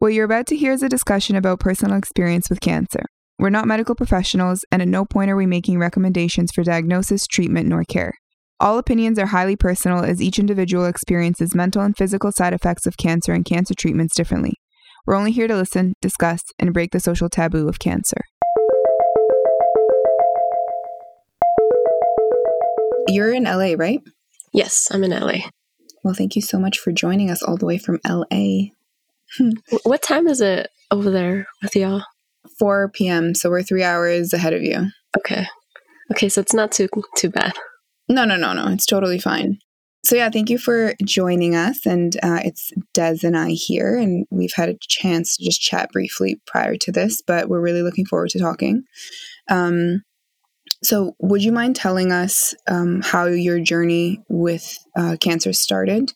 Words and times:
What 0.00 0.12
you're 0.12 0.26
about 0.26 0.46
to 0.46 0.56
hear 0.56 0.70
is 0.70 0.84
a 0.84 0.88
discussion 0.88 1.34
about 1.34 1.58
personal 1.58 1.98
experience 1.98 2.48
with 2.48 2.60
cancer. 2.60 3.02
We're 3.36 3.50
not 3.50 3.66
medical 3.66 3.96
professionals, 3.96 4.64
and 4.70 4.80
at 4.80 4.86
no 4.86 5.04
point 5.04 5.28
are 5.28 5.34
we 5.34 5.44
making 5.44 5.80
recommendations 5.80 6.52
for 6.54 6.62
diagnosis, 6.62 7.26
treatment, 7.26 7.66
nor 7.66 7.82
care. 7.82 8.12
All 8.60 8.78
opinions 8.78 9.18
are 9.18 9.26
highly 9.26 9.56
personal 9.56 10.04
as 10.04 10.22
each 10.22 10.38
individual 10.38 10.84
experiences 10.84 11.52
mental 11.52 11.82
and 11.82 11.96
physical 11.96 12.30
side 12.30 12.52
effects 12.52 12.86
of 12.86 12.96
cancer 12.96 13.32
and 13.32 13.44
cancer 13.44 13.74
treatments 13.76 14.14
differently. 14.14 14.52
We're 15.04 15.16
only 15.16 15.32
here 15.32 15.48
to 15.48 15.56
listen, 15.56 15.94
discuss, 16.00 16.42
and 16.60 16.72
break 16.72 16.92
the 16.92 17.00
social 17.00 17.28
taboo 17.28 17.68
of 17.68 17.80
cancer. 17.80 18.20
You're 23.08 23.34
in 23.34 23.44
LA, 23.44 23.74
right? 23.76 24.00
Yes, 24.52 24.86
I'm 24.92 25.02
in 25.02 25.10
LA. 25.10 25.48
Well, 26.04 26.14
thank 26.14 26.36
you 26.36 26.42
so 26.42 26.60
much 26.60 26.78
for 26.78 26.92
joining 26.92 27.30
us 27.30 27.42
all 27.42 27.56
the 27.56 27.66
way 27.66 27.78
from 27.78 27.98
LA. 28.08 28.77
what 29.84 30.02
time 30.02 30.26
is 30.26 30.40
it 30.40 30.70
over 30.90 31.10
there 31.10 31.46
with 31.62 31.76
y'all? 31.76 32.02
4 32.58 32.90
p.m. 32.90 33.34
So 33.34 33.50
we're 33.50 33.62
three 33.62 33.84
hours 33.84 34.32
ahead 34.32 34.52
of 34.52 34.62
you. 34.62 34.88
Okay. 35.16 35.46
Okay, 36.10 36.28
so 36.28 36.40
it's 36.40 36.54
not 36.54 36.72
too 36.72 36.88
too 37.16 37.30
bad. 37.30 37.52
No, 38.08 38.24
no, 38.24 38.36
no, 38.36 38.52
no. 38.52 38.68
It's 38.68 38.86
totally 38.86 39.18
fine. 39.18 39.58
So 40.04 40.16
yeah, 40.16 40.30
thank 40.30 40.48
you 40.48 40.58
for 40.58 40.94
joining 41.04 41.54
us. 41.54 41.84
And 41.84 42.16
uh, 42.22 42.40
it's 42.44 42.72
Des 42.94 43.18
and 43.22 43.36
I 43.36 43.50
here, 43.50 43.96
and 43.98 44.26
we've 44.30 44.54
had 44.54 44.68
a 44.68 44.78
chance 44.80 45.36
to 45.36 45.44
just 45.44 45.60
chat 45.60 45.90
briefly 45.92 46.40
prior 46.46 46.76
to 46.76 46.92
this, 46.92 47.20
but 47.20 47.48
we're 47.48 47.60
really 47.60 47.82
looking 47.82 48.06
forward 48.06 48.30
to 48.30 48.38
talking. 48.38 48.84
Um, 49.50 50.02
so, 50.82 51.14
would 51.18 51.42
you 51.42 51.52
mind 51.52 51.76
telling 51.76 52.12
us 52.12 52.54
um, 52.68 53.02
how 53.02 53.26
your 53.26 53.60
journey 53.60 54.22
with 54.28 54.78
uh, 54.96 55.16
cancer 55.20 55.52
started? 55.52 56.12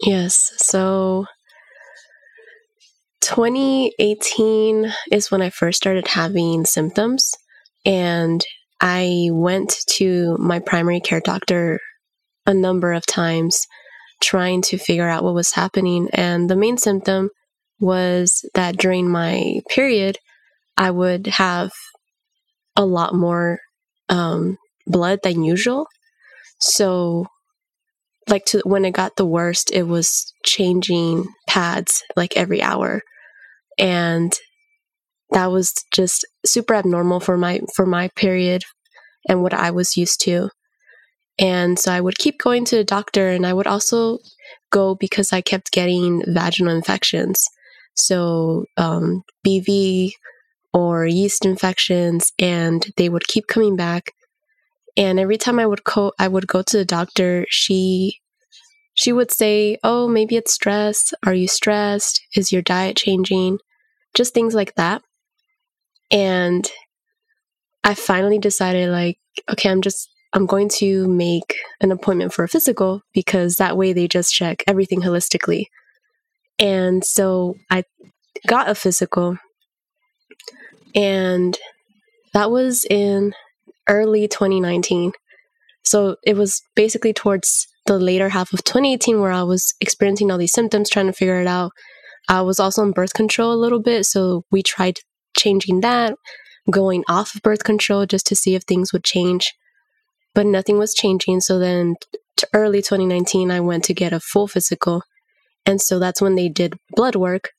Yes. 0.00 0.52
So, 0.56 1.26
2018 3.24 4.92
is 5.10 5.30
when 5.30 5.40
I 5.40 5.48
first 5.48 5.78
started 5.78 6.06
having 6.06 6.66
symptoms, 6.66 7.32
and 7.86 8.44
I 8.82 9.28
went 9.32 9.76
to 9.96 10.36
my 10.38 10.58
primary 10.58 11.00
care 11.00 11.20
doctor 11.20 11.80
a 12.46 12.52
number 12.52 12.92
of 12.92 13.06
times 13.06 13.66
trying 14.22 14.60
to 14.60 14.76
figure 14.76 15.08
out 15.08 15.24
what 15.24 15.34
was 15.34 15.52
happening. 15.52 16.08
And 16.12 16.50
the 16.50 16.56
main 16.56 16.76
symptom 16.76 17.30
was 17.80 18.44
that 18.52 18.76
during 18.76 19.08
my 19.08 19.60
period, 19.70 20.18
I 20.76 20.90
would 20.90 21.26
have 21.26 21.70
a 22.76 22.84
lot 22.84 23.14
more 23.14 23.58
um, 24.10 24.58
blood 24.86 25.20
than 25.22 25.44
usual. 25.44 25.86
So, 26.60 27.26
like 28.28 28.44
to 28.46 28.60
when 28.64 28.84
it 28.84 28.92
got 28.92 29.16
the 29.16 29.26
worst, 29.26 29.72
it 29.72 29.84
was 29.84 30.30
changing 30.44 31.26
pads 31.48 32.02
like 32.16 32.36
every 32.36 32.60
hour, 32.60 33.00
and 33.78 34.32
that 35.30 35.50
was 35.50 35.74
just 35.92 36.26
super 36.46 36.74
abnormal 36.74 37.20
for 37.20 37.36
my 37.36 37.60
for 37.74 37.86
my 37.86 38.08
period 38.16 38.62
and 39.28 39.42
what 39.42 39.54
I 39.54 39.70
was 39.72 39.96
used 39.96 40.20
to. 40.22 40.50
And 41.38 41.78
so 41.78 41.92
I 41.92 42.00
would 42.00 42.18
keep 42.18 42.38
going 42.38 42.64
to 42.66 42.76
the 42.76 42.84
doctor, 42.84 43.28
and 43.30 43.46
I 43.46 43.52
would 43.52 43.66
also 43.66 44.18
go 44.70 44.94
because 44.94 45.32
I 45.32 45.40
kept 45.40 45.72
getting 45.72 46.22
vaginal 46.26 46.74
infections. 46.74 47.44
So, 47.96 48.66
um, 48.76 49.22
BV 49.44 50.14
or 50.72 51.06
yeast 51.06 51.44
infections, 51.44 52.32
and 52.38 52.86
they 52.96 53.08
would 53.08 53.26
keep 53.28 53.46
coming 53.48 53.76
back. 53.76 54.12
And 54.96 55.20
every 55.20 55.38
time 55.38 55.58
I 55.60 55.66
would 55.66 55.84
go, 55.84 56.12
I 56.18 56.28
would 56.28 56.46
go 56.48 56.62
to 56.62 56.78
the 56.78 56.84
doctor. 56.84 57.46
She 57.50 58.20
she 58.94 59.12
would 59.12 59.30
say, 59.32 59.78
"Oh, 59.84 60.08
maybe 60.08 60.36
it's 60.36 60.52
stress. 60.54 61.14
Are 61.26 61.34
you 61.34 61.48
stressed? 61.48 62.20
Is 62.34 62.52
your 62.52 62.62
diet 62.62 62.96
changing?" 62.98 63.58
Just 64.14 64.34
things 64.34 64.54
like 64.54 64.74
that. 64.76 65.02
And 66.10 66.70
I 67.82 67.94
finally 67.94 68.38
decided, 68.38 68.90
like, 68.90 69.18
okay, 69.50 69.70
I'm 69.70 69.82
just 69.82 70.08
I'm 70.32 70.46
going 70.46 70.68
to 70.80 71.06
make 71.06 71.56
an 71.80 71.92
appointment 71.92 72.32
for 72.32 72.44
a 72.44 72.48
physical 72.48 73.02
because 73.12 73.56
that 73.56 73.76
way 73.76 73.92
they 73.92 74.08
just 74.08 74.34
check 74.34 74.64
everything 74.66 75.02
holistically. 75.02 75.66
And 76.58 77.04
so 77.04 77.54
I 77.70 77.84
got 78.46 78.68
a 78.68 78.74
physical, 78.74 79.38
and 80.94 81.56
that 82.32 82.50
was 82.50 82.84
in 82.90 83.34
early 83.88 84.26
2019. 84.26 85.12
So 85.84 86.16
it 86.24 86.36
was 86.36 86.62
basically 86.74 87.12
towards 87.12 87.68
the 87.86 87.98
later 87.98 88.30
half 88.30 88.52
of 88.52 88.64
2018 88.64 89.20
where 89.20 89.32
I 89.32 89.42
was 89.42 89.74
experiencing 89.80 90.30
all 90.30 90.38
these 90.38 90.52
symptoms, 90.52 90.90
trying 90.90 91.06
to 91.06 91.12
figure 91.12 91.40
it 91.40 91.46
out. 91.46 91.72
I 92.28 92.42
was 92.42 92.58
also 92.58 92.82
on 92.82 92.92
birth 92.92 93.14
control 93.14 93.52
a 93.52 93.60
little 93.60 93.80
bit, 93.80 94.06
so 94.06 94.44
we 94.50 94.62
tried 94.62 94.98
changing 95.36 95.80
that, 95.80 96.14
going 96.70 97.04
off 97.08 97.34
of 97.34 97.42
birth 97.42 97.64
control 97.64 98.06
just 98.06 98.26
to 98.28 98.36
see 98.36 98.54
if 98.54 98.62
things 98.62 98.92
would 98.92 99.04
change 99.04 99.52
but 100.34 100.46
nothing 100.46 100.78
was 100.78 100.94
changing. 100.94 101.40
So 101.40 101.58
then, 101.58 101.94
early 102.52 102.82
2019, 102.82 103.50
I 103.50 103.60
went 103.60 103.84
to 103.84 103.94
get 103.94 104.12
a 104.12 104.20
full 104.20 104.48
physical. 104.48 105.02
And 105.64 105.80
so 105.80 105.98
that's 105.98 106.20
when 106.20 106.34
they 106.34 106.48
did 106.48 106.74
blood 106.90 107.16
work. 107.16 107.50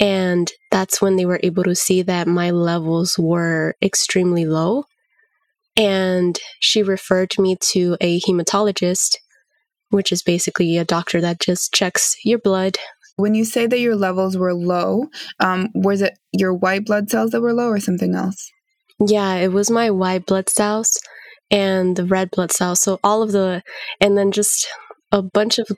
And 0.00 0.50
that's 0.72 1.00
when 1.00 1.16
they 1.16 1.26
were 1.26 1.40
able 1.42 1.62
to 1.64 1.74
see 1.74 2.02
that 2.02 2.26
my 2.26 2.50
levels 2.50 3.16
were 3.18 3.74
extremely 3.80 4.44
low. 4.44 4.84
And 5.76 6.38
she 6.60 6.82
referred 6.82 7.32
me 7.38 7.56
to 7.72 7.96
a 8.00 8.20
hematologist, 8.20 9.16
which 9.90 10.10
is 10.10 10.22
basically 10.22 10.78
a 10.78 10.84
doctor 10.84 11.20
that 11.20 11.40
just 11.40 11.72
checks 11.72 12.16
your 12.24 12.38
blood. 12.38 12.78
When 13.16 13.34
you 13.34 13.44
say 13.44 13.66
that 13.66 13.78
your 13.78 13.96
levels 13.96 14.36
were 14.36 14.54
low, 14.54 15.06
um, 15.40 15.68
was 15.74 16.02
it 16.02 16.18
your 16.32 16.52
white 16.52 16.84
blood 16.84 17.10
cells 17.10 17.30
that 17.30 17.40
were 17.40 17.52
low 17.52 17.68
or 17.68 17.80
something 17.80 18.14
else? 18.14 18.50
Yeah, 18.98 19.34
it 19.34 19.52
was 19.52 19.70
my 19.70 19.90
white 19.90 20.26
blood 20.26 20.48
cells 20.48 20.98
and 21.50 21.96
the 21.96 22.04
red 22.04 22.30
blood 22.30 22.52
cells. 22.52 22.80
So 22.80 22.98
all 23.04 23.22
of 23.22 23.32
the, 23.32 23.62
and 24.00 24.18
then 24.18 24.32
just 24.32 24.66
a 25.12 25.22
bunch 25.22 25.58
of 25.58 25.68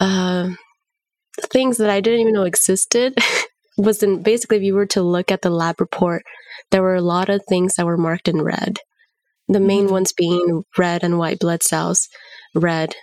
uh, 0.00 0.50
things 1.52 1.76
that 1.78 1.90
I 1.90 2.00
didn't 2.00 2.20
even 2.20 2.34
know 2.34 2.44
existed. 2.44 3.16
was 3.78 4.02
in 4.02 4.22
basically, 4.22 4.56
if 4.56 4.62
you 4.64 4.74
were 4.74 4.86
to 4.86 5.02
look 5.02 5.30
at 5.30 5.42
the 5.42 5.50
lab 5.50 5.80
report, 5.80 6.24
there 6.70 6.82
were 6.82 6.96
a 6.96 7.00
lot 7.00 7.28
of 7.28 7.42
things 7.48 7.74
that 7.74 7.86
were 7.86 7.96
marked 7.96 8.28
in 8.28 8.42
red. 8.42 8.80
The 9.46 9.60
main 9.60 9.84
mm-hmm. 9.84 9.92
ones 9.92 10.12
being 10.12 10.64
red 10.76 11.02
and 11.04 11.16
white 11.16 11.38
blood 11.38 11.62
cells, 11.62 12.08
red 12.54 12.94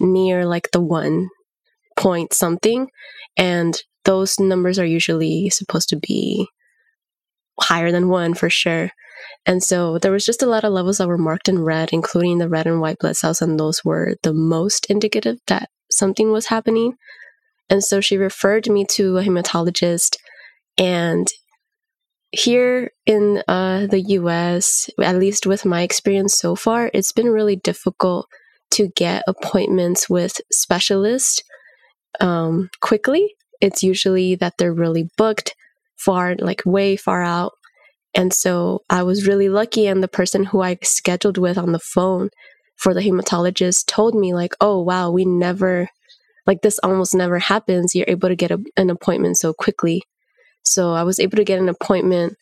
near 0.00 0.44
like 0.44 0.70
the 0.72 0.80
one 0.80 1.28
point 1.96 2.32
something. 2.32 2.88
And 3.36 3.80
those 4.04 4.38
numbers 4.38 4.78
are 4.78 4.86
usually 4.86 5.50
supposed 5.50 5.88
to 5.90 5.96
be 5.96 6.48
higher 7.60 7.90
than 7.92 8.08
one 8.08 8.34
for 8.34 8.50
sure. 8.50 8.90
And 9.46 9.62
so 9.62 9.98
there 9.98 10.12
was 10.12 10.24
just 10.24 10.42
a 10.42 10.46
lot 10.46 10.64
of 10.64 10.72
levels 10.72 10.98
that 10.98 11.08
were 11.08 11.18
marked 11.18 11.48
in 11.48 11.62
red, 11.62 11.90
including 11.92 12.38
the 12.38 12.48
red 12.48 12.66
and 12.66 12.80
white 12.80 12.98
blood 12.98 13.16
cells, 13.16 13.40
and 13.40 13.58
those 13.58 13.84
were 13.84 14.16
the 14.22 14.32
most 14.32 14.86
indicative 14.86 15.38
that 15.46 15.68
something 15.90 16.32
was 16.32 16.46
happening. 16.46 16.94
And 17.70 17.82
so 17.82 18.00
she 18.00 18.16
referred 18.16 18.68
me 18.68 18.84
to 18.90 19.18
a 19.18 19.22
hematologist. 19.22 20.16
And 20.76 21.28
here 22.30 22.90
in 23.06 23.42
uh, 23.46 23.86
the 23.86 24.00
US, 24.00 24.90
at 25.00 25.16
least 25.16 25.46
with 25.46 25.64
my 25.64 25.82
experience 25.82 26.36
so 26.36 26.56
far, 26.56 26.90
it's 26.92 27.12
been 27.12 27.30
really 27.30 27.56
difficult 27.56 28.26
to 28.72 28.88
get 28.96 29.22
appointments 29.28 30.10
with 30.10 30.40
specialists 30.50 31.42
um, 32.20 32.70
quickly. 32.80 33.34
It's 33.60 33.82
usually 33.82 34.34
that 34.36 34.54
they're 34.58 34.72
really 34.72 35.08
booked 35.16 35.54
far, 35.96 36.34
like 36.38 36.62
way 36.64 36.96
far 36.96 37.22
out. 37.22 37.52
And 38.14 38.32
so 38.32 38.82
I 38.88 39.02
was 39.02 39.26
really 39.26 39.48
lucky. 39.48 39.86
And 39.86 40.02
the 40.02 40.08
person 40.08 40.44
who 40.44 40.62
I 40.62 40.78
scheduled 40.82 41.38
with 41.38 41.58
on 41.58 41.72
the 41.72 41.78
phone 41.78 42.30
for 42.76 42.94
the 42.94 43.00
hematologist 43.00 43.86
told 43.86 44.14
me, 44.14 44.34
like, 44.34 44.54
oh, 44.60 44.80
wow, 44.82 45.10
we 45.10 45.24
never, 45.24 45.88
like, 46.46 46.62
this 46.62 46.78
almost 46.80 47.14
never 47.14 47.38
happens. 47.38 47.94
You're 47.94 48.04
able 48.08 48.28
to 48.28 48.36
get 48.36 48.50
a, 48.50 48.62
an 48.76 48.90
appointment 48.90 49.38
so 49.38 49.52
quickly. 49.52 50.02
So 50.62 50.92
I 50.92 51.02
was 51.02 51.18
able 51.18 51.36
to 51.36 51.44
get 51.44 51.58
an 51.58 51.68
appointment 51.68 52.36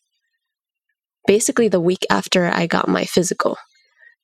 basically 1.27 1.69
the 1.69 1.81
week 1.81 2.05
after 2.11 2.47
I 2.47 2.67
got 2.67 2.89
my 2.89 3.05
physical. 3.05 3.57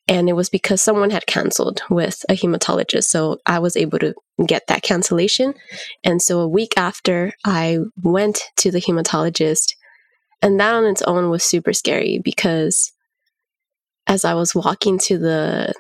And 0.09 0.29
it 0.29 0.33
was 0.33 0.49
because 0.49 0.83
someone 0.83 1.11
had 1.11 1.27
canceled 1.27 1.83
with 1.91 2.25
a 2.31 2.35
hematologist. 2.35 3.05
So 3.05 3.39
I 3.47 3.59
was 3.59 3.77
able 3.77 3.99
to 3.99 4.15
get 4.47 4.67
that 4.69 4.83
cancellation. 4.83 5.55
And 6.03 6.23
so 6.23 6.41
a 6.41 6.49
week 6.49 6.73
after 6.77 7.33
I 7.45 7.79
went 8.03 8.41
to 8.57 8.71
the 8.71 8.81
hematologist, 8.81 9.75
and 10.41 10.59
that 10.61 10.75
on 10.75 10.85
its 10.87 11.03
own 11.03 11.31
was 11.31 11.45
super 11.45 11.73
scary 11.73 12.21
because 12.25 12.93
as 14.07 14.25
I 14.25 14.35
was 14.35 14.55
walking 14.55 14.99
to 15.01 15.19
the 15.19 15.75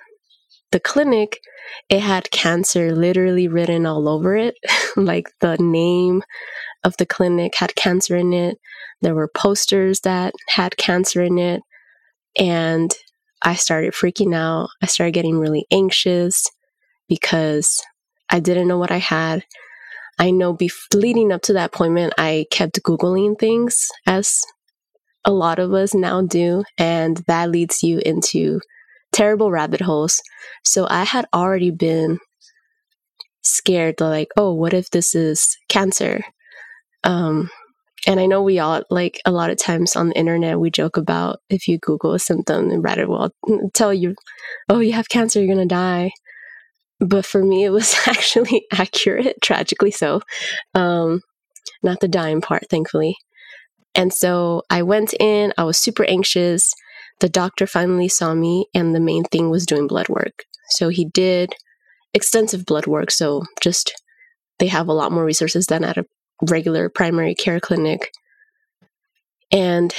the 0.70 0.80
clinic, 0.80 1.40
it 1.88 2.00
had 2.00 2.30
cancer 2.30 2.94
literally 2.94 3.48
written 3.48 3.86
all 3.86 4.08
over 4.08 4.36
it. 4.36 4.54
like 4.96 5.30
the 5.40 5.56
name 5.58 6.22
of 6.84 6.96
the 6.98 7.06
clinic 7.06 7.54
had 7.56 7.74
cancer 7.74 8.16
in 8.16 8.32
it. 8.32 8.58
There 9.00 9.14
were 9.14 9.28
posters 9.28 10.00
that 10.00 10.34
had 10.48 10.76
cancer 10.76 11.22
in 11.22 11.38
it. 11.38 11.62
And 12.38 12.94
I 13.42 13.54
started 13.54 13.92
freaking 13.92 14.34
out. 14.34 14.68
I 14.82 14.86
started 14.86 15.12
getting 15.12 15.38
really 15.38 15.66
anxious 15.70 16.46
because 17.08 17.82
I 18.30 18.40
didn't 18.40 18.68
know 18.68 18.78
what 18.78 18.90
I 18.90 18.98
had. 18.98 19.44
I 20.18 20.30
know 20.30 20.56
leading 20.92 21.32
up 21.32 21.42
to 21.42 21.52
that 21.52 21.72
appointment, 21.74 22.12
I 22.18 22.46
kept 22.50 22.82
Googling 22.82 23.38
things 23.38 23.88
as 24.06 24.42
a 25.24 25.30
lot 25.30 25.58
of 25.58 25.72
us 25.72 25.94
now 25.94 26.22
do, 26.22 26.64
and 26.76 27.18
that 27.28 27.50
leads 27.50 27.82
you 27.82 28.00
into 28.04 28.60
terrible 29.12 29.50
rabbit 29.50 29.80
holes. 29.80 30.20
So 30.64 30.86
I 30.90 31.04
had 31.04 31.26
already 31.32 31.70
been 31.70 32.18
scared, 33.42 34.00
like, 34.00 34.28
oh, 34.36 34.52
what 34.52 34.74
if 34.74 34.90
this 34.90 35.14
is 35.14 35.56
cancer? 35.68 36.22
Um, 37.04 37.50
and 38.06 38.20
I 38.20 38.26
know 38.26 38.42
we 38.42 38.58
all 38.58 38.82
like 38.90 39.20
a 39.24 39.32
lot 39.32 39.50
of 39.50 39.58
times 39.58 39.96
on 39.96 40.08
the 40.08 40.18
internet 40.18 40.60
we 40.60 40.70
joke 40.70 40.96
about 40.96 41.40
if 41.50 41.66
you 41.66 41.78
Google 41.78 42.14
a 42.14 42.18
symptom 42.18 42.70
and 42.70 42.82
Reddit 42.82 43.08
will 43.08 43.32
tell 43.74 43.92
you, 43.92 44.14
oh, 44.68 44.80
you 44.80 44.92
have 44.92 45.08
cancer, 45.08 45.40
you're 45.40 45.54
gonna 45.54 45.66
die. 45.66 46.12
But 47.00 47.24
for 47.24 47.44
me, 47.44 47.64
it 47.64 47.70
was 47.70 47.94
actually 48.06 48.66
accurate, 48.72 49.36
tragically 49.42 49.90
so. 49.90 50.20
Um, 50.74 51.20
not 51.82 52.00
the 52.00 52.08
dying 52.08 52.40
part, 52.40 52.64
thankfully. 52.70 53.16
And 53.94 54.12
so 54.12 54.62
I 54.70 54.82
went 54.82 55.14
in, 55.18 55.52
I 55.56 55.64
was 55.64 55.78
super 55.78 56.04
anxious. 56.04 56.72
The 57.20 57.28
doctor 57.28 57.66
finally 57.66 58.08
saw 58.08 58.34
me, 58.34 58.66
and 58.74 58.94
the 58.94 59.00
main 59.00 59.24
thing 59.24 59.50
was 59.50 59.66
doing 59.66 59.86
blood 59.86 60.08
work. 60.08 60.44
So 60.70 60.88
he 60.88 61.06
did 61.06 61.54
extensive 62.14 62.64
blood 62.64 62.86
work. 62.86 63.10
So 63.10 63.42
just 63.60 63.92
they 64.58 64.66
have 64.68 64.88
a 64.88 64.92
lot 64.92 65.12
more 65.12 65.24
resources 65.24 65.66
than 65.66 65.84
at 65.84 65.96
a 65.96 66.04
regular 66.42 66.88
primary 66.88 67.34
care 67.34 67.60
clinic. 67.60 68.10
And 69.50 69.94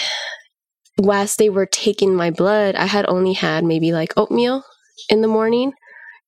whilst 0.98 1.38
they 1.38 1.50
were 1.50 1.66
taking 1.66 2.16
my 2.16 2.30
blood, 2.30 2.76
I 2.76 2.86
had 2.86 3.06
only 3.08 3.34
had 3.34 3.64
maybe 3.64 3.92
like 3.92 4.14
oatmeal 4.18 4.64
in 5.10 5.22
the 5.22 5.28
morning. 5.28 5.74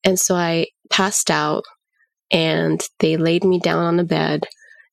And 0.04 0.20
so 0.20 0.36
I 0.36 0.68
passed 0.90 1.30
out 1.30 1.64
and 2.32 2.82
they 3.00 3.18
laid 3.18 3.44
me 3.44 3.60
down 3.60 3.84
on 3.84 3.98
the 3.98 4.04
bed. 4.04 4.46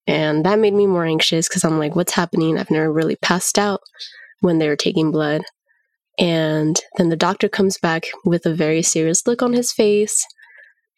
And 0.07 0.45
that 0.45 0.59
made 0.59 0.75
me 0.75 0.87
more 0.87 1.05
anxious 1.05 1.49
because 1.49 1.65
I'm 1.65 1.79
like, 1.79 1.95
what's 1.95 2.15
happening? 2.15 2.59
I've 2.59 2.71
never 2.71 2.93
really 2.93 3.17
passed 3.17 3.59
out 3.59 3.81
when 4.41 4.59
they 4.59 4.69
were 4.69 4.77
taking 4.77 5.11
blood. 5.11 5.43
And 6.19 6.81
then 6.97 7.11
the 7.11 7.17
doctor 7.17 7.49
comes 7.49 7.79
back 7.79 8.07
with 8.25 8.45
a 8.45 8.55
very 8.55 8.83
serious 8.83 9.27
look 9.27 9.43
on 9.43 9.53
his 9.53 9.73
face. 9.73 10.27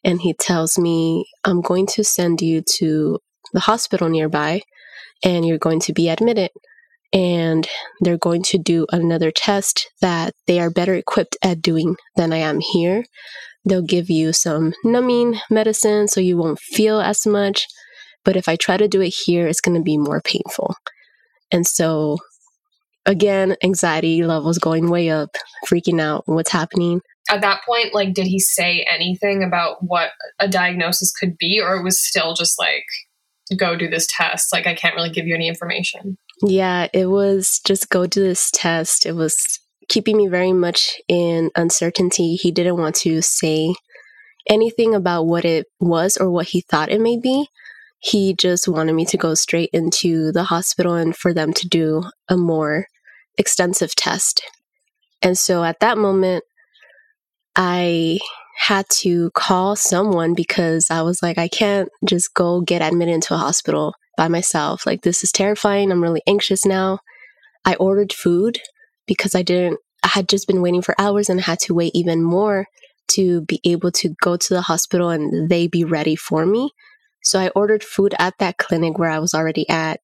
And 0.03 0.21
he 0.21 0.33
tells 0.33 0.79
me, 0.79 1.27
I'm 1.45 1.61
going 1.61 1.87
to 1.89 2.05
send 2.05 2.41
you 2.41 2.63
to 2.79 3.19
the 3.53 3.61
hospital 3.61 4.09
nearby 4.09 4.63
and 5.25 5.47
you're 5.47 5.59
going 5.59 5.81
to 5.81 5.93
be 5.93 6.09
admitted. 6.09 6.51
And 7.13 7.67
they're 8.01 8.19
going 8.19 8.43
to 8.45 8.59
do 8.59 8.87
another 8.93 9.33
test 9.33 9.91
that 10.01 10.35
they 10.47 10.61
are 10.61 10.71
better 10.71 10.95
equipped 10.95 11.37
at 11.43 11.61
doing 11.61 11.97
than 12.17 12.33
I 12.33 12.39
am 12.39 12.61
here. 12.61 13.05
They'll 13.65 13.83
give 13.83 14.09
you 14.09 14.33
some 14.33 14.75
numbing 14.85 15.41
medicine 15.51 16.09
so 16.09 16.21
you 16.21 16.37
won't 16.37 16.61
feel 16.61 17.01
as 17.01 17.27
much. 17.27 17.67
But 18.25 18.37
if 18.37 18.49
I 18.49 18.57
try 18.57 18.77
to 18.77 18.89
do 18.89 19.01
it 19.01 19.15
here, 19.25 19.49
it's 19.49 19.61
going 19.61 19.77
to 19.77 19.83
be 19.83 19.99
more 19.99 20.21
painful. 20.21 20.75
And 21.51 21.67
so, 21.67 22.19
again, 23.07 23.57
anxiety 23.65 24.23
levels 24.23 24.59
going 24.59 24.89
way 24.89 25.11
up, 25.11 25.31
freaking 25.67 26.01
out, 26.01 26.23
what's 26.27 26.53
happening. 26.53 27.01
At 27.29 27.41
that 27.41 27.63
point, 27.67 27.95
like, 27.95 28.15
did 28.15 28.27
he 28.27 28.39
say 28.39 28.87
anything 28.93 29.43
about 29.43 29.79
what 29.81 30.11
a 30.39 30.49
diagnosis 30.49 31.13
could 31.13 31.37
be, 31.39 31.61
or 31.61 31.77
it 31.77 31.83
was 31.83 32.01
still 32.01 32.35
just 32.35 32.59
like, 32.59 32.85
go 33.57 33.77
do 33.77 33.89
this 33.89 34.07
test. 34.09 34.53
Like, 34.53 34.67
I 34.67 34.75
can't 34.75 34.95
really 34.95 35.11
give 35.11 35.27
you 35.27 35.35
any 35.35 35.49
information. 35.49 36.17
Yeah, 36.43 36.89
it 36.93 37.07
was 37.07 37.61
just 37.65 37.91
go 37.91 38.07
do 38.07 38.23
this 38.23 38.51
test. 38.51 39.07
It 39.07 39.13
was 39.13 39.61
keeping 39.89 40.17
me 40.17 40.29
very 40.29 40.53
much 40.53 41.01
in 41.09 41.51
uncertainty. 41.57 42.37
He 42.37 42.51
didn't 42.51 42.79
want 42.79 42.95
to 42.97 43.21
say 43.21 43.75
anything 44.49 44.95
about 44.95 45.25
what 45.25 45.45
it 45.45 45.67
was 45.81 46.17
or 46.17 46.31
what 46.31 46.49
he 46.49 46.61
thought 46.63 46.91
it 46.91 47.01
may 47.01 47.19
be. 47.19 47.49
He 47.99 48.35
just 48.35 48.67
wanted 48.67 48.95
me 48.95 49.05
to 49.07 49.19
go 49.19 49.35
straight 49.35 49.71
into 49.73 50.33
the 50.33 50.45
hospital 50.45 50.95
and 50.95 51.15
for 51.15 51.35
them 51.35 51.53
to 51.53 51.69
do 51.69 52.05
a 52.29 52.37
more 52.37 52.87
extensive 53.37 53.95
test. 53.95 54.43
And 55.21 55.37
so 55.37 55.65
at 55.65 55.81
that 55.81 55.99
moment, 55.99 56.45
I 57.55 58.21
had 58.61 58.87
to 58.91 59.31
call 59.31 59.75
someone 59.75 60.35
because 60.35 60.91
I 60.91 61.01
was 61.01 61.23
like, 61.23 61.39
I 61.39 61.49
can't 61.49 61.89
just 62.05 62.35
go 62.35 62.61
get 62.61 62.83
admitted 62.83 63.15
into 63.15 63.33
a 63.33 63.39
hospital 63.39 63.95
by 64.19 64.29
myself. 64.29 64.85
Like, 64.85 65.01
this 65.01 65.25
is 65.25 65.33
terrifying. 65.33 65.91
I'm 65.91 66.03
really 66.03 66.21
anxious 66.27 66.67
now. 66.67 66.99
I 67.65 67.75
ordered 67.77 68.13
food 68.13 68.61
because 69.07 69.35
I 69.35 69.41
didn't, 69.41 69.81
I 70.03 70.09
had 70.09 70.29
just 70.29 70.47
been 70.47 70.61
waiting 70.61 70.83
for 70.83 70.95
hours 71.01 71.31
and 71.31 71.41
had 71.41 71.59
to 71.61 71.75
wait 71.75 71.93
even 71.95 72.23
more 72.23 72.67
to 73.13 73.41
be 73.47 73.61
able 73.65 73.91
to 73.93 74.15
go 74.21 74.37
to 74.37 74.55
the 74.55 74.61
hospital 74.61 75.09
and 75.09 75.49
they 75.49 75.67
be 75.67 75.83
ready 75.83 76.15
for 76.15 76.45
me. 76.45 76.71
So 77.25 77.41
I 77.41 77.49
ordered 77.57 77.83
food 77.83 78.15
at 78.19 78.35
that 78.41 78.59
clinic 78.59 78.99
where 78.99 79.11
I 79.11 79.21
was 79.21 79.33
already 79.33 79.67
at 79.71 80.01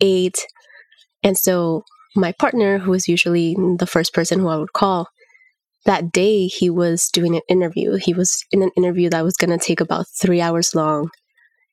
eight. 0.00 0.38
And 1.22 1.36
so 1.36 1.84
my 2.16 2.32
partner, 2.32 2.78
who 2.78 2.92
was 2.92 3.08
usually 3.08 3.54
the 3.76 3.86
first 3.86 4.14
person 4.14 4.40
who 4.40 4.48
I 4.48 4.56
would 4.56 4.72
call, 4.72 5.08
that 5.86 6.12
day 6.12 6.46
he 6.46 6.68
was 6.70 7.08
doing 7.08 7.34
an 7.34 7.42
interview. 7.48 7.96
He 7.96 8.12
was 8.12 8.44
in 8.52 8.62
an 8.62 8.70
interview 8.76 9.08
that 9.10 9.24
was 9.24 9.36
going 9.36 9.56
to 9.56 9.64
take 9.64 9.80
about 9.80 10.06
three 10.08 10.40
hours 10.40 10.74
long. 10.74 11.10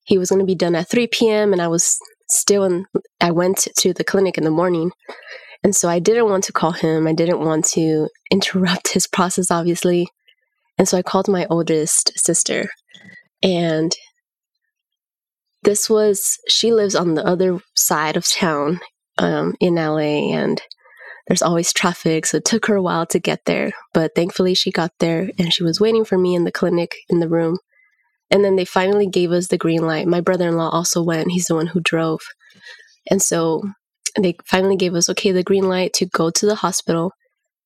He 0.04 0.18
was 0.18 0.30
going 0.30 0.40
to 0.40 0.46
be 0.46 0.56
done 0.56 0.76
at 0.76 0.90
3 0.90 1.08
p.m. 1.08 1.52
and 1.52 1.62
I 1.62 1.68
was 1.68 1.98
still 2.30 2.64
in, 2.64 2.86
I 3.20 3.32
went 3.32 3.68
to 3.78 3.94
the 3.94 4.04
clinic 4.04 4.38
in 4.38 4.44
the 4.44 4.52
morning. 4.52 4.92
And 5.64 5.76
so 5.76 5.90
I 5.90 6.00
didn't 6.00 6.30
want 6.30 6.46
to 6.46 6.54
call 6.54 6.72
him. 6.72 7.08
I 7.08 7.14
didn't 7.14 7.40
want 7.40 7.66
to 7.72 8.08
interrupt 8.32 8.94
his 8.94 9.08
process, 9.08 9.52
obviously. 9.52 10.08
And 10.78 10.88
so 10.88 10.98
I 10.98 11.02
called 11.02 11.28
my 11.28 11.46
oldest 11.50 12.18
sister. 12.18 12.70
And 13.44 13.94
this 15.64 15.90
was, 15.90 16.38
she 16.48 16.72
lives 16.72 16.96
on 16.96 17.16
the 17.16 17.26
other 17.26 17.60
side 17.76 18.16
of 18.16 18.28
town 18.28 18.80
um, 19.18 19.56
in 19.60 19.76
LA. 19.76 20.32
And 20.34 20.62
there's 21.28 21.42
always 21.42 21.74
traffic, 21.74 22.26
so 22.26 22.38
it 22.38 22.46
took 22.46 22.68
her 22.68 22.76
a 22.76 22.82
while 22.82 23.06
to 23.08 23.20
get 23.20 23.42
there. 23.46 23.72
But 23.94 24.16
thankfully, 24.16 24.54
she 24.54 24.72
got 24.72 24.92
there 25.00 25.30
and 25.38 25.54
she 25.54 25.64
was 25.64 25.80
waiting 25.80 26.06
for 26.06 26.18
me 26.18 26.36
in 26.36 26.46
the 26.46 26.52
clinic 26.52 26.96
in 27.10 27.20
the 27.20 27.30
room. 27.30 27.58
And 28.32 28.44
then 28.44 28.56
they 28.56 28.66
finally 28.66 29.08
gave 29.08 29.32
us 29.32 29.48
the 29.48 29.58
green 29.58 29.86
light. 29.86 30.08
My 30.08 30.22
brother 30.22 30.48
in 30.48 30.58
law 30.58 30.70
also 30.70 31.02
went, 31.02 31.32
he's 31.32 31.46
the 31.46 31.56
one 31.56 31.68
who 31.68 31.80
drove. 31.80 32.22
And 33.10 33.22
so 33.22 33.64
they 34.20 34.36
finally 34.46 34.76
gave 34.76 34.96
us, 34.96 35.10
okay, 35.10 35.32
the 35.32 35.44
green 35.44 35.68
light 35.68 35.94
to 35.94 36.06
go 36.06 36.30
to 36.30 36.46
the 36.46 36.56
hospital. 36.56 37.14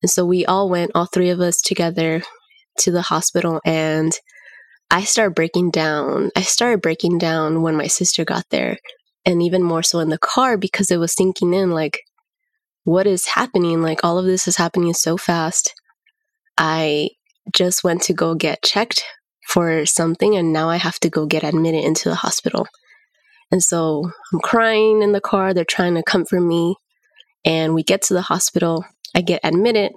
And 0.01 0.09
so 0.09 0.25
we 0.25 0.45
all 0.45 0.69
went, 0.69 0.91
all 0.93 1.05
three 1.05 1.29
of 1.29 1.39
us 1.39 1.61
together 1.61 2.23
to 2.79 2.91
the 2.91 3.03
hospital. 3.03 3.59
And 3.65 4.11
I 4.89 5.03
started 5.03 5.35
breaking 5.35 5.71
down. 5.71 6.31
I 6.35 6.41
started 6.41 6.81
breaking 6.81 7.17
down 7.17 7.61
when 7.61 7.75
my 7.75 7.87
sister 7.87 8.25
got 8.25 8.45
there, 8.49 8.77
and 9.25 9.41
even 9.41 9.63
more 9.63 9.83
so 9.83 9.99
in 9.99 10.09
the 10.09 10.17
car 10.17 10.57
because 10.57 10.91
it 10.91 10.97
was 10.97 11.13
sinking 11.13 11.53
in 11.53 11.71
like, 11.71 12.01
what 12.83 13.07
is 13.07 13.25
happening? 13.27 13.81
Like, 13.81 14.03
all 14.03 14.17
of 14.17 14.25
this 14.25 14.47
is 14.47 14.57
happening 14.57 14.93
so 14.93 15.17
fast. 15.17 15.73
I 16.57 17.09
just 17.53 17.83
went 17.83 18.01
to 18.03 18.13
go 18.13 18.35
get 18.35 18.61
checked 18.63 19.03
for 19.47 19.85
something, 19.85 20.35
and 20.35 20.53
now 20.53 20.69
I 20.69 20.77
have 20.77 20.99
to 20.99 21.09
go 21.09 21.25
get 21.25 21.43
admitted 21.43 21.83
into 21.83 22.09
the 22.09 22.15
hospital. 22.15 22.67
And 23.51 23.61
so 23.61 24.09
I'm 24.31 24.39
crying 24.39 25.01
in 25.01 25.11
the 25.11 25.21
car. 25.21 25.53
They're 25.53 25.65
trying 25.65 25.95
to 25.95 26.03
comfort 26.03 26.41
me. 26.41 26.75
And 27.43 27.73
we 27.73 27.83
get 27.83 28.01
to 28.03 28.13
the 28.13 28.21
hospital. 28.21 28.85
I 29.13 29.21
get 29.21 29.41
admitted. 29.43 29.91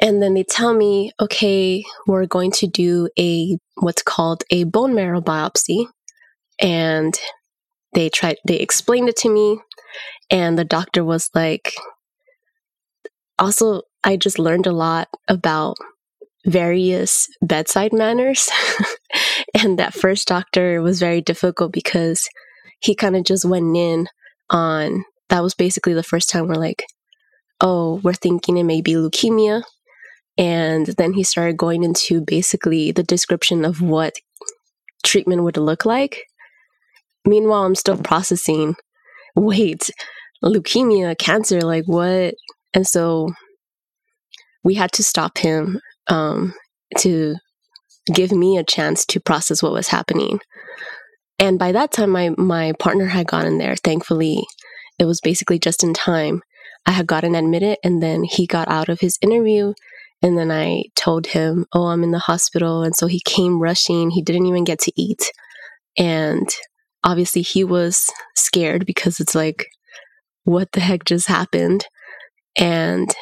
And 0.00 0.22
then 0.22 0.34
they 0.34 0.44
tell 0.44 0.74
me, 0.74 1.12
okay, 1.20 1.84
we're 2.06 2.26
going 2.26 2.50
to 2.52 2.66
do 2.66 3.08
a 3.18 3.58
what's 3.76 4.02
called 4.02 4.44
a 4.50 4.64
bone 4.64 4.94
marrow 4.94 5.20
biopsy. 5.20 5.86
And 6.60 7.18
they 7.94 8.08
tried, 8.10 8.36
they 8.46 8.56
explained 8.56 9.08
it 9.08 9.16
to 9.18 9.28
me. 9.28 9.58
And 10.30 10.58
the 10.58 10.64
doctor 10.64 11.04
was 11.04 11.30
like, 11.34 11.72
also, 13.38 13.82
I 14.02 14.16
just 14.16 14.38
learned 14.38 14.66
a 14.66 14.72
lot 14.72 15.08
about 15.28 15.76
various 16.46 17.28
bedside 17.42 17.92
manners. 17.92 18.50
and 19.62 19.78
that 19.78 19.94
first 19.94 20.28
doctor 20.28 20.82
was 20.82 21.00
very 21.00 21.20
difficult 21.20 21.72
because 21.72 22.28
he 22.80 22.94
kind 22.94 23.16
of 23.16 23.24
just 23.24 23.44
went 23.44 23.76
in 23.76 24.08
on 24.50 25.04
that 25.30 25.42
was 25.42 25.54
basically 25.54 25.94
the 25.94 26.02
first 26.02 26.28
time 26.30 26.46
we're 26.46 26.54
like, 26.54 26.84
oh, 27.60 28.00
we're 28.04 28.12
thinking 28.12 28.56
it 28.58 28.64
may 28.64 28.80
be 28.80 28.94
leukemia. 28.94 29.62
And 30.36 30.86
then 30.86 31.14
he 31.14 31.22
started 31.22 31.56
going 31.56 31.82
into 31.82 32.20
basically 32.20 32.92
the 32.92 33.02
description 33.02 33.64
of 33.64 33.80
what 33.80 34.14
treatment 35.02 35.44
would 35.44 35.56
look 35.56 35.84
like. 35.84 36.24
Meanwhile, 37.24 37.64
I'm 37.64 37.74
still 37.74 37.96
processing 37.96 38.76
wait, 39.34 39.90
leukemia, 40.42 41.16
cancer, 41.18 41.60
like 41.60 41.84
what? 41.86 42.34
And 42.74 42.86
so 42.86 43.32
we 44.62 44.74
had 44.74 44.92
to 44.92 45.04
stop 45.04 45.38
him 45.38 45.80
um, 46.08 46.54
to 46.98 47.36
give 48.12 48.32
me 48.32 48.58
a 48.58 48.64
chance 48.64 49.06
to 49.06 49.20
process 49.20 49.62
what 49.62 49.72
was 49.72 49.88
happening. 49.88 50.40
And 51.38 51.58
by 51.58 51.72
that 51.72 51.92
time, 51.92 52.10
my 52.10 52.30
my 52.36 52.72
partner 52.78 53.06
had 53.06 53.26
gotten 53.26 53.58
there. 53.58 53.76
Thankfully, 53.76 54.44
it 54.98 55.04
was 55.04 55.20
basically 55.20 55.58
just 55.58 55.82
in 55.82 55.92
time. 55.94 56.42
I 56.86 56.92
had 56.92 57.06
gotten 57.06 57.34
admitted, 57.34 57.78
and 57.82 58.02
then 58.02 58.24
he 58.24 58.46
got 58.46 58.68
out 58.68 58.88
of 58.88 59.00
his 59.00 59.18
interview. 59.20 59.74
And 60.22 60.38
then 60.38 60.50
I 60.50 60.84
told 60.94 61.26
him, 61.28 61.66
"Oh, 61.72 61.86
I'm 61.86 62.04
in 62.04 62.12
the 62.12 62.18
hospital," 62.18 62.82
and 62.82 62.94
so 62.94 63.06
he 63.06 63.20
came 63.24 63.58
rushing. 63.60 64.10
He 64.10 64.22
didn't 64.22 64.46
even 64.46 64.64
get 64.64 64.78
to 64.80 64.92
eat. 64.96 65.30
And 65.98 66.48
obviously, 67.04 67.42
he 67.42 67.64
was 67.64 68.10
scared 68.34 68.86
because 68.86 69.20
it's 69.20 69.34
like, 69.34 69.66
what 70.44 70.72
the 70.72 70.80
heck 70.80 71.04
just 71.04 71.28
happened? 71.28 71.86
And 72.56 73.14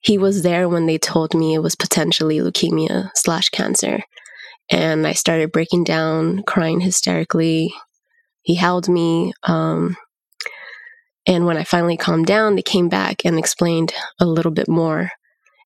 he 0.00 0.16
was 0.18 0.42
there 0.42 0.68
when 0.68 0.86
they 0.86 0.98
told 0.98 1.34
me 1.34 1.54
it 1.54 1.62
was 1.62 1.76
potentially 1.76 2.38
leukemia 2.38 3.10
slash 3.14 3.48
cancer. 3.50 4.00
And 4.70 5.06
I 5.06 5.12
started 5.12 5.52
breaking 5.52 5.84
down, 5.84 6.42
crying 6.44 6.80
hysterically. 6.80 7.74
He 8.42 8.54
held 8.54 8.88
me. 8.88 9.32
Um, 9.42 9.96
and 11.26 11.44
when 11.44 11.56
I 11.56 11.64
finally 11.64 11.96
calmed 11.96 12.26
down, 12.26 12.56
they 12.56 12.62
came 12.62 12.88
back 12.88 13.24
and 13.24 13.38
explained 13.38 13.92
a 14.18 14.26
little 14.26 14.52
bit 14.52 14.68
more. 14.68 15.10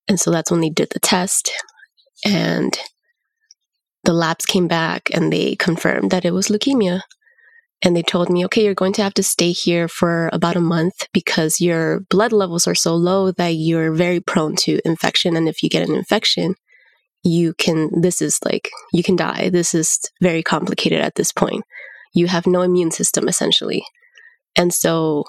And 0.09 0.19
so 0.19 0.31
that's 0.31 0.51
when 0.51 0.61
they 0.61 0.71
did 0.71 0.91
the 0.91 1.01
test. 1.01 1.53
And 2.25 2.77
the 4.05 4.13
labs 4.13 4.45
came 4.45 4.69
back 4.69 5.11
and 5.15 5.33
they 5.33 5.57
confirmed 5.57 6.11
that 6.11 6.25
it 6.25 6.33
was 6.33 6.49
leukemia. 6.49 7.03
And 7.83 7.95
they 7.95 8.03
told 8.03 8.31
me, 8.31 8.45
okay, 8.47 8.65
you're 8.65 8.75
going 8.75 8.95
to 8.95 9.03
have 9.03 9.15
to 9.15 9.23
stay 9.23 9.53
here 9.53 9.89
for 9.89 10.31
about 10.33 10.57
a 10.57 10.61
month 10.61 11.07
because 11.13 11.61
your 11.61 12.01
blood 12.09 12.33
levels 12.33 12.67
are 12.67 12.75
so 12.75 12.95
low 12.95 13.31
that 13.33 13.55
you're 13.55 13.93
very 13.93 14.21
prone 14.21 14.57
to 14.61 14.81
infection. 14.87 15.37
And 15.37 15.49
if 15.49 15.63
you 15.63 15.69
get 15.69 15.87
an 15.87 15.95
infection, 15.95 16.55
you 17.23 17.55
can, 17.55 18.01
this 18.01 18.23
is 18.23 18.39
like, 18.45 18.71
you 18.93 19.03
can 19.03 19.17
die. 19.17 19.51
This 19.51 19.75
is 19.75 20.01
very 20.23 20.43
complicated 20.43 21.01
at 21.01 21.15
this 21.17 21.33
point. 21.33 21.65
You 22.15 22.27
have 22.29 22.47
no 22.47 22.63
immune 22.63 22.91
system 22.91 23.29
essentially. 23.29 23.85
And 24.57 24.73
so 24.73 25.25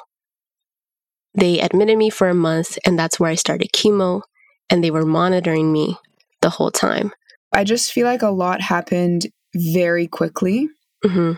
they 1.33 1.59
admitted 1.59 1.97
me 1.97 2.09
for 2.09 2.29
a 2.29 2.33
month, 2.33 2.77
and 2.85 2.97
that's 2.97 3.19
where 3.19 3.29
I 3.29 3.35
started 3.35 3.73
chemo, 3.73 4.21
and 4.69 4.83
they 4.83 4.91
were 4.91 5.05
monitoring 5.05 5.71
me 5.71 5.97
the 6.41 6.49
whole 6.49 6.71
time. 6.71 7.11
I 7.53 7.63
just 7.63 7.91
feel 7.91 8.05
like 8.05 8.21
a 8.21 8.29
lot 8.29 8.61
happened 8.61 9.27
very 9.53 10.07
quickly. 10.07 10.69
hmm 11.03 11.33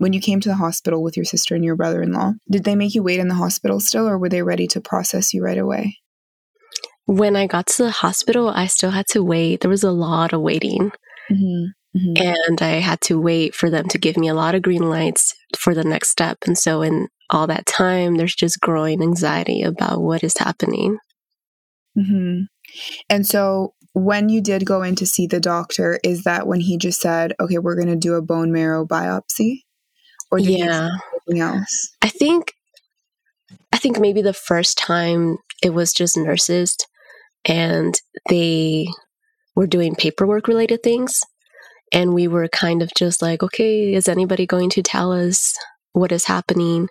When 0.00 0.14
you 0.14 0.20
came 0.20 0.40
to 0.40 0.48
the 0.48 0.54
hospital 0.54 1.02
with 1.02 1.14
your 1.14 1.26
sister 1.26 1.54
and 1.54 1.62
your 1.62 1.76
brother 1.76 2.00
in 2.00 2.10
law, 2.12 2.32
did 2.50 2.64
they 2.64 2.74
make 2.74 2.94
you 2.94 3.02
wait 3.02 3.20
in 3.20 3.28
the 3.28 3.34
hospital 3.34 3.80
still, 3.80 4.08
or 4.08 4.16
were 4.16 4.30
they 4.30 4.40
ready 4.42 4.66
to 4.68 4.80
process 4.80 5.34
you 5.34 5.42
right 5.44 5.58
away? 5.58 5.98
When 7.04 7.36
I 7.36 7.46
got 7.46 7.66
to 7.66 7.82
the 7.82 7.90
hospital, 7.90 8.48
I 8.48 8.66
still 8.66 8.92
had 8.92 9.06
to 9.08 9.22
wait. 9.22 9.60
There 9.60 9.68
was 9.68 9.84
a 9.84 9.90
lot 9.90 10.32
of 10.32 10.40
waiting, 10.40 10.90
Mm-hmm. 11.30 12.16
and 12.16 12.62
I 12.62 12.80
had 12.80 13.02
to 13.02 13.20
wait 13.20 13.54
for 13.54 13.68
them 13.68 13.88
to 13.88 13.98
give 13.98 14.16
me 14.16 14.28
a 14.28 14.34
lot 14.34 14.54
of 14.54 14.62
green 14.62 14.88
lights 14.88 15.34
for 15.58 15.74
the 15.74 15.84
next 15.84 16.08
step. 16.08 16.38
And 16.46 16.56
so, 16.56 16.80
in 16.80 17.08
all 17.28 17.46
that 17.48 17.66
time, 17.66 18.14
there's 18.16 18.34
just 18.34 18.60
growing 18.60 19.02
anxiety 19.02 19.62
about 19.62 20.00
what 20.00 20.24
is 20.24 20.38
happening. 20.38 20.96
hmm 21.94 22.44
And 23.10 23.26
so, 23.26 23.74
when 23.92 24.30
you 24.30 24.40
did 24.40 24.64
go 24.64 24.82
in 24.82 24.94
to 24.96 25.04
see 25.06 25.26
the 25.26 25.40
doctor, 25.40 25.98
is 26.02 26.22
that 26.22 26.46
when 26.46 26.60
he 26.60 26.78
just 26.78 27.00
said, 27.02 27.34
"Okay, 27.38 27.58
we're 27.58 27.76
going 27.76 27.88
to 27.88 27.96
do 28.08 28.14
a 28.14 28.22
bone 28.22 28.50
marrow 28.50 28.86
biopsy," 28.86 29.64
or 30.30 30.38
Yeah. 30.38 30.88
say 30.88 30.94
anything 31.28 31.40
else? 31.40 31.90
I 32.02 32.08
think 32.08 32.52
I 33.72 33.78
think 33.78 33.98
maybe 33.98 34.22
the 34.22 34.32
first 34.34 34.78
time 34.78 35.38
it 35.62 35.70
was 35.70 35.92
just 35.92 36.16
nurses 36.16 36.76
and 37.44 37.98
they 38.28 38.86
were 39.54 39.66
doing 39.66 39.94
paperwork 39.94 40.48
related 40.48 40.82
things 40.82 41.20
and 41.92 42.14
we 42.14 42.28
were 42.28 42.48
kind 42.48 42.82
of 42.82 42.90
just 42.96 43.22
like 43.22 43.42
okay 43.42 43.94
is 43.94 44.08
anybody 44.08 44.46
going 44.46 44.70
to 44.70 44.82
tell 44.82 45.12
us 45.12 45.54
what 45.92 46.12
is 46.12 46.26
happening 46.26 46.88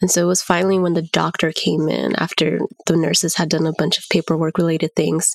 and 0.00 0.10
so 0.10 0.22
it 0.22 0.26
was 0.26 0.42
finally 0.42 0.78
when 0.78 0.94
the 0.94 1.08
doctor 1.12 1.52
came 1.52 1.88
in 1.88 2.16
after 2.16 2.60
the 2.86 2.96
nurses 2.96 3.36
had 3.36 3.48
done 3.48 3.66
a 3.66 3.72
bunch 3.78 3.98
of 3.98 4.04
paperwork 4.10 4.58
related 4.58 4.90
things 4.96 5.34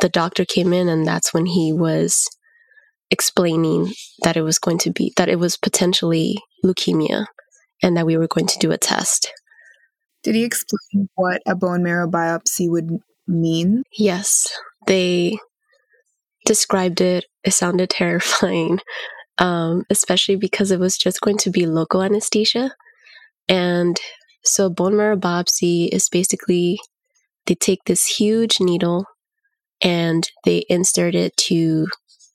the 0.00 0.08
doctor 0.08 0.44
came 0.44 0.72
in 0.72 0.88
and 0.88 1.06
that's 1.06 1.34
when 1.34 1.46
he 1.46 1.72
was 1.72 2.26
explaining 3.10 3.92
that 4.22 4.36
it 4.36 4.42
was 4.42 4.58
going 4.58 4.78
to 4.78 4.90
be 4.90 5.12
that 5.16 5.28
it 5.28 5.38
was 5.38 5.56
potentially 5.56 6.38
leukemia 6.64 7.26
and 7.82 7.96
that 7.96 8.06
we 8.06 8.16
were 8.16 8.28
going 8.28 8.46
to 8.46 8.58
do 8.58 8.70
a 8.70 8.78
test. 8.78 9.32
Did 10.22 10.34
he 10.34 10.44
explain 10.44 11.08
what 11.14 11.40
a 11.46 11.54
bone 11.54 11.82
marrow 11.82 12.08
biopsy 12.08 12.70
would 12.70 12.90
mean? 13.26 13.84
Yes, 13.96 14.46
they 14.86 15.38
described 16.44 17.00
it. 17.00 17.24
It 17.42 17.52
sounded 17.52 17.90
terrifying, 17.90 18.80
um, 19.38 19.84
especially 19.90 20.36
because 20.36 20.70
it 20.70 20.80
was 20.80 20.98
just 20.98 21.20
going 21.20 21.38
to 21.38 21.50
be 21.50 21.66
local 21.66 22.02
anesthesia. 22.02 22.74
And 23.48 23.98
so, 24.44 24.70
bone 24.70 24.96
marrow 24.96 25.16
biopsy 25.16 25.88
is 25.88 26.08
basically 26.08 26.78
they 27.46 27.54
take 27.54 27.80
this 27.86 28.06
huge 28.06 28.60
needle 28.60 29.06
and 29.82 30.28
they 30.44 30.64
insert 30.68 31.14
it 31.14 31.36
to 31.36 31.86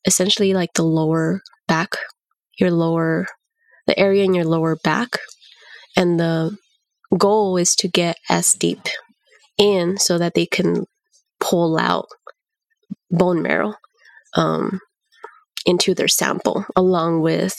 essentially 0.05 0.53
like 0.53 0.73
the 0.73 0.83
lower 0.83 1.41
back, 1.67 1.89
your 2.59 2.71
lower, 2.71 3.27
the 3.87 3.97
area 3.99 4.23
in 4.23 4.33
your 4.33 4.45
lower 4.45 4.75
back. 4.83 5.17
And 5.97 6.19
the 6.19 6.57
goal 7.17 7.57
is 7.57 7.75
to 7.77 7.87
get 7.87 8.17
as 8.29 8.53
deep 8.53 8.81
in 9.57 9.97
so 9.97 10.17
that 10.17 10.33
they 10.33 10.45
can 10.45 10.85
pull 11.39 11.77
out 11.77 12.07
bone 13.11 13.41
marrow 13.41 13.75
um, 14.35 14.79
into 15.65 15.93
their 15.93 16.07
sample 16.07 16.65
along 16.75 17.21
with 17.21 17.57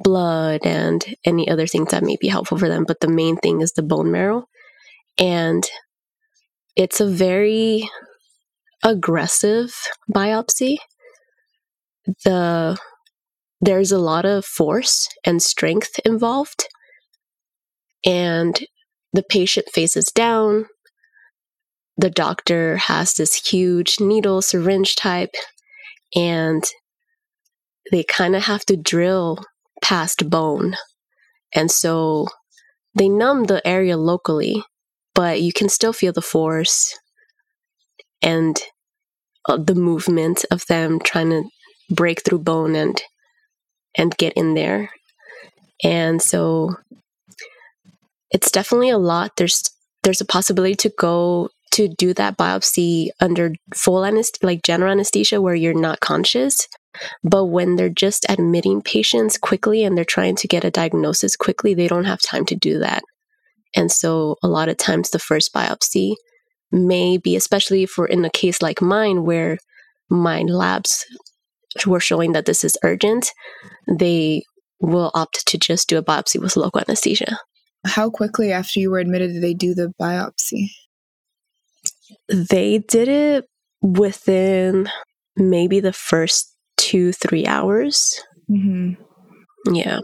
blood 0.00 0.60
and 0.64 1.04
any 1.24 1.48
other 1.48 1.66
things 1.66 1.90
that 1.90 2.02
may 2.02 2.16
be 2.20 2.28
helpful 2.28 2.58
for 2.58 2.68
them. 2.68 2.84
But 2.86 3.00
the 3.00 3.08
main 3.08 3.36
thing 3.36 3.60
is 3.60 3.72
the 3.72 3.82
bone 3.82 4.10
marrow. 4.10 4.44
And 5.18 5.68
it's 6.76 7.00
a 7.00 7.06
very 7.06 7.88
aggressive 8.82 9.74
biopsy. 10.12 10.78
The 12.24 12.78
there's 13.60 13.92
a 13.92 13.98
lot 13.98 14.24
of 14.24 14.44
force 14.44 15.08
and 15.24 15.40
strength 15.40 16.00
involved. 16.04 16.64
And 18.04 18.58
the 19.12 19.22
patient 19.22 19.68
faces 19.72 20.06
down. 20.06 20.66
The 21.96 22.10
doctor 22.10 22.76
has 22.76 23.14
this 23.14 23.34
huge 23.34 24.00
needle, 24.00 24.42
syringe 24.42 24.96
type, 24.96 25.34
and 26.16 26.64
they 27.92 28.02
kind 28.02 28.34
of 28.34 28.44
have 28.44 28.64
to 28.66 28.76
drill 28.76 29.38
past 29.80 30.28
bone. 30.28 30.74
And 31.54 31.70
so 31.70 32.26
they 32.94 33.08
numb 33.08 33.44
the 33.44 33.66
area 33.66 33.96
locally, 33.96 34.64
but 35.14 35.40
you 35.40 35.52
can 35.52 35.68
still 35.68 35.92
feel 35.92 36.12
the 36.12 36.22
force 36.22 36.98
and 38.20 38.60
uh, 39.48 39.56
the 39.56 39.74
movement 39.74 40.44
of 40.50 40.66
them 40.66 40.98
trying 40.98 41.30
to 41.30 41.44
break 41.94 42.24
through 42.24 42.40
bone 42.40 42.74
and 42.74 43.02
and 43.96 44.16
get 44.16 44.32
in 44.34 44.54
there. 44.54 44.90
And 45.84 46.22
so 46.22 46.76
it's 48.30 48.50
definitely 48.50 48.90
a 48.90 48.98
lot. 48.98 49.32
There's 49.36 49.62
there's 50.02 50.20
a 50.20 50.26
possibility 50.26 50.74
to 50.76 50.92
go 50.98 51.48
to 51.72 51.88
do 51.88 52.12
that 52.14 52.36
biopsy 52.36 53.08
under 53.20 53.52
full 53.74 54.04
anesthesia, 54.04 54.46
like 54.46 54.62
general 54.62 54.92
anesthesia, 54.92 55.40
where 55.40 55.54
you're 55.54 55.78
not 55.78 56.00
conscious. 56.00 56.68
But 57.24 57.46
when 57.46 57.76
they're 57.76 57.88
just 57.88 58.26
admitting 58.28 58.82
patients 58.82 59.38
quickly 59.38 59.82
and 59.82 59.96
they're 59.96 60.04
trying 60.04 60.36
to 60.36 60.48
get 60.48 60.64
a 60.64 60.70
diagnosis 60.70 61.36
quickly, 61.36 61.72
they 61.72 61.88
don't 61.88 62.04
have 62.04 62.20
time 62.20 62.44
to 62.46 62.54
do 62.54 62.78
that. 62.80 63.02
And 63.74 63.90
so 63.90 64.36
a 64.42 64.48
lot 64.48 64.68
of 64.68 64.76
times 64.76 65.10
the 65.10 65.18
first 65.18 65.54
biopsy 65.54 66.14
may 66.70 67.16
be, 67.16 67.36
especially 67.36 67.86
for 67.86 68.06
in 68.06 68.24
a 68.24 68.30
case 68.30 68.60
like 68.60 68.82
mine 68.82 69.24
where 69.24 69.56
my 70.10 70.42
labs 70.42 71.06
were 71.86 72.00
showing 72.00 72.32
that 72.32 72.46
this 72.46 72.64
is 72.64 72.78
urgent, 72.82 73.32
they 73.98 74.42
will 74.80 75.10
opt 75.14 75.46
to 75.46 75.58
just 75.58 75.88
do 75.88 75.98
a 75.98 76.02
biopsy 76.02 76.40
with 76.40 76.56
local 76.56 76.80
anesthesia. 76.80 77.38
How 77.86 78.10
quickly 78.10 78.52
after 78.52 78.80
you 78.80 78.90
were 78.90 78.98
admitted 78.98 79.32
did 79.32 79.42
they 79.42 79.54
do 79.54 79.74
the 79.74 79.92
biopsy? 80.00 80.68
They 82.28 82.78
did 82.78 83.08
it 83.08 83.44
within 83.80 84.88
maybe 85.36 85.80
the 85.80 85.92
first 85.92 86.54
two, 86.76 87.12
three 87.12 87.46
hours. 87.46 88.20
hmm 88.48 88.92
Yeah. 89.70 90.00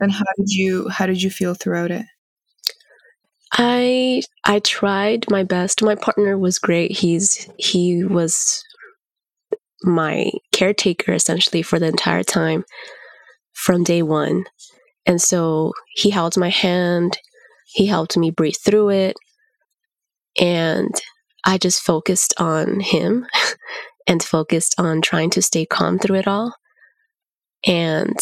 And 0.00 0.12
how 0.12 0.24
did 0.36 0.50
you 0.50 0.88
how 0.88 1.06
did 1.06 1.22
you 1.22 1.30
feel 1.30 1.54
throughout 1.54 1.90
it? 1.90 2.04
I 3.52 4.22
I 4.44 4.60
tried 4.60 5.30
my 5.30 5.42
best. 5.42 5.82
My 5.82 5.94
partner 5.94 6.38
was 6.38 6.58
great. 6.58 6.92
He's 6.92 7.48
he 7.58 8.04
was 8.04 8.62
my 9.82 10.30
caretaker 10.52 11.12
essentially 11.12 11.62
for 11.62 11.78
the 11.78 11.86
entire 11.86 12.22
time 12.22 12.64
from 13.52 13.84
day 13.84 14.02
1. 14.02 14.44
And 15.06 15.20
so 15.20 15.72
he 15.94 16.10
held 16.10 16.36
my 16.36 16.50
hand. 16.50 17.18
He 17.66 17.86
helped 17.86 18.16
me 18.16 18.30
breathe 18.30 18.56
through 18.62 18.90
it. 18.90 19.16
And 20.40 20.94
I 21.44 21.58
just 21.58 21.82
focused 21.82 22.34
on 22.38 22.80
him 22.80 23.26
and 24.06 24.22
focused 24.22 24.74
on 24.78 25.02
trying 25.02 25.30
to 25.30 25.42
stay 25.42 25.66
calm 25.66 25.98
through 25.98 26.16
it 26.16 26.28
all. 26.28 26.54
And 27.66 28.16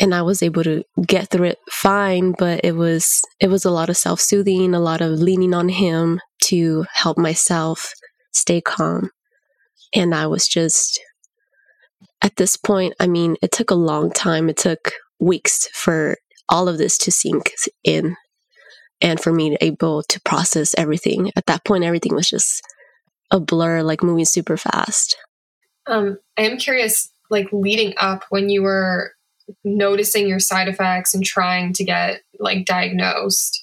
and 0.00 0.14
I 0.14 0.22
was 0.22 0.42
able 0.42 0.64
to 0.64 0.82
get 1.06 1.28
through 1.28 1.48
it 1.48 1.58
fine, 1.70 2.32
but 2.38 2.64
it 2.64 2.72
was 2.72 3.20
it 3.38 3.48
was 3.48 3.64
a 3.64 3.70
lot 3.70 3.90
of 3.90 3.96
self-soothing, 3.96 4.74
a 4.74 4.80
lot 4.80 5.02
of 5.02 5.18
leaning 5.18 5.52
on 5.54 5.68
him 5.68 6.20
to 6.44 6.86
help 6.92 7.18
myself 7.18 7.92
stay 8.32 8.60
calm. 8.60 9.10
And 9.94 10.14
I 10.14 10.26
was 10.26 10.46
just 10.46 11.00
at 12.22 12.36
this 12.36 12.56
point, 12.56 12.94
I 13.00 13.06
mean, 13.06 13.36
it 13.42 13.52
took 13.52 13.70
a 13.70 13.74
long 13.74 14.10
time. 14.10 14.48
It 14.48 14.56
took 14.56 14.92
weeks 15.18 15.68
for 15.68 16.16
all 16.48 16.68
of 16.68 16.78
this 16.78 16.98
to 16.98 17.10
sink 17.10 17.52
in 17.84 18.16
and 19.00 19.20
for 19.20 19.32
me 19.32 19.50
to 19.50 19.64
able 19.64 20.02
to 20.04 20.20
process 20.24 20.74
everything. 20.76 21.30
At 21.36 21.46
that 21.46 21.64
point, 21.64 21.84
everything 21.84 22.14
was 22.14 22.28
just 22.28 22.62
a 23.30 23.40
blur, 23.40 23.82
like 23.82 24.02
moving 24.02 24.24
super 24.24 24.56
fast. 24.56 25.16
Um, 25.86 26.18
I 26.36 26.42
am 26.42 26.58
curious, 26.58 27.10
like 27.30 27.48
leading 27.52 27.94
up 27.96 28.24
when 28.30 28.50
you 28.50 28.62
were 28.62 29.12
noticing 29.64 30.28
your 30.28 30.40
side 30.40 30.68
effects 30.68 31.14
and 31.14 31.24
trying 31.24 31.72
to 31.74 31.84
get 31.84 32.20
like 32.38 32.66
diagnosed, 32.66 33.60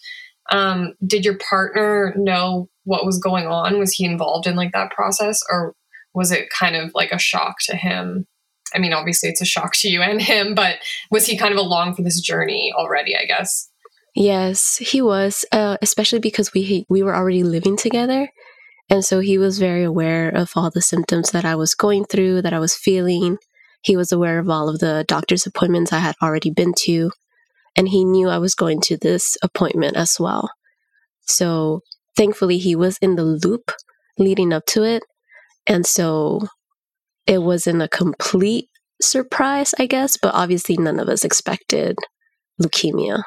um, 0.52 0.94
did 1.06 1.26
your 1.26 1.38
partner 1.38 2.14
know 2.18 2.70
what 2.86 3.06
was 3.06 3.20
going 3.20 3.48
on? 3.48 3.80
Was 3.80 3.94
he 3.94 4.06
involved 4.06 4.48
in 4.48 4.56
like 4.56 4.72
that 4.72 4.92
process, 4.92 5.40
or 5.52 5.74
was 6.18 6.32
it 6.32 6.50
kind 6.50 6.76
of 6.76 6.92
like 6.96 7.12
a 7.12 7.20
shock 7.20 7.58
to 7.62 7.76
him? 7.76 8.26
I 8.74 8.80
mean, 8.80 8.92
obviously 8.92 9.30
it's 9.30 9.40
a 9.40 9.46
shock 9.46 9.74
to 9.76 9.88
you 9.88 10.02
and 10.02 10.20
him, 10.20 10.56
but 10.56 10.78
was 11.12 11.28
he 11.28 11.38
kind 11.38 11.54
of 11.54 11.60
along 11.60 11.94
for 11.94 12.02
this 12.02 12.20
journey 12.20 12.74
already? 12.76 13.16
I 13.16 13.26
guess. 13.26 13.70
Yes, 14.16 14.78
he 14.78 15.00
was, 15.00 15.46
uh, 15.52 15.78
especially 15.84 16.18
because 16.18 16.52
we 16.54 16.88
we 16.90 17.04
were 17.04 17.16
already 17.16 17.44
living 17.44 17.78
together, 17.78 18.30
and 18.90 19.06
so 19.06 19.20
he 19.20 19.38
was 19.38 19.60
very 19.60 19.84
aware 19.84 20.30
of 20.30 20.52
all 20.56 20.72
the 20.72 20.82
symptoms 20.82 21.30
that 21.32 21.46
I 21.46 21.54
was 21.54 21.76
going 21.76 22.06
through, 22.06 22.42
that 22.42 22.54
I 22.54 22.60
was 22.60 22.74
feeling. 22.76 23.38
He 23.84 23.96
was 23.96 24.12
aware 24.12 24.40
of 24.40 24.50
all 24.50 24.70
of 24.70 24.80
the 24.80 25.06
doctor's 25.08 25.46
appointments 25.46 25.94
I 25.94 26.00
had 26.00 26.16
already 26.20 26.50
been 26.50 26.74
to, 26.86 27.12
and 27.76 27.90
he 27.90 28.04
knew 28.04 28.28
I 28.28 28.40
was 28.40 28.56
going 28.56 28.82
to 28.82 28.98
this 28.98 29.38
appointment 29.44 29.96
as 29.96 30.18
well. 30.20 30.50
So 31.28 31.82
thankfully, 32.16 32.58
he 32.58 32.76
was 32.76 32.98
in 33.04 33.18
the 33.18 33.24
loop 33.24 33.72
leading 34.18 34.52
up 34.52 34.66
to 34.74 34.84
it. 34.84 35.04
And 35.68 35.86
so 35.86 36.48
it 37.26 37.42
wasn't 37.42 37.82
a 37.82 37.88
complete 37.88 38.70
surprise, 39.02 39.74
I 39.78 39.86
guess, 39.86 40.18
but 40.18 40.34
obviously 40.34 40.78
none 40.78 41.00
of 41.00 41.10
us 41.10 41.24
expected 41.24 41.98
leukemia. 42.62 43.22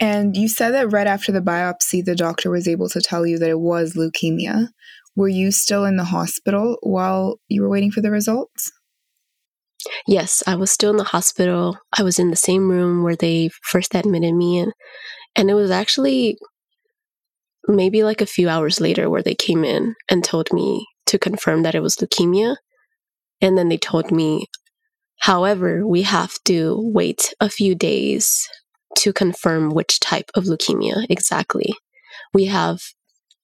And 0.00 0.36
you 0.36 0.48
said 0.48 0.72
that 0.72 0.92
right 0.92 1.06
after 1.06 1.32
the 1.32 1.40
biopsy, 1.40 2.04
the 2.04 2.14
doctor 2.14 2.50
was 2.50 2.68
able 2.68 2.88
to 2.90 3.00
tell 3.00 3.26
you 3.26 3.38
that 3.38 3.50
it 3.50 3.60
was 3.60 3.94
leukemia. 3.94 4.68
Were 5.14 5.28
you 5.28 5.50
still 5.50 5.84
in 5.84 5.96
the 5.96 6.04
hospital 6.04 6.76
while 6.82 7.38
you 7.48 7.62
were 7.62 7.70
waiting 7.70 7.90
for 7.90 8.02
the 8.02 8.10
results? 8.10 8.70
Yes, 10.06 10.42
I 10.46 10.56
was 10.56 10.70
still 10.70 10.90
in 10.90 10.96
the 10.96 11.04
hospital. 11.04 11.78
I 11.96 12.02
was 12.02 12.18
in 12.18 12.30
the 12.30 12.36
same 12.36 12.68
room 12.68 13.02
where 13.02 13.16
they 13.16 13.50
first 13.62 13.94
admitted 13.94 14.34
me 14.34 14.58
in. 14.58 14.72
And 15.36 15.50
it 15.50 15.54
was 15.54 15.70
actually 15.70 16.36
maybe 17.68 18.04
like 18.04 18.20
a 18.20 18.26
few 18.26 18.48
hours 18.48 18.80
later 18.80 19.10
where 19.10 19.22
they 19.22 19.34
came 19.34 19.64
in 19.64 19.94
and 20.08 20.22
told 20.22 20.52
me 20.52 20.86
to 21.06 21.18
confirm 21.18 21.62
that 21.62 21.74
it 21.74 21.82
was 21.82 21.96
leukemia. 21.96 22.56
And 23.40 23.56
then 23.56 23.68
they 23.68 23.78
told 23.78 24.10
me, 24.10 24.46
however, 25.18 25.86
we 25.86 26.02
have 26.02 26.34
to 26.44 26.80
wait 26.92 27.34
a 27.40 27.48
few 27.48 27.74
days 27.74 28.48
to 28.98 29.12
confirm 29.12 29.70
which 29.70 30.00
type 30.00 30.30
of 30.34 30.44
leukemia 30.44 31.06
exactly. 31.10 31.74
We 32.32 32.46
have 32.46 32.80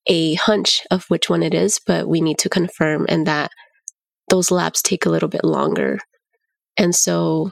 a 0.07 0.35
hunch 0.35 0.83
of 0.91 1.05
which 1.09 1.29
one 1.29 1.43
it 1.43 1.55
is, 1.55 1.81
but 1.87 2.09
we 2.09 2.21
need 2.21 2.39
to 2.39 2.49
confirm, 2.49 3.07
and 3.09 3.27
that 3.27 3.51
those 4.29 4.51
labs 4.51 4.83
take 4.83 5.07
a 5.07 5.11
little 5.11 5.29
bit 5.29 5.45
longer. 5.45 5.99
And 6.77 6.95
so, 6.95 7.51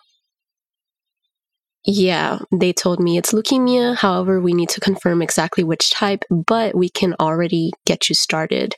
yeah, 1.84 2.38
they 2.52 2.72
told 2.72 3.00
me 3.00 3.16
it's 3.16 3.32
leukemia. 3.32 3.96
However, 3.96 4.40
we 4.40 4.52
need 4.52 4.68
to 4.70 4.80
confirm 4.80 5.22
exactly 5.22 5.64
which 5.64 5.90
type, 5.90 6.24
but 6.28 6.74
we 6.74 6.88
can 6.88 7.14
already 7.18 7.70
get 7.86 8.08
you 8.08 8.14
started 8.14 8.74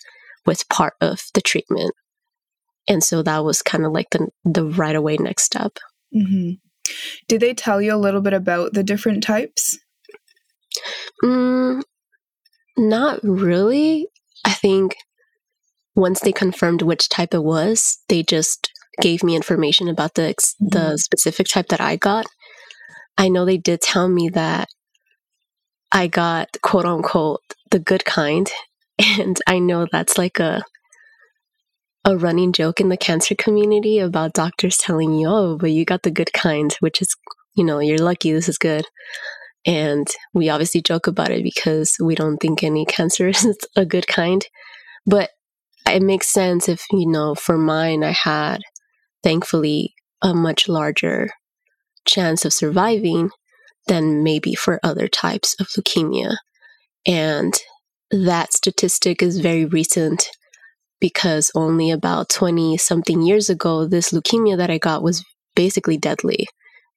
with 0.46 0.68
part 0.68 0.94
of 1.00 1.22
the 1.34 1.40
treatment. 1.40 1.94
And 2.88 3.02
so 3.02 3.22
that 3.22 3.44
was 3.44 3.62
kind 3.62 3.84
of 3.84 3.92
like 3.92 4.10
the 4.10 4.28
the 4.44 4.64
right 4.64 4.96
away 4.96 5.16
next 5.16 5.44
step. 5.44 5.78
Mm-hmm. 6.14 6.52
Did 7.28 7.40
they 7.40 7.54
tell 7.54 7.80
you 7.80 7.94
a 7.94 7.96
little 7.96 8.20
bit 8.20 8.32
about 8.32 8.72
the 8.72 8.82
different 8.82 9.22
types? 9.22 9.78
Mm, 11.24 11.82
not 12.76 13.20
really. 13.22 14.08
I 14.44 14.52
think 14.52 14.96
once 15.94 16.20
they 16.20 16.32
confirmed 16.32 16.82
which 16.82 17.08
type 17.08 17.34
it 17.34 17.44
was, 17.44 17.98
they 18.08 18.22
just 18.22 18.70
gave 19.00 19.22
me 19.22 19.36
information 19.36 19.88
about 19.88 20.14
the 20.14 20.34
mm-hmm. 20.34 20.68
the 20.68 20.98
specific 20.98 21.48
type 21.48 21.68
that 21.68 21.80
I 21.80 21.96
got. 21.96 22.26
I 23.22 23.28
know 23.28 23.44
they 23.44 23.56
did 23.56 23.80
tell 23.80 24.08
me 24.08 24.30
that 24.30 24.68
I 25.92 26.08
got 26.08 26.56
quote 26.60 26.86
unquote 26.86 27.40
the 27.70 27.78
good 27.78 28.04
kind, 28.04 28.50
and 28.98 29.38
I 29.46 29.60
know 29.60 29.86
that's 29.92 30.18
like 30.18 30.40
a 30.40 30.64
a 32.04 32.16
running 32.16 32.52
joke 32.52 32.80
in 32.80 32.88
the 32.88 32.96
cancer 32.96 33.36
community 33.36 34.00
about 34.00 34.32
doctors 34.32 34.76
telling 34.76 35.14
you, 35.14 35.28
"Oh, 35.28 35.56
but 35.56 35.70
you 35.70 35.84
got 35.84 36.02
the 36.02 36.10
good 36.10 36.32
kind," 36.32 36.74
which 36.80 37.00
is, 37.00 37.14
you 37.54 37.62
know, 37.62 37.78
you're 37.78 37.98
lucky. 37.98 38.32
This 38.32 38.48
is 38.48 38.58
good. 38.58 38.86
And 39.64 40.08
we 40.34 40.48
obviously 40.48 40.82
joke 40.82 41.06
about 41.06 41.30
it 41.30 41.44
because 41.44 41.94
we 42.02 42.16
don't 42.16 42.38
think 42.38 42.64
any 42.64 42.84
cancer 42.96 43.28
is 43.28 43.56
a 43.76 43.86
good 43.86 44.08
kind. 44.08 44.44
But 45.06 45.30
it 45.88 46.02
makes 46.02 46.28
sense 46.28 46.68
if, 46.68 46.82
you 46.90 47.06
know, 47.08 47.36
for 47.36 47.56
mine, 47.56 48.02
I 48.02 48.10
had 48.10 48.62
thankfully 49.22 49.94
a 50.22 50.34
much 50.34 50.68
larger 50.68 51.30
chance 52.04 52.44
of 52.44 52.52
surviving 52.52 53.30
than 53.86 54.22
maybe 54.22 54.54
for 54.54 54.80
other 54.82 55.08
types 55.08 55.54
of 55.60 55.68
leukemia. 55.68 56.36
And 57.06 57.54
that 58.10 58.52
statistic 58.52 59.22
is 59.22 59.40
very 59.40 59.64
recent 59.64 60.28
because 61.00 61.50
only 61.54 61.90
about 61.90 62.28
20 62.28 62.76
something 62.76 63.22
years 63.22 63.50
ago, 63.50 63.86
this 63.86 64.12
leukemia 64.12 64.56
that 64.56 64.70
I 64.70 64.78
got 64.78 65.02
was 65.02 65.24
basically 65.56 65.96
deadly. 65.96 66.46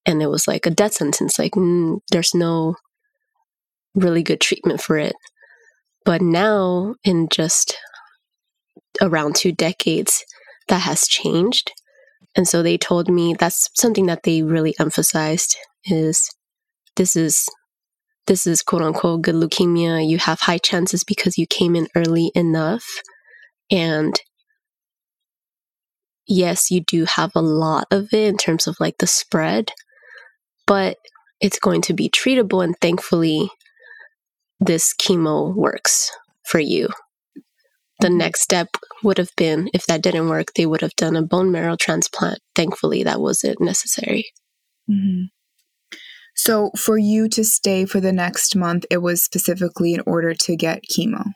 And 0.05 0.21
it 0.21 0.27
was 0.27 0.47
like 0.47 0.65
a 0.67 0.71
death 0.71 0.93
sentence. 0.93 1.39
Like, 1.39 1.53
mm, 1.53 1.99
there's 2.11 2.35
no 2.35 2.75
really 3.95 4.21
good 4.21 4.41
treatment 4.41 4.81
for 4.81 4.97
it. 4.97 5.15
But 6.03 6.21
now, 6.21 6.95
in 7.03 7.27
just 7.31 7.75
around 9.01 9.35
two 9.35 9.51
decades, 9.51 10.23
that 10.67 10.81
has 10.81 11.07
changed. 11.07 11.71
And 12.35 12.47
so 12.47 12.61
they 12.61 12.77
told 12.77 13.09
me 13.09 13.35
that's 13.37 13.69
something 13.73 14.05
that 14.07 14.23
they 14.23 14.41
really 14.43 14.75
emphasized 14.79 15.55
is 15.85 16.29
this 16.95 17.15
is 17.15 17.47
this 18.27 18.47
is 18.47 18.63
quote 18.63 18.81
unquote 18.81 19.21
good 19.21 19.35
leukemia. 19.35 20.07
You 20.07 20.17
have 20.17 20.41
high 20.41 20.57
chances 20.57 21.03
because 21.03 21.37
you 21.37 21.45
came 21.45 21.75
in 21.75 21.87
early 21.95 22.31
enough. 22.33 22.85
And 23.69 24.19
yes, 26.27 26.71
you 26.71 26.81
do 26.81 27.05
have 27.05 27.31
a 27.35 27.41
lot 27.41 27.87
of 27.91 28.13
it 28.13 28.27
in 28.27 28.37
terms 28.37 28.67
of 28.67 28.75
like 28.79 28.97
the 28.97 29.07
spread, 29.07 29.71
but 30.65 30.97
it's 31.39 31.59
going 31.59 31.81
to 31.81 31.93
be 31.93 32.09
treatable. 32.09 32.63
And 32.63 32.75
thankfully, 32.81 33.49
this 34.59 34.93
chemo 34.99 35.53
works 35.53 36.11
for 36.45 36.59
you 36.59 36.89
the 37.99 38.09
next 38.09 38.41
step 38.41 38.67
would 39.03 39.17
have 39.17 39.31
been 39.37 39.69
if 39.73 39.85
that 39.85 40.01
didn't 40.01 40.29
work 40.29 40.47
they 40.55 40.65
would 40.65 40.81
have 40.81 40.95
done 40.95 41.15
a 41.15 41.21
bone 41.21 41.51
marrow 41.51 41.75
transplant. 41.75 42.39
Thankfully 42.55 43.03
that 43.03 43.21
wasn't 43.21 43.61
necessary. 43.61 44.25
Mm-hmm. 44.89 45.23
so 46.35 46.69
for 46.77 46.95
you 46.99 47.27
to 47.29 47.43
stay 47.43 47.85
for 47.85 47.99
the 47.99 48.13
next 48.13 48.55
month 48.55 48.85
it 48.91 48.99
was 48.99 49.23
specifically 49.23 49.95
in 49.95 50.01
order 50.05 50.33
to 50.33 50.55
get 50.55 50.83
chemo? 50.91 51.31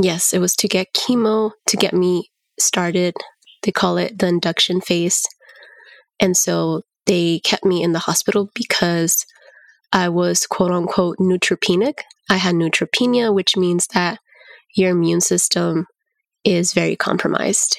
Yes 0.00 0.32
it 0.32 0.40
was 0.40 0.54
to 0.56 0.68
get 0.68 0.88
chemo 0.94 1.52
to 1.66 1.76
get 1.76 1.94
me 1.94 2.30
started. 2.58 3.14
They 3.62 3.72
call 3.72 3.96
it 3.98 4.18
the 4.18 4.26
induction 4.26 4.80
phase. 4.80 5.22
And 6.18 6.36
so 6.36 6.82
they 7.06 7.40
kept 7.40 7.64
me 7.64 7.82
in 7.82 7.92
the 7.92 7.98
hospital 8.00 8.50
because 8.54 9.24
i 9.92 10.08
was 10.08 10.46
quote 10.46 10.70
unquote 10.72 11.18
neutropenic. 11.18 12.00
I 12.28 12.36
had 12.36 12.54
neutropenia 12.54 13.34
which 13.34 13.56
means 13.56 13.86
that 13.94 14.18
your 14.74 14.90
immune 14.90 15.20
system 15.20 15.86
is 16.44 16.72
very 16.72 16.96
compromised. 16.96 17.76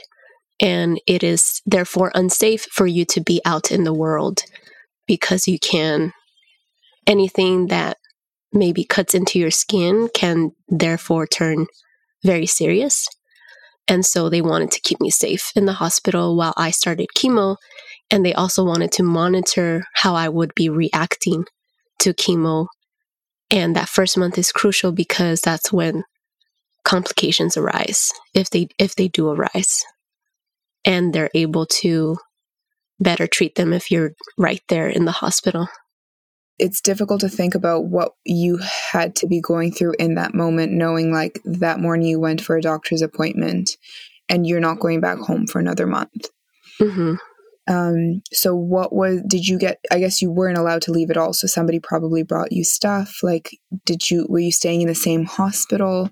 And 0.60 1.00
it 1.08 1.24
is 1.24 1.62
therefore 1.66 2.12
unsafe 2.14 2.66
for 2.72 2.86
you 2.86 3.06
to 3.06 3.22
be 3.22 3.42
out 3.46 3.72
in 3.72 3.84
the 3.84 3.94
world 3.94 4.44
because 5.08 5.48
you 5.48 5.58
can, 5.60 6.14
anything 7.08 7.68
that 7.68 7.98
maybe 8.54 8.84
cuts 8.84 9.16
into 9.16 9.40
your 9.40 9.52
skin 9.52 10.10
can 10.14 10.52
therefore 10.68 11.26
turn 11.26 11.66
very 12.24 12.46
serious. 12.46 13.08
And 13.88 14.06
so 14.06 14.30
they 14.30 14.42
wanted 14.42 14.72
to 14.72 14.82
keep 14.82 15.02
me 15.02 15.10
safe 15.10 15.52
in 15.56 15.66
the 15.66 15.74
hospital 15.74 16.38
while 16.38 16.54
I 16.58 16.72
started 16.72 17.08
chemo. 17.18 17.58
And 18.12 18.26
they 18.26 18.34
also 18.34 18.64
wanted 18.64 18.92
to 18.94 19.04
monitor 19.04 19.86
how 19.96 20.16
I 20.16 20.30
would 20.30 20.54
be 20.54 20.70
reacting 20.70 21.46
to 22.00 22.14
chemo. 22.14 22.68
And 23.50 23.76
that 23.76 23.90
first 23.90 24.18
month 24.18 24.38
is 24.38 24.52
crucial 24.52 24.92
because 24.92 25.42
that's 25.42 25.74
when 25.74 26.04
complications 26.84 27.58
arise 27.58 28.12
if 28.34 28.50
they 28.50 28.68
if 28.78 28.96
they 28.96 29.08
do 29.08 29.30
arise 29.30 29.84
and 30.84 31.14
they're 31.14 31.30
able 31.34 31.66
to 31.66 32.18
better 33.00 33.28
treat 33.28 33.56
them 33.56 33.74
if 33.74 33.92
you're 33.92 34.12
right 34.38 34.62
there 34.68 34.88
in 34.88 35.06
the 35.06 35.12
hospital 35.12 35.68
it's 36.60 36.82
difficult 36.82 37.22
to 37.22 37.30
think 37.30 37.56
about 37.56 37.86
what 37.86 38.14
you 38.24 38.60
had 38.92 39.16
to 39.16 39.28
be 39.28 39.42
going 39.42 39.72
through 39.72 39.94
in 39.98 40.16
that 40.16 40.34
moment 40.34 40.72
knowing 40.72 41.12
like 41.12 41.40
that 41.46 41.80
morning 41.80 42.08
you 42.08 42.20
went 42.20 42.42
for 42.42 42.56
a 42.56 42.62
doctor's 42.62 43.02
appointment 43.02 43.72
and 44.30 44.46
you're 44.46 44.60
not 44.60 44.80
going 44.80 45.02
back 45.02 45.18
home 45.18 45.48
for 45.48 45.60
another 45.60 45.88
month 45.88 46.30
Mm-hmm. 46.82 47.14
Um, 47.68 48.22
so 48.34 48.56
what 48.56 48.92
was 48.92 49.22
did 49.28 49.48
you 49.48 49.58
get 49.58 49.80
I 49.92 50.00
guess 50.00 50.22
you 50.22 50.32
weren't 50.32 50.58
allowed 50.58 50.82
to 50.84 50.92
leave 50.92 51.12
at 51.12 51.18
all, 51.18 51.34
so 51.34 51.48
somebody 51.48 51.80
probably 51.80 52.24
brought 52.24 52.52
you 52.52 52.64
stuff. 52.64 53.20
Like 53.22 53.52
did 53.86 54.10
you 54.10 54.26
were 54.28 54.40
you 54.40 54.52
staying 54.52 54.82
in 54.82 54.88
the 54.88 54.96
same 54.96 55.26
hospital? 55.26 56.10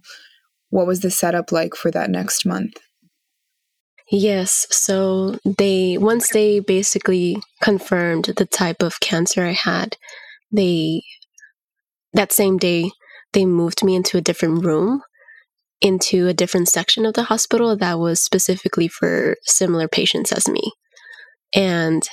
What 0.70 0.88
was 0.88 1.02
the 1.02 1.12
setup 1.12 1.52
like 1.52 1.76
for 1.76 1.92
that 1.92 2.10
next 2.10 2.46
month? 2.46 2.74
Yes, 4.12 4.66
so 4.72 5.38
they 5.46 5.98
once 5.98 6.30
they 6.30 6.60
basically 6.60 7.38
confirmed 7.62 8.34
the 8.38 8.46
type 8.46 8.82
of 8.82 9.00
cancer 9.00 9.46
I 9.46 9.52
had, 9.52 9.98
they 10.52 11.04
that 12.14 12.32
same 12.32 12.58
day 12.58 12.92
they 13.34 13.46
moved 13.46 13.84
me 13.84 13.96
into 13.96 14.18
a 14.18 14.22
different 14.22 14.66
room 14.66 15.04
into 15.82 16.28
a 16.28 16.34
different 16.34 16.68
section 16.68 17.06
of 17.06 17.14
the 17.14 17.24
hospital 17.24 17.76
that 17.76 18.00
was 18.00 18.22
specifically 18.22 18.88
for 18.88 19.36
similar 19.44 19.88
patients 19.88 20.32
as 20.32 20.48
me. 20.48 20.72
And 21.56 22.08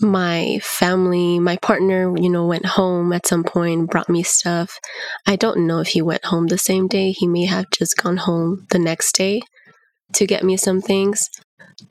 my 0.00 0.60
family, 0.62 1.40
my 1.40 1.56
partner, 1.56 2.14
you 2.16 2.28
know, 2.28 2.46
went 2.46 2.66
home 2.66 3.12
at 3.12 3.26
some 3.26 3.42
point, 3.42 3.90
brought 3.90 4.08
me 4.08 4.22
stuff. 4.22 4.78
I 5.26 5.36
don't 5.36 5.66
know 5.66 5.80
if 5.80 5.88
he 5.88 6.02
went 6.02 6.24
home 6.24 6.46
the 6.46 6.58
same 6.58 6.86
day. 6.86 7.12
He 7.12 7.26
may 7.26 7.46
have 7.46 7.66
just 7.70 7.96
gone 7.96 8.18
home 8.18 8.66
the 8.70 8.78
next 8.78 9.16
day 9.16 9.42
to 10.14 10.26
get 10.26 10.44
me 10.44 10.56
some 10.56 10.80
things. 10.80 11.28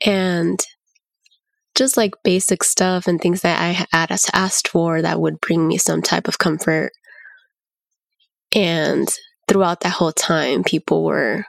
And 0.06 0.60
just 1.76 1.98
like 1.98 2.14
basic 2.24 2.64
stuff 2.64 3.08
and 3.08 3.22
things 3.22 3.42
that 3.42 3.62
I 3.62 3.86
had 3.96 4.12
asked 4.34 4.68
for 4.70 5.02
that 5.02 5.20
would 5.20 5.40
bring 5.42 5.68
me 5.68 5.78
some 5.78 6.02
type 6.02 6.28
of 6.28 6.40
comfort. 6.40 6.92
And 8.56 9.08
throughout 9.48 9.82
that 9.82 9.94
whole 9.94 10.14
time, 10.14 10.64
people 10.64 11.04
were 11.04 11.46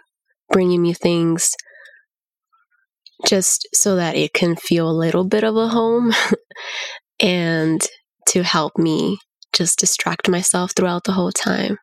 bringing 0.51 0.83
me 0.83 0.93
things 0.93 1.55
just 3.27 3.67
so 3.75 3.97
that 3.97 4.17
it 4.17 4.33
can 4.33 4.57
feel 4.57 4.89
a 4.89 4.93
little 4.93 5.25
bit 5.25 5.45
of 5.45 5.57
a 5.57 5.69
home 5.69 6.13
and 7.21 7.87
to 8.29 8.43
help 8.43 8.79
me 8.79 9.19
just 9.53 9.79
distract 9.79 10.29
myself 10.29 10.73
throughout 10.75 11.05
the 11.05 11.13
whole 11.13 11.33
time. 11.33 11.79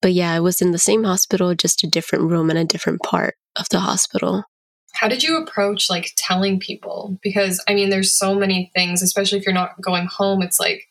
But 0.00 0.12
yeah, 0.12 0.32
I 0.32 0.40
was 0.40 0.60
in 0.60 0.70
the 0.70 0.78
same 0.78 1.04
hospital, 1.04 1.54
just 1.54 1.84
a 1.84 1.88
different 1.88 2.30
room 2.30 2.50
and 2.50 2.58
a 2.58 2.64
different 2.64 3.02
part 3.02 3.34
of 3.56 3.68
the 3.70 3.80
hospital. 3.80 4.44
How 4.92 5.08
did 5.08 5.22
you 5.22 5.36
approach 5.36 5.90
like 5.90 6.12
telling 6.16 6.60
people? 6.60 7.18
Because 7.22 7.62
I 7.68 7.74
mean, 7.74 7.90
there's 7.90 8.12
so 8.12 8.34
many 8.34 8.70
things, 8.74 9.02
especially 9.02 9.38
if 9.38 9.46
you're 9.46 9.54
not 9.54 9.80
going 9.80 10.06
home. 10.06 10.40
It's 10.40 10.60
like 10.60 10.86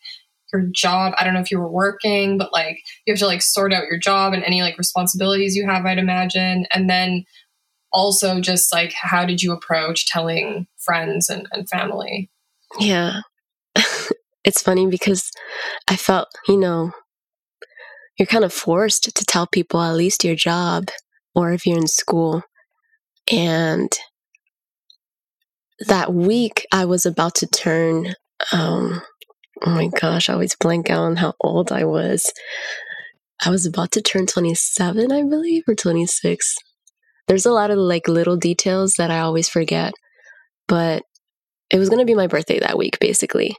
your 0.52 0.62
job. 0.72 1.14
I 1.16 1.24
don't 1.24 1.34
know 1.34 1.40
if 1.40 1.50
you 1.50 1.58
were 1.58 1.70
working, 1.70 2.38
but 2.38 2.52
like 2.52 2.82
you 3.06 3.12
have 3.12 3.18
to 3.20 3.26
like 3.26 3.42
sort 3.42 3.72
out 3.72 3.86
your 3.86 3.98
job 3.98 4.32
and 4.32 4.44
any 4.44 4.62
like 4.62 4.78
responsibilities 4.78 5.56
you 5.56 5.66
have, 5.66 5.86
I'd 5.86 5.98
imagine. 5.98 6.66
And 6.70 6.88
then 6.88 7.24
also 7.94 8.40
just 8.40 8.72
like 8.72 8.92
how 8.92 9.24
did 9.24 9.42
you 9.42 9.52
approach 9.52 10.06
telling 10.06 10.66
friends 10.76 11.30
and, 11.30 11.48
and 11.52 11.68
family? 11.68 12.28
Yeah. 12.78 13.20
it's 14.44 14.60
funny 14.60 14.86
because 14.86 15.30
I 15.88 15.96
felt, 15.96 16.28
you 16.48 16.58
know, 16.58 16.90
you're 18.18 18.26
kind 18.26 18.44
of 18.44 18.52
forced 18.52 19.04
to 19.04 19.24
tell 19.24 19.46
people 19.46 19.80
at 19.80 19.94
least 19.94 20.24
your 20.24 20.34
job 20.34 20.88
or 21.34 21.52
if 21.52 21.66
you're 21.66 21.78
in 21.78 21.86
school. 21.86 22.42
And 23.32 23.90
that 25.88 26.12
week 26.12 26.66
I 26.72 26.84
was 26.84 27.06
about 27.06 27.36
to 27.36 27.46
turn 27.46 28.14
um 28.52 29.00
oh 29.62 29.70
my 29.70 29.88
gosh, 30.00 30.28
I 30.28 30.34
always 30.34 30.56
blank 30.56 30.90
out 30.90 31.04
on 31.04 31.16
how 31.16 31.34
old 31.40 31.72
I 31.72 31.84
was. 31.84 32.30
I 33.44 33.50
was 33.50 33.66
about 33.66 33.92
to 33.92 34.02
turn 34.02 34.26
27, 34.26 35.10
I 35.10 35.22
believe, 35.22 35.62
or 35.66 35.74
26 35.74 36.54
there's 37.28 37.46
a 37.46 37.52
lot 37.52 37.70
of 37.70 37.78
like 37.78 38.08
little 38.08 38.36
details 38.36 38.94
that 38.98 39.10
I 39.10 39.20
always 39.20 39.48
forget, 39.48 39.92
but 40.68 41.02
it 41.70 41.78
was 41.78 41.88
going 41.88 42.00
to 42.00 42.04
be 42.04 42.14
my 42.14 42.26
birthday 42.26 42.58
that 42.60 42.78
week 42.78 42.98
basically. 43.00 43.56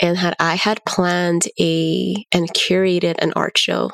And 0.00 0.16
had 0.16 0.34
I 0.38 0.54
had 0.56 0.84
planned 0.84 1.44
a 1.58 2.24
and 2.32 2.52
curated 2.52 3.14
an 3.18 3.32
art 3.36 3.56
show 3.56 3.90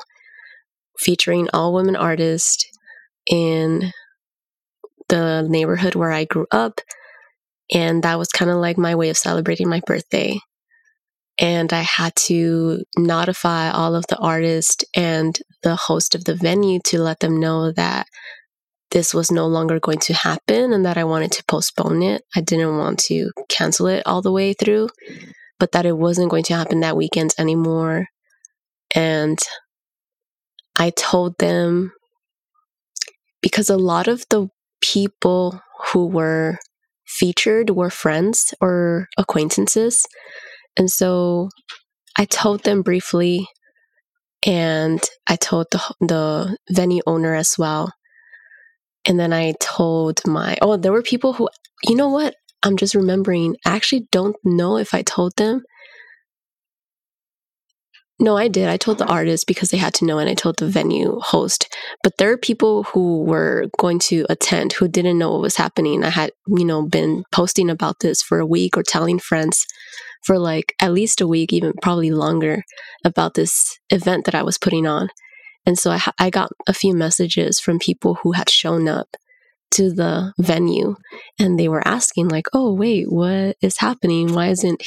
featuring 0.99 1.47
all 1.53 1.73
women 1.73 1.95
artists 1.95 2.65
in 3.29 3.91
the 5.09 5.45
neighborhood 5.47 5.95
where 5.95 6.11
I 6.11 6.25
grew 6.25 6.47
up, 6.51 6.81
and 7.73 8.03
that 8.03 8.17
was 8.17 8.29
kind 8.29 8.49
of 8.51 8.57
like 8.57 8.77
my 8.77 8.95
way 8.95 9.09
of 9.09 9.17
celebrating 9.17 9.69
my 9.69 9.81
birthday. 9.85 10.39
And 11.37 11.71
I 11.71 11.81
had 11.81 12.13
to 12.27 12.83
notify 12.97 13.71
all 13.71 13.95
of 13.95 14.05
the 14.09 14.17
artists 14.17 14.83
and 14.95 15.37
the 15.63 15.75
host 15.75 16.13
of 16.13 16.25
the 16.25 16.35
venue 16.35 16.79
to 16.85 17.01
let 17.01 17.19
them 17.19 17.39
know 17.39 17.71
that 17.71 18.05
this 18.91 19.13
was 19.13 19.31
no 19.31 19.47
longer 19.47 19.79
going 19.79 19.99
to 19.99 20.13
happen 20.13 20.73
and 20.73 20.85
that 20.85 20.97
I 20.97 21.03
wanted 21.03 21.31
to 21.33 21.43
postpone 21.45 22.03
it. 22.03 22.23
I 22.35 22.41
didn't 22.41 22.77
want 22.77 22.99
to 23.05 23.31
cancel 23.49 23.87
it 23.87 24.03
all 24.05 24.21
the 24.21 24.31
way 24.31 24.53
through, 24.53 24.89
but 25.59 25.71
that 25.71 25.85
it 25.85 25.97
wasn't 25.97 26.29
going 26.29 26.43
to 26.43 26.55
happen 26.55 26.81
that 26.81 26.97
weekend 26.97 27.33
anymore. 27.37 28.07
And 28.93 29.39
I 30.77 30.91
told 30.91 31.37
them 31.39 31.93
because 33.41 33.69
a 33.69 33.77
lot 33.77 34.07
of 34.07 34.25
the 34.29 34.49
people 34.81 35.61
who 35.91 36.07
were 36.07 36.57
featured 37.07 37.69
were 37.71 37.89
friends 37.89 38.53
or 38.61 39.07
acquaintances. 39.17 40.05
And 40.77 40.91
so 40.91 41.49
I 42.17 42.25
told 42.25 42.63
them 42.63 42.81
briefly 42.81 43.47
and 44.45 45.01
I 45.27 45.35
told 45.35 45.67
the 45.71 45.81
the 45.99 46.57
venue 46.69 47.01
owner 47.05 47.35
as 47.35 47.55
well 47.57 47.91
and 49.07 49.19
then 49.19 49.33
I 49.33 49.53
told 49.59 50.21
my, 50.25 50.57
oh, 50.61 50.77
there 50.77 50.91
were 50.91 51.01
people 51.01 51.33
who, 51.33 51.49
you 51.83 51.95
know 51.95 52.09
what? 52.09 52.35
I'm 52.63 52.77
just 52.77 52.95
remembering. 52.95 53.55
I 53.65 53.75
actually 53.75 54.07
don't 54.11 54.35
know 54.43 54.77
if 54.77 54.93
I 54.93 55.01
told 55.01 55.35
them. 55.37 55.63
No, 58.19 58.37
I 58.37 58.49
did. 58.49 58.69
I 58.69 58.77
told 58.77 58.99
the 58.99 59.07
artist 59.07 59.47
because 59.47 59.71
they 59.71 59.77
had 59.77 59.95
to 59.95 60.05
know, 60.05 60.19
and 60.19 60.29
I 60.29 60.35
told 60.35 60.59
the 60.59 60.67
venue 60.67 61.19
host. 61.21 61.75
But 62.03 62.17
there 62.19 62.31
are 62.31 62.37
people 62.37 62.83
who 62.83 63.23
were 63.23 63.65
going 63.79 63.97
to 64.09 64.27
attend 64.29 64.73
who 64.73 64.87
didn't 64.87 65.17
know 65.17 65.31
what 65.31 65.41
was 65.41 65.55
happening. 65.55 66.03
I 66.03 66.09
had, 66.09 66.31
you 66.47 66.63
know, 66.63 66.83
been 66.83 67.23
posting 67.31 67.67
about 67.67 68.01
this 68.01 68.21
for 68.21 68.39
a 68.39 68.45
week 68.45 68.77
or 68.77 68.83
telling 68.83 69.17
friends 69.17 69.65
for 70.23 70.37
like 70.37 70.75
at 70.79 70.93
least 70.93 71.19
a 71.19 71.27
week, 71.27 71.51
even 71.51 71.73
probably 71.81 72.11
longer, 72.11 72.61
about 73.03 73.33
this 73.33 73.79
event 73.89 74.25
that 74.25 74.35
I 74.35 74.43
was 74.43 74.59
putting 74.59 74.85
on. 74.85 75.09
And 75.65 75.77
so 75.77 75.91
I, 75.91 76.01
I 76.19 76.29
got 76.29 76.51
a 76.67 76.73
few 76.73 76.95
messages 76.95 77.59
from 77.59 77.79
people 77.79 78.15
who 78.15 78.31
had 78.31 78.49
shown 78.49 78.87
up 78.87 79.15
to 79.71 79.91
the 79.91 80.33
venue 80.37 80.95
and 81.39 81.59
they 81.59 81.67
were 81.67 81.87
asking 81.87 82.27
like, 82.27 82.47
"Oh, 82.53 82.73
wait, 82.73 83.11
what 83.11 83.57
is 83.61 83.77
happening? 83.77 84.33
Why 84.33 84.47
isn't 84.47 84.83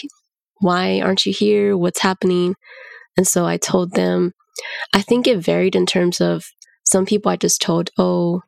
why 0.61 1.01
aren't 1.01 1.27
you 1.27 1.33
here? 1.33 1.77
What's 1.77 2.01
happening?" 2.01 2.55
And 3.17 3.27
so 3.27 3.47
I 3.47 3.57
told 3.57 3.93
them 3.93 4.33
I 4.93 5.03
think 5.03 5.27
it 5.27 5.39
varied 5.39 5.77
in 5.77 5.87
terms 5.87 6.21
of 6.21 6.47
some 6.85 7.07
people 7.07 7.31
I 7.31 7.37
just 7.37 7.63
told, 7.63 7.91
"Oh, 7.99 8.43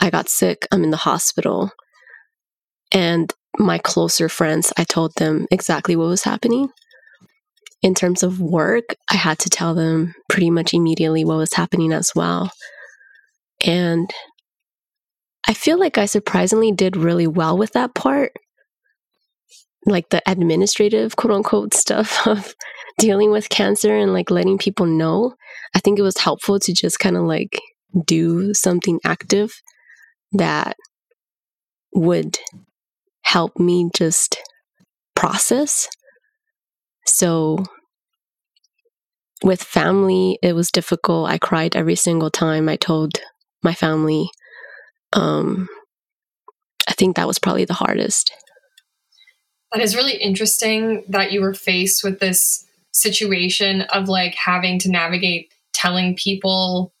I 0.00 0.10
got 0.10 0.28
sick. 0.28 0.66
I'm 0.72 0.84
in 0.84 0.90
the 0.90 0.96
hospital." 0.98 1.70
And 2.92 3.32
my 3.58 3.78
closer 3.78 4.28
friends, 4.28 4.72
I 4.76 4.84
told 4.84 5.14
them 5.16 5.46
exactly 5.50 5.96
what 5.96 6.08
was 6.08 6.24
happening 6.24 6.70
in 7.82 7.94
terms 7.94 8.22
of 8.22 8.40
work, 8.40 8.96
I 9.10 9.16
had 9.16 9.38
to 9.40 9.50
tell 9.50 9.74
them 9.74 10.14
pretty 10.28 10.50
much 10.50 10.74
immediately 10.74 11.24
what 11.24 11.36
was 11.36 11.52
happening 11.54 11.92
as 11.92 12.12
well. 12.14 12.50
And 13.64 14.10
I 15.46 15.54
feel 15.54 15.78
like 15.78 15.96
I 15.96 16.06
surprisingly 16.06 16.72
did 16.72 16.96
really 16.96 17.26
well 17.26 17.56
with 17.56 17.72
that 17.72 17.94
part. 17.94 18.32
Like 19.86 20.10
the 20.10 20.20
administrative, 20.26 21.16
quote 21.16 21.32
unquote, 21.32 21.72
stuff 21.72 22.26
of 22.26 22.54
dealing 22.98 23.30
with 23.30 23.48
cancer 23.48 23.96
and 23.96 24.12
like 24.12 24.30
letting 24.30 24.58
people 24.58 24.86
know. 24.86 25.34
I 25.74 25.78
think 25.80 25.98
it 25.98 26.02
was 26.02 26.18
helpful 26.18 26.58
to 26.60 26.72
just 26.72 26.98
kind 26.98 27.16
of 27.16 27.24
like 27.24 27.60
do 28.06 28.52
something 28.54 28.98
active 29.04 29.62
that 30.32 30.76
would 31.94 32.38
help 33.22 33.58
me 33.58 33.88
just 33.94 34.36
process 35.14 35.88
so 37.08 37.64
with 39.42 39.62
family, 39.62 40.38
it 40.42 40.54
was 40.54 40.70
difficult. 40.70 41.28
I 41.28 41.38
cried 41.38 41.76
every 41.76 41.94
single 41.94 42.30
time 42.30 42.68
I 42.68 42.76
told 42.76 43.12
my 43.62 43.74
family. 43.74 44.30
Um, 45.12 45.68
I 46.88 46.92
think 46.92 47.16
that 47.16 47.26
was 47.26 47.38
probably 47.38 47.64
the 47.64 47.74
hardest. 47.74 48.32
That 49.72 49.82
is 49.82 49.94
really 49.94 50.16
interesting 50.16 51.04
that 51.08 51.30
you 51.30 51.40
were 51.40 51.54
faced 51.54 52.02
with 52.02 52.20
this 52.20 52.64
situation 52.92 53.82
of 53.82 54.08
like 54.08 54.34
having 54.34 54.78
to 54.80 54.90
navigate 54.90 55.52
telling 55.74 56.16
people 56.16 56.92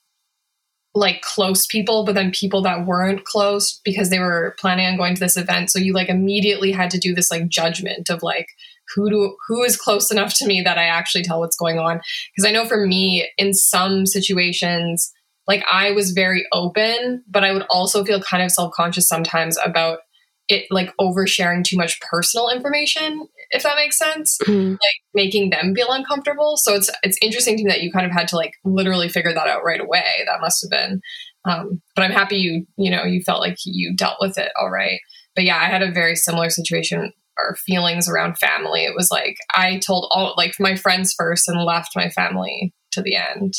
like 0.94 1.22
close 1.22 1.66
people 1.66 2.04
but 2.04 2.14
then 2.14 2.30
people 2.30 2.62
that 2.62 2.86
weren't 2.86 3.24
close 3.24 3.80
because 3.84 4.10
they 4.10 4.18
were 4.18 4.54
planning 4.58 4.86
on 4.86 4.96
going 4.96 5.14
to 5.14 5.20
this 5.20 5.36
event 5.36 5.70
so 5.70 5.78
you 5.78 5.92
like 5.92 6.08
immediately 6.08 6.72
had 6.72 6.90
to 6.90 6.98
do 6.98 7.14
this 7.14 7.30
like 7.30 7.48
judgment 7.48 8.08
of 8.10 8.22
like 8.22 8.48
who 8.94 9.10
do 9.10 9.36
who 9.46 9.62
is 9.62 9.76
close 9.76 10.10
enough 10.10 10.34
to 10.34 10.46
me 10.46 10.62
that 10.62 10.78
I 10.78 10.84
actually 10.84 11.24
tell 11.24 11.40
what's 11.40 11.56
going 11.56 11.78
on. 11.78 12.00
Because 12.34 12.48
I 12.48 12.52
know 12.52 12.66
for 12.66 12.86
me 12.86 13.28
in 13.38 13.54
some 13.54 14.06
situations 14.06 15.12
like 15.46 15.64
I 15.70 15.92
was 15.92 16.10
very 16.12 16.46
open 16.52 17.24
but 17.28 17.44
I 17.44 17.52
would 17.52 17.64
also 17.70 18.04
feel 18.04 18.20
kind 18.20 18.42
of 18.42 18.50
self-conscious 18.52 19.08
sometimes 19.08 19.58
about 19.64 20.00
it 20.48 20.66
like 20.70 20.94
oversharing 21.00 21.62
too 21.64 21.76
much 21.76 22.00
personal 22.00 22.48
information 22.50 23.26
if 23.50 23.62
that 23.62 23.76
makes 23.76 23.96
sense. 23.98 24.38
Mhm. 24.46 24.72
like 24.72 24.94
making 25.14 25.48
them 25.50 25.74
feel 25.74 25.90
uncomfortable. 25.90 26.56
So 26.58 26.74
it's 26.74 26.90
it's 27.02 27.18
interesting 27.22 27.56
to 27.56 27.64
me 27.64 27.70
that 27.70 27.82
you 27.82 27.90
kind 27.90 28.04
of 28.06 28.12
had 28.12 28.28
to 28.28 28.36
like 28.36 28.52
literally 28.64 29.08
figure 29.08 29.32
that 29.32 29.46
out 29.48 29.64
right 29.64 29.80
away. 29.80 30.04
That 30.26 30.40
must 30.40 30.62
have 30.62 30.70
been 30.70 31.00
um, 31.44 31.80
but 31.94 32.02
i'm 32.02 32.10
happy 32.10 32.36
you 32.36 32.66
you 32.76 32.90
know 32.90 33.04
you 33.04 33.22
felt 33.22 33.40
like 33.40 33.56
you 33.64 33.94
dealt 33.96 34.16
with 34.20 34.36
it 34.38 34.50
all 34.60 34.70
right. 34.70 35.00
But 35.34 35.44
yeah 35.44 35.56
i 35.56 35.66
had 35.66 35.82
a 35.82 35.90
very 35.92 36.16
similar 36.16 36.50
situation 36.50 37.12
or 37.38 37.56
feelings 37.56 38.08
around 38.08 38.36
family 38.38 38.84
it 38.84 38.94
was 38.94 39.10
like 39.10 39.36
i 39.54 39.78
told 39.78 40.08
all 40.10 40.34
like 40.36 40.54
my 40.58 40.74
friends 40.74 41.14
first 41.16 41.48
and 41.48 41.62
left 41.62 41.90
my 41.96 42.08
family 42.10 42.72
to 42.90 43.02
the 43.02 43.16
end 43.16 43.54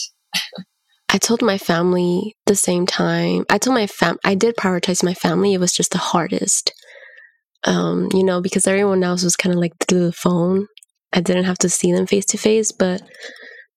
I 1.11 1.17
told 1.17 1.41
my 1.41 1.57
family 1.57 2.37
the 2.45 2.55
same 2.55 2.85
time. 2.85 3.43
I 3.49 3.57
told 3.57 3.73
my 3.73 3.87
fam. 3.87 4.17
I 4.23 4.35
did 4.35 4.55
prioritize 4.55 5.03
my 5.03 5.15
family. 5.15 5.55
It 5.55 5.59
was 5.59 5.73
just 5.73 5.91
the 5.91 5.97
hardest, 5.97 6.71
um, 7.63 8.09
you 8.13 8.23
know, 8.23 8.41
because 8.41 8.67
everyone 8.67 9.03
else 9.03 9.23
was 9.23 9.35
kind 9.35 9.53
of 9.53 9.59
like 9.59 9.73
through 9.87 10.05
the 10.05 10.13
phone. 10.13 10.67
I 11.11 11.21
didn't 11.21 11.45
have 11.45 11.57
to 11.59 11.69
see 11.69 11.91
them 11.91 12.05
face 12.05 12.25
to 12.25 12.37
face, 12.37 12.71
but 12.71 13.01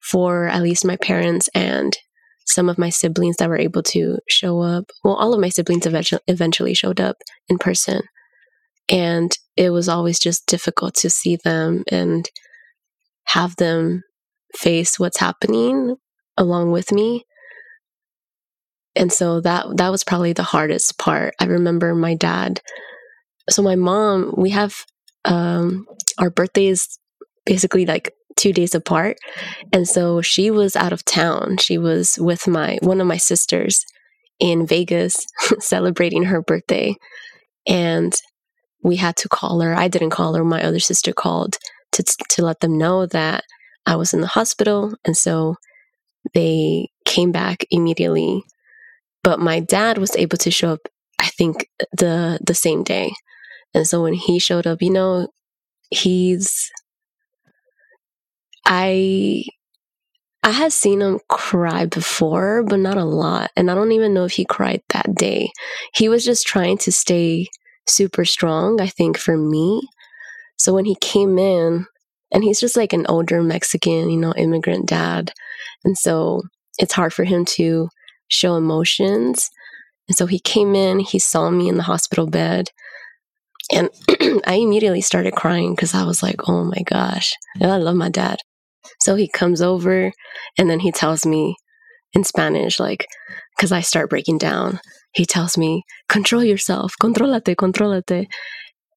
for 0.03 0.47
at 0.49 0.63
least 0.63 0.85
my 0.85 0.97
parents 0.97 1.49
and 1.55 1.97
some 2.45 2.69
of 2.69 2.77
my 2.77 2.91
siblings 2.91 3.37
that 3.37 3.49
were 3.49 3.59
able 3.59 3.83
to 3.85 4.19
show 4.29 4.61
up, 4.61 4.91
well, 5.03 5.15
all 5.15 5.33
of 5.33 5.41
my 5.41 5.49
siblings 5.49 5.87
eventually 6.29 6.75
showed 6.75 7.01
up 7.01 7.17
in 7.49 7.57
person, 7.57 8.03
and 8.93 9.37
it 9.57 9.71
was 9.71 9.89
always 9.89 10.21
just 10.21 10.47
difficult 10.47 10.95
to 10.97 11.11
see 11.11 11.37
them 11.37 11.85
and 11.91 12.31
have 13.25 13.57
them 13.57 14.05
face 14.55 15.01
what's 15.01 15.19
happening 15.19 15.97
along 16.37 16.71
with 16.71 16.93
me. 16.93 17.25
And 18.95 19.13
so 19.13 19.41
that 19.41 19.67
that 19.79 19.91
was 19.91 20.05
probably 20.05 20.35
the 20.35 20.43
hardest 20.43 20.99
part. 20.99 21.35
I 21.41 21.47
remember 21.47 21.95
my 21.95 22.15
dad 22.15 22.61
so 23.51 23.63
my 23.63 23.75
mom 23.77 24.35
we 24.37 24.51
have 24.51 24.85
um 25.25 25.87
our 26.19 26.31
birthdays 26.31 26.99
basically 27.47 27.87
like 27.87 28.13
two 28.37 28.53
days 28.53 28.75
apart. 28.75 29.19
And 29.73 29.89
so 29.89 30.23
she 30.23 30.51
was 30.51 30.77
out 30.77 30.93
of 30.93 31.05
town. 31.05 31.57
She 31.59 31.79
was 31.79 32.19
with 32.21 32.47
my 32.49 32.79
one 32.83 33.01
of 33.01 33.07
my 33.07 33.17
sisters 33.17 33.85
in 34.41 34.67
vegas 34.67 35.27
celebrating 35.61 36.25
her 36.25 36.43
birthday. 36.43 36.95
And 37.67 38.15
we 38.83 38.97
had 38.97 39.17
to 39.17 39.29
call 39.29 39.61
her. 39.61 39.75
I 39.75 39.89
didn't 39.89 40.11
call 40.11 40.35
her. 40.35 40.45
My 40.45 40.63
other 40.63 40.81
sister 40.81 41.13
called 41.13 41.57
to 41.93 42.03
to 42.31 42.45
let 42.45 42.61
them 42.61 42.79
know 42.79 43.07
that 43.07 43.45
i 43.87 43.95
was 43.97 44.13
in 44.13 44.21
the 44.21 44.27
hospital 44.27 44.95
and 45.05 45.17
so 45.17 45.57
they 46.35 46.89
came 47.05 47.33
back 47.33 47.65
immediately. 47.71 48.45
But 49.25 49.41
my 49.41 49.61
dad 49.61 49.99
was 49.99 50.17
able 50.17 50.39
to 50.39 50.51
show 50.51 50.73
up 50.75 50.81
i 51.21 51.27
think 51.27 51.69
the 51.93 52.39
the 52.45 52.55
same 52.55 52.83
day. 52.83 53.13
And 53.75 53.87
so 53.87 54.03
when 54.03 54.15
he 54.15 54.39
showed 54.39 54.67
up 54.67 54.83
you 54.83 54.91
know 54.91 55.29
he's 55.91 56.71
i 58.67 59.45
i 60.43 60.51
had 60.51 60.73
seen 60.73 61.03
him 61.03 61.21
cry 61.29 61.87
before 61.87 62.63
but 62.63 62.79
not 62.79 62.97
a 62.97 63.05
lot. 63.05 63.51
And 63.57 63.71
i 63.71 63.75
don't 63.75 63.93
even 63.93 64.15
know 64.15 64.25
if 64.25 64.33
he 64.33 64.45
cried 64.45 64.83
that 64.91 65.15
day. 65.15 65.51
He 65.95 66.09
was 66.09 66.25
just 66.25 66.47
trying 66.47 66.79
to 66.79 66.93
stay 66.93 67.49
super 67.87 68.25
strong 68.25 68.81
i 68.81 68.87
think 68.87 69.19
for 69.19 69.37
me 69.37 69.81
so 70.57 70.73
when 70.73 70.85
he 70.85 70.97
came 71.01 71.39
in 71.39 71.87
and 72.33 72.45
he's 72.45 72.61
just 72.61 72.77
like 72.77 72.93
an 72.93 73.07
older 73.09 73.43
mexican 73.43 74.11
you 74.11 74.19
know 74.19 74.33
immigrant 74.35 74.87
dad 74.87 75.33
and 75.85 75.99
so 75.99 76.43
it's 76.79 76.95
hard 76.95 77.13
for 77.13 77.25
him 77.25 77.45
to 77.45 77.89
show 78.29 78.57
emotions. 78.57 79.51
And 80.09 80.17
so 80.17 80.27
he 80.27 80.39
came 80.39 80.75
in, 80.75 80.99
he 80.99 81.19
saw 81.19 81.51
me 81.51 81.69
in 81.69 81.77
the 81.77 81.83
hospital 81.85 82.27
bed, 82.27 82.71
and 83.73 83.89
I 84.47 84.55
immediately 84.55 85.01
started 85.01 85.35
crying 85.35 85.75
because 85.75 85.95
I 85.95 86.05
was 86.05 86.23
like, 86.23 86.49
oh 86.49 86.65
my 86.65 86.83
gosh, 86.85 87.35
I 87.61 87.67
love 87.77 87.97
my 87.97 88.09
dad. 88.09 88.39
So 89.01 89.15
he 89.15 89.29
comes 89.29 89.63
over 89.63 90.13
and 90.59 90.69
then 90.69 90.81
he 90.81 90.91
tells 90.91 91.25
me 91.25 91.57
in 92.13 92.25
Spanish, 92.25 92.81
like, 92.81 93.07
because 93.57 93.73
I 93.73 93.81
start 93.81 94.11
breaking 94.11 94.39
down, 94.39 94.81
he 95.13 95.27
tells 95.27 95.59
me, 95.59 95.85
control 96.09 96.45
yourself, 96.45 96.95
controlate, 97.01 97.57
controlate. 97.57 98.29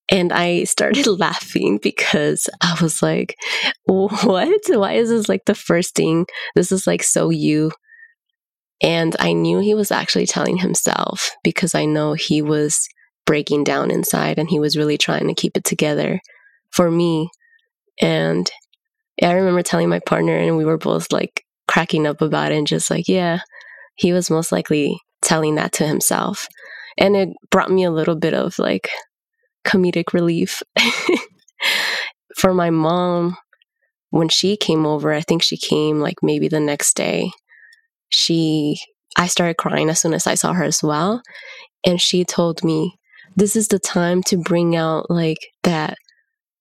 And 0.10 0.32
I 0.32 0.64
started 0.64 1.08
laughing 1.20 1.80
because 1.82 2.50
I 2.62 2.78
was 2.82 3.02
like, 3.02 3.36
what? 3.86 4.60
Why 4.70 4.94
is 4.94 5.10
this 5.10 5.30
like 5.30 5.46
the 5.46 5.56
first 5.56 5.96
thing? 5.96 6.26
This 6.56 6.72
is 6.72 6.88
like 6.88 7.04
so 7.04 7.30
you. 7.30 7.72
And 8.82 9.16
I 9.20 9.34
knew 9.34 9.60
he 9.60 9.74
was 9.74 9.92
actually 9.92 10.28
telling 10.28 10.58
himself 10.58 11.32
because 11.44 11.74
I 11.74 11.86
know 11.86 12.14
he 12.14 12.42
was 12.42 12.88
breaking 13.26 13.64
down 13.64 13.90
inside 13.90 14.38
and 14.38 14.50
he 14.50 14.60
was 14.60 14.78
really 14.78 14.98
trying 14.98 15.28
to 15.28 15.34
keep 15.34 15.58
it 15.58 15.64
together 15.64 16.20
for 16.72 16.92
me. 16.92 17.30
And 18.02 18.50
I 19.24 19.32
remember 19.32 19.64
telling 19.64 19.90
my 19.90 20.00
partner, 20.00 20.36
and 20.36 20.58
we 20.58 20.66
were 20.66 20.78
both 20.78 21.12
like 21.12 21.44
cracking 21.68 22.06
up 22.06 22.22
about 22.22 22.52
it 22.52 22.58
and 22.58 22.68
just 22.68 22.92
like, 22.92 23.08
yeah, 23.08 23.40
he 23.96 24.12
was 24.12 24.30
most 24.30 24.52
likely 24.52 25.00
telling 25.22 25.56
that 25.56 25.74
to 25.74 25.88
himself. 25.88 26.48
And 26.98 27.16
it 27.16 27.30
brought 27.52 27.72
me 27.72 27.84
a 27.84 27.92
little 27.92 28.16
bit 28.16 28.34
of 28.34 28.58
like 28.60 28.90
comedic 29.66 30.14
relief. 30.14 30.62
For 32.38 32.54
my 32.54 32.70
mom, 32.70 33.38
when 34.10 34.30
she 34.30 34.56
came 34.56 34.86
over, 34.86 35.12
I 35.14 35.22
think 35.22 35.44
she 35.44 35.58
came 35.58 36.00
like 36.00 36.18
maybe 36.22 36.48
the 36.48 36.60
next 36.60 36.96
day. 36.96 37.32
She, 38.10 38.80
I 39.18 39.28
started 39.28 39.58
crying 39.58 39.90
as 39.90 40.00
soon 40.00 40.14
as 40.14 40.28
I 40.28 40.36
saw 40.36 40.54
her 40.54 40.64
as 40.64 40.82
well. 40.82 41.22
And 41.86 42.00
she 42.02 42.24
told 42.24 42.64
me, 42.64 42.96
this 43.36 43.56
is 43.56 43.68
the 43.68 43.80
time 43.80 44.24
to 44.24 44.38
bring 44.38 44.76
out 44.76 45.10
like 45.10 45.40
that 45.64 45.98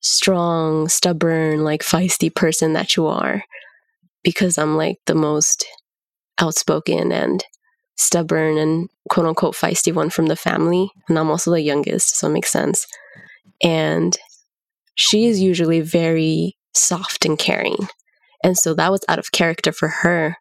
strong, 0.01 0.88
stubborn, 0.88 1.64
like 1.64 1.83
feisty 1.83 2.35
person 2.35 2.73
that 2.73 2.97
you 2.97 3.07
are. 3.07 3.43
Because 4.23 4.59
I'm 4.59 4.77
like 4.77 4.97
the 5.07 5.14
most 5.14 5.67
outspoken 6.40 7.12
and 7.12 7.45
stubborn 7.96 8.59
and 8.59 8.88
quote 9.09 9.26
unquote 9.26 9.54
feisty 9.54 9.92
one 9.92 10.11
from 10.11 10.26
the 10.26 10.37
family. 10.37 10.90
And 11.09 11.18
I'm 11.18 11.30
also 11.30 11.50
the 11.50 11.61
youngest, 11.61 12.16
so 12.16 12.28
it 12.28 12.33
makes 12.33 12.50
sense. 12.50 12.87
And 13.62 14.16
she 14.94 15.26
is 15.26 15.40
usually 15.40 15.80
very 15.80 16.57
soft 16.74 17.24
and 17.24 17.38
caring. 17.38 17.76
And 18.42 18.59
so 18.59 18.74
that 18.74 18.90
was 18.90 19.04
out 19.09 19.18
of 19.18 19.33
character 19.33 19.72
for 19.72 19.88
her, 19.88 20.37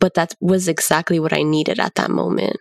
but 0.00 0.14
that 0.14 0.34
was 0.40 0.68
exactly 0.68 1.20
what 1.20 1.32
I 1.32 1.42
needed 1.42 1.78
at 1.78 1.96
that 1.96 2.10
moment. 2.10 2.56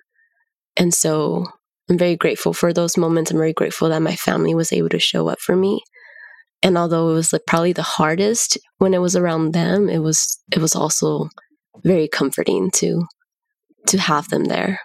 And 0.78 0.94
so 0.94 1.46
I'm 1.90 1.98
very 1.98 2.16
grateful 2.16 2.54
for 2.54 2.74
those 2.74 2.98
moments. 2.98 3.32
I'm 3.32 3.38
very 3.38 3.54
grateful 3.54 3.90
that 3.90 4.02
my 4.02 4.16
family 4.16 4.54
was 4.54 4.72
able 4.72 4.90
to 4.90 5.00
show 5.00 5.28
up 5.28 5.40
for 5.40 5.56
me. 5.56 5.82
And 6.64 6.78
although 6.78 7.10
it 7.10 7.14
was 7.14 7.34
like 7.34 7.44
probably 7.48 7.74
the 7.74 7.82
hardest 7.82 8.58
when 8.78 8.94
it 8.94 9.00
was 9.00 9.16
around 9.16 9.54
them, 9.54 9.90
it 9.90 10.00
was 10.00 10.40
it 10.52 10.60
was 10.60 10.76
also 10.76 11.30
very 11.84 12.08
comforting 12.08 12.70
to 12.76 13.06
to 13.88 13.98
have 13.98 14.30
them 14.30 14.46
there. 14.46 14.80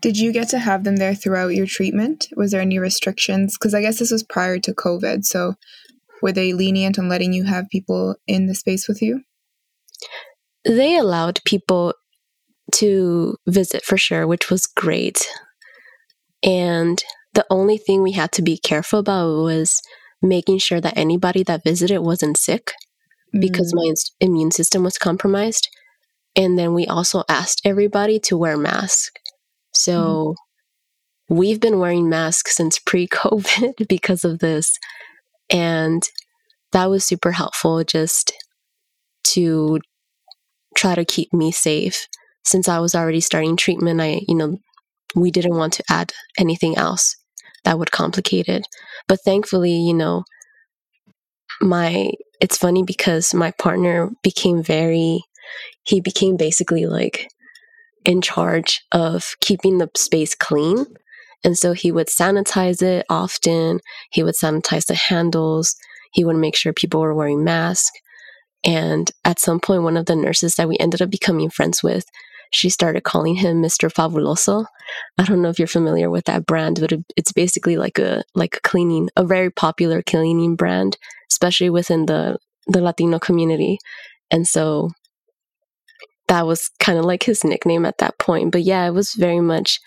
Did 0.00 0.18
you 0.18 0.32
get 0.32 0.48
to 0.48 0.58
have 0.58 0.82
them 0.82 0.96
there 0.96 1.14
throughout 1.14 1.54
your 1.54 1.66
treatment? 1.66 2.26
Was 2.36 2.50
there 2.50 2.60
any 2.60 2.78
restrictions? 2.78 3.56
Because 3.56 3.72
I 3.72 3.82
guess 3.82 4.00
this 4.00 4.10
was 4.10 4.24
prior 4.24 4.58
to 4.58 4.74
COVID. 4.74 5.24
So 5.24 5.54
were 6.20 6.32
they 6.32 6.52
lenient 6.52 6.98
on 6.98 7.08
letting 7.08 7.32
you 7.32 7.44
have 7.44 7.68
people 7.70 8.16
in 8.26 8.46
the 8.46 8.54
space 8.54 8.88
with 8.88 9.00
you? 9.00 9.22
They 10.64 10.96
allowed 10.96 11.40
people 11.44 11.94
to 12.74 13.36
visit 13.46 13.84
for 13.84 13.96
sure, 13.96 14.26
which 14.26 14.50
was 14.50 14.66
great. 14.66 15.24
And 16.42 17.02
the 17.34 17.46
only 17.50 17.78
thing 17.78 18.02
we 18.02 18.12
had 18.12 18.32
to 18.32 18.42
be 18.42 18.58
careful 18.58 19.00
about 19.00 19.42
was 19.42 19.80
making 20.20 20.58
sure 20.58 20.80
that 20.80 20.96
anybody 20.96 21.42
that 21.44 21.64
visited 21.64 22.00
wasn't 22.00 22.36
sick 22.36 22.72
because 23.32 23.72
mm. 23.72 23.76
my 23.76 23.94
immune 24.20 24.50
system 24.50 24.82
was 24.82 24.98
compromised. 24.98 25.68
And 26.34 26.58
then 26.58 26.72
we 26.74 26.86
also 26.86 27.24
asked 27.28 27.62
everybody 27.64 28.18
to 28.20 28.36
wear 28.36 28.56
masks. 28.56 29.10
So 29.72 30.34
mm-hmm. 31.28 31.34
we've 31.34 31.60
been 31.60 31.78
wearing 31.78 32.08
masks 32.08 32.56
since 32.56 32.78
pre 32.78 33.06
COVID 33.06 33.86
because 33.88 34.24
of 34.24 34.38
this. 34.38 34.76
And 35.50 36.02
that 36.72 36.88
was 36.88 37.04
super 37.04 37.32
helpful 37.32 37.84
just 37.84 38.32
to 39.24 39.78
try 40.76 40.94
to 40.94 41.04
keep 41.04 41.32
me 41.32 41.52
safe. 41.52 42.06
Since 42.44 42.68
I 42.68 42.80
was 42.80 42.94
already 42.94 43.20
starting 43.20 43.56
treatment, 43.56 44.00
I, 44.00 44.22
you 44.26 44.34
know, 44.34 44.58
we 45.14 45.30
didn't 45.30 45.56
want 45.56 45.74
to 45.74 45.84
add 45.90 46.12
anything 46.38 46.76
else 46.76 47.14
that 47.64 47.78
would 47.78 47.92
complicate 47.92 48.48
it. 48.48 48.66
But 49.06 49.20
thankfully, 49.24 49.72
you 49.72 49.94
know, 49.94 50.24
my 51.60 52.10
it's 52.40 52.56
funny 52.58 52.82
because 52.82 53.32
my 53.34 53.52
partner 53.52 54.10
became 54.22 54.62
very 54.62 55.22
he 55.82 56.00
became 56.00 56.36
basically 56.36 56.86
like 56.86 57.28
in 58.04 58.20
charge 58.20 58.82
of 58.92 59.36
keeping 59.40 59.78
the 59.78 59.90
space 59.96 60.34
clean. 60.34 60.86
And 61.44 61.58
so 61.58 61.72
he 61.72 61.90
would 61.90 62.08
sanitize 62.08 62.82
it 62.82 63.04
often. 63.08 63.80
He 64.10 64.22
would 64.22 64.34
sanitize 64.34 64.86
the 64.86 64.94
handles. 64.94 65.74
He 66.12 66.24
would 66.24 66.36
make 66.36 66.56
sure 66.56 66.72
people 66.72 67.00
were 67.00 67.14
wearing 67.14 67.44
masks. 67.44 67.90
And 68.64 69.10
at 69.24 69.40
some 69.40 69.58
point, 69.58 69.82
one 69.82 69.96
of 69.96 70.06
the 70.06 70.14
nurses 70.14 70.54
that 70.54 70.68
we 70.68 70.76
ended 70.78 71.02
up 71.02 71.10
becoming 71.10 71.50
friends 71.50 71.82
with, 71.82 72.04
she 72.52 72.68
started 72.68 73.02
calling 73.02 73.34
him 73.34 73.60
Mr. 73.60 73.92
Fabuloso. 73.92 74.66
I 75.18 75.24
don't 75.24 75.42
know 75.42 75.48
if 75.48 75.58
you're 75.58 75.66
familiar 75.66 76.10
with 76.10 76.26
that 76.26 76.46
brand, 76.46 76.78
but 76.80 76.92
it's 77.16 77.32
basically 77.32 77.76
like 77.76 77.98
a 77.98 78.22
like 78.34 78.56
a 78.56 78.60
cleaning, 78.60 79.08
a 79.16 79.24
very 79.24 79.50
popular 79.50 80.02
cleaning 80.02 80.54
brand, 80.54 80.96
especially 81.30 81.70
within 81.70 82.06
the 82.06 82.38
the 82.68 82.80
Latino 82.80 83.18
community. 83.18 83.78
And 84.30 84.46
so 84.46 84.90
that 86.32 86.46
was 86.46 86.70
kind 86.80 86.98
of 86.98 87.04
like 87.04 87.24
his 87.24 87.44
nickname 87.44 87.84
at 87.84 87.98
that 87.98 88.18
point. 88.18 88.52
But 88.52 88.62
yeah, 88.62 88.86
it 88.86 88.92
was 88.92 89.12
very 89.12 89.40
much 89.40 89.78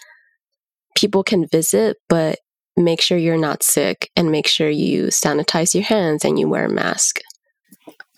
people 0.96 1.24
can 1.24 1.48
visit, 1.48 1.98
but 2.08 2.38
make 2.78 3.02
sure 3.02 3.18
you're 3.18 3.36
not 3.36 3.64
sick 3.64 4.12
and 4.16 4.32
make 4.32 4.46
sure 4.46 4.70
you 4.70 5.06
sanitize 5.06 5.74
your 5.74 5.82
hands 5.82 6.24
and 6.24 6.38
you 6.38 6.48
wear 6.48 6.66
a 6.66 6.70
mask. 6.70 7.20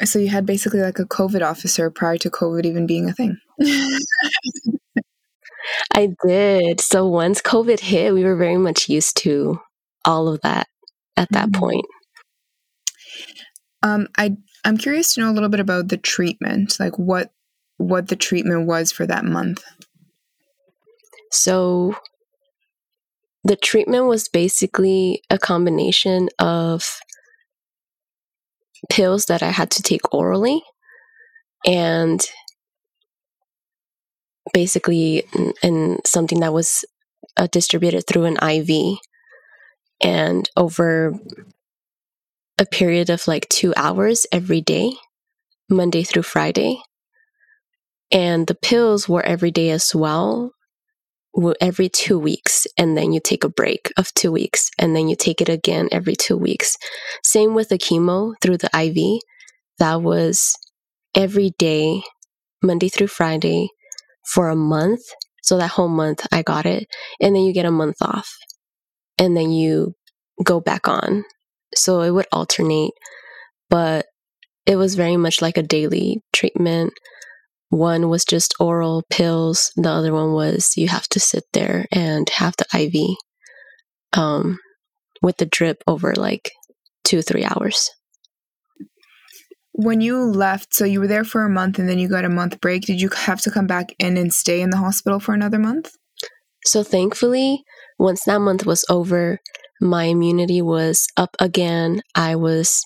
So 0.04 0.20
you 0.20 0.28
had 0.28 0.46
basically 0.46 0.82
like 0.82 1.00
a 1.00 1.06
COVID 1.06 1.42
officer 1.42 1.90
prior 1.90 2.18
to 2.18 2.30
COVID 2.30 2.66
even 2.66 2.86
being 2.86 3.08
a 3.08 3.14
thing. 3.14 3.38
I 5.96 6.10
did. 6.28 6.82
So 6.82 7.08
once 7.08 7.42
COVID 7.42 7.80
hit, 7.80 8.14
we 8.14 8.26
were 8.26 8.36
very 8.36 8.58
much 8.58 8.90
used 8.90 9.16
to 9.24 9.62
all 10.04 10.28
of 10.28 10.42
that 10.42 10.68
at 11.16 11.32
that 11.32 11.48
mm-hmm. 11.52 11.62
point. 11.62 11.86
Um, 13.84 14.10
I 14.18 14.36
I'm 14.66 14.76
curious 14.76 15.14
to 15.14 15.22
know 15.22 15.30
a 15.30 15.36
little 15.36 15.48
bit 15.48 15.62
about 15.62 15.88
the 15.88 15.96
treatment, 15.96 16.78
like 16.78 17.00
what 17.00 17.32
what 17.78 18.08
the 18.08 18.16
treatment 18.16 18.68
was 18.68 18.92
for 18.92 19.06
that 19.06 19.26
month. 19.26 19.64
So 21.32 21.96
the 23.44 23.56
treatment 23.56 24.06
was 24.06 24.28
basically 24.28 25.22
a 25.30 25.38
combination 25.38 26.30
of 26.40 27.00
pills 28.90 29.26
that 29.26 29.42
I 29.42 29.52
had 29.52 29.72
to 29.72 29.82
take 29.82 30.14
orally 30.14 30.62
and 31.66 32.22
basically 34.54 35.24
in, 35.62 35.98
something 36.06 36.40
that 36.40 36.54
was 36.54 36.86
uh, 37.38 37.48
distributed 37.52 38.06
through 38.08 38.26
an 38.26 38.38
IV 38.38 38.98
and 40.02 40.50
over 40.56 41.14
a 42.60 42.66
period 42.66 43.10
of 43.10 43.28
like 43.28 43.48
2 43.50 43.74
hours 43.76 44.26
every 44.32 44.62
day 44.62 44.94
Monday 45.70 46.04
through 46.04 46.24
Friday 46.24 46.82
and 48.12 48.48
the 48.48 48.56
pills 48.56 49.10
were 49.10 49.24
every 49.24 49.52
day 49.52 49.70
as 49.70 49.94
well 49.94 50.52
every 51.62 51.90
two 51.90 52.18
weeks 52.18 52.66
and 52.78 52.98
then 52.98 53.14
you 53.14 53.20
take 53.24 53.44
a 53.44 53.50
break 53.50 53.92
of 53.98 54.14
two 54.14 54.32
weeks 54.32 54.70
and 54.80 54.96
then 54.96 55.08
you 55.08 55.16
take 55.16 55.42
it 55.42 55.50
again 55.50 55.88
every 55.92 56.16
two 56.16 56.38
weeks. 56.38 56.78
Same 57.24 57.54
with 57.54 57.70
the 57.70 57.78
chemo 57.78 58.34
through 58.42 58.58
the 58.58 58.70
IV. 58.76 59.22
That 59.80 60.02
was 60.02 60.56
every 61.14 61.52
day, 61.60 62.02
Monday 62.64 62.90
through 62.90 63.08
Friday 63.08 63.70
for 64.34 64.50
a 64.50 64.56
month. 64.56 65.02
So 65.44 65.58
that 65.58 65.72
whole 65.72 65.88
month 65.88 66.26
I 66.32 66.42
got 66.42 66.66
it. 66.66 66.88
And 67.22 67.36
then 67.36 67.44
you 67.44 67.54
get 67.54 67.66
a 67.66 67.72
month 67.72 67.98
off 68.02 68.30
and 69.18 69.38
then 69.38 69.52
you 69.52 69.94
go 70.44 70.60
back 70.60 70.88
on. 70.88 71.24
So 71.76 72.02
it 72.02 72.12
would 72.12 72.28
alternate, 72.32 72.92
but 73.70 74.06
it 74.66 74.76
was 74.76 74.96
very 74.96 75.18
much 75.18 75.42
like 75.42 75.58
a 75.58 75.64
daily 75.64 76.22
treatment 76.34 76.94
one 77.70 78.10
was 78.10 78.24
just 78.24 78.56
oral 78.60 79.04
pills. 79.10 79.72
The 79.76 79.90
other 79.90 80.14
one 80.14 80.34
was 80.34 80.74
you 80.78 80.88
have 80.88 81.08
to 81.10 81.20
sit 81.20 81.44
there 81.54 81.86
and 81.92 82.30
have 82.30 82.56
the 82.58 82.80
IV 82.80 83.18
um, 84.14 84.58
with 85.22 85.38
the 85.38 85.46
drip 85.46 85.84
over 85.88 86.14
like 86.16 86.52
two, 87.04 87.22
three 87.22 87.44
hours. 87.44 87.90
When 89.74 90.02
you 90.02 90.18
left, 90.18 90.74
so 90.74 90.86
you 90.86 91.00
were 91.00 91.08
there 91.08 91.24
for 91.24 91.44
a 91.44 91.50
month 91.50 91.78
and 91.78 91.88
then 91.88 92.00
you 92.00 92.08
got 92.08 92.26
a 92.26 92.30
month 92.30 92.60
break, 92.62 92.84
did 92.84 93.00
you 93.00 93.10
have 93.10 93.42
to 93.42 93.52
come 93.52 93.68
back 93.68 93.94
in 94.00 94.18
and 94.18 94.34
stay 94.34 94.62
in 94.62 94.72
the 94.72 94.78
hospital 94.78 95.20
for 95.20 95.36
another 95.36 95.60
month? 95.60 95.92
So 96.66 96.84
thankfully, 96.84 97.64
once 98.00 98.24
that 98.26 98.42
month 98.42 98.66
was 98.66 98.86
over, 98.90 99.40
my 99.80 100.06
immunity 100.06 100.62
was 100.62 101.08
up 101.16 101.36
again. 101.40 102.02
I 102.16 102.36
was 102.36 102.84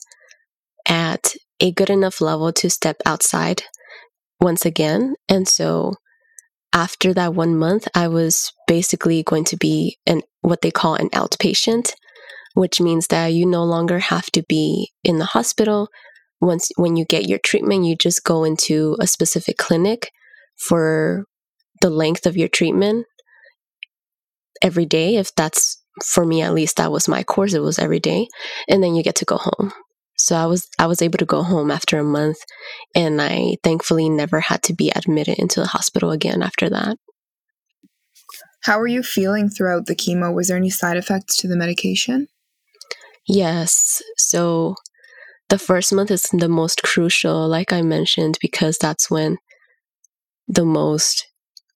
at 0.88 1.34
a 1.62 1.72
good 1.72 1.90
enough 1.90 2.20
level 2.20 2.52
to 2.54 2.70
step 2.70 2.98
outside 3.06 3.64
once 4.42 4.66
again. 4.66 5.16
And 5.30 5.48
so 5.48 5.94
after 6.74 7.14
that 7.14 7.34
one 7.34 7.58
month, 7.58 7.88
I 7.96 8.08
was 8.08 8.52
basically 8.68 9.24
going 9.24 9.44
to 9.46 9.58
be 9.58 9.98
an 10.06 10.22
what 10.42 10.62
they 10.62 10.72
call 10.72 10.96
an 10.96 11.10
outpatient, 11.10 11.94
which 12.56 12.82
means 12.82 13.08
that 13.08 13.28
you 13.28 13.46
no 13.46 13.64
longer 13.64 14.00
have 14.00 14.32
to 14.32 14.44
be 14.44 14.92
in 15.04 15.20
the 15.20 15.26
hospital. 15.26 15.90
Once 16.40 16.70
when 16.76 16.96
you 16.96 17.06
get 17.06 17.28
your 17.28 17.40
treatment, 17.40 17.86
you 17.86 17.96
just 17.96 18.24
go 18.24 18.44
into 18.44 18.98
a 19.00 19.06
specific 19.06 19.58
clinic 19.58 20.10
for 20.58 21.26
the 21.82 21.90
length 21.90 22.26
of 22.26 22.36
your 22.36 22.48
treatment 22.48 23.06
every 24.62 24.86
day. 24.86 25.18
If 25.18 25.34
that's 25.36 25.82
for 26.06 26.26
me, 26.26 26.42
at 26.42 26.54
least 26.54 26.78
that 26.78 26.92
was 26.92 27.08
my 27.08 27.24
course. 27.24 27.54
It 27.54 27.60
was 27.62 27.78
every 27.78 28.00
day. 28.00 28.28
And 28.68 28.82
then 28.82 28.96
you 28.96 29.04
get 29.04 29.16
to 29.16 29.26
go 29.26 29.38
home. 29.38 29.72
So 30.22 30.36
I 30.36 30.46
was 30.46 30.68
I 30.78 30.86
was 30.86 31.02
able 31.02 31.18
to 31.18 31.26
go 31.26 31.42
home 31.42 31.72
after 31.72 31.98
a 31.98 32.04
month 32.04 32.38
and 32.94 33.22
I 33.22 33.56
thankfully 33.64 34.10
never 34.10 34.40
had 34.40 34.62
to 34.64 34.74
be 34.74 34.92
admitted 34.96 35.40
into 35.40 35.60
the 35.60 35.68
hospital 35.68 36.12
again 36.12 36.44
after 36.44 36.70
that. 36.70 36.98
How 38.64 38.78
were 38.78 38.88
you 38.88 39.02
feeling 39.02 39.50
throughout 39.50 39.88
the 39.88 39.96
chemo? 39.96 40.34
Was 40.34 40.50
there 40.50 40.58
any 40.58 40.70
side 40.70 40.98
effects 40.98 41.38
to 41.38 41.48
the 41.48 41.58
medication? 41.58 42.28
Yes. 43.28 44.02
So 44.18 44.76
the 45.50 45.58
first 45.58 45.92
month 45.92 46.12
is 46.12 46.24
the 46.32 46.48
most 46.48 46.84
crucial, 46.84 47.48
like 47.48 47.74
I 47.74 47.82
mentioned, 47.82 48.38
because 48.42 48.78
that's 48.78 49.10
when 49.10 49.38
the 50.48 50.66
most 50.66 51.28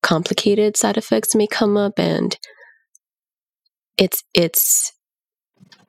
complicated 0.03 0.77
side 0.77 0.97
effects 0.97 1.33
may 1.33 1.47
come 1.47 1.77
up 1.77 1.97
and 1.97 2.37
it's 3.97 4.23
it's 4.35 4.91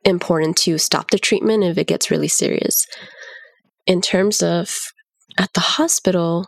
important 0.06 0.56
to 0.56 0.78
stop 0.78 1.10
the 1.10 1.18
treatment 1.18 1.64
if 1.64 1.76
it 1.76 1.86
gets 1.86 2.10
really 2.10 2.28
serious. 2.28 2.86
In 3.86 4.00
terms 4.00 4.42
of 4.42 4.74
at 5.38 5.52
the 5.52 5.60
hospital, 5.60 6.46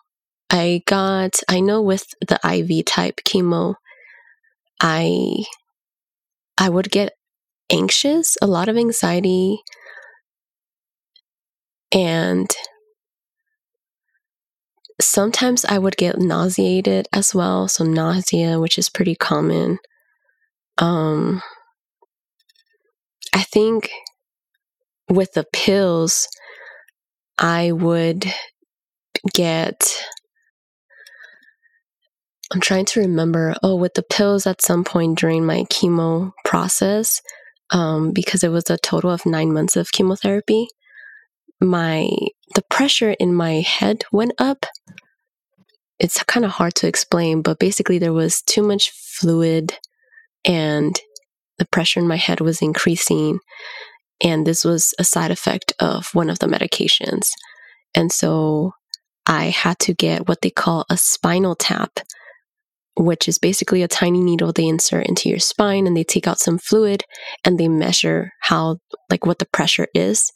I 0.50 0.82
got, 0.86 1.40
I 1.48 1.60
know 1.60 1.82
with 1.82 2.06
the 2.26 2.40
IV 2.42 2.86
type 2.86 3.20
chemo, 3.26 3.74
I, 4.80 5.44
I 6.56 6.68
would 6.70 6.90
get 6.90 7.12
anxious, 7.70 8.38
a 8.40 8.46
lot 8.46 8.68
of 8.68 8.76
anxiety, 8.76 9.60
and 11.92 12.48
sometimes 15.00 15.64
I 15.64 15.78
would 15.78 15.96
get 15.96 16.18
nauseated 16.18 17.08
as 17.12 17.34
well. 17.34 17.68
So 17.68 17.84
nausea, 17.84 18.58
which 18.58 18.78
is 18.78 18.88
pretty 18.88 19.14
common. 19.14 19.78
Um, 20.78 21.42
I 23.34 23.42
think 23.42 23.90
with 25.08 25.32
the 25.32 25.46
pills, 25.52 26.28
I 27.38 27.72
would 27.72 28.26
get. 29.32 29.94
I'm 32.52 32.60
trying 32.60 32.86
to 32.86 33.00
remember. 33.00 33.54
Oh, 33.62 33.76
with 33.76 33.94
the 33.94 34.02
pills 34.02 34.46
at 34.46 34.62
some 34.62 34.84
point 34.84 35.18
during 35.18 35.44
my 35.44 35.64
chemo 35.64 36.32
process, 36.44 37.20
um, 37.70 38.12
because 38.12 38.42
it 38.42 38.48
was 38.48 38.70
a 38.70 38.78
total 38.78 39.10
of 39.10 39.26
nine 39.26 39.52
months 39.52 39.76
of 39.76 39.92
chemotherapy, 39.92 40.68
my 41.60 42.08
the 42.54 42.62
pressure 42.70 43.10
in 43.12 43.34
my 43.34 43.60
head 43.60 44.04
went 44.12 44.32
up. 44.38 44.66
It's 45.98 46.22
kind 46.24 46.46
of 46.46 46.52
hard 46.52 46.74
to 46.76 46.86
explain, 46.86 47.42
but 47.42 47.58
basically 47.58 47.98
there 47.98 48.12
was 48.12 48.40
too 48.40 48.62
much 48.62 48.90
fluid 48.90 49.74
and 50.44 50.98
the 51.58 51.66
pressure 51.66 52.00
in 52.00 52.08
my 52.08 52.16
head 52.16 52.40
was 52.40 52.62
increasing. 52.62 53.38
And 54.22 54.46
this 54.46 54.64
was 54.64 54.94
a 54.98 55.04
side 55.04 55.30
effect 55.30 55.72
of 55.80 56.08
one 56.12 56.30
of 56.30 56.38
the 56.38 56.46
medications. 56.46 57.28
And 57.94 58.10
so 58.12 58.72
I 59.26 59.46
had 59.46 59.78
to 59.80 59.94
get 59.94 60.28
what 60.28 60.40
they 60.40 60.50
call 60.50 60.84
a 60.90 60.96
spinal 60.96 61.54
tap, 61.54 62.00
which 62.96 63.28
is 63.28 63.38
basically 63.38 63.82
a 63.82 63.88
tiny 63.88 64.20
needle 64.20 64.52
they 64.52 64.66
insert 64.66 65.06
into 65.06 65.28
your 65.28 65.38
spine 65.38 65.86
and 65.86 65.96
they 65.96 66.04
take 66.04 66.26
out 66.26 66.38
some 66.38 66.58
fluid 66.58 67.04
and 67.44 67.58
they 67.58 67.68
measure 67.68 68.32
how, 68.40 68.78
like, 69.10 69.26
what 69.26 69.38
the 69.38 69.46
pressure 69.52 69.86
is 69.94 70.32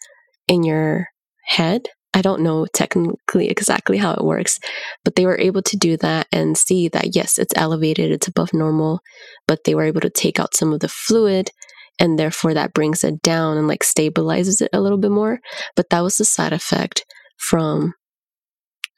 in 0.46 0.62
your 0.62 1.08
head. 1.46 1.88
I 2.14 2.20
don't 2.20 2.42
know 2.42 2.66
technically 2.74 3.48
exactly 3.48 3.96
how 3.96 4.12
it 4.12 4.24
works, 4.24 4.58
but 5.04 5.16
they 5.16 5.24
were 5.24 5.38
able 5.38 5.62
to 5.62 5.76
do 5.76 5.96
that 5.98 6.26
and 6.30 6.58
see 6.58 6.88
that 6.88 7.14
yes, 7.14 7.38
it's 7.38 7.54
elevated, 7.56 8.10
it's 8.10 8.28
above 8.28 8.52
normal, 8.52 9.00
but 9.46 9.60
they 9.64 9.74
were 9.74 9.84
able 9.84 10.02
to 10.02 10.10
take 10.10 10.38
out 10.38 10.54
some 10.54 10.72
of 10.72 10.80
the 10.80 10.88
fluid 10.88 11.50
and 11.98 12.18
therefore 12.18 12.54
that 12.54 12.74
brings 12.74 13.04
it 13.04 13.22
down 13.22 13.56
and 13.56 13.68
like 13.68 13.82
stabilizes 13.82 14.60
it 14.60 14.70
a 14.72 14.80
little 14.80 14.98
bit 14.98 15.10
more. 15.10 15.40
But 15.76 15.90
that 15.90 16.00
was 16.00 16.16
the 16.16 16.24
side 16.24 16.52
effect 16.52 17.04
from 17.38 17.94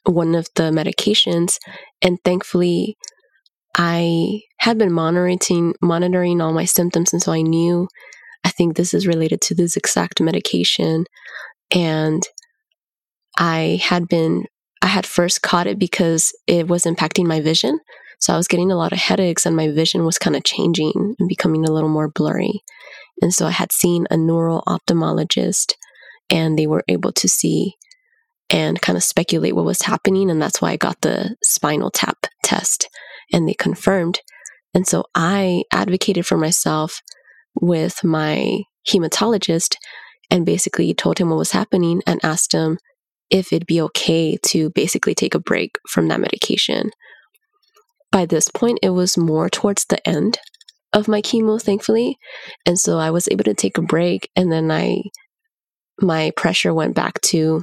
one 0.05 0.35
of 0.35 0.49
the 0.57 0.65
medications. 0.65 1.57
And 2.03 2.19
thankfully, 2.25 2.97
I 3.77 4.41
had 4.59 4.79
been 4.79 4.93
monitoring 4.93 5.75
monitoring 5.83 6.41
all 6.41 6.53
my 6.53 6.65
symptoms 6.65 7.13
and 7.13 7.23
so 7.23 7.33
I 7.33 7.43
knew 7.43 7.89
I 8.45 8.51
think 8.51 8.77
this 8.77 8.95
is 8.95 9.07
related 9.07 9.41
to 9.43 9.55
this 9.55 9.77
exact 9.77 10.21
medication. 10.21 11.05
And 11.75 12.23
I 13.37 13.81
had 13.83 14.09
been, 14.09 14.45
I 14.83 14.87
had 14.87 15.07
first 15.07 15.43
caught 15.43 15.67
it 15.67 15.79
because 15.79 16.33
it 16.47 16.69
was 16.69 16.85
impacting 16.85 17.27
my 17.27 17.41
vision. 17.41 17.79
So 18.21 18.33
I 18.33 18.37
was 18.37 18.49
getting 18.49 18.71
a 18.71 18.77
lot 18.77 18.93
of 18.93 18.99
headaches 18.99 19.45
and 19.45 19.57
my 19.57 19.69
vision 19.69 20.05
was 20.05 20.19
kind 20.19 20.37
of 20.37 20.45
changing 20.45 21.15
and 21.19 21.29
becoming 21.29 21.65
a 21.65 21.73
little 21.73 21.89
more 21.89 22.09
blurry. 22.09 22.63
And 23.21 23.33
so 23.33 23.47
I 23.47 23.51
had 23.51 23.73
seen 23.73 24.07
a 24.11 24.17
neuro 24.17 24.63
ophthalmologist 24.67 25.73
and 26.31 26.59
they 26.59 26.67
were 26.67 26.85
able 26.89 27.13
to 27.13 27.29
see 27.29 27.75
and 28.51 28.81
kind 28.81 28.97
of 28.97 29.05
speculate 29.05 29.55
what 29.55 29.65
was 29.65 29.83
happening. 29.83 30.31
And 30.31 30.41
that's 30.41 30.61
why 30.61 30.71
I 30.71 30.77
got 30.77 31.01
the 31.01 31.37
spinal 31.43 31.91
tap 31.91 32.27
test 32.43 32.89
and 33.33 33.49
they 33.49 33.55
confirmed. 33.55 34.21
And 34.75 34.87
so 34.87 35.05
I 35.15 35.65
advocated 35.73 36.27
for 36.27 36.37
myself 36.37 37.01
with 37.61 38.03
my 38.05 38.63
hematologist 38.89 39.77
and 40.31 40.47
basically 40.47 40.93
told 40.95 41.19
him 41.19 41.31
what 41.31 41.39
was 41.39 41.53
happening 41.53 42.03
and 42.07 42.25
asked 42.25 42.53
him 42.53 42.79
if 43.31 43.53
it'd 43.53 43.67
be 43.67 43.81
okay 43.81 44.37
to 44.47 44.71
basically 44.71 45.15
take 45.15 45.35
a 45.35 45.41
break 45.41 45.79
from 45.89 46.09
that 46.09 46.21
medication. 46.21 46.91
By 48.13 48.27
this 48.27 48.49
point, 48.49 48.79
it 48.83 48.91
was 48.91 49.19
more 49.19 49.49
towards 49.49 49.87
the 49.87 50.07
end 50.09 50.39
of 50.93 51.09
my 51.09 51.21
chemo, 51.21 51.61
thankfully. 51.61 52.19
And 52.65 52.79
so 52.79 52.99
I 52.99 53.11
was 53.11 53.29
able 53.29 53.45
to 53.45 53.55
take 53.55 53.77
a 53.77 53.83
break 53.83 54.31
and 54.37 54.53
then 54.53 54.71
I 54.71 55.03
my 56.01 56.33
pressure 56.37 56.75
went 56.75 56.95
back 56.95 57.21
to 57.21 57.63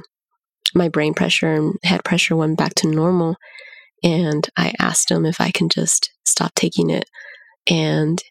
my 0.74 0.88
brain 0.88 1.14
pressure 1.14 1.52
and 1.52 1.74
head 1.82 2.04
pressure 2.04 2.36
went 2.36 2.58
back 2.58 2.74
to 2.76 2.88
normal. 2.88 3.36
And 4.02 4.48
I 4.56 4.72
asked 4.80 5.10
him 5.10 5.26
if 5.26 5.40
I 5.40 5.50
can 5.50 5.68
just 5.68 6.10
stop 6.24 6.54
taking 6.54 6.90
it. 6.90 7.04
And 7.70 8.22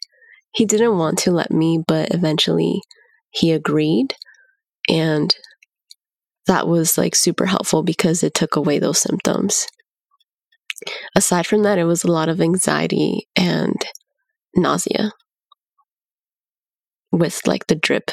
he 0.54 0.64
didn't 0.64 0.98
want 0.98 1.18
to 1.20 1.30
let 1.30 1.50
me, 1.50 1.82
but 1.86 2.12
eventually 2.12 2.82
he 3.30 3.52
agreed. 3.52 4.14
And 4.88 5.34
that 6.46 6.66
was 6.66 6.98
like 6.98 7.14
super 7.14 7.46
helpful 7.46 7.82
because 7.82 8.22
it 8.22 8.34
took 8.34 8.56
away 8.56 8.78
those 8.78 8.98
symptoms. 8.98 9.66
Aside 11.14 11.46
from 11.46 11.62
that, 11.62 11.78
it 11.78 11.84
was 11.84 12.02
a 12.02 12.10
lot 12.10 12.28
of 12.28 12.40
anxiety 12.40 13.28
and 13.36 13.76
nausea 14.56 15.12
with 17.12 17.40
like 17.46 17.66
the 17.68 17.74
drip 17.74 18.10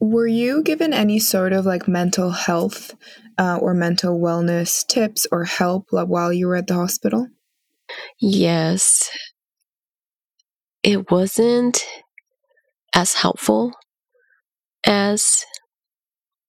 were 0.00 0.26
you 0.26 0.62
given 0.62 0.92
any 0.92 1.18
sort 1.18 1.52
of 1.52 1.66
like 1.66 1.88
mental 1.88 2.30
health 2.30 2.94
uh, 3.36 3.58
or 3.60 3.74
mental 3.74 4.18
wellness 4.18 4.86
tips 4.86 5.26
or 5.32 5.44
help 5.44 5.86
while 5.90 6.32
you 6.32 6.46
were 6.46 6.56
at 6.56 6.66
the 6.66 6.74
hospital? 6.74 7.28
Yes. 8.20 9.10
It 10.82 11.10
wasn't 11.10 11.84
as 12.94 13.14
helpful 13.14 13.72
as 14.86 15.44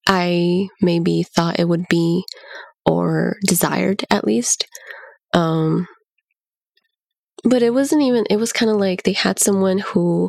I 0.06 0.68
maybe 0.80 1.22
thought 1.22 1.60
it 1.60 1.68
would 1.68 1.86
be 1.88 2.24
or 2.86 3.36
desired 3.46 4.04
at 4.10 4.24
least. 4.24 4.66
Um, 5.34 5.86
but 7.44 7.62
it 7.62 7.72
wasn't 7.72 8.02
even, 8.02 8.26
it 8.28 8.36
was 8.36 8.52
kind 8.52 8.70
of 8.70 8.76
like 8.78 9.02
they 9.02 9.12
had 9.12 9.38
someone 9.38 9.78
who 9.78 10.28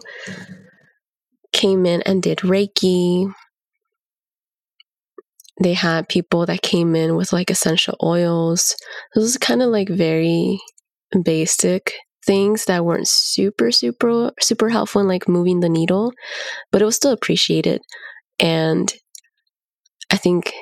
came 1.53 1.85
in 1.85 2.01
and 2.03 2.21
did 2.23 2.39
Reiki. 2.39 3.33
They 5.61 5.73
had 5.73 6.09
people 6.09 6.45
that 6.45 6.61
came 6.61 6.95
in 6.95 7.15
with 7.15 7.33
like 7.33 7.49
essential 7.51 7.95
oils. 8.03 8.75
This 9.13 9.21
was 9.23 9.37
kind 9.37 9.61
of 9.61 9.69
like 9.69 9.89
very 9.89 10.59
basic 11.23 11.93
things 12.25 12.65
that 12.65 12.85
weren't 12.85 13.07
super, 13.07 13.71
super, 13.71 14.31
super 14.39 14.69
helpful 14.69 15.01
in 15.01 15.07
like 15.07 15.27
moving 15.27 15.59
the 15.59 15.69
needle, 15.69 16.13
but 16.71 16.81
it 16.81 16.85
was 16.85 16.95
still 16.95 17.11
appreciated. 17.11 17.81
And 18.39 18.93
I 20.11 20.17
think 20.17 20.53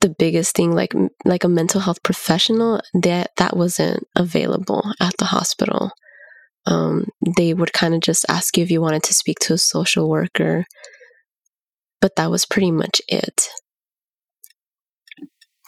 the 0.00 0.14
biggest 0.18 0.54
thing 0.54 0.72
like 0.72 0.92
like 1.24 1.44
a 1.44 1.48
mental 1.48 1.80
health 1.80 2.02
professional 2.02 2.80
that 2.94 3.30
that 3.38 3.56
wasn't 3.56 4.06
available 4.16 4.92
at 5.00 5.16
the 5.18 5.24
hospital 5.24 5.92
um, 6.66 7.08
they 7.36 7.52
would 7.52 7.72
kind 7.72 7.94
of 7.94 8.00
just 8.00 8.24
ask 8.28 8.56
you 8.56 8.64
if 8.64 8.70
you 8.70 8.80
wanted 8.80 9.02
to 9.04 9.14
speak 9.14 9.38
to 9.40 9.54
a 9.54 9.58
social 9.58 10.08
worker. 10.08 10.64
But 12.00 12.16
that 12.16 12.30
was 12.30 12.46
pretty 12.46 12.70
much 12.70 13.00
it. 13.08 13.48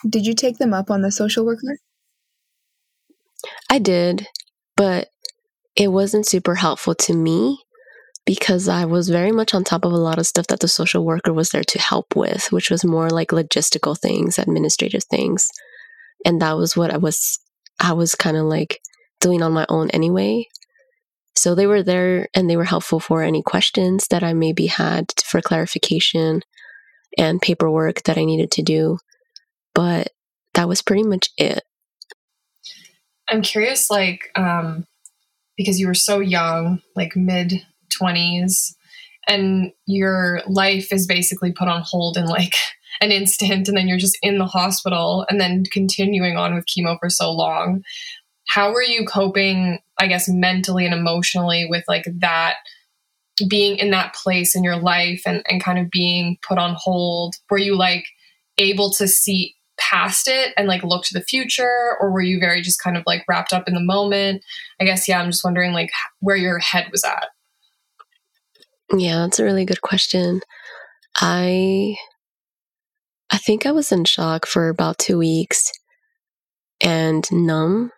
Did 0.07 0.25
you 0.25 0.33
take 0.33 0.57
them 0.57 0.73
up 0.73 0.91
on 0.91 1.01
the 1.01 1.11
social 1.11 1.45
worker? 1.45 1.77
I 3.69 3.79
did, 3.79 4.27
but 4.75 5.09
it 5.75 5.89
wasn't 5.89 6.25
super 6.27 6.55
helpful 6.55 6.95
to 6.95 7.13
me 7.13 7.59
because 8.27 8.67
I 8.67 8.83
was 8.83 9.07
very 9.07 9.31
much 9.31 9.53
on 9.53 9.63
top 9.63 9.85
of 9.85 9.93
a 9.93 9.97
lot 9.97 10.19
of 10.19 10.27
stuff 10.27 10.47
that 10.47 10.59
the 10.59 10.67
social 10.67 11.05
worker 11.05 11.31
was 11.31 11.51
there 11.51 11.63
to 11.63 11.79
help 11.79 12.13
with, 12.13 12.51
which 12.51 12.69
was 12.69 12.83
more 12.83 13.09
like 13.09 13.29
logistical 13.29 13.97
things, 13.97 14.37
administrative 14.37 15.05
things. 15.05 15.47
And 16.25 16.41
that 16.41 16.57
was 16.57 16.75
what 16.75 16.93
I 16.93 16.97
was 16.97 17.39
I 17.79 17.93
was 17.93 18.15
kind 18.15 18.35
of 18.35 18.43
like 18.43 18.81
doing 19.21 19.41
on 19.41 19.53
my 19.53 19.65
own 19.69 19.89
anyway. 19.91 20.45
So 21.35 21.55
they 21.55 21.67
were 21.67 21.83
there 21.83 22.27
and 22.35 22.49
they 22.49 22.57
were 22.57 22.65
helpful 22.65 22.99
for 22.99 23.23
any 23.23 23.41
questions 23.41 24.07
that 24.09 24.23
I 24.23 24.33
maybe 24.33 24.67
had 24.67 25.05
for 25.23 25.39
clarification 25.39 26.41
and 27.17 27.41
paperwork 27.41 28.03
that 28.03 28.17
I 28.17 28.25
needed 28.25 28.51
to 28.51 28.61
do. 28.61 28.97
But 29.73 30.09
that 30.53 30.67
was 30.67 30.81
pretty 30.81 31.03
much 31.03 31.29
it. 31.37 31.63
I'm 33.29 33.41
curious, 33.41 33.89
like, 33.89 34.31
um, 34.35 34.85
because 35.55 35.79
you 35.79 35.87
were 35.87 35.93
so 35.93 36.19
young, 36.19 36.81
like 36.95 37.15
mid 37.15 37.65
20s, 37.89 38.73
and 39.27 39.71
your 39.85 40.41
life 40.47 40.91
is 40.91 41.05
basically 41.05 41.51
put 41.51 41.67
on 41.67 41.81
hold 41.85 42.17
in 42.17 42.25
like 42.25 42.55
an 43.01 43.11
instant, 43.11 43.67
and 43.67 43.77
then 43.77 43.87
you're 43.87 43.97
just 43.97 44.17
in 44.21 44.37
the 44.37 44.45
hospital 44.45 45.25
and 45.29 45.39
then 45.39 45.63
continuing 45.71 46.37
on 46.37 46.55
with 46.55 46.65
chemo 46.65 46.97
for 46.99 47.09
so 47.09 47.31
long. 47.31 47.83
How 48.47 48.71
were 48.71 48.83
you 48.83 49.05
coping 49.05 49.79
i 49.99 50.07
guess 50.07 50.29
mentally 50.29 50.85
and 50.85 50.93
emotionally 50.93 51.65
with 51.69 51.83
like 51.87 52.05
that 52.19 52.55
being 53.47 53.77
in 53.77 53.91
that 53.91 54.15
place 54.15 54.55
in 54.55 54.63
your 54.63 54.77
life 54.77 55.21
and, 55.25 55.43
and 55.49 55.63
kind 55.63 55.77
of 55.77 55.91
being 55.91 56.37
put 56.47 56.57
on 56.57 56.75
hold? 56.77 57.35
Were 57.49 57.57
you 57.57 57.75
like 57.75 58.05
able 58.57 58.91
to 58.93 59.07
see 59.07 59.55
past 59.79 60.27
it 60.27 60.53
and 60.57 60.67
like 60.67 60.83
look 60.83 61.03
to 61.03 61.13
the 61.13 61.23
future 61.23 61.95
or 61.99 62.11
were 62.11 62.21
you 62.21 62.39
very 62.39 62.61
just 62.61 62.81
kind 62.81 62.97
of 62.97 63.03
like 63.05 63.23
wrapped 63.27 63.53
up 63.53 63.67
in 63.67 63.75
the 63.75 63.79
moment? 63.79 64.43
I 64.79 64.85
guess 64.85 65.07
yeah 65.07 65.19
i'm 65.19 65.29
just 65.29 65.43
wondering 65.43 65.73
like 65.73 65.91
where 66.19 66.35
your 66.35 66.57
head 66.57 66.87
was 66.91 67.03
at 67.03 67.27
yeah 68.95 69.19
that's 69.19 69.39
a 69.39 69.43
really 69.43 69.65
good 69.65 69.81
question 69.81 70.41
i 71.17 71.95
i 73.31 73.37
think 73.37 73.65
i 73.65 73.71
was 73.71 73.91
in 73.91 74.05
shock 74.05 74.45
for 74.45 74.69
about 74.69 74.97
two 74.97 75.17
weeks 75.17 75.71
and 76.81 77.25
numb 77.31 77.91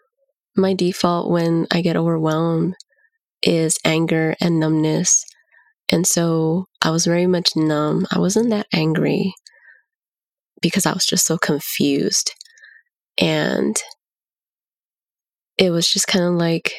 my 0.59 0.73
default 0.73 1.31
when 1.31 1.67
I 1.71 1.81
get 1.81 1.95
overwhelmed 1.95 2.75
is 3.41 3.77
anger 3.85 4.35
and 4.41 4.59
numbness. 4.59 5.23
And 5.89 6.05
so 6.05 6.65
I 6.81 6.91
was 6.91 7.05
very 7.05 7.25
much 7.25 7.55
numb. 7.55 8.05
I 8.11 8.19
wasn't 8.19 8.49
that 8.51 8.67
angry 8.73 9.33
because 10.61 10.85
I 10.85 10.93
was 10.93 11.05
just 11.05 11.25
so 11.25 11.37
confused. 11.37 12.33
And 13.17 13.75
it 15.57 15.71
was 15.71 15.91
just 15.91 16.07
kind 16.07 16.25
of 16.25 16.33
like 16.33 16.73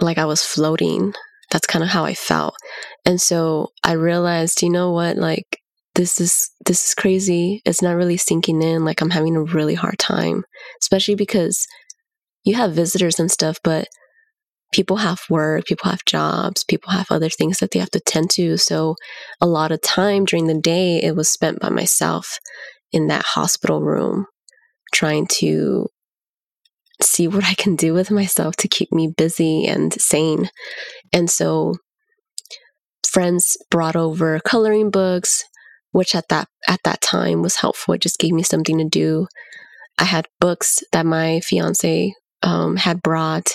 like 0.00 0.18
I 0.18 0.24
was 0.24 0.44
floating. 0.44 1.14
That's 1.54 1.68
kind 1.68 1.84
of 1.84 1.88
how 1.88 2.04
I 2.04 2.14
felt. 2.14 2.56
And 3.04 3.20
so 3.20 3.68
I 3.84 3.92
realized, 3.92 4.60
you 4.60 4.70
know 4.70 4.90
what, 4.90 5.16
like 5.16 5.60
this 5.94 6.20
is 6.20 6.50
this 6.66 6.88
is 6.88 6.94
crazy. 6.94 7.62
It's 7.64 7.80
not 7.80 7.94
really 7.94 8.16
sinking 8.16 8.60
in. 8.60 8.84
Like 8.84 9.00
I'm 9.00 9.10
having 9.10 9.36
a 9.36 9.42
really 9.42 9.76
hard 9.76 10.00
time, 10.00 10.42
especially 10.82 11.14
because 11.14 11.64
you 12.42 12.56
have 12.56 12.72
visitors 12.72 13.20
and 13.20 13.30
stuff, 13.30 13.58
but 13.62 13.86
people 14.72 14.96
have 14.96 15.22
work, 15.30 15.66
people 15.66 15.88
have 15.88 16.04
jobs, 16.04 16.64
people 16.64 16.90
have 16.90 17.06
other 17.08 17.30
things 17.30 17.58
that 17.58 17.70
they 17.70 17.78
have 17.78 17.92
to 17.92 18.00
tend 18.00 18.30
to. 18.30 18.56
So 18.56 18.96
a 19.40 19.46
lot 19.46 19.70
of 19.70 19.80
time 19.80 20.24
during 20.24 20.48
the 20.48 20.60
day, 20.60 21.00
it 21.00 21.14
was 21.14 21.28
spent 21.28 21.60
by 21.60 21.68
myself 21.68 22.40
in 22.90 23.06
that 23.06 23.24
hospital 23.24 23.80
room 23.80 24.26
trying 24.92 25.28
to 25.28 25.86
see 27.02 27.28
what 27.28 27.44
I 27.44 27.54
can 27.54 27.76
do 27.76 27.92
with 27.92 28.10
myself 28.10 28.56
to 28.56 28.68
keep 28.68 28.92
me 28.92 29.08
busy 29.08 29.66
and 29.66 29.92
sane. 29.92 30.50
And 31.12 31.28
so 31.30 31.76
friends 33.06 33.56
brought 33.70 33.96
over 33.96 34.40
coloring 34.40 34.90
books, 34.90 35.44
which 35.92 36.14
at 36.14 36.28
that 36.28 36.48
at 36.68 36.80
that 36.84 37.00
time 37.00 37.42
was 37.42 37.56
helpful. 37.56 37.94
It 37.94 38.00
just 38.00 38.18
gave 38.18 38.32
me 38.32 38.42
something 38.42 38.78
to 38.78 38.84
do. 38.84 39.26
I 39.98 40.04
had 40.04 40.26
books 40.40 40.82
that 40.92 41.06
my 41.06 41.40
fiance 41.40 42.12
um, 42.42 42.76
had 42.76 43.00
brought, 43.02 43.52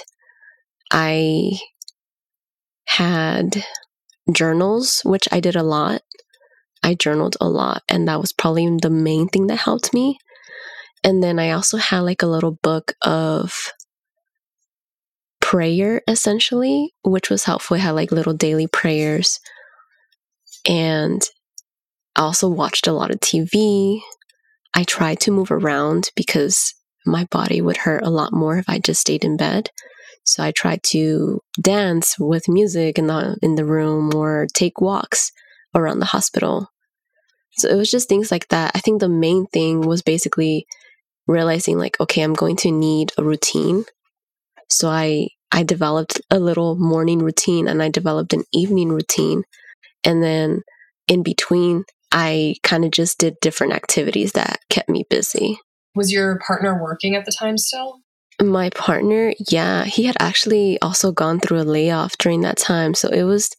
I 0.91 1.59
had 2.85 3.63
journals, 4.31 5.01
which 5.03 5.27
I 5.31 5.39
did 5.39 5.55
a 5.55 5.63
lot. 5.63 6.01
I 6.81 6.95
journaled 6.95 7.35
a 7.41 7.49
lot, 7.49 7.83
and 7.89 8.07
that 8.07 8.21
was 8.21 8.31
probably 8.31 8.69
the 8.81 8.89
main 8.89 9.27
thing 9.27 9.47
that 9.47 9.57
helped 9.57 9.93
me. 9.93 10.17
And 11.03 11.23
then 11.23 11.39
I 11.39 11.51
also 11.51 11.77
had 11.77 12.01
like 12.01 12.21
a 12.21 12.27
little 12.27 12.57
book 12.61 12.93
of 13.01 13.71
prayer, 15.41 16.01
essentially, 16.07 16.93
which 17.03 17.29
was 17.29 17.45
helpful. 17.45 17.75
I 17.75 17.79
had 17.79 17.91
like 17.91 18.11
little 18.11 18.33
daily 18.33 18.67
prayers. 18.67 19.39
And 20.67 21.21
I 22.15 22.21
also 22.21 22.49
watched 22.49 22.87
a 22.87 22.91
lot 22.91 23.11
of 23.11 23.19
TV. 23.19 24.01
I 24.73 24.83
tried 24.83 25.19
to 25.21 25.31
move 25.31 25.51
around 25.51 26.11
because 26.15 26.73
my 27.05 27.25
body 27.31 27.61
would 27.61 27.77
hurt 27.77 28.03
a 28.03 28.09
lot 28.09 28.33
more 28.33 28.57
if 28.57 28.69
I 28.69 28.79
just 28.79 29.01
stayed 29.01 29.23
in 29.23 29.37
bed. 29.37 29.69
So 30.25 30.43
I 30.43 30.51
tried 30.51 30.83
to 30.83 31.39
dance 31.59 32.15
with 32.19 32.47
music 32.47 32.99
in 32.99 33.07
the 33.07 33.37
in 33.41 33.55
the 33.55 33.65
room 33.65 34.13
or 34.13 34.47
take 34.53 34.79
walks 34.79 35.31
around 35.73 35.99
the 35.99 36.05
hospital. 36.05 36.67
So 37.53 37.69
it 37.69 37.75
was 37.75 37.89
just 37.89 38.07
things 38.07 38.31
like 38.31 38.47
that. 38.49 38.71
I 38.75 38.79
think 38.79 38.99
the 38.99 39.09
main 39.09 39.47
thing 39.47 39.81
was 39.81 40.01
basically 40.01 40.67
realizing 41.29 41.77
like 41.77 41.99
okay, 41.99 42.21
I'm 42.21 42.33
going 42.33 42.55
to 42.57 42.71
need 42.71 43.11
a 43.17 43.23
routine. 43.23 43.85
So 44.69 44.89
I 44.89 45.29
I 45.51 45.63
developed 45.63 46.21
a 46.29 46.39
little 46.39 46.75
morning 46.75 47.19
routine 47.19 47.67
and 47.67 47.81
I 47.81 47.89
developed 47.89 48.33
an 48.33 48.43
evening 48.53 48.89
routine. 48.89 49.43
And 50.03 50.23
then 50.23 50.61
in 51.07 51.23
between, 51.23 51.85
I 52.11 52.55
kind 52.63 52.85
of 52.85 52.91
just 52.91 53.17
did 53.17 53.39
different 53.41 53.73
activities 53.73 54.33
that 54.33 54.59
kept 54.69 54.89
me 54.89 55.05
busy. 55.09 55.59
Was 55.95 56.11
your 56.11 56.39
partner 56.45 56.81
working 56.81 57.15
at 57.15 57.25
the 57.25 57.31
time 57.31 57.57
still? 57.57 57.99
My 58.41 58.69
partner, 58.69 59.33
yeah, 59.49 59.83
he 59.83 60.05
had 60.05 60.15
actually 60.19 60.79
also 60.81 61.11
gone 61.11 61.39
through 61.39 61.61
a 61.61 61.63
layoff 61.63 62.17
during 62.17 62.41
that 62.41 62.57
time. 62.57 62.93
So 62.93 63.09
it 63.09 63.23
was 63.23 63.49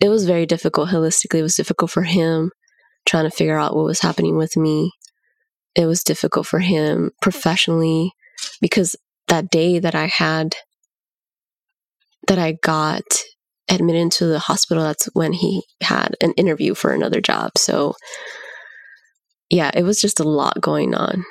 it 0.00 0.08
was 0.08 0.24
very 0.24 0.46
difficult 0.46 0.88
holistically. 0.88 1.40
It 1.40 1.42
was 1.42 1.56
difficult 1.56 1.90
for 1.90 2.02
him 2.02 2.50
trying 3.06 3.24
to 3.24 3.36
figure 3.36 3.58
out 3.58 3.76
what 3.76 3.84
was 3.84 4.00
happening 4.00 4.36
with 4.36 4.56
me. 4.56 4.90
It 5.74 5.86
was 5.86 6.02
difficult 6.02 6.46
for 6.46 6.60
him 6.60 7.10
professionally 7.20 8.12
because 8.60 8.96
that 9.28 9.50
day 9.50 9.78
that 9.78 9.94
I 9.94 10.06
had 10.06 10.56
that 12.26 12.38
I 12.38 12.52
got 12.62 13.02
admitted 13.68 14.00
into 14.00 14.26
the 14.26 14.38
hospital, 14.38 14.82
that's 14.82 15.06
when 15.14 15.32
he 15.32 15.62
had 15.82 16.16
an 16.20 16.32
interview 16.32 16.74
for 16.74 16.92
another 16.92 17.20
job. 17.20 17.52
So, 17.56 17.94
yeah, 19.50 19.70
it 19.74 19.82
was 19.82 20.00
just 20.00 20.20
a 20.20 20.28
lot 20.28 20.60
going 20.60 20.94
on. 20.94 21.24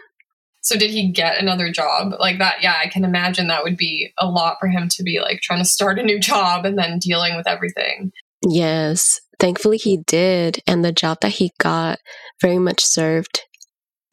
So, 0.62 0.78
did 0.78 0.92
he 0.92 1.12
get 1.12 1.40
another 1.40 1.72
job 1.72 2.14
like 2.20 2.40
that? 2.40 2.62
Yeah, 2.62 2.80
I 2.82 2.88
can 2.88 3.04
imagine 3.04 3.48
that 3.48 3.64
would 3.64 3.78
be 3.78 4.14
a 4.18 4.28
lot 4.28 4.58
for 4.60 4.68
him 4.68 4.88
to 4.90 5.04
be 5.04 5.20
like 5.20 5.42
trying 5.42 5.60
to 5.60 5.66
start 5.66 6.00
a 6.00 6.04
new 6.04 6.20
job 6.20 6.66
and 6.66 6.78
then 6.78 7.00
dealing 7.00 7.36
with 7.36 7.48
everything. 7.48 8.12
Yes, 8.48 9.20
thankfully 9.40 9.78
he 9.78 9.98
did. 10.06 10.62
And 10.68 10.84
the 10.84 10.92
job 10.92 11.20
that 11.22 11.34
he 11.34 11.52
got 11.60 12.00
very 12.42 12.60
much 12.60 12.84
served 12.84 13.42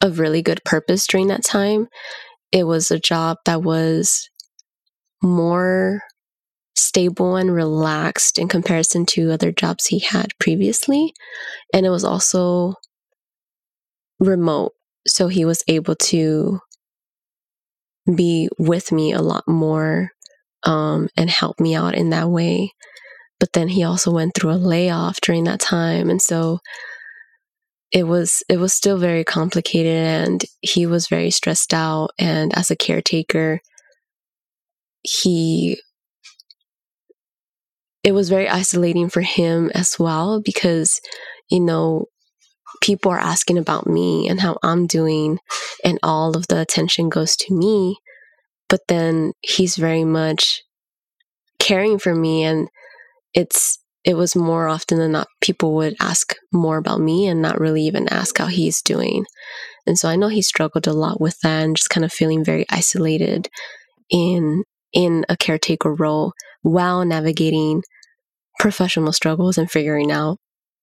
a 0.01 0.09
really 0.09 0.41
good 0.41 0.61
purpose 0.65 1.05
during 1.07 1.27
that 1.27 1.43
time. 1.43 1.87
It 2.51 2.65
was 2.65 2.91
a 2.91 2.99
job 2.99 3.37
that 3.45 3.63
was 3.63 4.29
more 5.21 6.01
stable 6.75 7.35
and 7.35 7.53
relaxed 7.53 8.39
in 8.39 8.47
comparison 8.47 9.05
to 9.05 9.31
other 9.31 9.51
jobs 9.51 9.87
he 9.87 9.99
had 9.99 10.31
previously. 10.39 11.13
And 11.73 11.85
it 11.85 11.89
was 11.89 12.03
also 12.03 12.75
remote. 14.19 14.73
So 15.07 15.27
he 15.27 15.45
was 15.45 15.63
able 15.67 15.95
to 15.95 16.59
be 18.15 18.49
with 18.57 18.91
me 18.91 19.13
a 19.13 19.21
lot 19.21 19.47
more 19.47 20.11
um, 20.63 21.09
and 21.15 21.29
help 21.29 21.59
me 21.59 21.75
out 21.75 21.95
in 21.95 22.09
that 22.09 22.29
way. 22.29 22.73
But 23.39 23.53
then 23.53 23.69
he 23.69 23.83
also 23.83 24.11
went 24.11 24.33
through 24.35 24.51
a 24.51 24.53
layoff 24.53 25.21
during 25.21 25.45
that 25.45 25.59
time. 25.59 26.09
And 26.09 26.21
so 26.21 26.59
it 27.91 28.03
was 28.03 28.43
it 28.49 28.57
was 28.57 28.73
still 28.73 28.97
very 28.97 29.23
complicated 29.23 29.95
and 29.95 30.45
he 30.61 30.85
was 30.85 31.07
very 31.07 31.31
stressed 31.31 31.73
out 31.73 32.11
and 32.17 32.55
as 32.57 32.71
a 32.71 32.75
caretaker 32.75 33.59
he 35.03 35.79
it 38.03 38.13
was 38.13 38.29
very 38.29 38.49
isolating 38.49 39.09
for 39.09 39.21
him 39.21 39.69
as 39.75 39.99
well 39.99 40.41
because, 40.41 40.99
you 41.49 41.59
know, 41.59 42.05
people 42.81 43.11
are 43.11 43.19
asking 43.19 43.57
about 43.57 43.85
me 43.85 44.27
and 44.27 44.39
how 44.39 44.57
I'm 44.63 44.87
doing, 44.87 45.39
and 45.83 45.99
all 46.01 46.35
of 46.35 46.47
the 46.47 46.59
attention 46.59 47.09
goes 47.09 47.35
to 47.37 47.53
me. 47.53 47.97
But 48.69 48.81
then 48.87 49.33
he's 49.41 49.75
very 49.75 50.05
much 50.05 50.63
caring 51.59 51.99
for 51.99 52.15
me, 52.15 52.43
and 52.43 52.69
it's 53.33 53.79
it 54.03 54.15
was 54.15 54.35
more 54.35 54.67
often 54.67 54.97
than 54.97 55.11
not 55.11 55.27
people 55.41 55.75
would 55.75 55.95
ask 55.99 56.35
more 56.51 56.77
about 56.77 56.99
me 56.99 57.27
and 57.27 57.41
not 57.41 57.59
really 57.59 57.83
even 57.83 58.07
ask 58.09 58.37
how 58.37 58.47
he's 58.47 58.81
doing. 58.81 59.25
And 59.85 59.97
so 59.97 60.09
I 60.09 60.15
know 60.15 60.27
he 60.27 60.41
struggled 60.41 60.87
a 60.87 60.93
lot 60.93 61.21
with 61.21 61.39
that 61.41 61.63
and 61.63 61.75
just 61.75 61.89
kind 61.89 62.03
of 62.05 62.11
feeling 62.11 62.43
very 62.43 62.65
isolated 62.69 63.47
in 64.09 64.63
in 64.93 65.25
a 65.29 65.37
caretaker 65.37 65.93
role 65.93 66.33
while 66.63 67.05
navigating 67.05 67.81
professional 68.59 69.13
struggles 69.13 69.57
and 69.57 69.71
figuring 69.71 70.11
out 70.11 70.37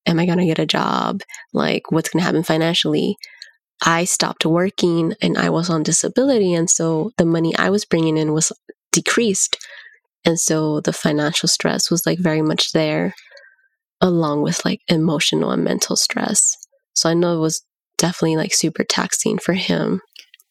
am 0.07 0.19
I 0.19 0.27
going 0.27 0.39
to 0.39 0.47
get 0.47 0.59
a 0.59 0.67
job? 0.67 1.21
Like, 1.53 1.91
what's 1.91 2.09
going 2.09 2.21
to 2.21 2.25
happen 2.25 2.43
financially? 2.43 3.17
I 3.85 4.05
stopped 4.05 4.45
working 4.47 5.15
and 5.23 5.37
I 5.37 5.51
was 5.51 5.71
on 5.71 5.83
disability. 5.83 6.55
And 6.55 6.69
so 6.69 7.13
the 7.19 7.27
money 7.27 7.55
I 7.57 7.71
was 7.71 7.85
bringing 7.85 8.17
in 8.17 8.33
was 8.33 8.51
decreased. 8.91 9.57
And 10.25 10.39
so 10.39 10.81
the 10.81 10.93
financial 10.93 11.49
stress 11.49 11.91
was 11.91 12.05
like 12.05 12.19
very 12.19 12.43
much 12.43 12.73
there, 12.73 13.15
along 14.01 14.43
with 14.43 14.65
like 14.65 14.81
emotional 14.89 15.51
and 15.51 15.65
mental 15.65 15.97
stress. 15.97 16.57
So 16.95 17.09
I 17.09 17.15
know 17.15 17.37
it 17.37 17.41
was 17.41 17.65
definitely 17.97 18.37
like 18.37 18.55
super 18.55 18.85
taxing 18.85 19.39
for 19.39 19.55
him. 19.55 20.01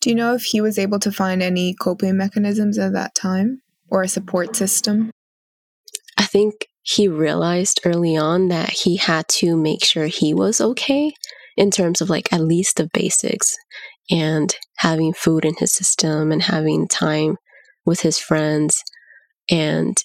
Do 0.01 0.09
you 0.09 0.15
know 0.15 0.36
if 0.36 0.43
he 0.43 0.61
was 0.61 0.78
able 0.78 0.99
to 0.99 1.11
find 1.11 1.41
any 1.41 1.74
coping 1.74 2.18
mechanisms 2.18 2.78
at 2.78 2.93
that 2.93 3.15
time 3.15 3.61
or 3.89 4.03
a 4.03 4.07
support 4.07 4.55
system? 4.55 5.11
I 6.18 6.24
think 6.24 6.68
he 6.82 7.07
realized 7.07 7.82
early 7.84 8.15
on 8.15 8.47
that 8.47 8.70
he 8.70 8.97
had 8.97 9.28
to 9.28 9.57
make 9.57 9.84
sure 9.84 10.05
he 10.05 10.34
was 10.34 10.61
okay 10.61 11.13
in 11.57 11.72
terms 11.72 11.99
of 12.01 12.09
like 12.09 12.32
at 12.32 12.41
least 12.41 12.78
the 12.78 12.89
basics 12.93 13.55
and 14.09 14.55
having 14.78 15.13
food 15.13 15.43
in 15.43 15.55
his 15.57 15.74
system 15.74 16.32
and 16.32 16.43
having 16.43 16.88
time 16.88 17.36
with 17.86 18.01
his 18.01 18.20
friends 18.20 18.82
and 19.50 19.98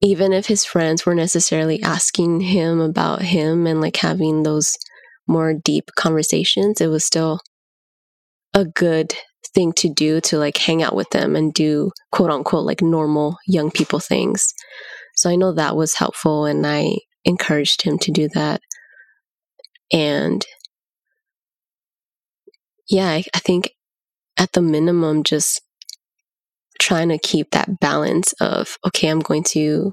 even 0.00 0.32
if 0.32 0.46
his 0.46 0.64
friends 0.64 1.04
were 1.04 1.14
necessarily 1.14 1.82
asking 1.82 2.40
him 2.40 2.80
about 2.80 3.22
him 3.22 3.66
and 3.66 3.80
like 3.80 3.96
having 3.96 4.42
those 4.42 4.76
more 5.26 5.52
deep 5.52 5.90
conversations 5.96 6.80
it 6.80 6.86
was 6.88 7.04
still 7.04 7.40
a 8.54 8.64
good 8.64 9.14
thing 9.54 9.72
to 9.72 9.88
do 9.88 10.20
to 10.20 10.38
like 10.38 10.56
hang 10.56 10.82
out 10.82 10.94
with 10.94 11.08
them 11.10 11.34
and 11.36 11.52
do 11.54 11.90
quote 12.12 12.30
unquote 12.30 12.64
like 12.64 12.82
normal 12.82 13.36
young 13.46 13.70
people 13.70 13.98
things 13.98 14.52
so 15.18 15.28
I 15.28 15.34
know 15.34 15.50
that 15.52 15.74
was 15.74 15.94
helpful 15.94 16.44
and 16.44 16.64
I 16.64 16.98
encouraged 17.24 17.82
him 17.82 17.98
to 17.98 18.12
do 18.12 18.28
that. 18.34 18.60
And 19.92 20.46
yeah, 22.88 23.08
I, 23.08 23.24
I 23.34 23.40
think 23.40 23.72
at 24.36 24.52
the 24.52 24.62
minimum, 24.62 25.24
just 25.24 25.60
trying 26.78 27.08
to 27.08 27.18
keep 27.18 27.50
that 27.50 27.80
balance 27.80 28.32
of, 28.40 28.76
okay, 28.86 29.08
I'm 29.08 29.20
going 29.20 29.44
to 29.50 29.92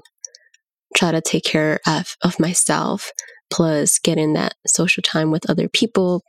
try 0.96 1.12
to 1.12 1.20
take 1.20 1.44
care 1.44 1.80
of, 1.86 2.16
of 2.22 2.40
myself, 2.40 3.10
plus 3.50 3.98
get 3.98 4.18
in 4.18 4.32
that 4.34 4.54
social 4.66 5.02
time 5.02 5.30
with 5.30 5.48
other 5.50 5.68
people, 5.68 6.22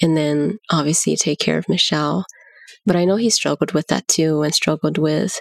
and 0.00 0.16
then 0.16 0.58
obviously 0.70 1.16
take 1.16 1.38
care 1.38 1.58
of 1.58 1.68
Michelle. 1.68 2.24
But 2.86 2.96
I 2.96 3.04
know 3.04 3.16
he 3.16 3.30
struggled 3.30 3.72
with 3.72 3.88
that 3.88 4.06
too 4.08 4.42
and 4.42 4.54
struggled 4.54 4.98
with 4.98 5.40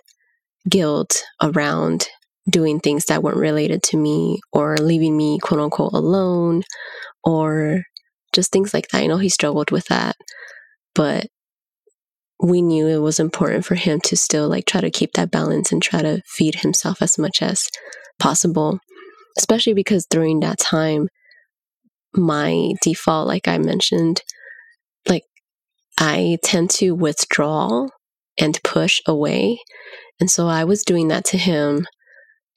guilt 0.70 1.24
around 1.42 2.08
doing 2.50 2.80
things 2.80 3.06
that 3.06 3.24
weren't 3.24 3.38
related 3.38 3.84
to 3.84 3.98
me 3.98 4.40
or 4.52 4.78
leaving 4.78 5.16
me 5.16 5.40
quote 5.40 5.60
unquote 5.60 5.94
alone 5.94 6.64
or 7.24 7.84
just 8.34 8.52
things 8.52 8.74
like 8.74 8.88
that. 8.90 9.02
I 9.02 9.08
know 9.08 9.18
he 9.18 9.30
struggled 9.30 9.72
with 9.72 9.86
that, 9.86 10.16
but 10.96 11.28
we 12.44 12.62
knew 12.62 12.88
it 12.88 12.98
was 12.98 13.20
important 13.20 13.66
for 13.66 13.76
him 13.76 14.02
to 14.02 14.18
still 14.18 14.50
like 14.50 14.66
try 14.66 14.82
to 14.82 14.92
keep 14.92 15.14
that 15.14 15.32
balance 15.32 15.72
and 15.72 15.82
try 15.82 16.02
to 16.02 16.22
feed 16.28 16.56
himself 16.56 17.02
as 17.02 17.18
much 17.18 17.42
as 17.42 17.70
possible, 18.20 18.80
especially 19.38 19.74
because 19.74 20.06
during 20.10 20.42
that 20.42 20.60
time, 20.60 21.08
my 22.14 22.74
default, 22.84 23.30
like 23.30 23.48
I 23.48 23.58
mentioned, 23.60 24.22
like 25.08 25.24
I 25.98 26.38
tend 26.44 26.70
to 26.72 26.92
withdraw 26.92 27.88
and 28.38 28.60
push 28.62 29.00
away. 29.08 29.58
And 30.20 30.30
so 30.30 30.48
I 30.48 30.66
was 30.66 30.84
doing 30.84 31.08
that 31.08 31.24
to 31.26 31.38
him 31.38 31.88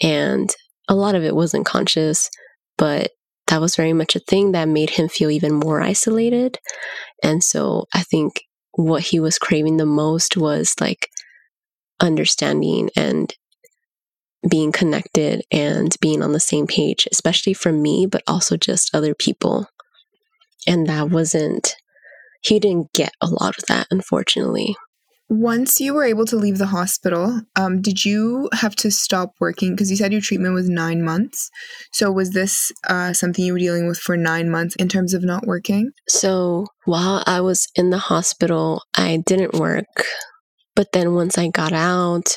and 0.02 0.50
a 0.88 0.96
lot 0.96 1.14
of 1.14 1.22
it 1.22 1.36
wasn't 1.36 1.64
conscious, 1.64 2.28
but 2.76 3.12
that 3.46 3.60
was 3.60 3.76
very 3.76 3.92
much 3.92 4.16
a 4.16 4.20
thing 4.20 4.50
that 4.50 4.68
made 4.68 4.90
him 4.90 5.08
feel 5.08 5.30
even 5.30 5.54
more 5.54 5.80
isolated. 5.80 6.58
And 7.22 7.44
so 7.44 7.84
I 7.94 8.02
think 8.02 8.40
what 8.76 9.02
he 9.02 9.18
was 9.18 9.38
craving 9.38 9.78
the 9.78 9.86
most 9.86 10.36
was 10.36 10.74
like 10.80 11.10
understanding 12.00 12.90
and 12.94 13.34
being 14.48 14.70
connected 14.70 15.42
and 15.50 15.96
being 16.00 16.22
on 16.22 16.32
the 16.32 16.40
same 16.40 16.66
page, 16.66 17.08
especially 17.10 17.54
for 17.54 17.72
me, 17.72 18.06
but 18.06 18.22
also 18.26 18.56
just 18.56 18.94
other 18.94 19.14
people. 19.14 19.66
And 20.66 20.86
that 20.88 21.10
wasn't, 21.10 21.74
he 22.42 22.60
didn't 22.60 22.92
get 22.92 23.12
a 23.20 23.26
lot 23.26 23.58
of 23.58 23.64
that, 23.66 23.86
unfortunately. 23.90 24.76
Once 25.28 25.80
you 25.80 25.92
were 25.92 26.04
able 26.04 26.24
to 26.24 26.36
leave 26.36 26.58
the 26.58 26.66
hospital, 26.66 27.40
um, 27.56 27.82
did 27.82 28.04
you 28.04 28.48
have 28.52 28.76
to 28.76 28.90
stop 28.90 29.32
working? 29.40 29.72
Because 29.72 29.90
you 29.90 29.96
said 29.96 30.12
your 30.12 30.20
treatment 30.20 30.54
was 30.54 30.68
nine 30.68 31.02
months. 31.02 31.50
So 31.92 32.12
was 32.12 32.30
this 32.30 32.70
uh, 32.88 33.12
something 33.12 33.44
you 33.44 33.52
were 33.52 33.58
dealing 33.58 33.88
with 33.88 33.98
for 33.98 34.16
nine 34.16 34.50
months 34.50 34.76
in 34.76 34.88
terms 34.88 35.14
of 35.14 35.24
not 35.24 35.44
working? 35.44 35.90
So 36.08 36.66
while 36.84 37.24
I 37.26 37.40
was 37.40 37.66
in 37.74 37.90
the 37.90 37.98
hospital, 37.98 38.82
I 38.96 39.22
didn't 39.26 39.54
work. 39.54 40.04
But 40.76 40.92
then 40.92 41.14
once 41.14 41.38
I 41.38 41.48
got 41.48 41.72
out, 41.72 42.36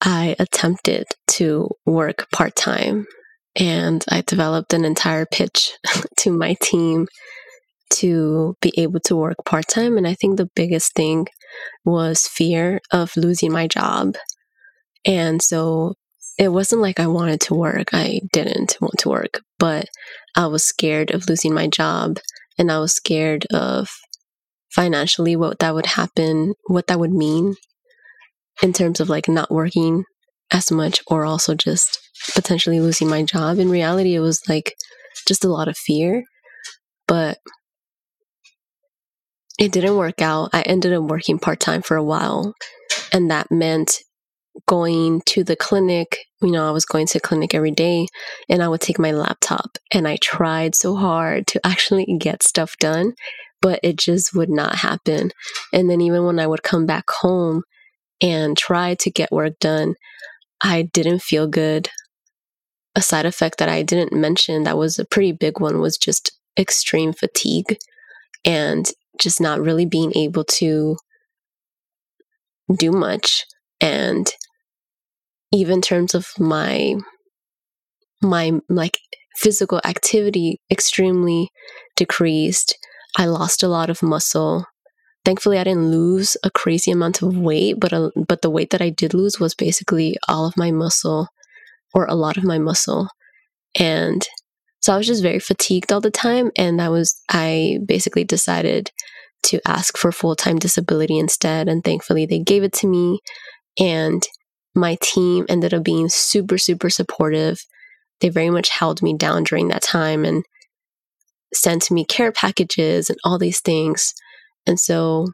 I 0.00 0.36
attempted 0.38 1.04
to 1.32 1.68
work 1.84 2.30
part 2.30 2.56
time 2.56 3.06
and 3.56 4.04
I 4.08 4.22
developed 4.22 4.72
an 4.72 4.84
entire 4.84 5.26
pitch 5.26 5.72
to 6.18 6.30
my 6.30 6.56
team 6.62 7.08
to 7.88 8.56
be 8.60 8.72
able 8.76 9.00
to 9.00 9.16
work 9.16 9.36
part 9.44 9.68
time. 9.68 9.96
And 9.96 10.06
I 10.06 10.14
think 10.14 10.36
the 10.36 10.50
biggest 10.54 10.94
thing 10.94 11.26
was 11.84 12.26
fear 12.26 12.80
of 12.92 13.16
losing 13.16 13.52
my 13.52 13.66
job. 13.66 14.16
And 15.04 15.40
so 15.40 15.94
it 16.38 16.48
wasn't 16.48 16.82
like 16.82 17.00
I 17.00 17.06
wanted 17.06 17.40
to 17.42 17.54
work. 17.54 17.90
I 17.92 18.20
didn't 18.32 18.76
want 18.80 18.98
to 18.98 19.08
work, 19.08 19.40
but 19.58 19.86
I 20.36 20.46
was 20.46 20.64
scared 20.64 21.10
of 21.12 21.28
losing 21.28 21.54
my 21.54 21.66
job 21.66 22.18
and 22.58 22.70
I 22.70 22.78
was 22.78 22.92
scared 22.92 23.46
of 23.52 23.88
financially 24.70 25.36
what 25.36 25.60
that 25.60 25.74
would 25.74 25.86
happen, 25.86 26.54
what 26.66 26.88
that 26.88 27.00
would 27.00 27.12
mean 27.12 27.54
in 28.62 28.72
terms 28.72 29.00
of 29.00 29.08
like 29.08 29.28
not 29.28 29.50
working 29.50 30.04
as 30.50 30.70
much 30.70 31.00
or 31.06 31.24
also 31.24 31.54
just 31.54 31.98
potentially 32.34 32.80
losing 32.80 33.08
my 33.08 33.22
job. 33.22 33.58
In 33.58 33.70
reality, 33.70 34.14
it 34.14 34.20
was 34.20 34.42
like 34.48 34.74
just 35.26 35.44
a 35.44 35.48
lot 35.48 35.68
of 35.68 35.76
fear, 35.76 36.24
but 37.06 37.38
it 39.58 39.72
didn't 39.72 39.96
work 39.96 40.20
out. 40.20 40.50
I 40.52 40.62
ended 40.62 40.92
up 40.92 41.04
working 41.04 41.38
part 41.38 41.60
time 41.60 41.82
for 41.82 41.96
a 41.96 42.04
while, 42.04 42.54
and 43.12 43.30
that 43.30 43.50
meant 43.50 43.98
going 44.66 45.22
to 45.26 45.44
the 45.44 45.56
clinic. 45.56 46.18
You 46.42 46.50
know, 46.50 46.68
I 46.68 46.72
was 46.72 46.84
going 46.84 47.06
to 47.08 47.20
clinic 47.20 47.54
every 47.54 47.70
day, 47.70 48.06
and 48.48 48.62
I 48.62 48.68
would 48.68 48.80
take 48.80 48.98
my 48.98 49.12
laptop, 49.12 49.78
and 49.92 50.06
I 50.06 50.16
tried 50.20 50.74
so 50.74 50.96
hard 50.96 51.46
to 51.48 51.66
actually 51.66 52.06
get 52.18 52.42
stuff 52.42 52.76
done, 52.78 53.14
but 53.62 53.80
it 53.82 53.98
just 53.98 54.34
would 54.34 54.50
not 54.50 54.76
happen. 54.76 55.30
And 55.72 55.88
then 55.88 56.00
even 56.00 56.24
when 56.24 56.38
I 56.38 56.46
would 56.46 56.62
come 56.62 56.84
back 56.86 57.08
home 57.08 57.62
and 58.20 58.56
try 58.56 58.94
to 58.96 59.10
get 59.10 59.32
work 59.32 59.58
done, 59.58 59.94
I 60.62 60.82
didn't 60.92 61.22
feel 61.22 61.46
good. 61.46 61.88
A 62.94 63.02
side 63.02 63.26
effect 63.26 63.58
that 63.58 63.68
I 63.68 63.82
didn't 63.82 64.18
mention 64.18 64.64
that 64.64 64.78
was 64.78 64.98
a 64.98 65.04
pretty 65.04 65.32
big 65.32 65.60
one 65.60 65.80
was 65.80 65.98
just 65.98 66.32
extreme 66.58 67.12
fatigue 67.12 67.76
and 68.46 68.90
just 69.18 69.40
not 69.40 69.60
really 69.60 69.86
being 69.86 70.12
able 70.16 70.44
to 70.44 70.96
do 72.78 72.90
much. 72.90 73.44
And 73.80 74.30
even 75.52 75.74
in 75.74 75.82
terms 75.82 76.14
of 76.14 76.28
my 76.38 76.94
my 78.22 78.52
like 78.68 78.98
physical 79.36 79.80
activity 79.84 80.60
extremely 80.70 81.50
decreased. 81.94 82.76
I 83.18 83.26
lost 83.26 83.62
a 83.62 83.68
lot 83.68 83.90
of 83.90 84.02
muscle. 84.02 84.64
Thankfully 85.24 85.58
I 85.58 85.64
didn't 85.64 85.90
lose 85.90 86.36
a 86.42 86.50
crazy 86.50 86.90
amount 86.90 87.22
of 87.22 87.36
weight, 87.36 87.78
but 87.78 87.92
a, 87.92 88.10
but 88.16 88.42
the 88.42 88.50
weight 88.50 88.70
that 88.70 88.82
I 88.82 88.90
did 88.90 89.14
lose 89.14 89.38
was 89.40 89.54
basically 89.54 90.16
all 90.28 90.46
of 90.46 90.56
my 90.56 90.70
muscle 90.70 91.28
or 91.94 92.06
a 92.06 92.14
lot 92.14 92.36
of 92.36 92.44
my 92.44 92.58
muscle. 92.58 93.08
And 93.78 94.26
so 94.86 94.94
I 94.94 94.98
was 94.98 95.08
just 95.08 95.20
very 95.20 95.40
fatigued 95.40 95.90
all 95.90 96.00
the 96.00 96.12
time 96.12 96.52
and 96.56 96.78
that 96.78 96.92
was 96.92 97.20
I 97.28 97.80
basically 97.84 98.22
decided 98.22 98.92
to 99.42 99.60
ask 99.66 99.98
for 99.98 100.12
full-time 100.12 100.60
disability 100.60 101.18
instead 101.18 101.68
and 101.68 101.82
thankfully 101.82 102.24
they 102.24 102.38
gave 102.38 102.62
it 102.62 102.72
to 102.74 102.86
me 102.86 103.18
and 103.80 104.22
my 104.76 104.96
team 105.02 105.44
ended 105.48 105.74
up 105.74 105.82
being 105.82 106.08
super 106.08 106.56
super 106.56 106.88
supportive. 106.88 107.58
They 108.20 108.28
very 108.28 108.48
much 108.48 108.68
held 108.68 109.02
me 109.02 109.16
down 109.16 109.42
during 109.42 109.66
that 109.68 109.82
time 109.82 110.24
and 110.24 110.44
sent 111.52 111.90
me 111.90 112.04
care 112.04 112.30
packages 112.30 113.10
and 113.10 113.18
all 113.24 113.40
these 113.40 113.60
things 113.60 114.14
and 114.68 114.78
so 114.78 115.26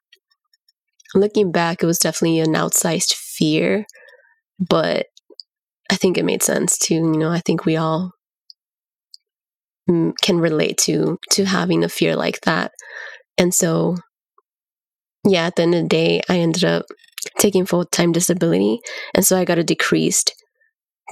looking 1.14 1.52
back, 1.52 1.82
it 1.82 1.86
was 1.86 1.98
definitely 1.98 2.40
an 2.40 2.54
outsized 2.54 3.12
fear, 3.12 3.84
but 4.58 5.08
I 5.90 5.96
think 5.96 6.16
it 6.16 6.24
made 6.24 6.42
sense 6.42 6.78
to, 6.86 6.94
you 6.94 7.02
know, 7.02 7.28
I 7.28 7.40
think 7.40 7.66
we 7.66 7.76
all 7.76 8.12
can 9.86 10.38
relate 10.38 10.78
to 10.78 11.18
to 11.32 11.44
having 11.44 11.84
a 11.84 11.88
fear 11.88 12.16
like 12.16 12.40
that. 12.42 12.72
And 13.38 13.54
so 13.54 13.96
yeah, 15.26 15.46
at 15.46 15.56
the 15.56 15.62
end 15.62 15.74
of 15.74 15.82
the 15.82 15.88
day, 15.88 16.20
I 16.28 16.38
ended 16.38 16.64
up 16.64 16.86
taking 17.38 17.64
full-time 17.64 18.12
disability, 18.12 18.80
and 19.14 19.24
so 19.24 19.38
I 19.38 19.44
got 19.44 19.58
a 19.58 19.64
decreased 19.64 20.34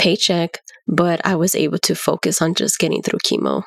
paycheck, 0.00 0.58
but 0.88 1.24
I 1.24 1.36
was 1.36 1.54
able 1.54 1.78
to 1.78 1.94
focus 1.94 2.42
on 2.42 2.54
just 2.54 2.78
getting 2.78 3.02
through 3.02 3.20
chemo 3.24 3.62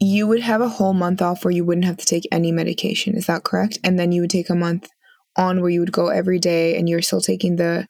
you 0.00 0.26
would 0.26 0.40
have 0.40 0.60
a 0.60 0.68
whole 0.68 0.92
month 0.92 1.22
off 1.22 1.44
where 1.44 1.52
you 1.52 1.64
wouldn't 1.64 1.84
have 1.86 1.96
to 1.96 2.06
take 2.06 2.26
any 2.32 2.52
medication. 2.52 3.16
Is 3.16 3.26
that 3.26 3.44
correct? 3.44 3.78
And 3.84 3.98
then 3.98 4.12
you 4.12 4.22
would 4.22 4.30
take 4.30 4.50
a 4.50 4.54
month 4.54 4.88
on 5.36 5.60
where 5.60 5.70
you 5.70 5.80
would 5.80 5.92
go 5.92 6.08
every 6.08 6.38
day 6.38 6.76
and 6.76 6.88
you're 6.88 7.02
still 7.02 7.20
taking 7.20 7.56
the 7.56 7.86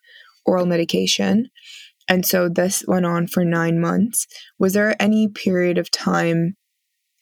oral 0.47 0.67
medication. 0.67 1.49
And 2.09 2.27
so 2.27 2.49
this 2.49 2.85
went 2.87 3.07
on 3.07 3.27
for 3.27 3.45
nine 3.45 3.81
months. 3.81 4.27
Was 4.59 4.75
there 4.75 5.01
any 5.01 5.29
period 5.29 5.79
of 5.79 5.91
time 5.91 6.55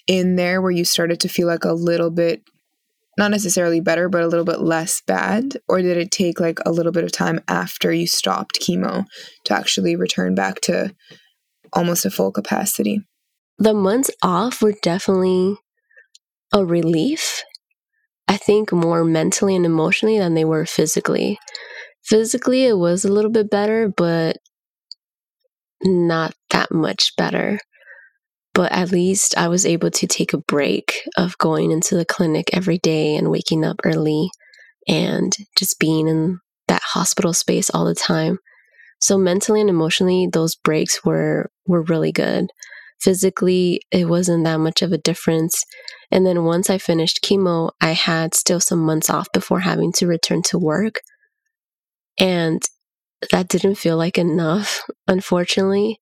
in 0.07 0.37
there 0.37 0.61
where 0.61 0.72
you 0.72 0.85
started 0.85 1.20
to 1.20 1.28
feel 1.28 1.47
like 1.47 1.64
a 1.64 1.72
little 1.72 2.11
bit, 2.11 2.43
not 3.16 3.30
necessarily 3.30 3.80
better, 3.80 4.09
but 4.09 4.22
a 4.22 4.26
little 4.26 4.45
bit 4.45 4.61
less 4.61 5.01
bad? 5.07 5.59
Or 5.68 5.80
did 5.80 5.97
it 5.97 6.11
take 6.11 6.41
like 6.41 6.59
a 6.66 6.72
little 6.72 6.93
bit 6.93 7.05
of 7.05 7.12
time 7.12 7.41
after 7.47 7.93
you 7.93 8.07
stopped 8.07 8.61
chemo 8.61 9.05
to 9.45 9.55
actually 9.55 9.95
return 9.95 10.35
back 10.35 10.61
to 10.62 10.95
almost 11.72 12.05
a 12.05 12.11
full 12.11 12.33
capacity? 12.33 13.01
the 13.62 13.74
months 13.74 14.11
off 14.22 14.61
were 14.61 14.74
definitely 14.83 15.57
a 16.53 16.64
relief. 16.64 17.43
I 18.26 18.37
think 18.37 18.72
more 18.72 19.05
mentally 19.05 19.55
and 19.55 19.64
emotionally 19.64 20.18
than 20.18 20.35
they 20.35 20.45
were 20.45 20.66
physically. 20.66 21.39
Physically, 22.05 22.64
it 22.66 22.78
was 22.78 23.05
a 23.05 23.12
little 23.12 23.30
bit 23.30 23.51
better, 23.51 23.89
but 23.89 24.39
not 25.83 26.35
that 26.51 26.72
much 26.72 27.12
better. 27.16 27.59
But 28.55 28.72
at 28.72 28.93
least 28.93 29.37
I 29.39 29.49
was 29.49 29.64
able 29.64 29.91
to 29.91 30.07
take 30.07 30.33
a 30.33 30.39
break 30.39 31.03
of 31.16 31.39
going 31.39 31.70
into 31.70 31.97
the 31.97 32.05
clinic 32.05 32.51
every 32.53 32.78
day 32.78 33.16
and 33.16 33.30
waking 33.30 33.64
up 33.64 33.80
early 33.85 34.30
and 34.87 35.35
just 35.57 35.78
being 35.78 36.07
in 36.07 36.41
that 36.68 36.83
hospital 36.83 37.33
space 37.33 37.70
all 37.70 37.87
the 37.87 37.95
time. 37.95 38.39
So 39.01 39.16
mentally 39.16 39.61
and 39.61 39.70
emotionally, 39.70 40.28
those 40.30 40.55
breaks 40.55 41.05
were 41.05 41.51
were 41.66 41.83
really 41.83 42.12
good 42.12 42.49
physically 43.03 43.80
it 43.91 44.09
wasn't 44.09 44.45
that 44.45 44.59
much 44.59 44.80
of 44.80 44.93
a 44.93 44.99
difference 44.99 45.64
and 46.11 46.24
then 46.24 46.45
once 46.45 46.70
i 46.70 46.78
finished 46.78 47.22
chemo 47.22 47.70
i 47.80 47.91
had 47.91 48.35
still 48.35 48.61
some 48.61 48.78
months 48.78 49.11
off 49.11 49.26
before 49.33 49.61
having 49.61 49.93
to 49.93 50.07
return 50.07 50.41
to 50.41 50.59
work 50.59 51.01
and 52.18 52.62
that 53.31 53.49
didn't 53.49 53.77
feel 53.77 53.97
like 53.97 54.18
enough 54.18 54.83
unfortunately. 55.07 55.99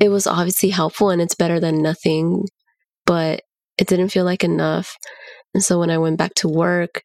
It 0.00 0.10
was 0.10 0.26
obviously 0.26 0.70
helpful 0.70 1.10
and 1.10 1.20
it's 1.20 1.34
better 1.34 1.58
than 1.60 1.82
nothing 1.82 2.44
but 3.06 3.42
it 3.78 3.86
didn't 3.88 4.10
feel 4.10 4.24
like 4.24 4.44
enough. 4.44 4.96
And 5.54 5.62
so 5.62 5.78
when 5.78 5.90
i 5.90 5.98
went 5.98 6.18
back 6.18 6.34
to 6.36 6.48
work 6.48 7.02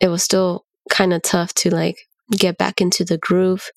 it 0.00 0.08
was 0.08 0.22
still 0.22 0.64
kind 0.90 1.12
of 1.12 1.22
tough 1.22 1.52
to 1.54 1.74
like 1.74 1.96
get 2.30 2.58
back 2.58 2.80
into 2.80 3.04
the 3.04 3.18
groove. 3.18 3.70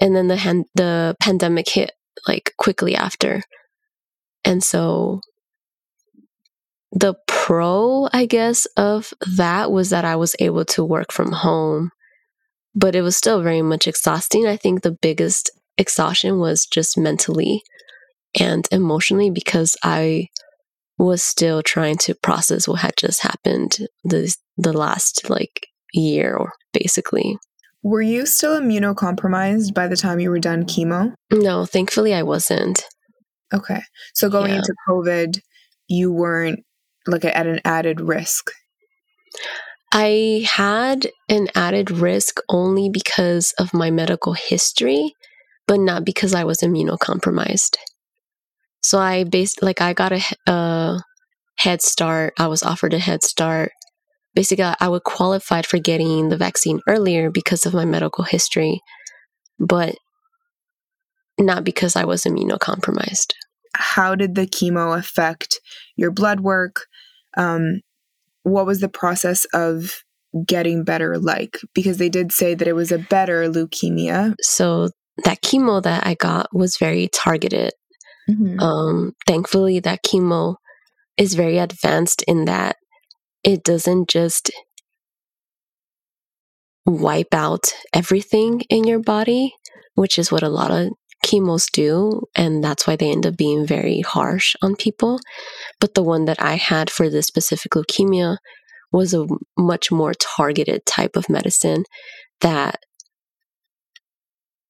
And 0.00 0.14
then 0.14 0.28
the 0.28 0.36
hand, 0.36 0.66
the 0.74 1.16
pandemic 1.20 1.68
hit 1.68 1.92
like 2.26 2.52
quickly 2.58 2.94
after. 2.94 3.42
And 4.44 4.62
so 4.62 5.20
the 6.92 7.14
pro, 7.26 8.08
I 8.12 8.26
guess, 8.26 8.66
of 8.76 9.12
that 9.36 9.72
was 9.72 9.90
that 9.90 10.04
I 10.04 10.16
was 10.16 10.36
able 10.38 10.64
to 10.66 10.84
work 10.84 11.12
from 11.12 11.32
home, 11.32 11.90
but 12.76 12.94
it 12.94 13.02
was 13.02 13.16
still 13.16 13.42
very 13.42 13.62
much 13.62 13.88
exhausting. 13.88 14.46
I 14.46 14.56
think 14.56 14.82
the 14.82 14.96
biggest 15.00 15.50
exhaustion 15.78 16.38
was 16.38 16.66
just 16.66 16.96
mentally 16.96 17.62
and 18.38 18.68
emotionally 18.70 19.30
because 19.30 19.76
I 19.82 20.28
was 20.98 21.22
still 21.22 21.62
trying 21.62 21.96
to 21.98 22.14
process 22.14 22.68
what 22.68 22.80
had 22.80 22.94
just 22.96 23.22
happened 23.22 23.78
the 24.04 24.34
the 24.56 24.72
last 24.72 25.28
like 25.28 25.66
year 25.92 26.36
or 26.36 26.52
basically. 26.72 27.38
Were 27.82 28.02
you 28.02 28.26
still 28.26 28.60
immunocompromised 28.60 29.72
by 29.72 29.86
the 29.88 29.96
time 29.96 30.18
you 30.18 30.30
were 30.30 30.38
done 30.38 30.64
chemo? 30.64 31.14
No, 31.32 31.64
thankfully 31.66 32.14
I 32.14 32.22
wasn't. 32.22 32.84
Okay. 33.54 33.80
So 34.14 34.28
going 34.28 34.50
yeah. 34.50 34.56
into 34.56 34.74
COVID, 34.88 35.40
you 35.86 36.12
weren't 36.12 36.60
like 37.06 37.24
at 37.24 37.46
an 37.46 37.60
added 37.64 38.00
risk. 38.00 38.50
I 39.98 40.46
had 40.46 41.08
an 41.28 41.48
added 41.54 41.90
risk 41.90 42.40
only 42.50 42.90
because 42.90 43.54
of 43.58 43.72
my 43.72 43.90
medical 43.90 44.34
history, 44.34 45.14
but 45.66 45.80
not 45.80 46.04
because 46.04 46.34
I 46.34 46.44
was 46.44 46.58
immunocompromised. 46.58 47.76
So 48.82 48.98
I 48.98 49.24
based 49.24 49.62
like 49.62 49.80
I 49.80 49.94
got 49.94 50.12
a, 50.12 50.22
a 50.46 51.02
head 51.56 51.80
start. 51.80 52.34
I 52.38 52.46
was 52.46 52.62
offered 52.62 52.92
a 52.92 52.98
head 52.98 53.22
start 53.22 53.72
basically 54.36 54.72
I 54.78 54.86
would 54.86 55.02
qualified 55.02 55.66
for 55.66 55.78
getting 55.78 56.28
the 56.28 56.36
vaccine 56.36 56.80
earlier 56.86 57.30
because 57.30 57.66
of 57.66 57.74
my 57.74 57.86
medical 57.86 58.22
history, 58.22 58.80
but 59.58 59.96
not 61.40 61.64
because 61.64 61.96
I 61.96 62.04
was 62.04 62.24
immunocompromised. 62.24 63.32
How 63.74 64.14
did 64.14 64.36
the 64.36 64.46
chemo 64.46 64.96
affect 64.96 65.58
your 65.96 66.12
blood 66.12 66.40
work? 66.40 66.82
Um, 67.36 67.80
what 68.46 68.64
was 68.64 68.78
the 68.78 68.88
process 68.88 69.44
of 69.52 70.04
getting 70.46 70.84
better 70.84 71.18
like? 71.18 71.58
Because 71.74 71.98
they 71.98 72.08
did 72.08 72.30
say 72.30 72.54
that 72.54 72.68
it 72.68 72.74
was 72.74 72.92
a 72.92 72.98
better 72.98 73.50
leukemia. 73.50 74.34
So 74.40 74.90
that 75.24 75.42
chemo 75.42 75.82
that 75.82 76.06
I 76.06 76.14
got 76.14 76.54
was 76.54 76.76
very 76.76 77.08
targeted. 77.12 77.72
Mm-hmm. 78.30 78.60
Um, 78.60 79.12
thankfully, 79.26 79.80
that 79.80 80.04
chemo 80.04 80.56
is 81.16 81.34
very 81.34 81.58
advanced 81.58 82.22
in 82.28 82.44
that 82.44 82.76
it 83.42 83.64
doesn't 83.64 84.08
just 84.08 84.52
wipe 86.84 87.34
out 87.34 87.72
everything 87.92 88.60
in 88.70 88.84
your 88.84 89.00
body, 89.00 89.54
which 89.96 90.20
is 90.20 90.30
what 90.30 90.44
a 90.44 90.48
lot 90.48 90.70
of 90.70 90.90
chemos 91.24 91.66
do. 91.72 92.22
And 92.36 92.62
that's 92.62 92.86
why 92.86 92.94
they 92.94 93.10
end 93.10 93.26
up 93.26 93.36
being 93.36 93.66
very 93.66 94.02
harsh 94.02 94.54
on 94.62 94.76
people. 94.76 95.18
But 95.80 95.94
the 95.94 96.02
one 96.02 96.24
that 96.24 96.40
I 96.40 96.54
had 96.54 96.90
for 96.90 97.08
this 97.08 97.26
specific 97.26 97.72
leukemia 97.72 98.38
was 98.92 99.12
a 99.12 99.26
much 99.58 99.92
more 99.92 100.14
targeted 100.14 100.86
type 100.86 101.16
of 101.16 101.28
medicine 101.28 101.84
that 102.40 102.78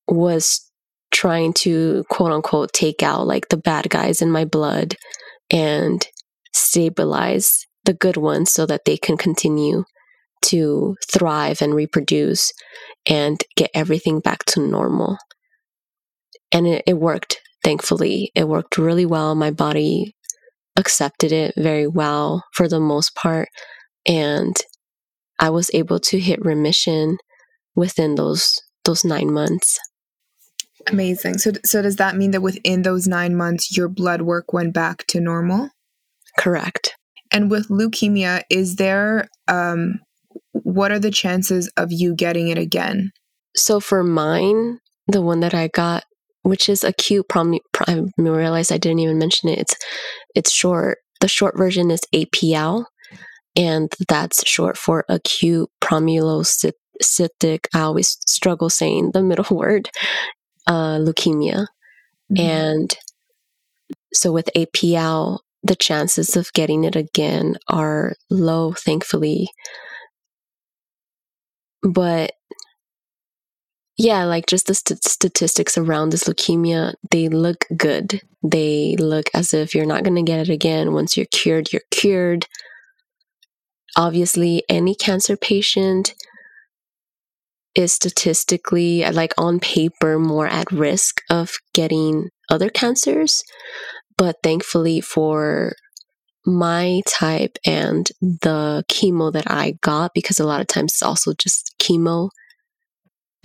was 0.08 0.70
trying 1.10 1.52
to 1.52 2.04
quote 2.10 2.32
unquote 2.32 2.72
take 2.72 3.02
out 3.02 3.26
like 3.26 3.48
the 3.48 3.56
bad 3.56 3.88
guys 3.88 4.20
in 4.20 4.30
my 4.30 4.44
blood 4.44 4.96
and 5.50 6.06
stabilize 6.52 7.66
the 7.84 7.94
good 7.94 8.16
ones 8.16 8.50
so 8.52 8.66
that 8.66 8.84
they 8.84 8.96
can 8.96 9.16
continue 9.16 9.84
to 10.42 10.96
thrive 11.10 11.62
and 11.62 11.74
reproduce 11.74 12.52
and 13.08 13.42
get 13.56 13.70
everything 13.74 14.20
back 14.20 14.44
to 14.44 14.60
normal. 14.60 15.16
And 16.52 16.66
it, 16.66 16.82
it 16.86 16.98
worked, 16.98 17.40
thankfully. 17.64 18.30
It 18.34 18.48
worked 18.48 18.78
really 18.78 19.06
well. 19.06 19.34
My 19.34 19.50
body 19.50 20.14
accepted 20.76 21.32
it 21.32 21.54
very 21.56 21.86
well 21.86 22.44
for 22.52 22.68
the 22.68 22.80
most 22.80 23.14
part. 23.14 23.48
And 24.06 24.56
I 25.38 25.50
was 25.50 25.70
able 25.74 26.00
to 26.00 26.20
hit 26.20 26.44
remission 26.44 27.18
within 27.74 28.14
those 28.14 28.60
those 28.84 29.04
nine 29.04 29.32
months. 29.32 29.78
Amazing. 30.88 31.38
So, 31.38 31.50
so 31.64 31.82
does 31.82 31.96
that 31.96 32.16
mean 32.16 32.30
that 32.30 32.42
within 32.42 32.82
those 32.82 33.08
nine 33.08 33.34
months, 33.34 33.76
your 33.76 33.88
blood 33.88 34.22
work 34.22 34.52
went 34.52 34.72
back 34.72 35.04
to 35.08 35.20
normal? 35.20 35.70
Correct. 36.38 36.94
And 37.32 37.50
with 37.50 37.68
leukemia, 37.68 38.42
is 38.50 38.76
there, 38.76 39.26
um, 39.48 40.00
what 40.52 40.92
are 40.92 41.00
the 41.00 41.10
chances 41.10 41.68
of 41.76 41.90
you 41.90 42.14
getting 42.14 42.48
it 42.48 42.58
again? 42.58 43.10
So 43.56 43.80
for 43.80 44.04
mine, 44.04 44.78
the 45.08 45.22
one 45.22 45.40
that 45.40 45.54
I 45.54 45.68
got, 45.68 46.04
which 46.46 46.68
is 46.68 46.84
acute 46.84 47.28
prom, 47.28 47.58
I 47.88 48.04
realized 48.16 48.70
I 48.70 48.78
didn't 48.78 49.00
even 49.00 49.18
mention 49.18 49.48
it. 49.48 49.58
It's, 49.58 49.76
it's 50.36 50.52
short. 50.52 50.98
The 51.20 51.26
short 51.26 51.58
version 51.58 51.90
is 51.90 52.02
APL, 52.14 52.84
and 53.56 53.92
that's 54.06 54.48
short 54.48 54.78
for 54.78 55.04
acute 55.08 55.68
promyelocytic. 55.82 57.66
I 57.74 57.80
always 57.80 58.16
struggle 58.26 58.70
saying 58.70 59.10
the 59.12 59.24
middle 59.24 59.44
word, 59.56 59.90
uh, 60.68 60.98
leukemia. 60.98 61.66
Mm-hmm. 62.30 62.40
And 62.40 62.96
so 64.14 64.30
with 64.30 64.48
APL, 64.54 65.40
the 65.64 65.74
chances 65.74 66.36
of 66.36 66.52
getting 66.52 66.84
it 66.84 66.94
again 66.94 67.56
are 67.68 68.14
low, 68.30 68.72
thankfully. 68.72 69.48
But 71.82 72.34
yeah, 73.98 74.24
like 74.24 74.46
just 74.46 74.66
the 74.66 74.74
st- 74.74 75.02
statistics 75.04 75.78
around 75.78 76.10
this 76.10 76.24
leukemia, 76.24 76.94
they 77.10 77.28
look 77.28 77.64
good. 77.76 78.20
They 78.42 78.96
look 78.98 79.30
as 79.34 79.54
if 79.54 79.74
you're 79.74 79.86
not 79.86 80.04
going 80.04 80.16
to 80.16 80.22
get 80.22 80.40
it 80.40 80.52
again. 80.52 80.92
Once 80.92 81.16
you're 81.16 81.26
cured, 81.26 81.72
you're 81.72 81.82
cured. 81.90 82.46
Obviously, 83.96 84.62
any 84.68 84.94
cancer 84.94 85.36
patient 85.36 86.14
is 87.74 87.92
statistically, 87.92 89.04
like 89.10 89.32
on 89.38 89.60
paper, 89.60 90.18
more 90.18 90.46
at 90.46 90.70
risk 90.70 91.22
of 91.30 91.54
getting 91.72 92.28
other 92.50 92.68
cancers. 92.68 93.42
But 94.18 94.36
thankfully, 94.42 95.00
for 95.00 95.72
my 96.44 97.00
type 97.06 97.58
and 97.64 98.08
the 98.20 98.84
chemo 98.90 99.32
that 99.32 99.50
I 99.50 99.78
got, 99.80 100.12
because 100.14 100.38
a 100.38 100.46
lot 100.46 100.60
of 100.60 100.66
times 100.66 100.92
it's 100.92 101.02
also 101.02 101.32
just 101.32 101.74
chemo 101.78 102.28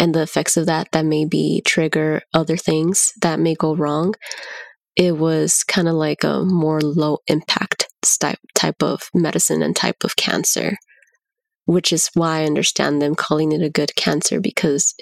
and 0.02 0.14
the 0.14 0.22
effects 0.22 0.58
of 0.58 0.66
that 0.66 0.89
that 0.91 1.06
maybe 1.06 1.62
trigger 1.66 2.24
other 2.34 2.58
things 2.58 3.14
that 3.22 3.39
may 3.39 3.56
go 3.56 3.74
wrong. 3.74 4.14
It 4.97 5.18
was 5.18 5.64
kind 5.64 5.88
of 5.88 5.93
like 5.93 6.26
a 6.26 6.43
more 6.43 6.82
low 6.82 7.20
impact 7.28 7.88
type 8.20 8.39
type 8.54 8.84
of 8.84 9.10
medicine 9.14 9.62
and 9.62 9.74
type 9.74 10.04
of 10.04 10.18
cancer 10.18 10.76
which 11.66 11.93
is 11.93 12.10
why 12.14 12.41
I 12.41 12.45
understand 12.45 13.02
them 13.02 13.16
calling 13.16 13.52
it 13.52 13.62
a 13.62 13.70
good 13.70 13.95
cancer 13.95 14.39
because 14.39 14.93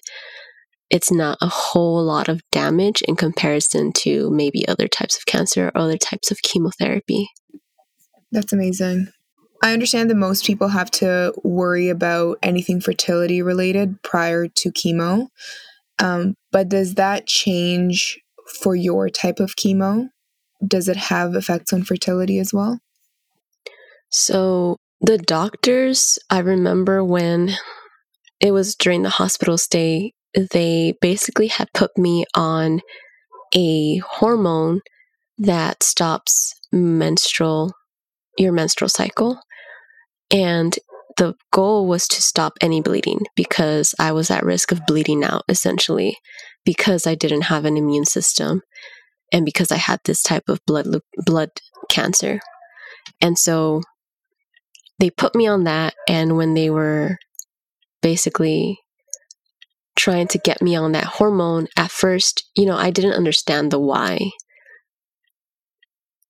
it's 0.89 1.11
not 1.11 1.37
a 1.41 1.47
whole 1.47 2.03
lot 2.03 2.29
of 2.29 2.41
damage 2.51 3.01
in 3.03 3.15
comparison 3.15 3.91
to 3.93 4.29
maybe 4.29 4.67
other 4.67 4.87
types 4.87 5.17
of 5.17 5.25
cancer 5.25 5.67
or 5.67 5.77
other 5.77 5.97
types 5.97 6.31
of 6.31 6.41
chemotherapy. 6.41 7.29
That's 8.31 8.53
amazing. 8.53 9.09
I 9.61 9.73
understand 9.73 10.09
that 10.09 10.15
most 10.15 10.45
people 10.45 10.69
have 10.69 10.89
to 10.91 11.33
worry 11.43 11.89
about 11.89 12.39
anything 12.41 12.79
fertility 12.79 13.41
related 13.41 14.01
prior 14.03 14.47
to 14.47 14.71
chemo. 14.71 15.27
Um, 15.99 16.35
but 16.51 16.69
does 16.69 16.95
that 16.95 17.27
change 17.27 18.19
for 18.61 18.75
your 18.75 19.09
type 19.09 19.39
of 19.39 19.55
chemo? 19.55 20.09
Does 20.65 20.87
it 20.87 20.95
have 20.95 21.35
effects 21.35 21.73
on 21.73 21.83
fertility 21.83 22.39
as 22.39 22.53
well? 22.53 22.79
So, 24.09 24.77
the 25.01 25.17
doctors, 25.17 26.17
I 26.29 26.39
remember 26.39 27.03
when 27.03 27.51
it 28.41 28.51
was 28.51 28.75
during 28.75 29.03
the 29.03 29.09
hospital 29.09 29.57
stay, 29.57 30.13
they 30.33 30.93
basically 30.99 31.47
had 31.47 31.71
put 31.73 31.97
me 31.97 32.25
on 32.33 32.81
a 33.55 33.97
hormone 33.97 34.81
that 35.37 35.83
stops 35.83 36.53
menstrual 36.71 37.73
your 38.37 38.51
menstrual 38.51 38.89
cycle 38.89 39.39
and 40.31 40.77
the 41.17 41.35
goal 41.51 41.87
was 41.87 42.07
to 42.07 42.21
stop 42.21 42.53
any 42.61 42.81
bleeding 42.81 43.21
because 43.35 43.93
I 43.99 44.11
was 44.11 44.31
at 44.31 44.43
risk 44.43 44.71
of 44.71 44.85
bleeding 44.87 45.23
out 45.23 45.43
essentially 45.49 46.17
because 46.63 47.05
I 47.05 47.15
didn't 47.15 47.43
have 47.43 47.65
an 47.65 47.77
immune 47.77 48.05
system 48.05 48.61
and 49.33 49.45
because 49.45 49.71
I 49.71 49.77
had 49.77 49.99
this 50.05 50.23
type 50.23 50.47
of 50.47 50.59
blood 50.65 50.87
blood 51.17 51.49
cancer. 51.89 52.39
And 53.21 53.37
so 53.37 53.81
they 54.99 55.09
put 55.09 55.35
me 55.35 55.47
on 55.47 55.63
that 55.63 55.93
and 56.07 56.37
when 56.37 56.53
they 56.53 56.69
were 56.69 57.17
basically 58.01 58.79
trying 59.95 60.27
to 60.27 60.37
get 60.37 60.61
me 60.61 60.75
on 60.75 60.93
that 60.93 61.05
hormone 61.05 61.67
at 61.75 61.91
first 61.91 62.49
you 62.55 62.65
know 62.65 62.77
i 62.77 62.89
didn't 62.89 63.13
understand 63.13 63.69
the 63.69 63.79
why 63.79 64.31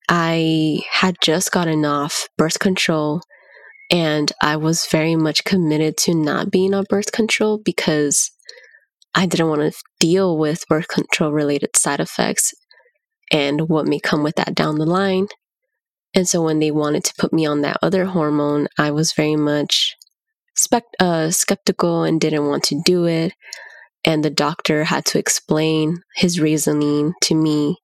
i 0.09 0.81
had 0.91 1.15
just 1.21 1.51
gotten 1.51 1.85
off 1.85 2.27
birth 2.35 2.57
control 2.57 3.21
and 3.91 4.31
i 4.41 4.55
was 4.55 4.87
very 4.87 5.15
much 5.15 5.43
committed 5.43 5.97
to 5.97 6.13
not 6.13 6.51
being 6.51 6.73
on 6.73 6.85
birth 6.89 7.11
control 7.11 7.59
because 7.63 8.31
i 9.15 9.25
didn't 9.25 9.49
want 9.49 9.61
to 9.61 9.77
deal 9.99 10.37
with 10.37 10.67
birth 10.67 10.87
control 10.87 11.31
related 11.31 11.75
side 11.75 11.99
effects 11.99 12.53
and 13.31 13.69
what 13.69 13.85
may 13.85 13.99
come 13.99 14.23
with 14.23 14.35
that 14.35 14.55
down 14.55 14.77
the 14.77 14.85
line 14.85 15.27
and 16.13 16.27
so 16.27 16.41
when 16.41 16.59
they 16.59 16.71
wanted 16.71 17.03
to 17.05 17.13
put 17.17 17.33
me 17.33 17.45
on 17.45 17.61
that 17.61 17.77
other 17.81 18.05
hormone, 18.05 18.67
I 18.77 18.91
was 18.91 19.13
very 19.13 19.35
much 19.35 19.95
spect- 20.55 20.95
uh, 20.99 21.29
skeptical 21.31 22.03
and 22.03 22.19
didn't 22.19 22.47
want 22.47 22.63
to 22.65 22.81
do 22.83 23.05
it. 23.05 23.33
And 24.05 24.23
the 24.23 24.29
doctor 24.29 24.85
had 24.85 25.05
to 25.07 25.19
explain 25.19 26.01
his 26.15 26.39
reasoning 26.39 27.13
to 27.23 27.35
me. 27.35 27.77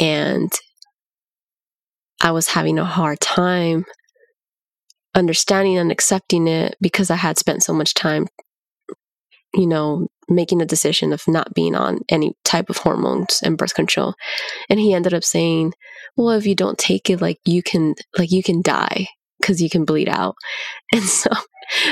And 0.00 0.50
I 2.22 2.30
was 2.30 2.48
having 2.48 2.78
a 2.78 2.84
hard 2.84 3.20
time 3.20 3.84
understanding 5.14 5.78
and 5.78 5.92
accepting 5.92 6.48
it 6.48 6.76
because 6.80 7.10
I 7.10 7.16
had 7.16 7.38
spent 7.38 7.62
so 7.62 7.72
much 7.72 7.94
time, 7.94 8.26
you 9.54 9.66
know, 9.66 10.08
making 10.28 10.62
a 10.62 10.66
decision 10.66 11.12
of 11.12 11.22
not 11.28 11.54
being 11.54 11.74
on 11.74 12.00
any 12.08 12.32
type 12.44 12.70
of 12.70 12.78
hormones 12.78 13.40
and 13.42 13.58
birth 13.58 13.74
control. 13.74 14.14
And 14.70 14.80
he 14.80 14.94
ended 14.94 15.14
up 15.14 15.24
saying, 15.24 15.72
well, 16.16 16.30
if 16.30 16.46
you 16.46 16.54
don't 16.54 16.78
take 16.78 17.10
it, 17.10 17.20
like 17.20 17.38
you 17.44 17.62
can, 17.62 17.94
like 18.16 18.30
you 18.30 18.42
can 18.42 18.62
die 18.62 19.08
because 19.40 19.60
you 19.60 19.68
can 19.68 19.84
bleed 19.84 20.08
out. 20.08 20.34
And 20.94 21.04
so 21.04 21.30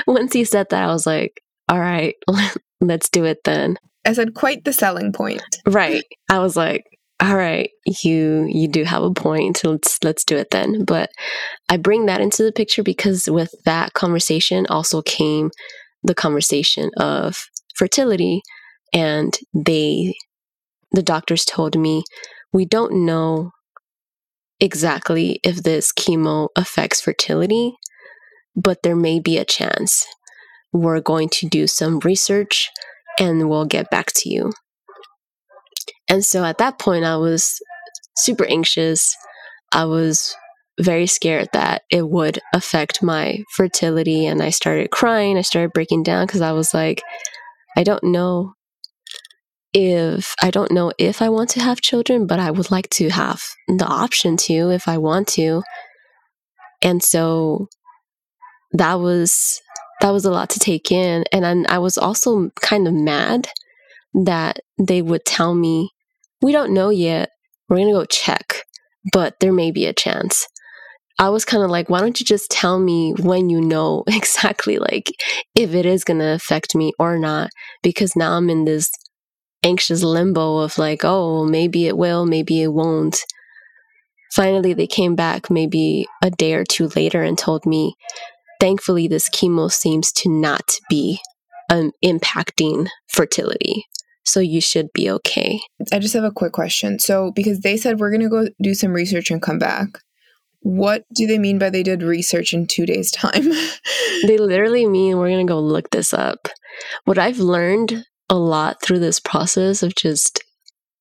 once 0.06 0.34
he 0.34 0.44
said 0.44 0.66
that, 0.70 0.84
I 0.84 0.92
was 0.92 1.06
like, 1.06 1.40
all 1.68 1.78
right, 1.78 2.14
let's 2.80 3.08
do 3.08 3.24
it 3.24 3.38
then. 3.44 3.78
I 4.04 4.12
said, 4.12 4.34
quite 4.34 4.64
the 4.64 4.72
selling 4.72 5.12
point. 5.12 5.42
Right. 5.66 6.04
I 6.28 6.38
was 6.38 6.56
like, 6.56 6.84
all 7.20 7.36
right, 7.36 7.70
you 8.02 8.46
you 8.48 8.66
do 8.66 8.84
have 8.84 9.02
a 9.02 9.12
point. 9.12 9.62
Let's 9.62 10.02
let's 10.02 10.24
do 10.24 10.36
it 10.36 10.50
then. 10.50 10.84
But 10.84 11.10
I 11.68 11.76
bring 11.76 12.06
that 12.06 12.20
into 12.20 12.42
the 12.42 12.52
picture 12.52 12.82
because 12.82 13.26
with 13.26 13.52
that 13.66 13.92
conversation 13.92 14.66
also 14.68 15.02
came 15.02 15.50
the 16.02 16.14
conversation 16.14 16.90
of 16.96 17.36
fertility 17.76 18.42
and 18.94 19.36
they 19.54 20.14
the 20.92 21.02
doctors 21.02 21.44
told 21.44 21.78
me 21.78 22.04
we 22.52 22.64
don't 22.64 23.04
know 23.04 23.50
exactly 24.58 25.40
if 25.44 25.62
this 25.62 25.92
chemo 25.92 26.48
affects 26.56 27.00
fertility, 27.00 27.74
but 28.56 28.78
there 28.82 28.96
may 28.96 29.20
be 29.20 29.36
a 29.36 29.44
chance. 29.44 30.06
We're 30.72 31.00
going 31.00 31.28
to 31.30 31.48
do 31.48 31.66
some 31.66 31.98
research 32.00 32.70
and 33.18 33.48
we'll 33.48 33.66
get 33.66 33.90
back 33.90 34.12
to 34.16 34.30
you. 34.30 34.52
And 36.10 36.24
so 36.24 36.44
at 36.44 36.58
that 36.58 36.78
point, 36.78 37.04
I 37.04 37.16
was 37.16 37.58
super 38.16 38.44
anxious. 38.44 39.16
I 39.72 39.84
was 39.84 40.34
very 40.80 41.06
scared 41.06 41.48
that 41.52 41.82
it 41.88 42.08
would 42.08 42.40
affect 42.52 43.02
my 43.02 43.44
fertility. 43.56 44.26
And 44.26 44.42
I 44.42 44.50
started 44.50 44.90
crying. 44.90 45.38
I 45.38 45.42
started 45.42 45.72
breaking 45.72 46.02
down 46.02 46.26
because 46.26 46.40
I 46.40 46.52
was 46.52 46.74
like, 46.74 47.02
I 47.76 47.84
don't 47.84 48.02
know 48.02 48.54
if 49.72 50.34
I 50.42 50.50
don't 50.50 50.72
know 50.72 50.92
if 50.98 51.22
I 51.22 51.28
want 51.28 51.50
to 51.50 51.60
have 51.60 51.80
children, 51.80 52.26
but 52.26 52.40
I 52.40 52.50
would 52.50 52.72
like 52.72 52.90
to 52.90 53.08
have 53.10 53.42
the 53.68 53.86
option 53.86 54.36
to 54.38 54.70
if 54.70 54.88
I 54.88 54.98
want 54.98 55.28
to. 55.28 55.62
And 56.82 57.02
so 57.02 57.68
that 58.72 58.94
was 58.94 59.60
that 60.00 60.10
was 60.10 60.24
a 60.24 60.30
lot 60.30 60.50
to 60.50 60.58
take 60.58 60.90
in 60.90 61.24
and 61.30 61.46
I, 61.68 61.76
I 61.76 61.78
was 61.78 61.98
also 61.98 62.50
kind 62.60 62.88
of 62.88 62.94
mad 62.94 63.48
that 64.14 64.60
they 64.78 65.02
would 65.02 65.24
tell 65.24 65.54
me 65.54 65.90
we 66.42 66.52
don't 66.52 66.72
know 66.72 66.90
yet. 66.90 67.30
We're 67.68 67.76
going 67.76 67.88
to 67.88 67.94
go 67.94 68.04
check, 68.04 68.64
but 69.12 69.34
there 69.40 69.52
may 69.52 69.70
be 69.70 69.86
a 69.86 69.92
chance. 69.92 70.46
I 71.18 71.28
was 71.28 71.44
kind 71.44 71.62
of 71.62 71.70
like, 71.70 71.90
why 71.90 72.00
don't 72.00 72.18
you 72.18 72.24
just 72.24 72.50
tell 72.50 72.78
me 72.78 73.12
when 73.12 73.50
you 73.50 73.60
know 73.60 74.04
exactly 74.08 74.78
like 74.78 75.10
if 75.54 75.74
it 75.74 75.86
is 75.86 76.04
going 76.04 76.20
to 76.20 76.32
affect 76.32 76.74
me 76.74 76.92
or 76.98 77.18
not? 77.18 77.50
Because 77.82 78.16
now 78.16 78.32
I'm 78.32 78.48
in 78.50 78.64
this 78.64 78.90
anxious 79.62 80.02
limbo 80.02 80.58
of 80.58 80.78
like, 80.78 81.04
oh, 81.04 81.44
maybe 81.44 81.86
it 81.86 81.96
will, 81.96 82.24
maybe 82.24 82.62
it 82.62 82.72
won't. 82.72 83.18
Finally, 84.32 84.72
they 84.74 84.86
came 84.86 85.14
back 85.14 85.50
maybe 85.50 86.06
a 86.22 86.30
day 86.30 86.54
or 86.54 86.64
two 86.64 86.88
later 86.96 87.22
and 87.22 87.36
told 87.36 87.66
me, 87.66 87.94
thankfully, 88.60 89.06
this 89.06 89.28
chemo 89.28 89.70
seems 89.70 90.12
to 90.12 90.30
not 90.30 90.72
be 90.88 91.20
um, 91.68 91.90
impacting 92.02 92.88
fertility 93.08 93.84
so 94.30 94.40
you 94.40 94.60
should 94.60 94.92
be 94.92 95.10
okay. 95.10 95.60
I 95.92 95.98
just 95.98 96.14
have 96.14 96.24
a 96.24 96.30
quick 96.30 96.52
question. 96.52 96.98
So, 96.98 97.32
because 97.32 97.60
they 97.60 97.76
said 97.76 97.98
we're 97.98 98.10
going 98.10 98.22
to 98.22 98.28
go 98.28 98.48
do 98.62 98.74
some 98.74 98.92
research 98.92 99.30
and 99.30 99.42
come 99.42 99.58
back, 99.58 99.88
what 100.60 101.04
do 101.14 101.26
they 101.26 101.38
mean 101.38 101.58
by 101.58 101.70
they 101.70 101.82
did 101.82 102.02
research 102.02 102.52
in 102.52 102.66
two 102.66 102.86
days' 102.86 103.10
time? 103.10 103.42
they 104.26 104.38
literally 104.38 104.86
mean 104.86 105.18
we're 105.18 105.30
going 105.30 105.46
to 105.46 105.50
go 105.50 105.60
look 105.60 105.90
this 105.90 106.12
up. 106.12 106.48
What 107.04 107.18
I've 107.18 107.38
learned 107.38 108.04
a 108.28 108.36
lot 108.36 108.82
through 108.82 109.00
this 109.00 109.20
process 109.20 109.82
of 109.82 109.94
just 109.94 110.42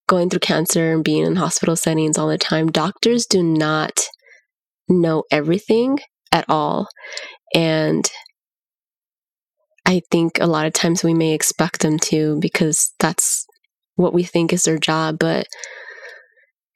going 0.07 0.30
through 0.30 0.39
cancer 0.39 0.93
and 0.93 1.03
being 1.03 1.25
in 1.25 1.36
hospital 1.36 1.75
settings 1.75 2.17
all 2.17 2.27
the 2.27 2.38
time, 2.38 2.67
doctors 2.67 3.25
do 3.25 3.43
not 3.43 4.01
know 4.88 5.23
everything 5.32 5.99
at 6.32 6.45
all. 6.49 6.88
And 7.53 8.09
I 9.89 10.03
think 10.11 10.37
a 10.39 10.45
lot 10.45 10.67
of 10.67 10.73
times 10.73 11.03
we 11.03 11.15
may 11.15 11.33
expect 11.33 11.81
them 11.81 11.97
to 11.97 12.37
because 12.39 12.93
that's 12.99 13.47
what 13.95 14.13
we 14.13 14.21
think 14.21 14.53
is 14.53 14.61
their 14.61 14.77
job, 14.77 15.17
but 15.17 15.47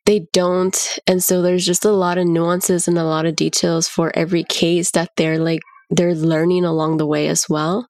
they 0.07 0.25
don't. 0.33 0.97
And 1.05 1.23
so 1.23 1.43
there's 1.43 1.63
just 1.63 1.85
a 1.85 1.91
lot 1.91 2.17
of 2.17 2.25
nuances 2.25 2.87
and 2.87 2.97
a 2.97 3.03
lot 3.03 3.27
of 3.27 3.35
details 3.35 3.87
for 3.87 4.11
every 4.17 4.43
case 4.43 4.89
that 4.91 5.11
they're 5.15 5.37
like, 5.37 5.61
they're 5.91 6.15
learning 6.15 6.65
along 6.65 6.97
the 6.97 7.05
way 7.05 7.27
as 7.27 7.45
well. 7.47 7.85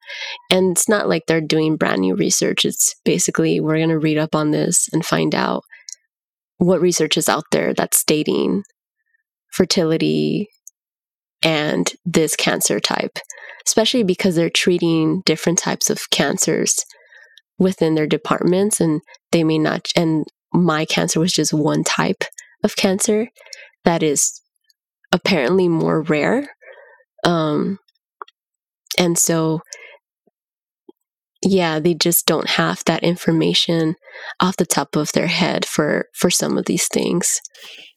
And 0.52 0.74
it's 0.74 0.90
not 0.90 1.08
like 1.08 1.24
they're 1.26 1.40
doing 1.40 1.78
brand 1.78 2.02
new 2.02 2.18
research. 2.18 2.66
It's 2.66 2.94
basically, 3.06 3.62
we're 3.62 3.78
going 3.78 3.88
to 3.88 4.00
read 4.00 4.18
up 4.18 4.36
on 4.36 4.52
this 4.52 4.90
and 4.92 5.06
find 5.06 5.34
out 5.34 5.64
what 6.58 6.82
research 6.82 7.16
is 7.16 7.30
out 7.30 7.46
there 7.54 7.74
that's 7.74 7.98
stating 7.98 8.64
fertility 9.54 10.50
and 11.42 11.94
this 12.04 12.36
cancer 12.36 12.82
type 12.82 13.20
especially 13.68 14.04
because 14.04 14.36
they're 14.36 14.50
treating 14.50 15.22
different 15.26 15.60
types 15.60 15.90
of 15.90 16.10
cancers 16.10 16.86
within 17.58 17.96
their 17.96 18.08
departments 18.08 18.82
and 18.82 19.02
they 19.32 19.44
may 19.44 19.58
not 19.58 19.88
and 19.96 20.26
my 20.54 20.86
cancer 20.86 21.20
was 21.20 21.34
just 21.34 21.54
one 21.54 21.84
type 21.84 22.24
of 22.64 22.76
cancer 22.76 23.28
that 23.86 24.04
is 24.04 24.42
apparently 25.12 25.68
more 25.68 26.02
rare. 26.02 26.50
Um 27.24 27.80
and 28.98 29.18
so 29.18 29.62
yeah 31.44 31.80
they 31.80 31.94
just 31.94 32.26
don't 32.26 32.52
have 32.52 32.84
that 32.86 33.04
information 33.04 33.96
off 34.40 34.58
the 34.58 34.66
top 34.66 34.96
of 34.96 35.12
their 35.14 35.28
head 35.28 35.66
for 35.66 36.08
for 36.14 36.30
some 36.30 36.58
of 36.58 36.66
these 36.66 36.88
things. 36.88 37.40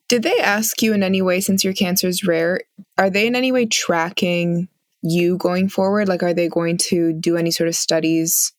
Did 0.09 0.23
they 0.23 0.39
ask 0.39 0.83
you 0.83 0.93
in 0.93 1.03
any 1.03 1.21
way 1.21 1.41
since 1.41 1.65
your 1.65 1.75
cancer 1.75 2.07
is 2.09 2.25
rare 2.25 2.61
are 2.97 3.11
they 3.11 3.27
in 3.27 3.37
any 3.37 3.53
way 3.53 3.67
tracking 3.67 4.69
you 5.03 5.37
going 5.37 5.69
forward? 5.69 6.09
Like, 6.09 6.23
are 6.23 6.35
they 6.35 6.49
going 6.49 6.79
to 6.89 7.13
do 7.13 7.37
any 7.37 7.51
sort 7.51 7.69
of 7.69 7.75
studies 7.75 8.53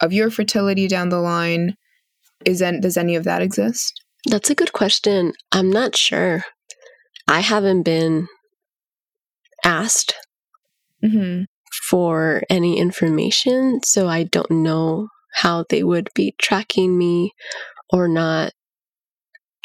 of 0.00 0.12
your 0.12 0.30
fertility 0.30 0.88
down 0.88 1.08
the 1.08 1.20
line? 1.20 1.76
Is 2.44 2.58
that, 2.58 2.80
does 2.80 2.96
any 2.96 3.14
of 3.16 3.24
that 3.24 3.42
exist? 3.42 4.00
That's 4.26 4.50
a 4.50 4.54
good 4.54 4.72
question. 4.72 5.32
I'm 5.50 5.70
not 5.70 5.96
sure. 5.96 6.44
I 7.28 7.40
haven't 7.40 7.82
been 7.82 8.28
asked 9.64 10.14
mm-hmm. 11.02 11.44
for 11.88 12.42
any 12.50 12.78
information, 12.78 13.80
so 13.84 14.08
I 14.08 14.24
don't 14.24 14.50
know 14.50 15.08
how 15.34 15.64
they 15.68 15.82
would 15.82 16.08
be 16.14 16.34
tracking 16.38 16.98
me 16.98 17.32
or 17.90 18.08
not. 18.08 18.52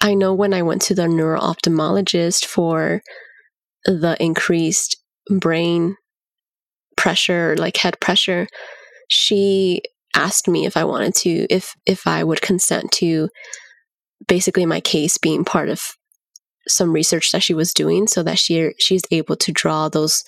I 0.01 0.13
know 0.13 0.33
when 0.33 0.53
I 0.53 0.61
went 0.61 0.81
to 0.83 0.95
the 0.95 1.07
neuro 1.07 1.39
ophthalmologist 1.39 2.45
for 2.45 3.01
the 3.85 4.15
increased 4.19 4.97
brain 5.29 5.95
pressure, 6.97 7.55
like 7.57 7.77
head 7.77 7.99
pressure, 8.01 8.47
she 9.09 9.81
asked 10.15 10.47
me 10.47 10.65
if 10.65 10.75
I 10.75 10.83
wanted 10.83 11.15
to, 11.15 11.47
if 11.49 11.73
if 11.85 12.07
I 12.07 12.23
would 12.23 12.41
consent 12.41 12.91
to 12.93 13.29
basically 14.27 14.65
my 14.65 14.81
case 14.81 15.17
being 15.17 15.45
part 15.45 15.69
of 15.69 15.81
some 16.67 16.91
research 16.91 17.31
that 17.31 17.43
she 17.43 17.53
was 17.53 17.73
doing 17.73 18.07
so 18.07 18.23
that 18.23 18.37
she 18.37 18.71
she's 18.79 19.03
able 19.11 19.35
to 19.37 19.51
draw 19.51 19.87
those 19.87 20.23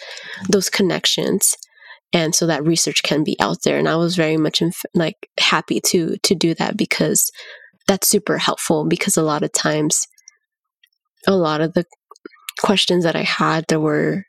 those 0.47 0.70
connections 0.70 1.55
and 2.13 2.34
so 2.34 2.47
that 2.47 2.63
research 2.63 3.03
can 3.03 3.24
be 3.24 3.36
out 3.39 3.57
there. 3.63 3.78
And 3.78 3.88
I 3.88 3.95
was 3.95 4.15
very 4.15 4.38
much 4.38 4.61
inf- 4.61 4.86
like 4.93 5.30
happy 5.39 5.80
to 5.88 6.17
to 6.24 6.36
do 6.36 6.53
that 6.55 6.78
because 6.78 7.32
that's 7.88 8.07
super 8.07 8.38
helpful 8.38 8.88
because 8.88 9.17
a 9.17 9.24
lot 9.24 9.43
of 9.43 9.51
times 9.51 10.07
a 11.28 11.36
lot 11.36 11.61
of 11.61 11.74
the 11.74 11.86
questions 12.61 13.03
that 13.03 13.15
I 13.15 13.24
had 13.24 13.65
there 13.67 13.80
were 13.80 14.24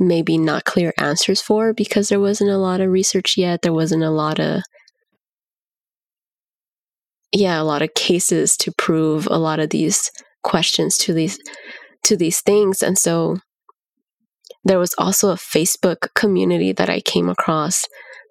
maybe 0.00 0.38
not 0.38 0.64
clear 0.64 0.92
answers 0.98 1.40
for 1.40 1.72
because 1.72 2.08
there 2.08 2.18
wasn't 2.18 2.50
a 2.50 2.56
lot 2.56 2.80
of 2.80 2.90
research 2.90 3.36
yet. 3.36 3.62
There 3.62 3.72
wasn't 3.72 4.02
a 4.02 4.10
lot 4.10 4.40
of, 4.40 4.62
yeah, 7.32 7.60
a 7.60 7.62
lot 7.62 7.82
of 7.82 7.94
cases 7.94 8.56
to 8.56 8.72
prove 8.72 9.28
a 9.30 9.38
lot 9.38 9.60
of 9.60 9.70
these 9.70 10.10
questions 10.42 10.96
to 10.98 11.12
these 11.12 11.38
to 12.02 12.16
these 12.16 12.40
things, 12.40 12.82
and 12.82 12.98
so 12.98 13.36
there 14.64 14.78
was 14.78 14.94
also 14.98 15.30
a 15.30 15.34
Facebook 15.36 16.08
community 16.14 16.72
that 16.72 16.90
I 16.90 17.00
came 17.00 17.28
across 17.28 17.84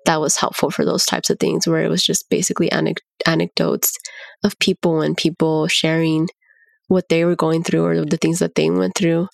that 0.06 0.20
was 0.20 0.38
helpful 0.38 0.72
for 0.72 0.86
those 0.86 1.06
types 1.06 1.30
of 1.30 1.40
things, 1.40 1.68
where 1.68 1.84
it 1.84 1.90
was 1.90 2.04
just 2.04 2.30
basically 2.30 2.72
anecdotes 3.26 3.96
of 4.44 4.58
people 4.60 5.02
and 5.02 5.16
people 5.16 5.68
sharing 5.68 6.28
what 6.88 7.10
they 7.10 7.26
were 7.26 7.36
going 7.36 7.64
through 7.64 7.86
or 7.86 8.06
the 8.06 8.18
things 8.18 8.40
that 8.40 8.56
they 8.56 8.70
went 8.70 8.96
through. 8.96 9.28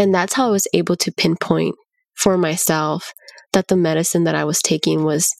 And 0.00 0.14
that's 0.14 0.32
how 0.32 0.46
I 0.46 0.50
was 0.50 0.66
able 0.72 0.96
to 0.96 1.12
pinpoint 1.12 1.74
for 2.14 2.38
myself 2.38 3.12
that 3.52 3.68
the 3.68 3.76
medicine 3.76 4.24
that 4.24 4.34
I 4.34 4.44
was 4.44 4.62
taking 4.62 5.04
was 5.04 5.30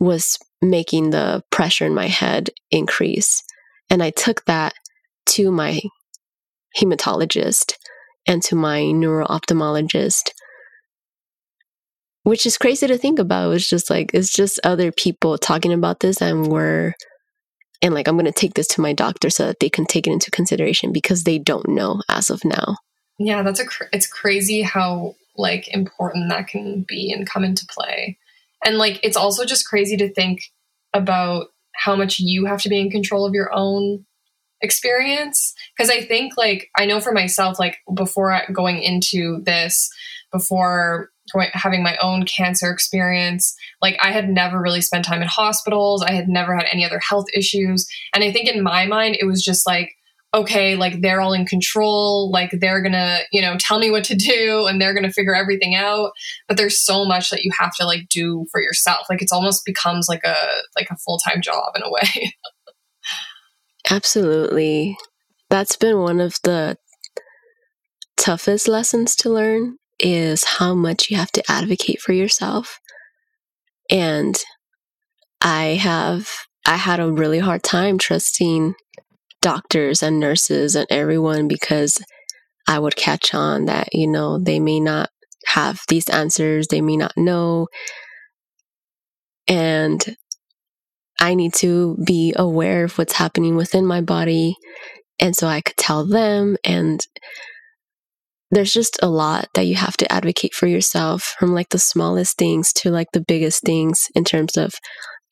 was 0.00 0.38
making 0.62 1.10
the 1.10 1.42
pressure 1.50 1.84
in 1.84 1.94
my 1.94 2.06
head 2.06 2.48
increase. 2.70 3.42
And 3.90 4.02
I 4.02 4.08
took 4.08 4.46
that 4.46 4.72
to 5.26 5.50
my 5.52 5.82
hematologist 6.74 7.74
and 8.26 8.42
to 8.44 8.56
my 8.56 8.90
neuro 8.92 9.26
ophthalmologist, 9.26 10.30
which 12.22 12.46
is 12.46 12.56
crazy 12.56 12.86
to 12.86 12.96
think 12.96 13.18
about. 13.18 13.52
It's 13.52 13.68
just 13.68 13.90
like, 13.90 14.12
it's 14.14 14.32
just 14.32 14.58
other 14.64 14.90
people 14.90 15.36
talking 15.36 15.74
about 15.74 16.00
this, 16.00 16.22
and 16.22 16.46
we're, 16.46 16.94
and 17.82 17.92
like, 17.92 18.08
I'm 18.08 18.16
going 18.16 18.24
to 18.24 18.32
take 18.32 18.54
this 18.54 18.68
to 18.68 18.80
my 18.80 18.94
doctor 18.94 19.28
so 19.28 19.48
that 19.48 19.60
they 19.60 19.68
can 19.68 19.84
take 19.84 20.06
it 20.06 20.12
into 20.12 20.30
consideration 20.30 20.92
because 20.92 21.24
they 21.24 21.38
don't 21.38 21.68
know 21.68 22.00
as 22.08 22.30
of 22.30 22.42
now. 22.42 22.76
Yeah, 23.18 23.42
that's 23.42 23.60
a, 23.60 23.66
cr- 23.66 23.84
it's 23.92 24.06
crazy 24.06 24.62
how 24.62 25.14
like 25.36 25.68
important 25.68 26.28
that 26.30 26.48
can 26.48 26.84
be 26.86 27.12
and 27.12 27.28
come 27.28 27.44
into 27.44 27.66
play. 27.66 28.18
And 28.64 28.78
like 28.78 29.00
it's 29.02 29.16
also 29.16 29.44
just 29.44 29.66
crazy 29.66 29.96
to 29.96 30.12
think 30.12 30.42
about 30.94 31.46
how 31.74 31.96
much 31.96 32.18
you 32.18 32.44
have 32.46 32.60
to 32.62 32.68
be 32.68 32.80
in 32.80 32.90
control 32.90 33.24
of 33.24 33.34
your 33.34 33.52
own 33.52 34.04
experience. 34.60 35.54
Because 35.76 35.90
I 35.90 36.04
think 36.04 36.36
like 36.36 36.70
I 36.76 36.86
know 36.86 37.00
for 37.00 37.12
myself 37.12 37.58
like 37.58 37.78
before 37.94 38.40
going 38.52 38.82
into 38.82 39.42
this 39.44 39.90
before 40.30 41.10
having 41.52 41.82
my 41.82 41.96
own 42.02 42.24
cancer 42.24 42.70
experience 42.70 43.54
like 43.80 43.96
I 44.02 44.12
had 44.12 44.28
never 44.28 44.60
really 44.60 44.80
spent 44.80 45.04
time 45.04 45.22
in 45.22 45.28
hospitals. 45.28 46.02
I 46.02 46.12
had 46.12 46.28
never 46.28 46.54
had 46.56 46.66
any 46.70 46.84
other 46.84 46.98
health 46.98 47.26
issues. 47.34 47.86
And 48.14 48.24
I 48.24 48.32
think 48.32 48.48
in 48.48 48.62
my 48.62 48.86
mind 48.86 49.16
it 49.20 49.24
was 49.24 49.44
just 49.44 49.66
like 49.66 49.94
okay, 50.34 50.76
like 50.76 51.00
they're 51.00 51.20
all 51.20 51.34
in 51.34 51.44
control, 51.44 52.30
like 52.30 52.50
they're 52.52 52.82
gonna, 52.82 53.20
you 53.32 53.42
know, 53.42 53.56
tell 53.58 53.78
me 53.78 53.90
what 53.90 54.04
to 54.04 54.14
do 54.14 54.66
and 54.66 54.80
they're 54.80 54.94
gonna 54.94 55.12
figure 55.12 55.34
everything 55.34 55.74
out. 55.74 56.12
But 56.48 56.56
there's 56.56 56.82
so 56.82 57.04
much 57.04 57.30
that 57.30 57.44
you 57.44 57.50
have 57.58 57.74
to 57.76 57.86
like 57.86 58.08
do 58.08 58.46
for 58.50 58.60
yourself. 58.60 59.06
Like 59.10 59.22
it's 59.22 59.32
almost 59.32 59.64
becomes 59.66 60.08
like 60.08 60.24
a 60.24 60.36
like 60.76 60.88
a 60.90 60.96
full 60.96 61.18
time 61.18 61.42
job 61.42 61.72
in 61.76 61.82
a 61.82 61.90
way. 61.90 62.34
Absolutely. 63.90 64.96
That's 65.50 65.76
been 65.76 65.98
one 65.98 66.20
of 66.20 66.38
the 66.44 66.78
toughest 68.16 68.68
lessons 68.68 69.14
to 69.16 69.28
learn 69.28 69.76
is 69.98 70.44
how 70.44 70.74
much 70.74 71.10
you 71.10 71.16
have 71.16 71.32
to 71.32 71.50
advocate 71.50 72.00
for 72.00 72.12
yourself. 72.12 72.78
And 73.90 74.38
I 75.42 75.78
have 75.80 76.30
I 76.64 76.76
had 76.76 77.00
a 77.00 77.12
really 77.12 77.40
hard 77.40 77.62
time 77.62 77.98
trusting 77.98 78.74
doctors 79.42 80.02
and 80.02 80.18
nurses 80.18 80.74
and 80.74 80.86
everyone 80.88 81.48
because 81.48 82.02
I 82.66 82.78
would 82.78 82.96
catch 82.96 83.34
on 83.34 83.66
that, 83.66 83.88
you 83.92 84.08
know, 84.08 84.38
they 84.38 84.60
may 84.60 84.80
not 84.80 85.10
have 85.46 85.80
these 85.88 86.08
answers, 86.08 86.68
they 86.68 86.80
may 86.80 86.96
not 86.96 87.12
know. 87.16 87.66
And 89.48 90.16
I 91.20 91.34
need 91.34 91.52
to 91.54 91.98
be 92.06 92.32
aware 92.36 92.84
of 92.84 92.96
what's 92.96 93.14
happening 93.14 93.56
within 93.56 93.84
my 93.84 94.00
body. 94.00 94.56
And 95.20 95.36
so 95.36 95.46
I 95.46 95.60
could 95.60 95.76
tell 95.76 96.06
them. 96.06 96.56
And 96.64 97.04
there's 98.50 98.72
just 98.72 98.98
a 99.02 99.08
lot 99.08 99.48
that 99.54 99.66
you 99.66 99.74
have 99.74 99.96
to 99.98 100.12
advocate 100.12 100.54
for 100.54 100.66
yourself 100.66 101.34
from 101.38 101.54
like 101.54 101.70
the 101.70 101.78
smallest 101.78 102.38
things 102.38 102.72
to 102.74 102.90
like 102.90 103.08
the 103.12 103.24
biggest 103.26 103.62
things 103.62 104.06
in 104.14 104.24
terms 104.24 104.56
of, 104.56 104.74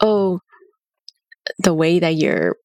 oh, 0.01 0.41
the 1.59 1.75
way 1.75 1.99
that 1.99 2.17
you're 2.17 2.57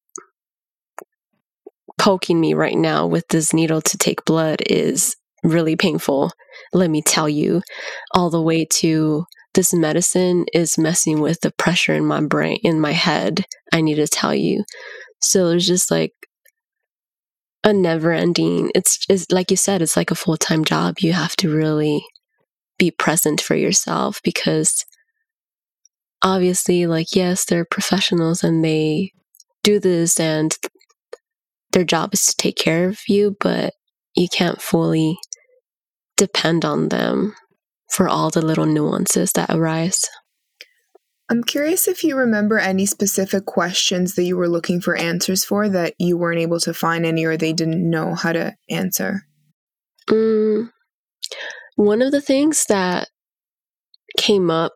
poking 1.98 2.40
me 2.40 2.54
right 2.54 2.78
now 2.78 3.08
with 3.08 3.28
this 3.30 3.54
needle 3.54 3.82
to 3.82 3.98
take 3.98 4.26
blood 4.26 4.62
is 4.68 5.16
really 5.44 5.76
painful. 5.76 6.32
Let 6.74 6.90
me 6.90 7.02
tell 7.02 7.30
you, 7.30 7.62
all 8.14 8.30
the 8.30 8.42
way 8.42 8.66
to 8.66 9.26
this 9.54 9.74
medicine 9.74 10.46
is 10.54 10.78
messing 10.78 11.22
with 11.22 11.42
the 11.42 11.52
pressure 11.52 11.94
in 11.94 12.06
my 12.06 12.22
brain, 12.22 12.60
in 12.64 12.80
my 12.80 12.92
head. 12.92 13.46
I 13.72 13.82
need 13.82 13.96
to 13.96 14.08
tell 14.08 14.36
you. 14.36 14.64
So 15.22 15.50
there's 15.50 15.68
just 15.68 15.90
like 15.90 16.12
a 17.64 17.74
never 17.74 18.12
ending, 18.12 18.72
it's, 18.76 19.00
it's 19.10 19.26
like 19.32 19.50
you 19.50 19.58
said, 19.58 19.82
it's 19.82 19.98
like 19.98 20.12
a 20.12 20.16
full 20.16 20.38
time 20.38 20.66
job. 20.66 20.96
You 21.00 21.14
have 21.14 21.36
to 21.38 21.50
really 21.50 22.06
be 22.78 22.92
present 22.92 23.42
for 23.42 23.56
yourself 23.56 24.20
because 24.24 24.86
obviously, 26.22 26.86
like, 26.86 27.16
yes, 27.16 27.46
they're 27.46 27.66
professionals 27.66 28.44
and 28.44 28.64
they 28.64 29.12
do 29.64 29.80
this 29.80 30.20
and 30.20 30.56
their 31.76 31.84
job 31.84 32.14
is 32.14 32.26
to 32.26 32.36
take 32.38 32.56
care 32.56 32.88
of 32.88 33.02
you, 33.06 33.36
but 33.42 33.74
you 34.16 34.30
can't 34.30 34.62
fully 34.62 35.18
depend 36.16 36.64
on 36.64 36.88
them 36.88 37.36
for 37.92 38.08
all 38.08 38.30
the 38.30 38.42
little 38.42 38.66
nuances 38.66 39.34
that 39.34 39.50
arise. 39.50 40.06
I'm 41.30 41.44
curious 41.44 41.88
if 41.88 42.02
you 42.04 42.16
remember 42.16 42.60
any 42.60 42.86
specific 42.86 43.46
questions 43.46 44.16
that 44.16 44.24
you 44.24 44.38
were 44.38 44.48
looking 44.48 44.80
for 44.80 44.96
answers 44.96 45.44
for 45.44 45.68
that 45.68 45.96
you 46.00 46.18
weren't 46.18 46.40
able 46.40 46.62
to 46.62 46.74
find 46.74 47.06
any 47.06 47.26
or 47.26 47.36
they 47.36 47.52
didn't 47.52 47.90
know 47.90 48.16
how 48.16 48.32
to 48.32 48.56
answer. 48.70 49.24
Mm, 50.10 50.70
one 51.76 52.02
of 52.02 52.14
the 52.14 52.22
things 52.22 52.66
that 52.70 53.10
came 54.18 54.50
up 54.50 54.74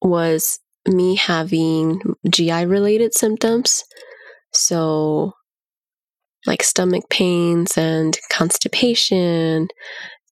was 0.00 0.60
me 0.86 1.16
having 1.16 2.00
GI 2.30 2.66
related 2.66 3.14
symptoms. 3.14 3.82
So, 4.52 5.32
like 6.46 6.62
stomach 6.62 7.04
pains 7.10 7.76
and 7.76 8.18
constipation. 8.30 9.68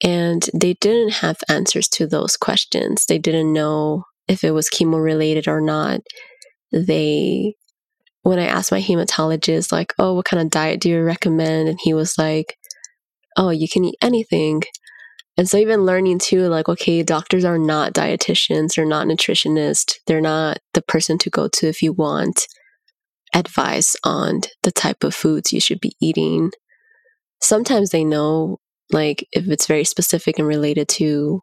And 0.03 0.49
they 0.53 0.75
didn't 0.75 1.15
have 1.15 1.39
answers 1.49 1.89
to 1.91 2.07
those 2.07 2.37
questions. 2.37 3.07
They 3.07 3.19
didn't 3.19 3.53
know 3.53 4.05
if 4.29 4.45
it 4.45 4.51
was 4.51 4.69
chemo 4.69 5.03
related 5.03 5.49
or 5.49 5.61
not. 5.61 6.01
They, 6.73 7.55
when 8.23 8.39
I 8.39 8.47
asked 8.47 8.73
my 8.73 8.81
hematologist, 8.81 9.71
like, 9.73 9.95
oh, 9.99 10.15
what 10.15 10.25
kind 10.25 10.43
of 10.43 10.51
diet 10.51 10.81
do 10.81 10.91
you 10.91 11.03
recommend? 11.03 11.69
And 11.69 11.79
he 11.81 11.95
was 11.95 12.19
like, 12.19 12.57
oh, 13.37 13.51
you 13.51 13.69
can 13.69 13.85
eat 13.85 13.97
anything. 14.03 14.63
And 15.37 15.49
so, 15.49 15.57
even 15.57 15.85
learning 15.85 16.21
too, 16.21 16.47
like, 16.49 16.69
okay, 16.69 17.03
doctors 17.03 17.45
are 17.45 17.59
not 17.59 17.93
dietitians, 17.93 18.75
they're 18.75 18.87
not 18.87 19.09
nutritionists, 19.09 19.95
they're 20.07 20.21
not 20.21 20.59
the 20.75 20.83
person 20.83 21.19
to 21.19 21.31
go 21.31 21.49
to 21.49 21.69
if 21.69 21.83
you 21.83 21.93
want 21.93 22.47
advice 23.35 23.97
on 24.05 24.43
the 24.63 24.73
type 24.73 25.05
of 25.05 25.15
foods 25.15 25.53
you 25.53 25.61
should 25.61 25.81
be 25.81 25.97
eating. 26.01 26.51
Sometimes 27.43 27.91
they 27.91 28.05
know, 28.05 28.59
like, 28.91 29.27
if 29.33 29.49
it's 29.49 29.67
very 29.67 29.85
specific 29.85 30.39
and 30.39 30.49
related 30.49 30.89
to 30.89 31.41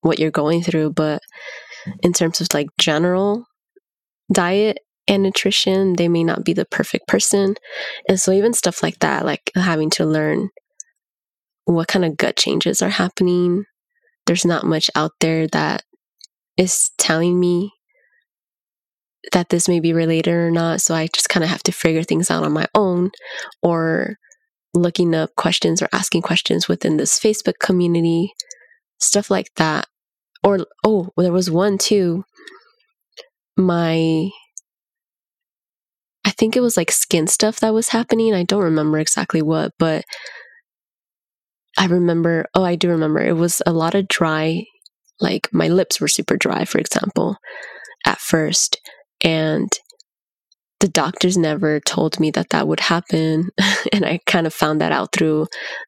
what 0.00 0.18
you're 0.18 0.30
going 0.30 0.62
through, 0.62 0.92
but 0.92 1.20
in 2.02 2.12
terms 2.12 2.40
of 2.40 2.48
like 2.54 2.68
general 2.78 3.44
diet 4.32 4.78
and 5.06 5.22
nutrition, 5.22 5.94
they 5.94 6.08
may 6.08 6.24
not 6.24 6.44
be 6.44 6.52
the 6.54 6.64
perfect 6.64 7.06
person. 7.06 7.54
And 8.08 8.18
so, 8.18 8.32
even 8.32 8.52
stuff 8.54 8.82
like 8.82 8.98
that, 9.00 9.24
like 9.24 9.50
having 9.54 9.90
to 9.90 10.06
learn 10.06 10.48
what 11.66 11.88
kind 11.88 12.04
of 12.04 12.16
gut 12.16 12.36
changes 12.36 12.82
are 12.82 12.90
happening, 12.90 13.64
there's 14.26 14.44
not 14.44 14.64
much 14.64 14.90
out 14.94 15.12
there 15.20 15.46
that 15.48 15.82
is 16.56 16.90
telling 16.98 17.38
me 17.38 17.72
that 19.32 19.48
this 19.48 19.68
may 19.68 19.80
be 19.80 19.92
related 19.92 20.32
or 20.32 20.50
not. 20.50 20.80
So 20.80 20.94
I 20.94 21.08
just 21.12 21.28
kind 21.28 21.42
of 21.44 21.50
have 21.50 21.62
to 21.64 21.72
figure 21.72 22.02
things 22.02 22.30
out 22.30 22.44
on 22.44 22.52
my 22.52 22.66
own 22.74 23.10
or 23.62 24.16
looking 24.74 25.14
up 25.14 25.34
questions 25.36 25.80
or 25.80 25.88
asking 25.92 26.22
questions 26.22 26.68
within 26.68 26.96
this 26.96 27.18
Facebook 27.18 27.58
community, 27.60 28.32
stuff 28.98 29.30
like 29.30 29.48
that. 29.56 29.86
Or, 30.42 30.66
oh, 30.84 31.08
there 31.16 31.32
was 31.32 31.50
one 31.50 31.78
too. 31.78 32.24
My, 33.56 34.28
I 36.24 36.30
think 36.30 36.56
it 36.56 36.60
was 36.60 36.76
like 36.76 36.90
skin 36.90 37.26
stuff 37.26 37.60
that 37.60 37.72
was 37.72 37.88
happening. 37.88 38.34
I 38.34 38.42
don't 38.42 38.62
remember 38.62 38.98
exactly 38.98 39.42
what, 39.42 39.72
but 39.78 40.04
I 41.78 41.86
remember, 41.86 42.46
oh, 42.54 42.64
I 42.64 42.76
do 42.76 42.88
remember 42.90 43.20
it 43.20 43.36
was 43.36 43.62
a 43.66 43.72
lot 43.72 43.94
of 43.94 44.08
dry, 44.08 44.64
like 45.20 45.48
my 45.52 45.68
lips 45.68 46.00
were 46.00 46.08
super 46.08 46.36
dry, 46.36 46.64
for 46.64 46.78
example, 46.78 47.36
at 48.04 48.18
first. 48.18 48.80
And 49.24 49.70
the 50.80 50.88
doctors 50.88 51.38
never 51.38 51.80
told 51.80 52.20
me 52.20 52.30
that 52.32 52.50
that 52.50 52.68
would 52.68 52.80
happen. 52.80 53.48
and 53.92 54.04
I 54.04 54.20
kind 54.26 54.46
of 54.46 54.52
found 54.52 54.82
that 54.82 54.92
out 54.92 55.12
through 55.12 55.46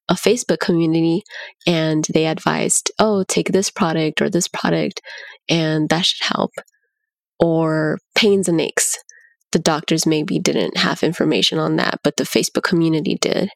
a 0.08 0.14
Facebook 0.14 0.58
community. 0.58 1.22
And 1.66 2.06
they 2.12 2.26
advised, 2.26 2.90
oh, 2.98 3.22
take 3.28 3.52
this 3.52 3.70
product 3.70 4.22
or 4.22 4.30
this 4.30 4.48
product, 4.48 5.02
and 5.50 5.90
that 5.90 6.06
should 6.06 6.26
help. 6.26 6.52
Or 7.38 7.98
pains 8.14 8.48
and 8.48 8.58
aches. 8.58 8.96
The 9.52 9.58
doctors 9.58 10.06
maybe 10.06 10.38
didn't 10.38 10.78
have 10.78 11.02
information 11.02 11.58
on 11.58 11.76
that, 11.76 12.00
but 12.02 12.16
the 12.16 12.24
Facebook 12.24 12.62
community 12.62 13.18
did. 13.20 13.50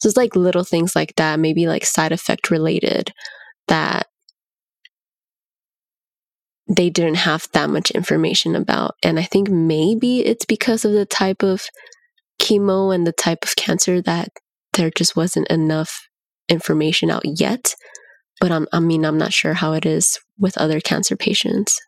So 0.00 0.08
it's 0.08 0.16
like 0.16 0.34
little 0.34 0.64
things 0.64 0.96
like 0.96 1.14
that, 1.16 1.38
maybe 1.38 1.66
like 1.68 1.84
side 1.84 2.12
effect 2.12 2.50
related, 2.50 3.12
that 3.68 4.06
they 6.70 6.88
didn't 6.88 7.16
have 7.16 7.48
that 7.52 7.68
much 7.68 7.90
information 7.90 8.54
about. 8.54 8.94
And 9.02 9.18
I 9.18 9.24
think 9.24 9.50
maybe 9.50 10.20
it's 10.20 10.44
because 10.44 10.84
of 10.84 10.92
the 10.92 11.04
type 11.04 11.42
of 11.42 11.64
chemo 12.40 12.94
and 12.94 13.06
the 13.06 13.12
type 13.12 13.42
of 13.42 13.56
cancer 13.56 14.00
that 14.02 14.28
there 14.74 14.90
just 14.90 15.16
wasn't 15.16 15.48
enough 15.48 16.08
information 16.48 17.10
out 17.10 17.22
yet. 17.24 17.74
But 18.40 18.52
I'm, 18.52 18.68
I 18.72 18.78
mean, 18.78 19.04
I'm 19.04 19.18
not 19.18 19.32
sure 19.32 19.54
how 19.54 19.72
it 19.72 19.84
is 19.84 20.18
with 20.38 20.56
other 20.56 20.80
cancer 20.80 21.16
patients. 21.16 21.78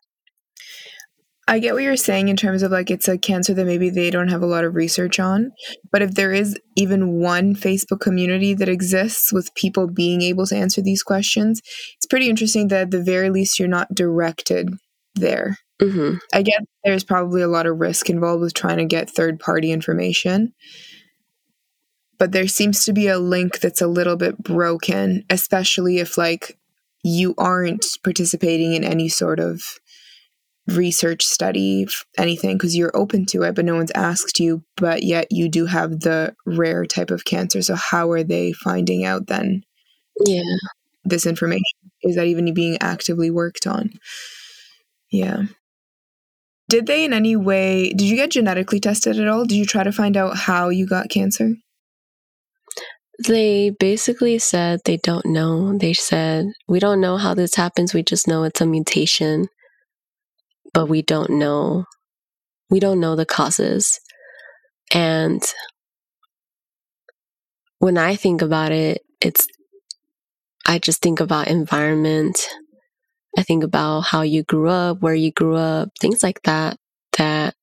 I 1.47 1.59
get 1.59 1.73
what 1.73 1.83
you're 1.83 1.97
saying 1.97 2.29
in 2.29 2.37
terms 2.37 2.63
of 2.63 2.71
like 2.71 2.89
it's 2.89 3.07
a 3.07 3.17
cancer 3.17 3.53
that 3.53 3.65
maybe 3.65 3.89
they 3.89 4.09
don't 4.09 4.29
have 4.29 4.41
a 4.41 4.47
lot 4.47 4.63
of 4.63 4.75
research 4.75 5.19
on. 5.19 5.51
But 5.91 6.01
if 6.01 6.15
there 6.15 6.31
is 6.31 6.57
even 6.77 7.19
one 7.19 7.53
Facebook 7.53 7.99
community 7.99 8.53
that 8.53 8.69
exists 8.69 9.33
with 9.33 9.53
people 9.55 9.87
being 9.87 10.21
able 10.21 10.45
to 10.47 10.55
answer 10.55 10.81
these 10.81 11.03
questions, 11.03 11.61
it's 11.97 12.05
pretty 12.05 12.29
interesting 12.29 12.69
that 12.69 12.81
at 12.81 12.91
the 12.91 13.03
very 13.03 13.29
least 13.29 13.59
you're 13.59 13.67
not 13.67 13.93
directed 13.93 14.69
there. 15.15 15.57
Mm-hmm. 15.81 16.17
I 16.33 16.43
get 16.43 16.61
there's 16.85 17.03
probably 17.03 17.41
a 17.41 17.47
lot 17.47 17.65
of 17.65 17.77
risk 17.77 18.09
involved 18.09 18.41
with 18.41 18.53
trying 18.53 18.77
to 18.77 18.85
get 18.85 19.09
third 19.09 19.39
party 19.39 19.71
information. 19.71 20.53
But 22.19 22.31
there 22.31 22.47
seems 22.47 22.85
to 22.85 22.93
be 22.93 23.07
a 23.07 23.19
link 23.19 23.59
that's 23.59 23.81
a 23.81 23.87
little 23.87 24.15
bit 24.15 24.37
broken, 24.41 25.25
especially 25.29 25.97
if 25.97 26.17
like 26.17 26.57
you 27.03 27.35
aren't 27.37 27.85
participating 28.01 28.73
in 28.73 28.85
any 28.85 29.09
sort 29.09 29.41
of 29.41 29.61
research 30.67 31.25
study 31.25 31.85
anything 32.17 32.57
because 32.57 32.75
you're 32.75 32.95
open 32.95 33.25
to 33.25 33.43
it 33.43 33.53
but 33.53 33.65
no 33.65 33.75
one's 33.75 33.91
asked 33.91 34.39
you 34.39 34.63
but 34.77 35.03
yet 35.03 35.27
you 35.29 35.49
do 35.49 35.65
have 35.65 36.01
the 36.01 36.33
rare 36.45 36.85
type 36.85 37.11
of 37.11 37.25
cancer. 37.25 37.61
So 37.61 37.75
how 37.75 38.11
are 38.11 38.23
they 38.23 38.53
finding 38.53 39.03
out 39.03 39.27
then 39.27 39.63
yeah. 40.25 40.41
this 41.03 41.25
information? 41.25 41.63
Is 42.01 42.15
that 42.15 42.27
even 42.27 42.53
being 42.53 42.77
actively 42.81 43.29
worked 43.29 43.67
on? 43.67 43.91
Yeah. 45.11 45.43
Did 46.69 46.87
they 46.87 47.03
in 47.03 47.13
any 47.13 47.35
way 47.35 47.89
did 47.89 48.03
you 48.03 48.15
get 48.15 48.31
genetically 48.31 48.79
tested 48.79 49.19
at 49.19 49.27
all? 49.27 49.45
Did 49.45 49.55
you 49.55 49.65
try 49.65 49.83
to 49.83 49.91
find 49.91 50.15
out 50.15 50.37
how 50.37 50.69
you 50.69 50.87
got 50.87 51.09
cancer? 51.09 51.55
They 53.27 53.69
basically 53.69 54.39
said 54.39 54.81
they 54.85 54.97
don't 54.97 55.25
know. 55.25 55.77
They 55.77 55.93
said 55.93 56.47
we 56.67 56.79
don't 56.79 57.01
know 57.01 57.17
how 57.17 57.33
this 57.33 57.55
happens. 57.55 57.93
We 57.93 58.01
just 58.01 58.27
know 58.27 58.43
it's 58.43 58.61
a 58.61 58.65
mutation 58.65 59.47
but 60.73 60.87
we 60.87 61.01
don't 61.01 61.31
know. 61.31 61.85
We 62.69 62.79
don't 62.79 62.99
know 62.99 63.15
the 63.15 63.25
causes. 63.25 63.99
And 64.93 65.43
when 67.79 67.97
i 67.97 68.15
think 68.15 68.41
about 68.41 68.71
it 68.71 69.01
it's 69.21 69.47
i 70.65 70.79
just 70.79 71.01
think 71.01 71.19
about 71.19 71.47
environment. 71.47 72.39
I 73.37 73.43
think 73.43 73.63
about 73.63 74.01
how 74.01 74.21
you 74.21 74.43
grew 74.43 74.69
up 74.69 75.01
where 75.01 75.15
you 75.15 75.31
grew 75.31 75.55
up 75.55 75.89
things 75.99 76.23
like 76.23 76.41
that 76.43 76.77
that 77.17 77.55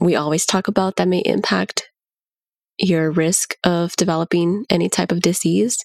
we 0.00 0.16
always 0.16 0.46
talk 0.46 0.68
about 0.68 0.96
that 0.96 1.08
may 1.08 1.20
impact 1.20 1.90
your 2.78 3.10
risk 3.10 3.54
of 3.64 3.94
developing 3.96 4.64
any 4.70 4.88
type 4.88 5.12
of 5.12 5.20
disease 5.20 5.76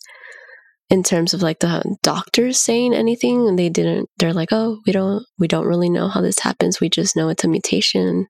in 0.89 1.03
terms 1.03 1.33
of 1.33 1.41
like 1.41 1.59
the 1.59 1.97
doctors 2.01 2.61
saying 2.61 2.93
anything 2.93 3.47
and 3.47 3.59
they 3.59 3.69
didn't 3.69 4.09
they're 4.17 4.33
like 4.33 4.49
oh 4.51 4.79
we 4.85 4.93
don't 4.93 5.25
we 5.37 5.47
don't 5.47 5.67
really 5.67 5.89
know 5.89 6.07
how 6.07 6.21
this 6.21 6.39
happens. 6.39 6.79
We 6.79 6.89
just 6.89 7.15
know 7.15 7.29
it's 7.29 7.43
a 7.43 7.47
mutation 7.47 8.27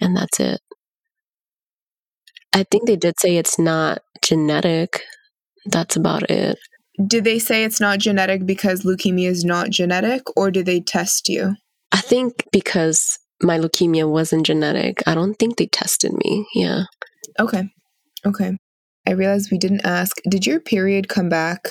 and 0.00 0.16
that's 0.16 0.40
it. 0.40 0.60
I 2.52 2.64
think 2.70 2.86
they 2.86 2.96
did 2.96 3.14
say 3.20 3.36
it's 3.36 3.58
not 3.58 4.00
genetic. 4.22 5.02
That's 5.66 5.96
about 5.96 6.30
it. 6.30 6.58
Did 7.06 7.24
they 7.24 7.38
say 7.38 7.64
it's 7.64 7.80
not 7.80 7.98
genetic 7.98 8.44
because 8.44 8.82
leukemia 8.82 9.28
is 9.28 9.44
not 9.44 9.70
genetic 9.70 10.22
or 10.36 10.50
did 10.50 10.66
they 10.66 10.80
test 10.80 11.28
you? 11.28 11.54
I 11.92 12.00
think 12.00 12.44
because 12.52 13.18
my 13.42 13.58
leukemia 13.58 14.08
wasn't 14.08 14.46
genetic. 14.46 15.02
I 15.06 15.14
don't 15.14 15.34
think 15.34 15.56
they 15.56 15.66
tested 15.66 16.12
me. 16.24 16.46
Yeah. 16.54 16.84
Okay. 17.38 17.64
Okay. 18.26 18.56
I 19.06 19.12
realized 19.12 19.50
we 19.50 19.58
didn't 19.58 19.84
ask 19.84 20.16
did 20.28 20.46
your 20.46 20.60
period 20.60 21.08
come 21.08 21.28
back 21.28 21.70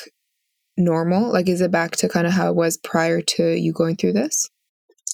normal? 0.80 1.32
Like, 1.32 1.48
is 1.50 1.62
it 1.62 1.72
back 1.72 1.92
to 1.98 2.10
kind 2.10 2.26
of 2.26 2.34
how 2.34 2.50
it 2.50 2.56
was 2.56 2.78
prior 2.78 3.22
to 3.22 3.52
you 3.52 3.74
going 3.74 3.96
through 3.96 4.14
this? 4.14 4.50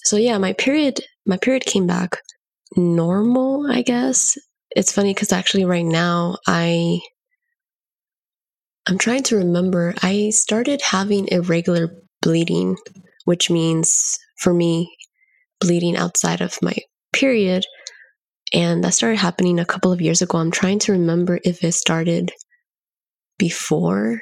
So 0.04 0.16
yeah, 0.16 0.38
my 0.38 0.52
period, 0.52 1.00
my 1.26 1.36
period 1.36 1.64
came 1.66 1.86
back 1.86 2.18
normal, 2.76 3.70
I 3.70 3.82
guess. 3.82 4.36
It's 4.70 4.92
funny 4.92 5.12
because 5.12 5.32
actually 5.32 5.64
right 5.64 5.84
now 5.84 6.36
I, 6.46 7.00
I'm 8.86 8.98
trying 8.98 9.24
to 9.24 9.36
remember. 9.36 9.94
I 10.02 10.30
started 10.30 10.80
having 10.82 11.28
irregular 11.28 11.90
bleeding, 12.22 12.76
which 13.24 13.50
means 13.50 14.18
for 14.38 14.54
me, 14.54 14.94
bleeding 15.60 15.96
outside 15.96 16.40
of 16.40 16.56
my 16.62 16.74
period. 17.12 17.64
And 18.52 18.84
that 18.84 18.94
started 18.94 19.18
happening 19.18 19.58
a 19.58 19.64
couple 19.64 19.90
of 19.90 20.00
years 20.00 20.22
ago. 20.22 20.38
I'm 20.38 20.52
trying 20.52 20.78
to 20.80 20.92
remember 20.92 21.40
if 21.42 21.64
it 21.64 21.72
started 21.72 22.30
before 23.38 24.20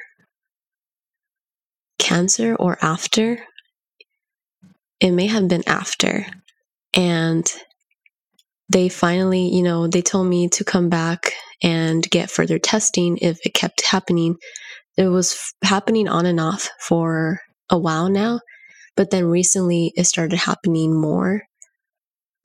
cancer 2.15 2.55
or 2.55 2.77
after. 2.81 3.39
It 5.01 5.11
may 5.11 5.27
have 5.27 5.47
been 5.47 5.63
after. 5.67 6.25
And 6.93 7.45
they 8.69 8.89
finally, 8.89 9.49
you 9.53 9.63
know, 9.63 9.87
they 9.87 10.01
told 10.01 10.27
me 10.27 10.49
to 10.49 10.63
come 10.63 10.89
back 10.89 11.33
and 11.63 12.09
get 12.09 12.31
further 12.31 12.59
testing 12.59 13.17
if 13.17 13.39
it 13.45 13.53
kept 13.53 13.85
happening. 13.85 14.37
It 14.97 15.07
was 15.07 15.33
f- 15.33 15.69
happening 15.69 16.07
on 16.07 16.25
and 16.25 16.39
off 16.39 16.69
for 16.81 17.41
a 17.69 17.77
while 17.77 18.09
now, 18.09 18.41
but 18.97 19.11
then 19.11 19.25
recently 19.25 19.93
it 19.95 20.05
started 20.05 20.37
happening 20.39 20.99
more. 20.99 21.43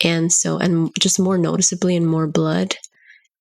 And 0.05 0.33
so, 0.33 0.59
and 0.59 0.91
just 0.99 1.21
more 1.21 1.39
noticeably 1.39 1.97
and 1.97 2.07
more 2.07 2.27
blood. 2.27 2.77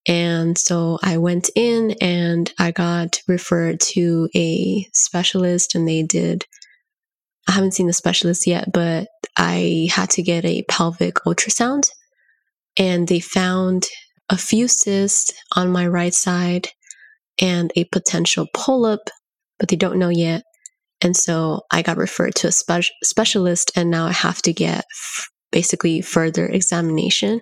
And 0.08 0.58
so 0.58 0.98
I 1.04 1.18
went 1.18 1.50
in 1.56 1.96
and 2.02 2.52
I 2.58 2.72
got 2.72 3.22
referred 3.28 3.80
to 3.92 4.30
a 4.36 4.88
specialist, 4.94 5.76
and 5.76 5.88
they 5.88 6.04
did. 6.04 6.46
I 7.48 7.52
haven't 7.52 7.74
seen 7.74 7.88
the 7.88 7.94
specialist 7.94 8.48
yet, 8.48 8.72
but 8.72 9.08
I 9.38 9.90
had 9.92 10.10
to 10.12 10.24
get 10.24 10.46
a 10.46 10.64
pelvic 10.64 11.16
ultrasound, 11.26 11.90
and 12.78 13.08
they 13.08 13.20
found 13.20 13.88
a 14.30 14.38
few 14.38 14.68
cysts 14.68 15.32
on 15.56 15.72
my 15.72 15.88
right 15.88 16.14
side 16.14 16.70
and 17.42 17.72
a 17.76 17.86
potential 17.86 18.48
polyp, 18.54 19.02
but 19.60 19.70
they 19.70 19.76
don't 19.76 20.00
know 20.00 20.10
yet. 20.10 20.44
And 21.02 21.16
so 21.16 21.62
I 21.72 21.82
got 21.82 21.98
referred 21.98 22.36
to 22.36 22.48
a 22.48 22.52
spe- 22.52 22.92
specialist, 23.04 23.72
and 23.76 23.90
now 23.90 24.06
I 24.06 24.12
have 24.12 24.42
to 24.44 24.54
get 24.54 24.86
f- 24.92 25.30
basically 25.52 26.02
further 26.02 26.46
examination 26.46 27.42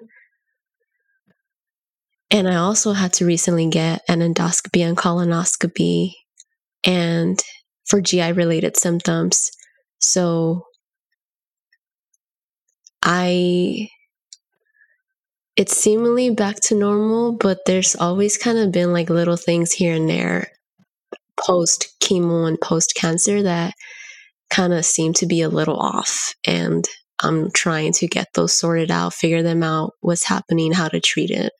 and 2.32 2.48
I 2.48 2.56
also 2.56 2.94
had 2.94 3.14
to 3.14 3.26
recently 3.26 3.70
get 3.70 4.02
an 4.08 4.20
endoscopy 4.20 4.88
and 4.88 4.98
colonoscopy 4.98 6.14
and 6.84 7.42
for 7.86 8.02
GI 8.02 8.34
related 8.34 8.78
symptoms. 8.78 9.50
So 10.00 10.64
I 13.04 13.90
it's 15.56 15.76
seemingly 15.76 16.30
back 16.30 16.58
to 16.66 16.76
normal, 16.76 17.34
but 17.34 17.60
there's 17.66 17.96
always 17.96 18.38
kind 18.38 18.60
of 18.60 18.72
been 18.72 18.94
like 18.94 19.10
little 19.10 19.38
things 19.38 19.72
here 19.72 19.96
and 19.96 20.08
there 20.08 20.52
post 21.38 21.96
chemo 22.00 22.48
and 22.48 22.60
post 22.60 22.94
cancer 22.96 23.44
that 23.44 23.74
kind 24.50 24.74
of 24.74 24.86
seem 24.86 25.14
to 25.14 25.26
be 25.26 25.42
a 25.42 25.50
little 25.50 25.78
off. 25.78 26.34
And 26.46 26.86
I'm 27.22 27.52
trying 27.52 27.94
to 27.94 28.08
get 28.08 28.28
those 28.34 28.58
sorted 28.58 28.92
out, 28.92 29.14
figure 29.14 29.44
them 29.44 29.64
out, 29.64 29.94
what's 30.02 30.26
happening, 30.26 30.74
how 30.74 30.88
to 30.90 31.00
treat 31.00 31.32
it. 31.32 31.52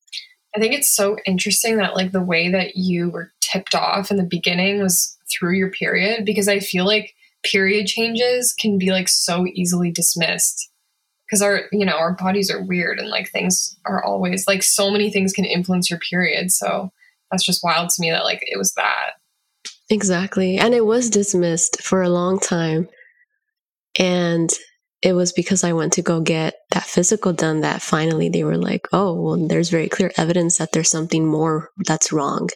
I 0.58 0.60
think 0.60 0.74
it's 0.74 0.90
so 0.90 1.18
interesting 1.28 1.78
that 1.78 1.96
like 1.96 2.14
the 2.14 2.24
way 2.24 2.50
that 2.50 2.76
you 2.76 3.12
were 3.12 3.32
tipped 3.42 3.76
off 3.76 4.10
in 4.10 4.18
the 4.18 4.24
beginning 4.24 4.82
was 4.82 5.16
through 5.32 5.54
your 5.54 5.70
period 5.70 6.26
because 6.26 6.48
I 6.48 6.60
feel 6.60 6.84
like 6.84 7.14
period 7.44 7.86
changes 7.86 8.56
can 8.60 8.80
be 8.80 8.90
like 8.90 9.08
so 9.08 9.46
easily 9.54 9.92
dismissed. 9.92 10.72
Because 11.28 11.44
our 11.44 11.66
you 11.72 11.86
know 11.86 11.96
our 11.96 12.14
bodies 12.14 12.50
are 12.50 12.64
weird 12.64 13.00
and 13.00 13.08
like 13.10 13.30
things 13.30 13.78
are 13.86 14.04
always 14.04 14.48
like 14.48 14.64
so 14.64 14.90
many 14.90 15.12
things 15.12 15.32
can 15.32 15.46
influence 15.46 15.92
your 15.92 16.00
period. 16.00 16.52
So 16.52 16.92
that's 17.30 17.46
just 17.46 17.64
wild 17.64 17.90
to 17.92 18.02
me 18.02 18.10
that 18.10 18.24
like 18.24 18.40
it 18.42 18.58
was 18.58 18.74
that. 18.74 19.12
Exactly. 19.92 20.58
And 20.58 20.74
it 20.74 20.88
was 20.88 21.12
dismissed 21.12 21.84
for 21.84 22.02
a 22.02 22.10
long 22.10 22.40
time. 22.40 22.90
And 24.00 24.50
it 25.02 25.14
was 25.14 25.32
because 25.32 25.64
I 25.64 25.74
went 25.74 25.94
to 25.94 26.02
go 26.02 26.22
get 26.22 26.56
that 26.72 26.84
physical 26.84 27.32
done 27.32 27.62
that 27.62 27.82
finally 27.82 28.30
they 28.30 28.44
were 28.44 28.58
like, 28.58 28.88
oh, 28.92 29.14
well, 29.14 29.48
there's 29.48 29.70
very 29.70 29.90
clear 29.90 30.12
evidence 30.18 30.58
that 30.58 30.72
there's 30.72 30.90
something 30.90 31.26
more 31.26 31.70
that's 31.86 32.12
wrong. 32.12 32.50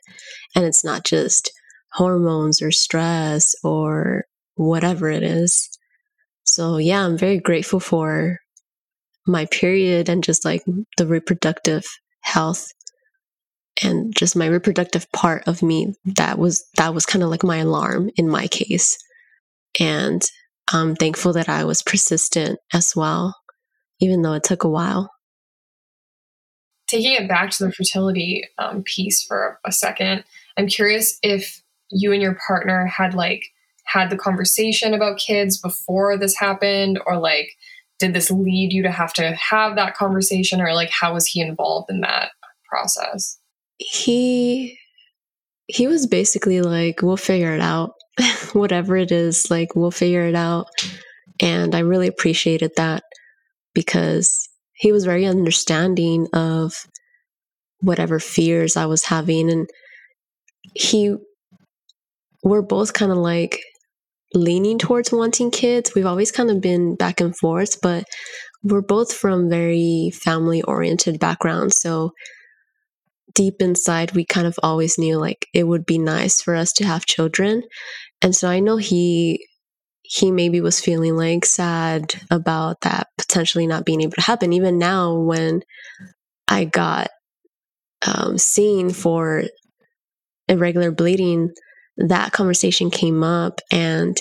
And 0.56 0.66
it's 0.66 0.84
not 0.84 1.06
just 1.06 1.52
hormones 1.94 2.62
or 2.62 2.72
stress 2.72 3.54
or 3.64 4.26
whatever 4.56 5.10
it 5.10 5.24
is. 5.24 5.70
So, 6.44 6.78
yeah, 6.78 7.06
I'm 7.06 7.18
very 7.18 7.39
grateful 7.39 7.80
for 7.80 8.39
my 9.28 9.45
period 9.45 10.10
and 10.10 10.24
just 10.24 10.44
like 10.44 10.64
the 10.98 11.06
reproductive 11.06 11.86
health 12.22 12.68
and 13.84 14.14
just 14.15 14.36
my 14.36 14.48
reproductive 14.48 15.10
part 15.11 15.44
of 15.48 15.61
me 15.61 15.94
that 16.06 16.38
was 16.38 16.65
that 16.78 16.94
was 16.94 17.06
kind 17.06 17.24
of 17.24 17.30
like 17.30 17.44
my 17.44 17.57
alarm 17.57 18.10
in 18.15 18.28
my 18.28 18.48
case 18.48 18.98
and 19.80 20.24
I'm 20.73 20.95
thankful 20.95 21.34
that 21.34 21.49
I 21.49 21.64
was 21.65 21.81
persistent 21.81 22.60
as 22.73 22.93
well, 22.95 23.35
even 23.99 24.22
though 24.22 24.34
it 24.34 24.43
took 24.43 24.64
a 24.64 24.69
while. 24.69 25.11
Taking 26.88 27.14
it 27.14 27.27
back 27.27 27.52
to 27.52 27.65
the 27.65 27.72
fertility 27.72 28.43
um, 28.57 28.84
piece 28.84 29.23
for 29.23 29.60
a 29.65 29.72
second, 29.72 30.23
I'm 30.57 30.68
curious 30.68 31.18
if 31.23 31.61
you 31.89 32.11
and 32.11 32.22
your 32.22 32.38
partner 32.48 32.85
had 32.85 33.14
like 33.14 33.43
had 33.85 34.10
the 34.10 34.18
conversation 34.18 34.93
about 34.93 35.19
kids 35.19 35.57
before 35.57 36.18
this 36.18 36.35
happened, 36.38 36.99
or 37.06 37.18
like 37.18 37.52
did 37.99 38.14
this 38.14 38.31
lead 38.31 38.73
you 38.73 38.84
to 38.84 38.91
have 38.91 39.14
to 39.14 39.31
have 39.34 39.76
that 39.76 39.95
conversation, 39.95 40.61
or 40.61 40.73
like 40.73 40.89
how 40.89 41.14
was 41.14 41.27
he 41.27 41.41
involved 41.41 41.89
in 41.89 42.02
that 42.02 42.31
process? 42.69 43.38
He 43.77 44.77
he 45.68 45.88
was 45.88 46.07
basically 46.07 46.61
like, 46.61 47.02
"We'll 47.02 47.18
figure 47.18 47.53
it 47.53 47.61
out." 47.61 47.91
whatever 48.54 48.98
it 48.98 49.12
is, 49.12 49.50
like 49.50 49.76
we'll 49.76 49.92
figure 49.92 50.28
it 50.28 50.36
out. 50.36 50.68
And 51.42 51.74
I 51.74 51.80
really 51.80 52.08
appreciated 52.08 52.72
that 52.78 53.04
because 53.74 54.48
he 54.74 54.92
was 54.92 55.06
very 55.06 55.26
understanding 55.26 56.28
of 56.34 56.74
whatever 57.80 58.20
fears 58.20 58.78
I 58.78 58.86
was 58.86 59.06
having. 59.06 59.50
And 59.50 59.70
he, 60.76 61.16
we're 62.44 62.62
both 62.62 62.94
kind 62.94 63.12
of 63.12 63.18
like, 63.18 63.62
leaning 64.34 64.78
towards 64.78 65.12
wanting 65.12 65.52
kids. 65.52 65.94
We've 65.96 66.06
always 66.06 66.32
kind 66.32 66.50
of 66.50 66.62
been 66.62 66.96
back 66.96 67.22
and 67.22 67.36
forth, 67.36 67.82
but 67.82 68.06
we're 68.64 68.82
both 68.82 69.14
from 69.14 69.50
very 69.50 70.12
family 70.14 70.62
oriented 70.64 71.20
backgrounds. 71.20 71.82
So 71.82 72.12
deep 73.34 73.62
inside, 73.62 74.14
we 74.14 74.26
kind 74.26 74.48
of 74.48 74.60
always 74.64 74.98
knew 74.98 75.18
like 75.18 75.48
it 75.53 75.66
would 75.66 75.86
be 75.86 75.98
nice 75.98 76.41
for 76.41 76.56
us 76.56 76.74
to 76.74 76.86
have 76.86 77.06
children. 77.06 77.64
And 78.22 78.36
so 78.36 78.49
I 78.49 78.60
know 78.60 78.78
he 78.78 79.45
he 80.03 80.30
maybe 80.30 80.60
was 80.60 80.82
feeling 80.82 81.16
like 81.16 81.45
sad 81.45 82.14
about 82.30 82.82
that 82.82 83.08
potentially 83.18 83.66
not 83.66 83.86
being 83.86 84.02
able 84.02 84.12
to 84.14 84.22
happen. 84.22 84.52
Even 84.52 84.78
now, 84.78 85.16
when 85.16 85.62
I 86.49 86.66
got 86.66 87.10
um, 88.06 88.38
seen 88.38 88.90
for 88.90 89.44
irregular 90.49 90.91
bleeding, 90.91 91.52
that 91.98 92.34
conversation 92.34 92.90
came 92.90 93.24
up 93.24 93.62
and 93.72 94.18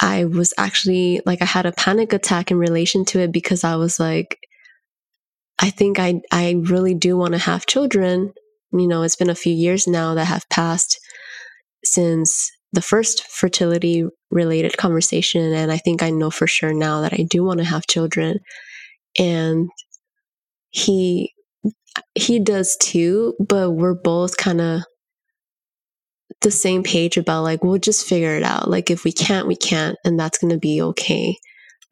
I 0.00 0.24
was 0.24 0.54
actually 0.58 1.20
like 1.26 1.42
I 1.42 1.46
had 1.46 1.66
a 1.66 1.72
panic 1.72 2.12
attack 2.12 2.50
in 2.50 2.58
relation 2.58 3.04
to 3.06 3.20
it 3.20 3.32
because 3.32 3.64
I 3.64 3.76
was 3.76 3.98
like 3.98 4.38
I 5.58 5.70
think 5.70 5.98
I 5.98 6.20
I 6.32 6.56
really 6.64 6.94
do 6.94 7.16
want 7.16 7.32
to 7.32 7.38
have 7.38 7.66
children. 7.66 8.32
You 8.72 8.86
know, 8.86 9.02
it's 9.02 9.16
been 9.16 9.30
a 9.30 9.34
few 9.34 9.52
years 9.52 9.86
now 9.86 10.14
that 10.14 10.26
have 10.26 10.48
passed 10.50 10.98
since 11.84 12.50
the 12.72 12.82
first 12.82 13.24
fertility 13.26 14.04
related 14.30 14.76
conversation 14.76 15.52
and 15.54 15.72
I 15.72 15.78
think 15.78 16.02
I 16.02 16.10
know 16.10 16.30
for 16.30 16.46
sure 16.46 16.74
now 16.74 17.00
that 17.02 17.14
I 17.14 17.26
do 17.28 17.44
want 17.44 17.58
to 17.60 17.64
have 17.64 17.86
children. 17.86 18.40
And 19.18 19.70
he 20.70 21.34
he 22.14 22.38
does 22.38 22.76
too, 22.80 23.34
but 23.40 23.72
we're 23.72 23.94
both 23.94 24.36
kind 24.36 24.60
of 24.60 24.82
the 26.42 26.50
same 26.50 26.82
page 26.82 27.16
about 27.16 27.42
like 27.42 27.64
we'll 27.64 27.78
just 27.78 28.06
figure 28.06 28.36
it 28.36 28.42
out. 28.42 28.68
Like 28.70 28.90
if 28.90 29.04
we 29.04 29.12
can't, 29.12 29.46
we 29.48 29.56
can't, 29.56 29.96
and 30.04 30.18
that's 30.18 30.38
gonna 30.38 30.58
be 30.58 30.80
okay. 30.82 31.36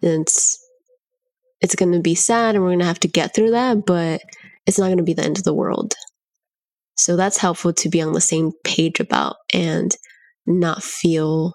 And 0.03 0.23
it's 0.23 0.59
it's 1.61 1.75
gonna 1.75 2.01
be 2.01 2.15
sad, 2.15 2.55
and 2.55 2.65
we're 2.65 2.71
gonna 2.71 2.85
have 2.85 3.01
to 3.01 3.09
get 3.09 3.35
through 3.35 3.53
that, 3.53 3.87
but 3.87 4.21
it's 4.67 4.79
not 4.79 4.89
gonna 4.89 5.03
be 5.03 5.15
the 5.15 5.25
end 5.25 5.39
of 5.39 5.45
the 5.45 5.55
world. 5.55 5.95
So 6.97 7.17
that's 7.17 7.39
helpful 7.39 7.73
to 7.75 7.89
be 7.89 8.01
on 8.01 8.13
the 8.13 8.21
same 8.21 8.53
page 8.65 9.01
about 9.01 9.37
and 9.53 9.95
not 10.47 10.83
feel 10.83 11.55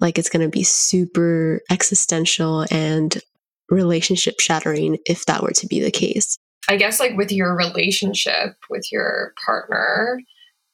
like 0.00 0.18
it's 0.18 0.28
gonna 0.28 0.48
be 0.48 0.64
super 0.64 1.60
existential 1.70 2.66
and 2.70 3.18
relationship 3.70 4.40
shattering 4.40 4.98
if 5.06 5.24
that 5.26 5.42
were 5.42 5.52
to 5.52 5.66
be 5.66 5.80
the 5.80 5.90
case. 5.90 6.36
I 6.68 6.76
guess 6.76 7.00
like 7.00 7.16
with 7.16 7.32
your 7.32 7.56
relationship 7.56 8.54
with 8.70 8.90
your 8.92 9.32
partner, 9.44 10.20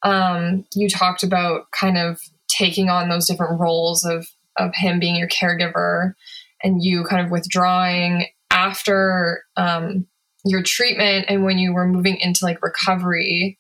um, 0.03 0.65
you 0.75 0.89
talked 0.89 1.23
about 1.23 1.71
kind 1.73 1.97
of 1.97 2.21
taking 2.49 2.89
on 2.89 3.09
those 3.09 3.27
different 3.27 3.61
roles 3.61 4.05
of 4.05 4.27
of 4.57 4.73
him 4.75 4.99
being 4.99 5.15
your 5.17 5.29
caregiver 5.29 6.15
and 6.63 6.83
you 6.83 7.05
kind 7.05 7.25
of 7.25 7.31
withdrawing 7.31 8.27
after 8.51 9.43
um, 9.57 10.07
your 10.45 10.63
treatment 10.63 11.27
and 11.29 11.45
when 11.45 11.59
you 11.59 11.73
were 11.73 11.87
moving 11.87 12.17
into 12.21 12.45
like 12.45 12.63
recovery 12.63 13.59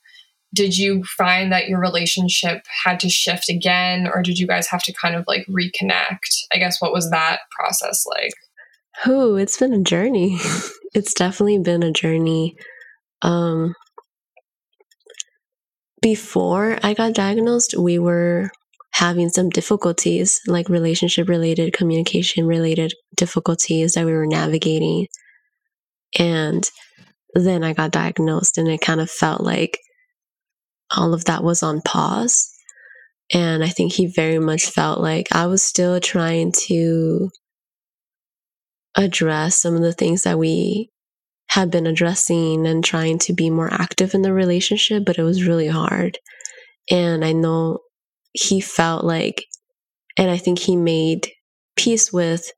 did 0.54 0.76
you 0.78 1.04
find 1.04 1.52
that 1.52 1.68
your 1.68 1.80
relationship 1.80 2.64
had 2.84 2.98
to 3.00 3.08
shift 3.08 3.48
again 3.48 4.08
or 4.12 4.22
did 4.22 4.38
you 4.38 4.46
guys 4.46 4.66
have 4.68 4.82
to 4.84 4.92
kind 4.92 5.14
of 5.14 5.24
like 5.26 5.46
reconnect? 5.46 6.46
I 6.52 6.58
guess 6.58 6.80
what 6.80 6.92
was 6.92 7.10
that 7.10 7.40
process 7.50 8.04
like? 8.06 8.32
Oh 9.06 9.36
it's 9.36 9.58
been 9.58 9.72
a 9.72 9.82
journey. 9.82 10.38
It's 10.94 11.12
definitely 11.12 11.58
been 11.58 11.82
a 11.82 11.92
journey. 11.92 12.56
Um 13.20 13.74
before 16.00 16.78
I 16.82 16.94
got 16.94 17.12
diagnosed, 17.12 17.76
we 17.76 17.98
were 17.98 18.50
having 18.98 19.28
some 19.28 19.48
difficulties, 19.48 20.40
like 20.48 20.68
relationship 20.68 21.28
related, 21.28 21.72
communication 21.72 22.48
related 22.48 22.92
difficulties 23.14 23.92
that 23.92 24.04
we 24.04 24.12
were 24.12 24.26
navigating. 24.26 25.06
And 26.18 26.68
then 27.32 27.62
I 27.62 27.74
got 27.74 27.92
diagnosed, 27.92 28.58
and 28.58 28.66
it 28.66 28.80
kind 28.80 29.00
of 29.00 29.08
felt 29.08 29.40
like 29.40 29.78
all 30.96 31.14
of 31.14 31.26
that 31.26 31.44
was 31.44 31.62
on 31.62 31.80
pause. 31.82 32.50
And 33.32 33.62
I 33.62 33.68
think 33.68 33.92
he 33.92 34.06
very 34.06 34.40
much 34.40 34.66
felt 34.66 34.98
like 35.00 35.28
I 35.30 35.46
was 35.46 35.62
still 35.62 36.00
trying 36.00 36.50
to 36.66 37.30
address 38.96 39.60
some 39.60 39.76
of 39.76 39.82
the 39.82 39.92
things 39.92 40.24
that 40.24 40.40
we 40.40 40.90
had 41.50 41.70
been 41.70 41.86
addressing 41.86 42.66
and 42.66 42.84
trying 42.84 43.20
to 43.20 43.32
be 43.32 43.48
more 43.48 43.72
active 43.72 44.14
in 44.14 44.22
the 44.22 44.32
relationship, 44.32 45.04
but 45.04 45.18
it 45.18 45.22
was 45.22 45.46
really 45.46 45.68
hard. 45.68 46.18
And 46.90 47.24
I 47.24 47.30
know 47.32 47.78
he 48.32 48.60
felt 48.60 49.04
like, 49.04 49.46
and 50.16 50.30
I 50.30 50.36
think 50.36 50.58
he 50.58 50.76
made 50.76 51.30
peace 51.76 52.12
with, 52.12 52.50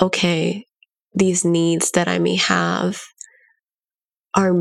okay, 0.00 0.64
these 1.14 1.44
needs 1.44 1.90
that 1.92 2.08
I 2.08 2.18
may 2.18 2.36
have 2.36 3.02
are 4.34 4.54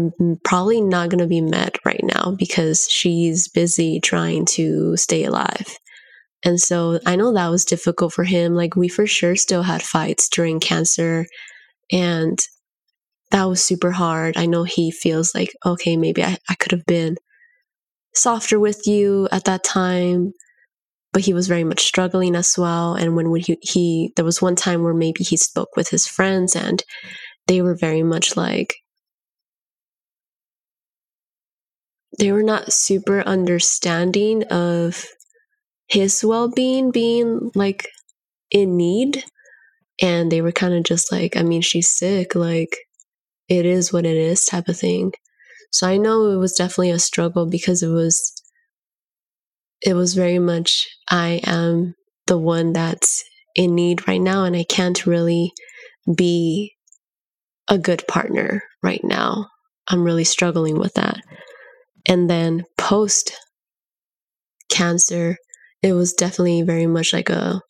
probably 0.43 0.81
not 0.81 1.09
going 1.09 1.19
to 1.19 1.27
be 1.27 1.41
met 1.41 1.77
right 1.85 2.03
now 2.03 2.35
because 2.37 2.89
she's 2.89 3.47
busy 3.47 3.99
trying 3.99 4.45
to 4.45 4.97
stay 4.97 5.25
alive. 5.25 5.77
And 6.43 6.59
so 6.59 6.99
I 7.05 7.15
know 7.15 7.33
that 7.33 7.49
was 7.49 7.65
difficult 7.65 8.13
for 8.13 8.23
him. 8.23 8.55
Like, 8.55 8.75
we 8.75 8.87
for 8.87 9.05
sure 9.05 9.35
still 9.35 9.61
had 9.61 9.83
fights 9.83 10.29
during 10.29 10.59
cancer. 10.59 11.25
And 11.91 12.39
that 13.31 13.43
was 13.43 13.63
super 13.63 13.91
hard. 13.91 14.37
I 14.37 14.47
know 14.47 14.63
he 14.63 14.89
feels 14.89 15.35
like, 15.35 15.53
okay, 15.65 15.97
maybe 15.97 16.23
I, 16.23 16.37
I 16.49 16.55
could 16.55 16.71
have 16.71 16.85
been 16.85 17.17
softer 18.19 18.59
with 18.59 18.85
you 18.85 19.27
at 19.31 19.45
that 19.45 19.63
time, 19.63 20.33
but 21.13 21.23
he 21.23 21.33
was 21.33 21.47
very 21.47 21.63
much 21.63 21.81
struggling 21.81 22.35
as 22.35 22.57
well. 22.57 22.95
And 22.95 23.15
when, 23.15 23.33
he, 23.35 23.57
he, 23.61 24.13
there 24.15 24.25
was 24.25 24.41
one 24.41 24.55
time 24.55 24.83
where 24.83 24.93
maybe 24.93 25.23
he 25.23 25.37
spoke 25.37 25.75
with 25.75 25.89
his 25.89 26.07
friends 26.07 26.55
and 26.55 26.83
they 27.47 27.61
were 27.61 27.75
very 27.75 28.03
much 28.03 28.37
like, 28.37 28.75
they 32.19 32.31
were 32.31 32.43
not 32.43 32.73
super 32.73 33.21
understanding 33.21 34.43
of 34.45 35.05
his 35.87 36.23
well 36.23 36.49
being 36.49 36.91
being 36.91 37.51
like 37.55 37.87
in 38.51 38.77
need. 38.77 39.23
And 40.01 40.31
they 40.31 40.41
were 40.41 40.51
kind 40.51 40.73
of 40.73 40.83
just 40.83 41.11
like, 41.11 41.35
I 41.35 41.43
mean, 41.43 41.61
she's 41.61 41.89
sick. 41.89 42.35
Like, 42.35 42.77
it 43.49 43.65
is 43.65 43.91
what 43.91 44.05
it 44.05 44.15
is 44.15 44.45
type 44.45 44.67
of 44.67 44.77
thing. 44.77 45.11
So 45.71 45.87
I 45.87 45.97
know 45.97 46.31
it 46.31 46.37
was 46.37 46.53
definitely 46.53 46.91
a 46.91 46.99
struggle 46.99 47.45
because 47.47 47.81
it 47.83 47.89
was 47.89 48.33
it 49.81 49.93
was 49.93 50.13
very 50.13 50.39
much 50.39 50.87
I 51.09 51.41
am 51.45 51.95
the 52.27 52.37
one 52.37 52.73
that's 52.73 53.23
in 53.55 53.75
need 53.75 54.07
right 54.07 54.21
now 54.21 54.45
and 54.45 54.55
I 54.55 54.63
can't 54.63 55.05
really 55.05 55.51
be 56.15 56.73
a 57.69 57.77
good 57.77 58.05
partner 58.07 58.63
right 58.83 59.03
now. 59.03 59.47
I'm 59.89 60.03
really 60.03 60.25
struggling 60.25 60.79
with 60.79 60.95
that. 60.95 61.21
And 62.07 62.29
then 62.29 62.65
post 62.77 63.33
cancer, 64.69 65.37
it 65.81 65.93
was 65.93 66.13
definitely 66.13 66.61
very 66.61 66.87
much 66.87 67.13
like 67.13 67.29
a 67.29 67.61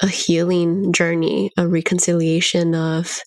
a 0.00 0.06
healing 0.08 0.92
journey, 0.92 1.50
a 1.56 1.66
reconciliation 1.66 2.74
of 2.74 3.20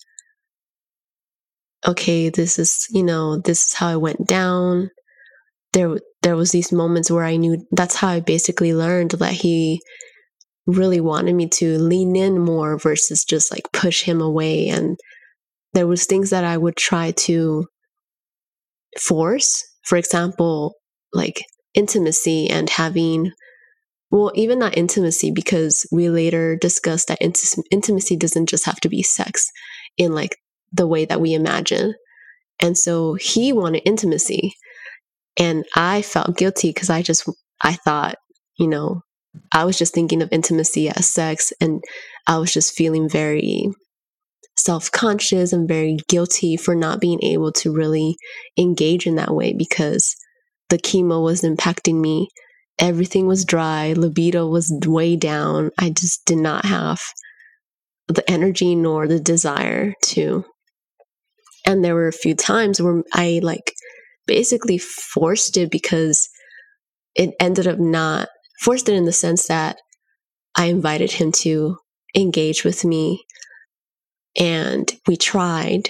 okay, 1.86 2.30
this 2.30 2.58
is, 2.60 2.88
you 2.92 3.04
know, 3.04 3.38
this 3.38 3.68
is 3.68 3.74
how 3.74 3.88
I 3.88 3.96
went 3.98 4.28
down. 4.28 4.90
There 5.74 6.00
there 6.24 6.36
was 6.36 6.52
these 6.52 6.72
moments 6.72 7.12
where 7.12 7.24
I 7.24 7.36
knew 7.36 7.66
that's 7.72 7.96
how 7.96 8.08
I 8.08 8.20
basically 8.20 8.74
learned 8.74 9.12
that 9.12 9.34
he 9.34 9.82
really 10.66 11.00
wanted 11.00 11.34
me 11.36 11.48
to 11.48 11.78
lean 11.78 12.16
in 12.16 12.40
more 12.40 12.78
versus 12.78 13.24
just 13.24 13.52
like 13.52 13.72
push 13.72 14.04
him 14.04 14.20
away 14.20 14.68
and 14.68 14.98
there 15.74 15.88
was 15.88 16.06
things 16.06 16.32
that 16.32 16.44
I 16.44 16.58
would 16.58 16.76
try 16.76 17.12
to 17.12 17.66
force. 19.00 19.64
For 19.84 19.98
example, 19.98 20.74
like 21.14 21.44
intimacy 21.74 22.50
and 22.50 22.70
having 22.70 23.32
well, 24.10 24.32
even 24.36 24.60
not 24.60 24.78
intimacy, 24.78 25.32
because 25.32 25.86
we 25.92 26.10
later 26.10 26.56
discussed 26.56 27.10
that 27.10 27.22
int- 27.22 27.56
intimacy 27.72 28.16
doesn't 28.16 28.48
just 28.48 28.66
have 28.66 28.80
to 28.80 28.90
be 28.90 29.04
sex 29.04 29.52
in 29.98 30.14
like 30.14 30.38
the 30.72 30.88
way 30.88 31.06
that 31.06 31.22
we 31.22 31.34
imagine. 31.34 31.94
And 32.60 32.78
so 32.78 33.16
he 33.16 33.54
wanted 33.54 33.84
intimacy. 33.86 34.54
And 35.38 35.66
I 35.76 36.02
felt 36.02 36.38
guilty 36.38 36.70
because 36.70 36.90
I 36.90 37.02
just, 37.02 37.30
I 37.62 37.74
thought, 37.74 38.16
you 38.58 38.68
know, 38.68 39.02
I 39.54 39.66
was 39.66 39.78
just 39.78 39.94
thinking 39.94 40.22
of 40.22 40.30
intimacy 40.32 40.90
as 40.90 41.08
sex. 41.08 41.54
And 41.62 41.84
I 42.26 42.38
was 42.38 42.52
just 42.52 42.74
feeling 42.74 43.08
very 43.08 43.70
self 44.58 44.92
conscious 44.92 45.54
and 45.54 45.68
very 45.68 45.98
guilty 46.08 46.58
for 46.58 46.76
not 46.76 47.00
being 47.00 47.20
able 47.24 47.52
to 47.54 47.72
really 47.72 48.18
engage 48.58 49.06
in 49.06 49.16
that 49.16 49.34
way 49.34 49.54
because 49.54 50.16
the 50.70 50.78
chemo 50.78 51.24
was 51.24 51.42
impacting 51.42 52.02
me. 52.02 52.28
Everything 52.80 53.26
was 53.28 53.46
dry, 53.46 53.94
libido 53.94 54.48
was 54.48 54.72
way 54.86 55.16
down. 55.16 55.72
I 55.80 55.90
just 55.90 56.26
did 56.26 56.38
not 56.38 56.66
have 56.66 57.02
the 58.08 58.30
energy 58.30 58.76
nor 58.76 59.08
the 59.08 59.20
desire 59.20 59.94
to 60.04 60.46
and 61.68 61.84
there 61.84 61.96
were 61.96 62.08
a 62.08 62.14
few 62.14 62.34
times 62.34 62.82
where 62.82 63.04
I 63.14 63.42
like 63.44 63.74
basically 64.26 64.78
forced 64.78 65.58
it 65.58 65.70
because 65.70 66.30
it 67.14 67.36
ended 67.42 67.68
up 67.68 67.78
not 67.78 68.30
forced 68.62 68.88
it 68.88 68.96
in 68.96 69.04
the 69.04 69.12
sense 69.12 69.48
that 69.48 69.78
I 70.56 70.68
invited 70.68 71.12
him 71.12 71.32
to 71.44 71.78
engage 72.16 72.64
with 72.64 72.86
me 72.86 73.26
and 74.40 74.90
we 75.08 75.18
tried, 75.18 75.90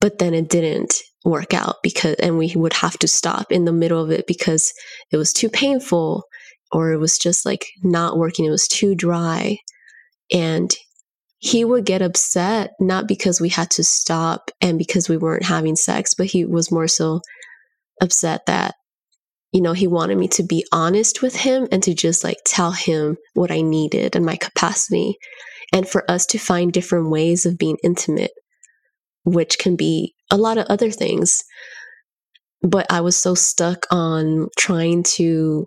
but 0.00 0.18
then 0.18 0.34
it 0.34 0.48
didn't 0.48 0.94
work 1.24 1.52
out 1.52 1.76
because, 1.82 2.14
and 2.16 2.38
we 2.38 2.52
would 2.54 2.74
have 2.74 2.96
to 2.98 3.08
stop 3.08 3.50
in 3.50 3.64
the 3.64 3.72
middle 3.72 4.02
of 4.02 4.10
it 4.10 4.26
because 4.28 4.72
it 5.10 5.16
was 5.16 5.32
too 5.32 5.48
painful 5.48 6.24
or 6.70 6.92
it 6.92 6.98
was 6.98 7.18
just 7.18 7.44
like 7.44 7.66
not 7.82 8.18
working. 8.18 8.44
It 8.44 8.50
was 8.50 8.68
too 8.68 8.94
dry. 8.94 9.58
And 10.32 10.70
he 11.42 11.64
would 11.64 11.84
get 11.84 12.02
upset, 12.02 12.70
not 12.78 13.08
because 13.08 13.40
we 13.40 13.48
had 13.48 13.68
to 13.72 13.82
stop 13.82 14.52
and 14.60 14.78
because 14.78 15.08
we 15.08 15.16
weren't 15.16 15.44
having 15.44 15.74
sex, 15.74 16.14
but 16.14 16.26
he 16.26 16.44
was 16.44 16.70
more 16.70 16.86
so 16.86 17.20
upset 18.00 18.46
that 18.46 18.76
you 19.52 19.60
know, 19.60 19.74
he 19.74 19.86
wanted 19.86 20.16
me 20.16 20.28
to 20.28 20.42
be 20.42 20.64
honest 20.72 21.20
with 21.20 21.36
him 21.36 21.68
and 21.70 21.82
to 21.82 21.92
just 21.92 22.24
like 22.24 22.38
tell 22.46 22.70
him 22.70 23.18
what 23.34 23.50
I 23.50 23.60
needed 23.60 24.16
and 24.16 24.24
my 24.24 24.36
capacity, 24.36 25.18
and 25.72 25.86
for 25.86 26.10
us 26.10 26.24
to 26.26 26.38
find 26.38 26.72
different 26.72 27.10
ways 27.10 27.44
of 27.44 27.58
being 27.58 27.76
intimate, 27.84 28.30
which 29.24 29.58
can 29.58 29.76
be 29.76 30.14
a 30.30 30.38
lot 30.38 30.58
of 30.58 30.66
other 30.68 30.90
things. 30.90 31.42
But 32.62 32.86
I 32.90 33.02
was 33.02 33.16
so 33.16 33.34
stuck 33.34 33.86
on 33.90 34.48
trying 34.56 35.02
to, 35.16 35.66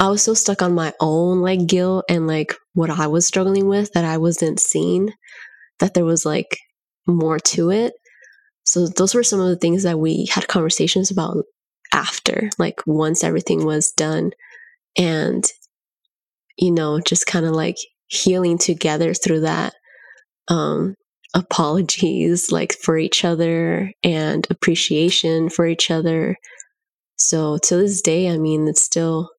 I 0.00 0.08
was 0.08 0.22
so 0.22 0.34
stuck 0.34 0.62
on 0.62 0.74
my 0.74 0.92
own 0.98 1.42
like 1.42 1.66
guilt 1.66 2.06
and 2.08 2.26
like 2.26 2.54
what 2.74 2.90
I 2.90 3.06
was 3.06 3.26
struggling 3.26 3.66
with 3.66 3.92
that 3.92 4.04
I 4.04 4.18
wasn't 4.18 4.60
seeing 4.60 5.12
that 5.80 5.94
there 5.94 6.04
was 6.04 6.24
like 6.24 6.58
more 7.06 7.38
to 7.38 7.70
it. 7.70 7.94
So 8.64 8.86
those 8.86 9.14
were 9.14 9.22
some 9.22 9.40
of 9.40 9.48
the 9.48 9.56
things 9.56 9.82
that 9.82 9.98
we 9.98 10.26
had 10.26 10.48
conversations 10.48 11.10
about 11.10 11.44
after, 11.92 12.50
like 12.58 12.80
once 12.86 13.24
everything 13.24 13.64
was 13.64 13.90
done. 13.92 14.30
And, 14.96 15.44
you 16.56 16.70
know, 16.70 17.00
just 17.00 17.26
kind 17.26 17.46
of 17.46 17.52
like 17.52 17.76
healing 18.06 18.58
together 18.58 19.14
through 19.14 19.40
that. 19.40 19.74
Um, 20.48 20.94
apologies 21.34 22.50
like 22.50 22.74
for 22.74 22.98
each 22.98 23.24
other 23.24 23.92
and 24.02 24.46
appreciation 24.50 25.48
for 25.48 25.66
each 25.66 25.90
other. 25.90 26.36
So 27.16 27.58
to 27.64 27.76
this 27.76 28.02
day, 28.02 28.28
I 28.28 28.38
mean, 28.38 28.66
it's 28.68 28.82
still 28.82 29.30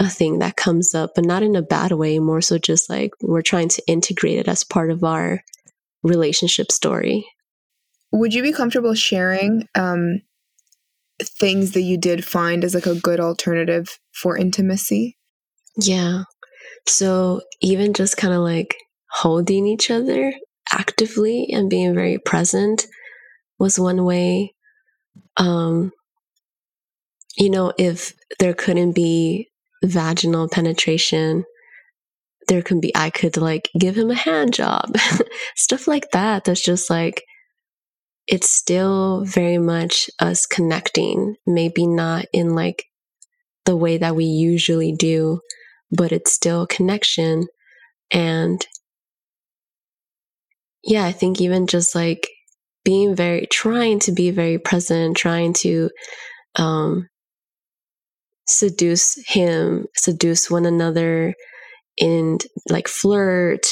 a 0.00 0.08
thing 0.08 0.38
that 0.38 0.56
comes 0.56 0.94
up, 0.94 1.12
but 1.14 1.26
not 1.26 1.42
in 1.42 1.54
a 1.54 1.62
bad 1.62 1.92
way, 1.92 2.18
more 2.18 2.40
so 2.40 2.56
just 2.58 2.88
like 2.88 3.12
we're 3.20 3.42
trying 3.42 3.68
to 3.68 3.82
integrate 3.86 4.38
it 4.38 4.48
as 4.48 4.64
part 4.64 4.90
of 4.90 5.04
our 5.04 5.44
relationship 6.02 6.72
story. 6.72 7.26
Would 8.10 8.32
you 8.32 8.42
be 8.42 8.52
comfortable 8.52 8.94
sharing 8.94 9.68
um, 9.74 10.22
things 11.22 11.72
that 11.72 11.82
you 11.82 11.98
did 11.98 12.24
find 12.24 12.64
as 12.64 12.74
like 12.74 12.86
a 12.86 12.98
good 12.98 13.20
alternative 13.20 13.98
for 14.12 14.38
intimacy? 14.38 15.18
Yeah. 15.76 16.24
So 16.88 17.42
even 17.60 17.92
just 17.92 18.16
kind 18.16 18.32
of 18.32 18.40
like 18.40 18.76
holding 19.10 19.66
each 19.66 19.90
other 19.90 20.32
actively 20.72 21.48
and 21.52 21.68
being 21.68 21.94
very 21.94 22.18
present 22.18 22.86
was 23.58 23.78
one 23.78 24.04
way. 24.04 24.54
Um, 25.36 25.92
you 27.36 27.50
know, 27.50 27.74
if 27.78 28.14
there 28.38 28.54
couldn't 28.54 28.92
be 28.92 29.49
vaginal 29.82 30.48
penetration, 30.48 31.44
there 32.48 32.62
can 32.62 32.80
be, 32.80 32.94
I 32.96 33.10
could 33.10 33.36
like 33.36 33.70
give 33.78 33.96
him 33.96 34.10
a 34.10 34.14
hand 34.14 34.52
job, 34.54 34.96
stuff 35.56 35.86
like 35.86 36.10
that. 36.12 36.44
That's 36.44 36.62
just 36.62 36.90
like 36.90 37.24
it's 38.26 38.50
still 38.50 39.24
very 39.24 39.58
much 39.58 40.08
us 40.20 40.46
connecting, 40.46 41.34
maybe 41.46 41.86
not 41.86 42.26
in 42.32 42.54
like 42.54 42.84
the 43.64 43.76
way 43.76 43.98
that 43.98 44.14
we 44.14 44.24
usually 44.24 44.92
do, 44.92 45.40
but 45.90 46.12
it's 46.12 46.32
still 46.32 46.66
connection. 46.66 47.46
And 48.12 48.64
yeah, 50.84 51.04
I 51.04 51.12
think 51.12 51.40
even 51.40 51.66
just 51.66 51.94
like 51.94 52.28
being 52.84 53.14
very, 53.14 53.46
trying 53.46 53.98
to 54.00 54.12
be 54.12 54.30
very 54.30 54.58
present, 54.58 55.16
trying 55.16 55.52
to 55.54 55.90
um, 56.56 57.08
seduce 58.50 59.16
him, 59.26 59.86
seduce 59.94 60.50
one 60.50 60.66
another, 60.66 61.34
and 62.00 62.44
like 62.68 62.88
flirt. 62.88 63.66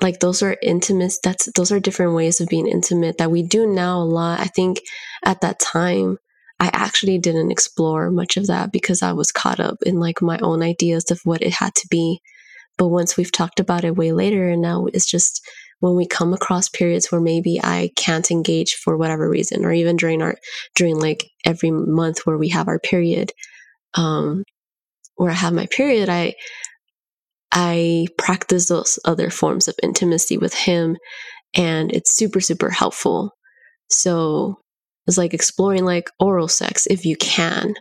Like 0.00 0.20
those 0.20 0.42
are 0.42 0.56
intimate 0.62 1.12
that's 1.22 1.50
those 1.52 1.70
are 1.70 1.80
different 1.80 2.14
ways 2.14 2.40
of 2.40 2.48
being 2.48 2.66
intimate 2.66 3.18
that 3.18 3.30
we 3.30 3.42
do 3.42 3.66
now 3.66 3.98
a 3.98 4.04
lot. 4.04 4.40
I 4.40 4.46
think 4.46 4.80
at 5.24 5.42
that 5.42 5.60
time 5.60 6.18
i 6.58 6.70
actually 6.72 7.18
didn't 7.18 7.50
explore 7.50 8.10
much 8.10 8.36
of 8.36 8.46
that 8.46 8.72
because 8.72 9.02
i 9.02 9.12
was 9.12 9.32
caught 9.32 9.60
up 9.60 9.76
in 9.84 9.98
like 9.98 10.22
my 10.22 10.38
own 10.42 10.62
ideas 10.62 11.10
of 11.10 11.20
what 11.24 11.42
it 11.42 11.52
had 11.54 11.74
to 11.74 11.86
be. 11.90 12.20
But 12.78 12.88
once 12.88 13.16
we've 13.16 13.32
talked 13.32 13.60
about 13.60 13.84
it 13.84 13.96
way 13.96 14.12
later 14.12 14.48
and 14.48 14.62
now 14.62 14.86
it's 14.86 15.10
just 15.10 15.42
when 15.80 15.96
we 15.96 16.06
come 16.06 16.32
across 16.32 16.68
periods 16.68 17.10
where 17.10 17.20
maybe 17.20 17.60
i 17.62 17.90
can't 17.96 18.30
engage 18.30 18.74
for 18.74 18.96
whatever 18.96 19.28
reason 19.28 19.64
or 19.64 19.72
even 19.72 19.96
during 19.96 20.22
our 20.22 20.36
during 20.74 20.98
like 20.98 21.26
every 21.44 21.70
month 21.70 22.20
where 22.24 22.38
we 22.38 22.48
have 22.48 22.68
our 22.68 22.78
period 22.78 23.32
um 23.94 24.44
where 25.16 25.30
i 25.30 25.34
have 25.34 25.52
my 25.52 25.66
period 25.66 26.08
i 26.08 26.34
I 27.52 28.06
practice 28.16 28.68
those 28.68 28.98
other 29.04 29.30
forms 29.30 29.66
of 29.66 29.74
intimacy 29.82 30.38
with 30.38 30.54
him 30.54 30.96
and 31.54 31.92
it's 31.92 32.14
super, 32.14 32.40
super 32.40 32.70
helpful. 32.70 33.32
So 33.88 34.56
it's 35.06 35.18
like 35.18 35.34
exploring 35.34 35.84
like 35.84 36.10
oral 36.20 36.48
sex 36.48 36.86
if 36.86 37.04
you 37.04 37.16
can, 37.16 37.74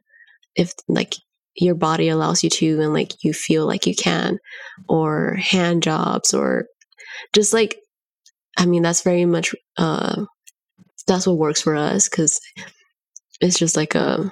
if 0.55 0.71
like 0.87 1.13
your 1.55 1.75
body 1.75 2.09
allows 2.09 2.43
you 2.43 2.49
to 2.49 2.81
and 2.81 2.93
like 2.93 3.23
you 3.23 3.33
feel 3.33 3.67
like 3.67 3.85
you 3.85 3.93
can, 3.95 4.39
or 4.87 5.35
hand 5.35 5.83
jobs, 5.83 6.33
or 6.33 6.65
just 7.33 7.53
like, 7.53 7.77
I 8.57 8.65
mean, 8.65 8.81
that's 8.81 9.03
very 9.03 9.25
much, 9.25 9.53
uh, 9.77 10.25
that's 11.05 11.27
what 11.27 11.37
works 11.37 11.61
for 11.61 11.75
us 11.75 12.09
because 12.09 12.39
it's 13.41 13.59
just 13.59 13.75
like 13.75 13.93
a, 13.93 14.31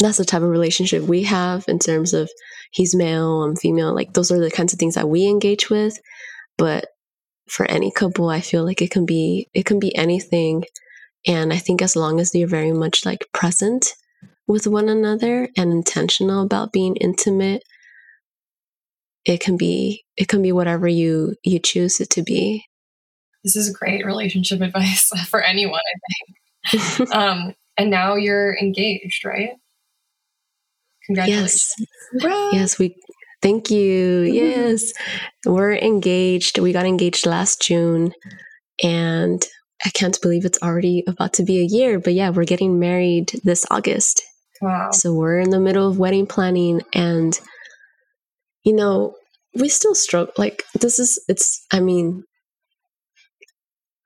that's 0.00 0.18
the 0.18 0.24
type 0.24 0.42
of 0.42 0.48
relationship 0.48 1.02
we 1.04 1.22
have 1.24 1.64
in 1.68 1.78
terms 1.78 2.14
of 2.14 2.30
he's 2.72 2.94
male, 2.94 3.42
I'm 3.42 3.56
female. 3.56 3.94
Like 3.94 4.12
those 4.12 4.32
are 4.32 4.40
the 4.40 4.50
kinds 4.50 4.72
of 4.72 4.78
things 4.78 4.94
that 4.96 5.08
we 5.08 5.28
engage 5.28 5.70
with. 5.70 5.98
But 6.58 6.86
for 7.48 7.70
any 7.70 7.90
couple, 7.90 8.28
I 8.28 8.40
feel 8.40 8.64
like 8.64 8.82
it 8.82 8.90
can 8.90 9.06
be 9.06 9.48
it 9.54 9.66
can 9.66 9.78
be 9.78 9.94
anything. 9.94 10.64
And 11.26 11.52
I 11.52 11.56
think 11.56 11.80
as 11.80 11.96
long 11.96 12.20
as 12.20 12.34
you're 12.34 12.48
very 12.48 12.72
much 12.72 13.06
like 13.06 13.26
present 13.32 13.94
with 14.46 14.66
one 14.66 14.88
another 14.88 15.48
and 15.56 15.72
intentional 15.72 16.42
about 16.42 16.72
being 16.72 16.96
intimate, 16.96 17.62
it 19.24 19.40
can 19.40 19.56
be 19.56 20.04
it 20.16 20.28
can 20.28 20.42
be 20.42 20.52
whatever 20.52 20.88
you 20.88 21.36
you 21.44 21.58
choose 21.58 22.00
it 22.00 22.10
to 22.10 22.22
be. 22.22 22.64
This 23.44 23.56
is 23.56 23.76
great 23.76 24.04
relationship 24.04 24.60
advice 24.62 25.10
for 25.28 25.40
anyone, 25.40 25.80
I 25.80 26.70
think. 26.70 27.10
um, 27.14 27.54
and 27.76 27.90
now 27.90 28.16
you're 28.16 28.56
engaged, 28.58 29.24
right? 29.24 29.50
Congratulations. 31.06 31.74
Yes. 32.12 32.52
Yes, 32.52 32.78
we 32.78 32.96
thank 33.42 33.70
you. 33.70 34.24
Mm-hmm. 34.24 34.34
Yes. 34.34 34.92
We're 35.44 35.74
engaged. 35.74 36.58
We 36.58 36.72
got 36.72 36.86
engaged 36.86 37.26
last 37.26 37.60
June 37.62 38.12
and 38.82 39.44
I 39.84 39.90
can't 39.90 40.18
believe 40.22 40.44
it's 40.44 40.62
already 40.62 41.04
about 41.06 41.34
to 41.34 41.42
be 41.42 41.58
a 41.58 41.64
year, 41.64 41.98
but 41.98 42.14
yeah, 42.14 42.30
we're 42.30 42.44
getting 42.44 42.78
married 42.78 43.32
this 43.44 43.66
August. 43.70 44.22
Wow. 44.62 44.90
So 44.92 45.12
we're 45.12 45.40
in 45.40 45.50
the 45.50 45.60
middle 45.60 45.88
of 45.88 45.98
wedding 45.98 46.26
planning 46.26 46.82
and 46.94 47.38
you 48.64 48.74
know, 48.74 49.14
we 49.54 49.68
still 49.68 49.94
struggle 49.94 50.32
like 50.38 50.64
this 50.80 50.98
is 50.98 51.22
it's 51.28 51.64
I 51.72 51.80
mean 51.80 52.24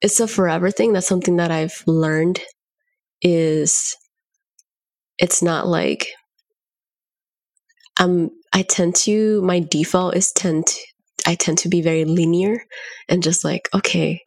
it's 0.01 0.21
a 0.21 0.29
forever 0.29 0.71
thing. 0.71 0.93
That's 0.93 1.07
something 1.07 1.37
that 1.37 1.51
I've 1.51 1.83
learned 1.87 2.41
is 3.23 3.97
it's 5.19 5.43
not 5.43 5.67
like 5.67 6.09
um 7.99 8.31
I 8.53 8.63
tend 8.63 8.97
to 8.97 9.43
my 9.43 9.61
default 9.61 10.17
is 10.17 10.33
tend 10.33 10.67
to, 10.67 10.81
I 11.27 11.35
tend 11.35 11.59
to 11.59 11.69
be 11.69 11.83
very 11.83 12.05
linear 12.05 12.65
and 13.09 13.23
just 13.23 13.45
like 13.45 13.69
okay 13.75 14.23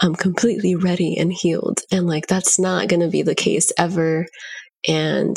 I'm 0.00 0.14
completely 0.16 0.74
ready 0.74 1.16
and 1.16 1.32
healed. 1.32 1.80
And 1.92 2.06
like 2.08 2.26
that's 2.26 2.58
not 2.58 2.88
to 2.88 3.08
be 3.08 3.22
the 3.22 3.34
case 3.34 3.72
ever. 3.78 4.26
And 4.88 5.36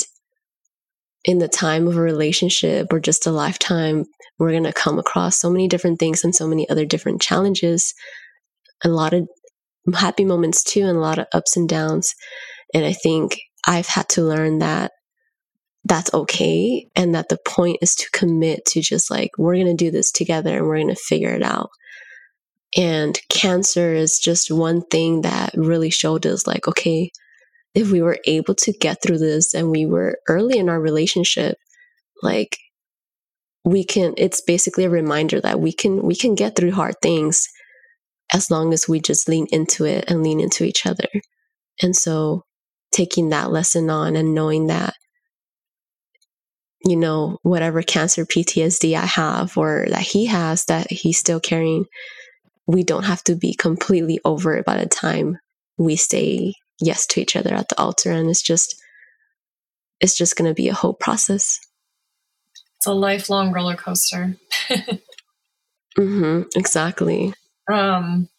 in 1.25 1.39
the 1.39 1.47
time 1.47 1.87
of 1.87 1.97
a 1.97 2.01
relationship 2.01 2.91
or 2.91 2.99
just 2.99 3.27
a 3.27 3.31
lifetime 3.31 4.05
we're 4.39 4.51
going 4.51 4.63
to 4.63 4.73
come 4.73 4.99
across 4.99 5.37
so 5.37 5.49
many 5.49 5.67
different 5.67 5.99
things 5.99 6.23
and 6.23 6.35
so 6.35 6.47
many 6.47 6.69
other 6.69 6.85
different 6.85 7.21
challenges. 7.21 7.93
A 8.83 8.89
lot 8.89 9.13
of 9.13 9.27
happy 9.95 10.25
moments 10.25 10.63
too 10.63 10.81
and 10.81 10.97
a 10.97 11.01
lot 11.01 11.17
of 11.19 11.27
ups 11.33 11.57
and 11.57 11.67
downs. 11.67 12.13
And 12.73 12.85
I 12.85 12.93
think 12.93 13.39
I've 13.65 13.87
had 13.87 14.09
to 14.09 14.21
learn 14.21 14.59
that 14.59 14.91
that's 15.87 16.13
okay 16.13 16.87
and 16.95 17.15
that 17.15 17.29
the 17.29 17.37
point 17.45 17.77
is 17.81 17.95
to 17.95 18.09
commit 18.11 18.65
to 18.65 18.81
just 18.81 19.09
like 19.09 19.31
we're 19.37 19.55
going 19.55 19.65
to 19.67 19.73
do 19.73 19.91
this 19.91 20.11
together 20.11 20.57
and 20.57 20.67
we're 20.67 20.77
going 20.77 20.87
to 20.87 20.95
figure 20.95 21.33
it 21.33 21.43
out 21.43 21.69
and 22.75 23.19
cancer 23.29 23.93
is 23.93 24.19
just 24.19 24.51
one 24.51 24.81
thing 24.81 25.21
that 25.21 25.51
really 25.55 25.89
showed 25.89 26.25
us 26.25 26.45
like 26.45 26.67
okay 26.67 27.11
if 27.73 27.91
we 27.91 28.01
were 28.01 28.19
able 28.25 28.55
to 28.55 28.73
get 28.73 29.01
through 29.01 29.17
this 29.17 29.53
and 29.53 29.69
we 29.69 29.85
were 29.85 30.17
early 30.27 30.57
in 30.57 30.69
our 30.69 30.79
relationship 30.79 31.57
like 32.21 32.57
we 33.63 33.83
can 33.83 34.13
it's 34.17 34.41
basically 34.41 34.85
a 34.85 34.89
reminder 34.89 35.39
that 35.39 35.59
we 35.59 35.71
can 35.71 36.01
we 36.03 36.15
can 36.15 36.35
get 36.35 36.55
through 36.55 36.71
hard 36.71 36.95
things 37.01 37.47
as 38.33 38.51
long 38.51 38.73
as 38.73 38.87
we 38.87 38.99
just 38.99 39.29
lean 39.29 39.47
into 39.51 39.85
it 39.85 40.05
and 40.07 40.23
lean 40.23 40.39
into 40.39 40.63
each 40.63 40.85
other. 40.85 41.07
And 41.81 41.95
so 41.95 42.43
taking 42.91 43.29
that 43.29 43.51
lesson 43.51 43.89
on 43.89 44.15
and 44.15 44.33
knowing 44.33 44.67
that 44.67 44.93
you 46.87 46.95
know 46.95 47.37
whatever 47.43 47.81
cancer 47.81 48.25
PTSD 48.25 48.95
I 48.95 49.05
have 49.05 49.57
or 49.57 49.85
that 49.89 50.01
he 50.01 50.27
has 50.27 50.65
that 50.65 50.89
he's 50.89 51.19
still 51.19 51.39
carrying 51.39 51.85
we 52.67 52.83
don't 52.83 53.03
have 53.03 53.23
to 53.23 53.35
be 53.35 53.53
completely 53.53 54.19
over 54.25 54.55
it 54.55 54.65
by 54.65 54.77
the 54.77 54.85
time 54.85 55.39
we 55.77 55.95
say 55.95 56.53
yes 56.79 57.07
to 57.07 57.21
each 57.21 57.35
other 57.35 57.53
at 57.53 57.69
the 57.69 57.79
altar. 57.79 58.11
And 58.11 58.29
it's 58.29 58.41
just 58.41 58.75
it's 59.99 60.15
just 60.15 60.35
going 60.35 60.49
to 60.49 60.53
be 60.53 60.67
a 60.69 60.73
whole 60.73 60.93
process. 60.93 61.59
It's 62.75 62.85
a 62.85 62.93
lifelong 62.93 63.51
roller 63.51 63.75
coaster. 63.75 64.35
Mm-hmm, 65.97 66.43
exactly. 66.55 67.33
Um 67.73 68.29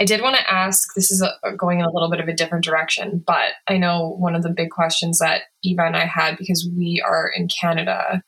i 0.00 0.04
did 0.04 0.20
want 0.20 0.36
to 0.36 0.50
ask 0.50 0.94
this 0.94 1.10
is 1.10 1.22
a, 1.22 1.52
going 1.52 1.80
in 1.80 1.84
a 1.84 1.92
little 1.92 2.10
bit 2.10 2.20
of 2.20 2.28
a 2.28 2.34
different 2.34 2.64
direction 2.64 3.22
but 3.26 3.52
i 3.68 3.76
know 3.76 4.14
one 4.18 4.34
of 4.34 4.42
the 4.42 4.50
big 4.50 4.70
questions 4.70 5.18
that 5.18 5.42
eva 5.62 5.82
and 5.82 5.96
i 5.96 6.04
had 6.04 6.36
because 6.36 6.68
we 6.76 7.02
are 7.06 7.30
in 7.34 7.48
canada 7.48 8.22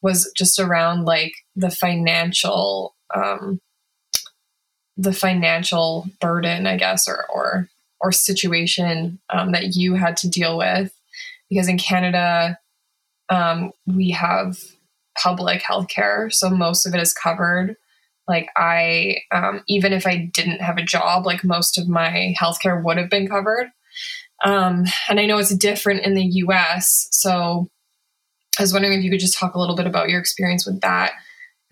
was 0.00 0.30
just 0.36 0.58
around 0.58 1.04
like 1.04 1.32
the 1.56 1.70
financial 1.70 2.94
um 3.14 3.60
the 4.96 5.12
financial 5.12 6.06
burden 6.20 6.66
i 6.66 6.76
guess 6.76 7.08
or 7.08 7.26
or 7.32 7.68
or 8.02 8.12
situation 8.12 9.20
um, 9.30 9.52
that 9.52 9.76
you 9.76 9.94
had 9.94 10.16
to 10.18 10.28
deal 10.28 10.58
with. 10.58 10.92
Because 11.48 11.68
in 11.68 11.78
canada 11.78 12.58
um, 13.28 13.72
we 13.86 14.10
have 14.10 14.58
public 15.22 15.60
health 15.60 15.88
care 15.88 16.30
so 16.30 16.48
most 16.48 16.86
of 16.86 16.94
it 16.94 17.00
is 17.00 17.12
covered 17.12 17.76
like 18.28 18.48
i 18.56 19.16
um, 19.32 19.62
even 19.68 19.92
if 19.92 20.06
i 20.06 20.30
didn't 20.34 20.60
have 20.60 20.78
a 20.78 20.84
job 20.84 21.26
like 21.26 21.44
most 21.44 21.78
of 21.78 21.88
my 21.88 22.34
healthcare 22.40 22.82
would 22.82 22.96
have 22.96 23.10
been 23.10 23.28
covered 23.28 23.68
um, 24.44 24.84
and 25.08 25.20
i 25.20 25.26
know 25.26 25.38
it's 25.38 25.54
different 25.54 26.04
in 26.04 26.14
the 26.14 26.24
us 26.24 27.08
so 27.10 27.68
i 28.58 28.62
was 28.62 28.72
wondering 28.72 28.98
if 28.98 29.04
you 29.04 29.10
could 29.10 29.20
just 29.20 29.38
talk 29.38 29.54
a 29.54 29.60
little 29.60 29.76
bit 29.76 29.86
about 29.86 30.08
your 30.08 30.20
experience 30.20 30.66
with 30.66 30.80
that 30.80 31.12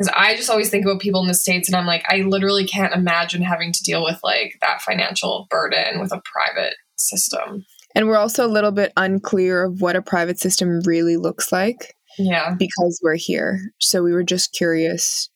because 0.00 0.14
I 0.16 0.34
just 0.34 0.48
always 0.48 0.70
think 0.70 0.86
about 0.86 1.02
people 1.02 1.20
in 1.20 1.26
the 1.26 1.34
States 1.34 1.68
and 1.68 1.76
I'm 1.76 1.84
like, 1.84 2.02
I 2.08 2.22
literally 2.22 2.64
can't 2.64 2.94
imagine 2.94 3.42
having 3.42 3.70
to 3.70 3.82
deal 3.82 4.02
with 4.02 4.18
like 4.24 4.56
that 4.62 4.80
financial 4.80 5.46
burden 5.50 6.00
with 6.00 6.10
a 6.10 6.22
private 6.24 6.76
system. 6.96 7.66
And 7.94 8.06
we're 8.06 8.16
also 8.16 8.46
a 8.46 8.48
little 8.48 8.70
bit 8.70 8.94
unclear 8.96 9.64
of 9.64 9.82
what 9.82 9.96
a 9.96 10.02
private 10.02 10.38
system 10.38 10.80
really 10.86 11.18
looks 11.18 11.52
like. 11.52 11.96
Yeah. 12.18 12.54
Because 12.58 12.98
we're 13.02 13.16
here. 13.16 13.60
So 13.78 14.02
we 14.02 14.12
were 14.12 14.22
just 14.22 14.54
curious 14.54 15.28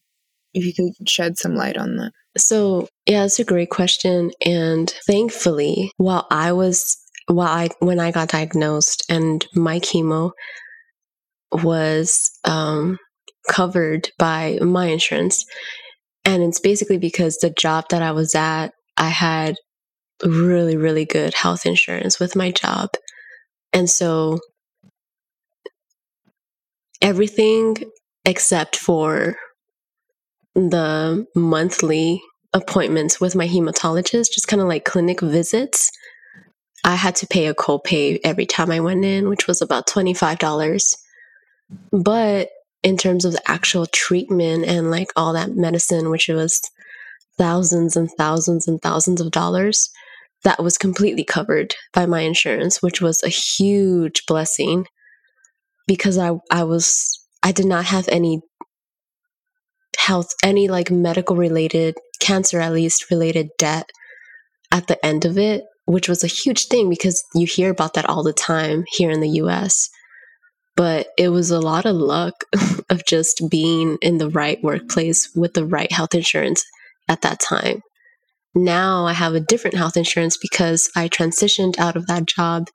if 0.54 0.64
you 0.64 0.72
could 0.72 1.08
shed 1.08 1.38
some 1.38 1.54
light 1.54 1.76
on 1.76 1.96
that. 1.96 2.12
So, 2.36 2.88
yeah, 3.06 3.24
it's 3.24 3.38
a 3.38 3.44
great 3.44 3.70
question. 3.70 4.30
And 4.44 4.92
thankfully, 5.06 5.92
while 5.98 6.26
I 6.30 6.52
was, 6.52 6.96
while 7.26 7.48
I, 7.48 7.68
when 7.80 8.00
I 8.00 8.10
got 8.10 8.28
diagnosed 8.28 9.04
and 9.08 9.46
my 9.54 9.80
chemo 9.80 10.32
was, 11.52 12.30
um, 12.44 12.98
covered 13.48 14.10
by 14.18 14.58
my 14.60 14.86
insurance. 14.86 15.44
And 16.24 16.42
it's 16.42 16.60
basically 16.60 16.98
because 16.98 17.36
the 17.36 17.50
job 17.50 17.86
that 17.90 18.02
I 18.02 18.12
was 18.12 18.34
at, 18.34 18.68
I 18.96 19.08
had 19.08 19.56
really, 20.24 20.76
really 20.76 21.04
good 21.04 21.34
health 21.34 21.66
insurance 21.66 22.18
with 22.18 22.36
my 22.36 22.50
job. 22.50 22.90
And 23.72 23.90
so 23.90 24.38
everything 27.02 27.76
except 28.24 28.76
for 28.76 29.36
the 30.54 31.26
monthly 31.34 32.22
appointments 32.52 33.20
with 33.20 33.34
my 33.34 33.48
hematologist, 33.48 34.32
just 34.32 34.48
kind 34.48 34.62
of 34.62 34.68
like 34.68 34.84
clinic 34.84 35.20
visits, 35.20 35.90
I 36.84 36.94
had 36.94 37.16
to 37.16 37.26
pay 37.26 37.46
a 37.46 37.54
copay 37.54 38.20
every 38.24 38.46
time 38.46 38.70
I 38.70 38.80
went 38.80 39.04
in, 39.04 39.28
which 39.28 39.46
was 39.46 39.62
about 39.62 39.86
$25. 39.86 40.96
But 41.90 42.50
in 42.82 42.96
terms 42.96 43.24
of 43.24 43.32
the 43.32 43.50
actual 43.50 43.86
treatment 43.86 44.66
and 44.66 44.90
like 44.90 45.08
all 45.16 45.32
that 45.32 45.56
medicine, 45.56 46.10
which 46.10 46.28
was 46.28 46.60
thousands 47.38 47.96
and 47.96 48.10
thousands 48.16 48.68
and 48.68 48.80
thousands 48.80 49.20
of 49.20 49.30
dollars, 49.30 49.90
that 50.44 50.62
was 50.62 50.76
completely 50.76 51.24
covered 51.24 51.74
by 51.94 52.04
my 52.04 52.20
insurance, 52.20 52.82
which 52.82 53.00
was 53.00 53.22
a 53.22 53.28
huge 53.28 54.26
blessing 54.26 54.86
because 55.86 56.18
I, 56.18 56.32
I 56.50 56.64
was, 56.64 57.18
I 57.42 57.50
did 57.52 57.66
not 57.66 57.86
have 57.86 58.06
any 58.08 58.42
health, 60.06 60.34
any 60.42 60.68
like 60.68 60.90
medical 60.90 61.36
related, 61.36 61.96
cancer 62.20 62.60
at 62.60 62.72
least 62.72 63.10
related 63.10 63.48
debt 63.58 63.90
at 64.72 64.86
the 64.86 65.04
end 65.04 65.24
of 65.24 65.38
it, 65.38 65.64
which 65.86 66.08
was 66.08 66.24
a 66.24 66.28
huge 66.28 66.66
thing 66.66 66.88
because 66.88 67.24
you 67.34 67.46
hear 67.46 67.70
about 67.70 67.94
that 67.94 68.08
all 68.08 68.22
the 68.22 68.32
time 68.32 68.84
here 68.96 69.10
in 69.10 69.20
the 69.20 69.40
US 69.40 69.90
but 70.76 71.08
it 71.16 71.28
was 71.28 71.50
a 71.50 71.60
lot 71.60 71.86
of 71.86 71.96
luck 71.96 72.44
of 72.90 73.04
just 73.06 73.42
being 73.50 73.96
in 74.02 74.18
the 74.18 74.30
right 74.30 74.62
workplace 74.62 75.30
with 75.34 75.54
the 75.54 75.64
right 75.64 75.90
health 75.92 76.14
insurance 76.14 76.64
at 77.08 77.22
that 77.22 77.40
time. 77.40 77.80
Now 78.54 79.06
I 79.06 79.12
have 79.12 79.34
a 79.34 79.40
different 79.40 79.76
health 79.76 79.96
insurance 79.96 80.36
because 80.36 80.90
I 80.96 81.08
transitioned 81.08 81.78
out 81.78 81.96
of 81.96 82.06
that 82.06 82.26
job 82.26 82.68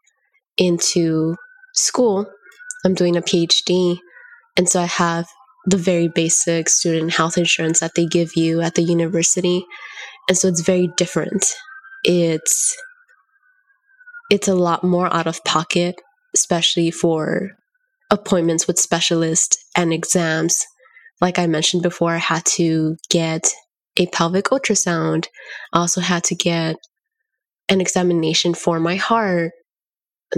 into 0.57 1.35
school. 1.73 2.25
I'm 2.85 2.93
doing 2.93 3.15
a 3.15 3.21
PhD. 3.21 3.99
And 4.57 4.67
so 4.67 4.81
I 4.81 4.85
have 4.85 5.27
the 5.69 5.77
very 5.77 6.07
basic 6.07 6.67
student 6.67 7.13
health 7.13 7.37
insurance 7.37 7.79
that 7.79 7.91
they 7.95 8.05
give 8.05 8.35
you 8.35 8.61
at 8.61 8.75
the 8.75 8.81
university. 8.81 9.63
And 10.27 10.37
so 10.37 10.47
it's 10.47 10.61
very 10.61 10.89
different. 10.97 11.45
It's 12.03 12.75
it's 14.31 14.47
a 14.47 14.55
lot 14.55 14.83
more 14.83 15.13
out 15.13 15.27
of 15.27 15.43
pocket, 15.43 15.95
especially 16.35 16.91
for 16.91 17.51
appointments 18.11 18.67
with 18.67 18.79
specialists 18.79 19.57
and 19.75 19.93
exams. 19.93 20.65
Like 21.21 21.37
I 21.37 21.47
mentioned 21.47 21.83
before, 21.83 22.11
I 22.11 22.17
had 22.17 22.45
to 22.57 22.95
get 23.09 23.51
a 23.97 24.07
pelvic 24.07 24.45
ultrasound. 24.45 25.25
I 25.73 25.79
also 25.79 26.01
had 26.01 26.23
to 26.25 26.35
get 26.35 26.77
an 27.67 27.81
examination 27.81 28.53
for 28.53 28.79
my 28.79 28.95
heart 28.95 29.51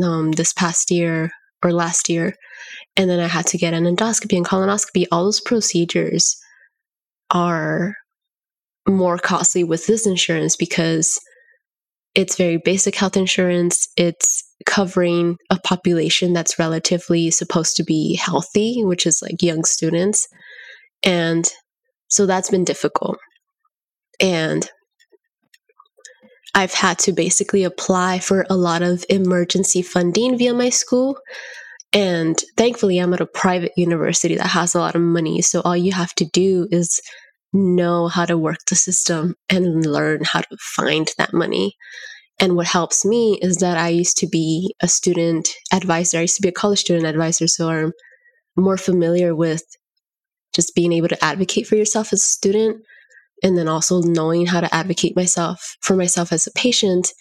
um, 0.02 0.32
this 0.32 0.54
past 0.54 0.90
year 0.92 1.32
or 1.64 1.72
last 1.72 2.10
year. 2.10 2.36
And 2.96 3.10
then 3.10 3.20
I 3.20 3.28
had 3.28 3.48
to 3.48 3.58
get 3.58 3.74
an 3.74 3.84
endoscopy 3.84 4.38
and 4.38 4.46
colonoscopy. 4.46 5.06
All 5.12 5.26
those 5.26 5.42
procedures 5.42 6.36
are 7.30 7.96
more 8.88 9.18
costly 9.18 9.64
with 9.64 9.88
this 9.88 10.06
insurance 10.06 10.56
because 10.56 11.20
it's 12.16 12.36
very 12.36 12.58
basic 12.58 12.96
health 12.96 13.16
insurance. 13.16 13.88
It's 13.96 14.44
covering 14.66 15.38
a 15.50 15.60
population 15.60 16.34
that's 16.34 16.60
relatively 16.60 17.32
supposed 17.32 17.76
to 17.78 17.84
be 17.84 18.16
healthy, 18.16 18.84
which 18.84 19.06
is 19.06 19.22
like 19.22 19.42
young 19.42 19.64
students. 19.64 20.28
And 21.04 21.50
so 22.10 22.26
that's 22.26 22.50
been 22.50 22.66
difficult. 22.66 23.18
And 24.20 24.70
I've 26.54 26.74
had 26.74 27.00
to 27.00 27.14
basically 27.14 27.64
apply 27.64 28.20
for 28.20 28.46
a 28.50 28.56
lot 28.56 28.82
of 28.82 29.06
emergency 29.10 29.82
funding 29.82 30.38
via 30.38 30.54
my 30.54 30.70
school. 30.70 31.18
And 31.94 32.38
thankfully, 32.58 33.00
I'm 33.00 33.14
at 33.14 33.22
a 33.22 33.26
private 33.26 33.74
university 33.78 34.36
that 34.36 34.48
has 34.48 34.76
a 34.76 34.80
lot 34.80 34.96
of 34.96 35.02
money. 35.02 35.42
So 35.42 35.62
all 35.62 35.78
you 35.78 35.92
have 35.92 36.14
to 36.16 36.26
do 36.26 36.68
is 36.72 37.02
know 37.54 38.08
how 38.08 38.26
to 38.26 38.38
work 38.38 38.60
the 38.70 38.76
system 38.76 39.36
and 39.50 39.86
learn 39.86 40.24
how 40.24 40.42
to 40.42 40.58
find 40.60 41.10
that 41.18 41.34
money. 41.34 41.76
And 42.40 42.56
what 42.56 42.68
helps 42.68 43.06
me 43.06 43.38
is 43.42 43.58
that 43.58 43.78
I 43.78 43.90
used 43.90 44.18
to 44.18 44.28
be 44.28 44.74
a 44.82 44.88
student 44.88 45.50
advisor. 45.74 46.18
I 46.18 46.22
used 46.22 46.38
to 46.38 46.42
be 46.42 46.50
a 46.50 46.54
college 46.54 46.80
student 46.80 47.06
advisor. 47.06 47.48
So 47.48 47.70
I'm 47.70 47.94
more 48.56 48.78
familiar 48.78 49.36
with 49.36 49.64
just 50.54 50.76
being 50.76 50.92
able 50.92 51.10
to 51.10 51.24
advocate 51.24 51.68
for 51.68 51.76
yourself 51.76 52.12
as 52.14 52.22
a 52.22 52.26
student 52.26 52.84
and 53.44 53.58
then 53.58 53.68
also 53.68 54.02
knowing 54.02 54.46
how 54.46 54.62
to 54.62 54.74
advocate 54.74 55.16
myself 55.16 55.76
for 55.82 55.96
myself 55.96 56.32
as 56.32 56.48
a 56.48 56.52
patient. 56.52 57.12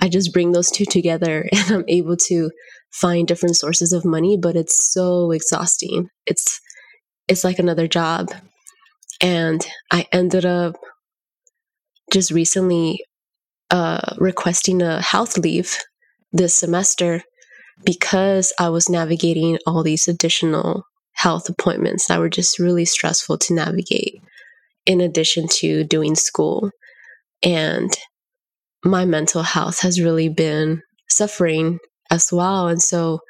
I 0.00 0.08
just 0.08 0.32
bring 0.32 0.52
those 0.52 0.70
two 0.70 0.84
together 0.84 1.48
and 1.52 1.70
I'm 1.70 1.84
able 1.88 2.16
to 2.28 2.50
find 2.92 3.26
different 3.26 3.56
sources 3.56 3.92
of 3.92 4.04
money, 4.04 4.36
but 4.40 4.56
it's 4.56 4.92
so 4.92 5.30
exhausting. 5.30 6.08
It's 6.26 6.60
it's 7.28 7.44
like 7.44 7.58
another 7.58 7.88
job. 7.88 8.30
And 9.20 9.66
I 9.90 10.06
ended 10.12 10.44
up 10.44 10.76
just 12.12 12.30
recently 12.30 13.04
uh, 13.70 14.14
requesting 14.18 14.82
a 14.82 15.00
health 15.00 15.38
leave 15.38 15.76
this 16.32 16.54
semester 16.54 17.22
because 17.84 18.52
I 18.58 18.68
was 18.68 18.88
navigating 18.88 19.58
all 19.66 19.82
these 19.82 20.08
additional 20.08 20.84
health 21.14 21.48
appointments 21.48 22.06
that 22.06 22.18
were 22.18 22.28
just 22.28 22.58
really 22.58 22.84
stressful 22.84 23.38
to 23.38 23.54
navigate, 23.54 24.20
in 24.86 25.00
addition 25.00 25.46
to 25.48 25.84
doing 25.84 26.14
school. 26.14 26.70
And 27.42 27.90
my 28.84 29.04
mental 29.04 29.42
health 29.42 29.80
has 29.82 30.00
really 30.00 30.28
been 30.28 30.82
suffering 31.08 31.78
as 32.10 32.30
well. 32.32 32.68
And 32.68 32.80
so 32.80 33.20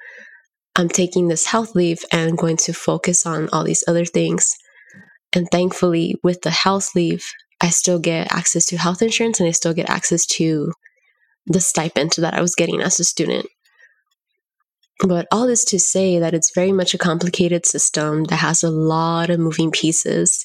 I'm 0.76 0.88
taking 0.88 1.28
this 1.28 1.46
health 1.46 1.74
leave 1.74 2.04
and 2.12 2.36
going 2.36 2.58
to 2.58 2.72
focus 2.72 3.26
on 3.26 3.48
all 3.52 3.64
these 3.64 3.84
other 3.88 4.04
things. 4.04 4.52
And 5.32 5.48
thankfully, 5.50 6.14
with 6.22 6.42
the 6.42 6.50
health 6.50 6.94
leave, 6.94 7.24
I 7.60 7.70
still 7.70 7.98
get 7.98 8.32
access 8.32 8.66
to 8.66 8.76
health 8.76 9.02
insurance 9.02 9.40
and 9.40 9.48
I 9.48 9.52
still 9.52 9.74
get 9.74 9.88
access 9.88 10.26
to 10.26 10.72
the 11.46 11.60
stipend 11.60 12.12
that 12.18 12.34
I 12.34 12.42
was 12.42 12.54
getting 12.54 12.82
as 12.82 13.00
a 13.00 13.04
student. 13.04 13.46
But 15.06 15.26
all 15.30 15.46
this 15.46 15.64
to 15.66 15.78
say 15.78 16.18
that 16.18 16.34
it's 16.34 16.54
very 16.54 16.72
much 16.72 16.94
a 16.94 16.98
complicated 16.98 17.66
system 17.66 18.24
that 18.24 18.36
has 18.36 18.62
a 18.62 18.70
lot 18.70 19.30
of 19.30 19.38
moving 19.38 19.70
pieces, 19.70 20.44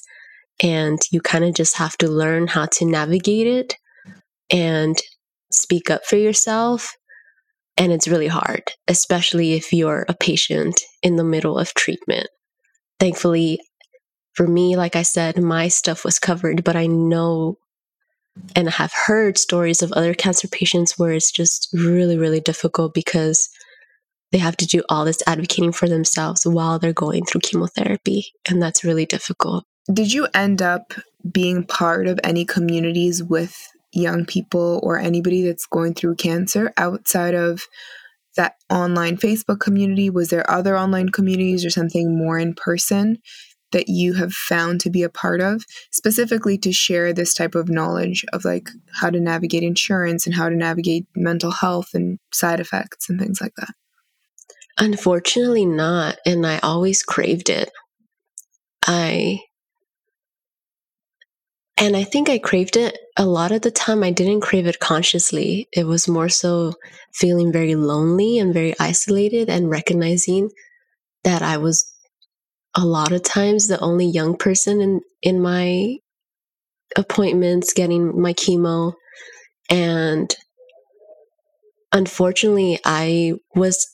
and 0.60 0.98
you 1.10 1.20
kind 1.20 1.44
of 1.44 1.54
just 1.54 1.76
have 1.76 1.96
to 1.98 2.08
learn 2.08 2.46
how 2.46 2.66
to 2.66 2.84
navigate 2.84 3.46
it 3.46 3.76
and 4.50 4.96
speak 5.50 5.90
up 5.90 6.04
for 6.04 6.16
yourself. 6.16 6.94
And 7.76 7.92
it's 7.92 8.08
really 8.08 8.28
hard, 8.28 8.62
especially 8.86 9.54
if 9.54 9.72
you're 9.72 10.04
a 10.08 10.14
patient 10.14 10.80
in 11.02 11.16
the 11.16 11.24
middle 11.24 11.58
of 11.58 11.74
treatment. 11.74 12.28
Thankfully, 13.00 13.60
for 14.34 14.46
me, 14.46 14.76
like 14.76 14.96
I 14.96 15.02
said, 15.02 15.38
my 15.38 15.68
stuff 15.68 16.04
was 16.04 16.18
covered, 16.18 16.64
but 16.64 16.76
I 16.76 16.86
know 16.86 17.56
and 18.56 18.68
have 18.68 18.92
heard 19.06 19.36
stories 19.36 19.82
of 19.82 19.92
other 19.92 20.14
cancer 20.14 20.48
patients 20.48 20.98
where 20.98 21.12
it's 21.12 21.30
just 21.30 21.68
really, 21.72 22.16
really 22.16 22.40
difficult 22.40 22.94
because 22.94 23.48
they 24.30 24.38
have 24.38 24.56
to 24.56 24.66
do 24.66 24.82
all 24.88 25.04
this 25.04 25.22
advocating 25.26 25.72
for 25.72 25.88
themselves 25.88 26.46
while 26.46 26.78
they're 26.78 26.94
going 26.94 27.24
through 27.24 27.42
chemotherapy. 27.42 28.32
And 28.48 28.62
that's 28.62 28.84
really 28.84 29.04
difficult. 29.04 29.64
Did 29.90 30.12
you 30.12 30.28
end 30.34 30.60
up 30.60 30.92
being 31.30 31.64
part 31.64 32.06
of 32.06 32.20
any 32.22 32.44
communities 32.44 33.22
with 33.22 33.68
young 33.92 34.24
people 34.24 34.80
or 34.82 34.98
anybody 34.98 35.42
that's 35.42 35.66
going 35.66 35.94
through 35.94 36.16
cancer 36.16 36.72
outside 36.76 37.34
of 37.34 37.62
that 38.36 38.56
online 38.70 39.16
Facebook 39.16 39.60
community? 39.60 40.10
Was 40.10 40.28
there 40.28 40.48
other 40.50 40.76
online 40.76 41.10
communities 41.10 41.64
or 41.64 41.70
something 41.70 42.16
more 42.16 42.38
in 42.38 42.54
person 42.54 43.18
that 43.72 43.88
you 43.88 44.14
have 44.14 44.32
found 44.32 44.80
to 44.82 44.90
be 44.90 45.02
a 45.02 45.08
part 45.08 45.40
of, 45.40 45.64
specifically 45.90 46.58
to 46.58 46.72
share 46.72 47.12
this 47.12 47.34
type 47.34 47.54
of 47.54 47.68
knowledge 47.68 48.24
of 48.32 48.44
like 48.44 48.68
how 49.00 49.10
to 49.10 49.18
navigate 49.18 49.62
insurance 49.62 50.26
and 50.26 50.34
how 50.34 50.48
to 50.48 50.54
navigate 50.54 51.06
mental 51.16 51.50
health 51.50 51.88
and 51.94 52.18
side 52.32 52.60
effects 52.60 53.08
and 53.08 53.18
things 53.18 53.40
like 53.40 53.54
that? 53.56 53.74
Unfortunately, 54.78 55.66
not. 55.66 56.18
And 56.24 56.46
I 56.46 56.58
always 56.58 57.02
craved 57.02 57.50
it. 57.50 57.70
I, 58.86 59.40
and 61.82 61.96
I 61.96 62.04
think 62.04 62.30
I 62.30 62.38
craved 62.38 62.76
it 62.76 62.96
a 63.16 63.26
lot 63.26 63.50
of 63.50 63.62
the 63.62 63.72
time. 63.72 64.04
I 64.04 64.12
didn't 64.12 64.42
crave 64.42 64.68
it 64.68 64.78
consciously. 64.78 65.68
It 65.72 65.84
was 65.84 66.06
more 66.06 66.28
so 66.28 66.74
feeling 67.12 67.50
very 67.52 67.74
lonely 67.74 68.38
and 68.38 68.54
very 68.54 68.72
isolated 68.78 69.50
and 69.50 69.68
recognizing 69.68 70.50
that 71.24 71.42
I 71.42 71.56
was 71.56 71.92
a 72.76 72.84
lot 72.84 73.10
of 73.10 73.24
times 73.24 73.66
the 73.66 73.80
only 73.80 74.06
young 74.06 74.36
person 74.36 74.80
in 74.80 75.00
in 75.22 75.42
my 75.42 75.96
appointments 76.96 77.72
getting 77.72 78.20
my 78.20 78.32
chemo 78.32 78.92
and 79.70 80.36
unfortunately 81.92 82.78
i 82.84 83.32
was 83.54 83.88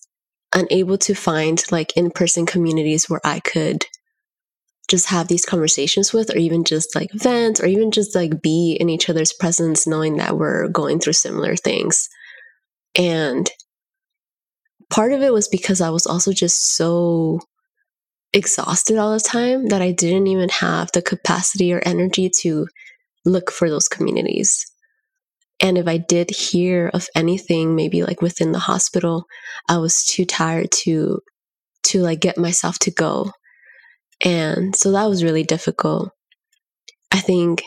unable 0.55 0.99
to 0.99 1.15
find 1.15 1.63
like 1.71 1.97
in-person 1.97 2.45
communities 2.47 3.09
where 3.09 3.21
i 3.25 3.39
could 3.41 3.85
just 4.89 5.07
have 5.07 5.29
these 5.29 5.45
conversations 5.45 6.13
with 6.13 6.35
or 6.35 6.39
even 6.39 6.65
just 6.65 6.95
like 6.95 7.11
vent 7.13 7.61
or 7.61 7.67
even 7.67 7.91
just 7.91 8.15
like 8.15 8.41
be 8.43 8.77
in 8.81 8.89
each 8.89 9.09
other's 9.09 9.33
presence 9.33 9.87
knowing 9.87 10.17
that 10.17 10.37
we're 10.37 10.69
going 10.69 10.99
through 10.99 11.13
similar 11.13 11.57
things 11.57 12.09
and 12.97 13.51
part 14.91 15.13
of 15.13 15.21
it 15.21 15.33
was 15.33 15.47
because 15.47 15.81
i 15.81 15.91
was 15.91 16.07
also 16.07 16.33
just 16.33 16.75
so 16.75 17.39
exhausted 18.33 18.99
all 18.99 19.13
the 19.13 19.21
time 19.21 19.69
that 19.69 19.83
I 19.83 19.93
didn't 19.93 20.27
even 20.27 20.49
have 20.49 20.91
the 20.93 21.03
capacity 21.03 21.73
or 21.73 21.83
energy 21.85 22.31
to 22.41 22.67
look 23.25 23.51
for 23.51 23.69
those 23.69 23.89
communities. 23.89 24.65
And 25.61 25.77
if 25.77 25.89
I 25.89 25.97
did 25.99 26.31
hear 26.31 26.91
of 26.95 27.09
anything, 27.17 27.75
maybe 27.75 28.03
like 28.03 28.23
within 28.23 28.53
the 28.53 28.59
hospital, 28.59 29.25
I 29.69 29.79
was 29.79 30.05
too 30.05 30.25
tired 30.25 30.71
to 30.83 31.21
to 31.85 32.01
like 32.01 32.21
get 32.21 32.37
myself 32.37 32.79
to 32.81 32.91
go. 32.91 33.33
And 34.25 34.75
so 34.75 34.93
that 34.93 35.09
was 35.09 35.25
really 35.25 35.45
difficult. 35.45 36.11
I 37.13 37.21
think 37.21 37.63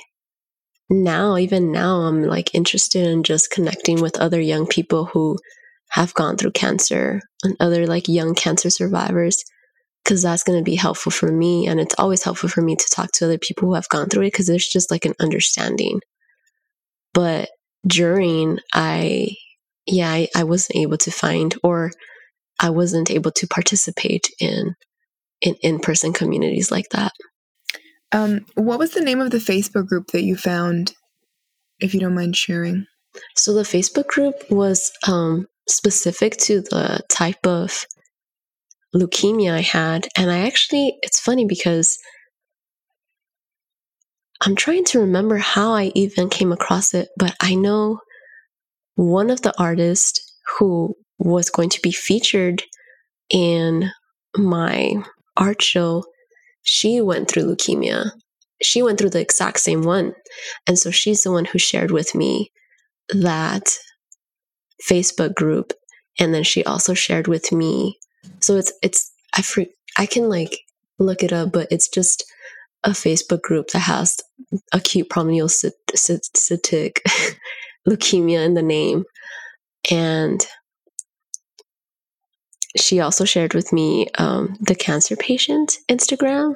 now, 0.90 1.38
even 1.38 1.72
now, 1.72 2.02
I'm 2.02 2.24
like 2.24 2.54
interested 2.54 3.08
in 3.08 3.24
just 3.24 3.52
connecting 3.52 4.02
with 4.02 4.20
other 4.20 4.42
young 4.42 4.68
people 4.68 5.06
who 5.06 5.38
have 5.90 6.14
gone 6.14 6.38
through 6.38 6.52
cancer 6.52 7.22
and 7.44 7.56
other 7.60 7.88
like 7.88 8.08
young 8.08 8.36
cancer 8.36 8.70
survivors 8.70 9.44
because 10.04 10.22
that's 10.22 10.44
going 10.44 10.60
to 10.60 10.64
be 10.64 10.76
helpful 10.76 11.12
for 11.12 11.32
me. 11.32 11.68
And 11.68 11.80
it's 11.80 11.96
always 11.98 12.24
helpful 12.24 12.50
for 12.50 12.62
me 12.62 12.76
to 12.76 12.86
talk 12.94 13.12
to 13.14 13.26
other 13.26 13.38
people 13.38 13.68
who 13.68 13.76
have 13.76 13.90
gone 13.90 14.10
through 14.10 14.24
it 14.24 14.32
because 14.32 14.48
there's 14.48 14.68
just 14.68 14.92
like 14.92 15.06
an 15.06 15.14
understanding. 15.20 16.02
But 17.14 17.50
during, 17.86 18.60
I, 18.74 19.36
yeah, 19.86 20.10
I, 20.10 20.28
I 20.36 20.44
wasn't 20.44 20.78
able 20.78 20.98
to 20.98 21.12
find 21.12 21.56
or 21.64 21.92
I 22.60 22.70
wasn't 22.70 23.12
able 23.12 23.32
to 23.32 23.48
participate 23.48 24.30
in 24.40 24.76
in 25.42 25.56
in-person 25.62 26.14
communities 26.14 26.72
like 26.72 26.90
that. 26.92 27.14
Um, 28.12 28.46
what 28.56 28.80
was 28.80 28.92
the 28.92 29.02
name 29.02 29.22
of 29.22 29.32
the 29.32 29.38
Facebook 29.38 29.88
group 29.88 30.08
that 30.08 30.24
you 30.24 30.36
found, 30.36 30.94
if 31.80 31.94
you 31.94 32.00
don't 32.00 32.16
mind 32.16 32.36
sharing? 32.36 32.86
So 33.36 33.54
the 33.54 33.64
Facebook 33.64 34.08
group 34.08 34.36
was 34.50 34.92
um, 35.08 35.48
specific 35.68 36.38
to 36.38 36.62
the 36.62 37.02
type 37.10 37.46
of 37.46 37.86
leukemia 38.96 39.54
I 39.54 39.62
had. 39.62 40.08
And 40.18 40.30
I 40.32 40.40
actually, 40.40 40.98
it's 41.02 41.20
funny 41.20 41.46
because 41.46 41.98
I'm 44.42 44.56
trying 44.56 44.86
to 44.86 45.00
remember 45.00 45.38
how 45.38 45.72
I 45.72 45.92
even 45.96 46.30
came 46.30 46.52
across 46.52 46.94
it, 46.94 47.10
but 47.16 47.36
I 47.42 47.56
know 47.56 48.00
one 48.96 49.30
of 49.30 49.42
the 49.42 49.54
artists 49.58 50.20
who 50.58 50.96
was 51.20 51.50
going 51.50 51.70
to 51.70 51.82
be 51.82 51.92
featured 51.92 52.64
in 53.30 53.92
my 54.36 55.04
art 55.38 55.62
show, 55.62 56.04
she 56.64 57.02
went 57.02 57.30
through 57.30 57.44
leukemia. 57.44 58.12
She 58.62 58.84
went 58.84 59.00
through 59.00 59.10
the 59.10 59.22
exact 59.22 59.60
same 59.60 59.82
one. 59.82 60.14
And 60.68 60.78
so 60.78 60.92
she's 60.92 61.24
the 61.24 61.32
one 61.32 61.46
who 61.46 61.58
shared 61.58 61.92
with 61.92 62.14
me 62.14 62.52
that 63.10 63.64
Facebook 64.88 65.34
group. 65.34 65.74
And 66.20 66.34
then 66.34 66.44
she 66.44 66.64
also 66.64 66.94
shared 66.94 67.28
with 67.28 67.52
me 67.52 67.98
so 68.40 68.56
it's 68.56 68.74
it's 68.82 69.12
I 69.36 69.44
I 69.98 70.06
can 70.06 70.30
like 70.30 70.60
look 71.00 71.24
it 71.24 71.34
up, 71.34 71.52
but 71.52 71.68
it's 71.72 71.88
just 71.90 72.24
a 72.84 72.92
Facebook 72.92 73.42
group 73.42 73.68
that 73.70 73.80
has 73.80 74.18
acute 74.74 75.10
promyelocytic 75.10 76.98
leukemia 77.88 78.46
in 78.46 78.54
the 78.54 78.62
name, 78.62 79.04
and 79.90 80.46
she 82.78 83.00
also 83.00 83.26
shared 83.26 83.54
with 83.54 83.74
me 83.74 84.08
um, 84.18 84.56
the 84.60 84.76
cancer 84.76 85.16
patient 85.16 85.78
Instagram, 85.90 86.56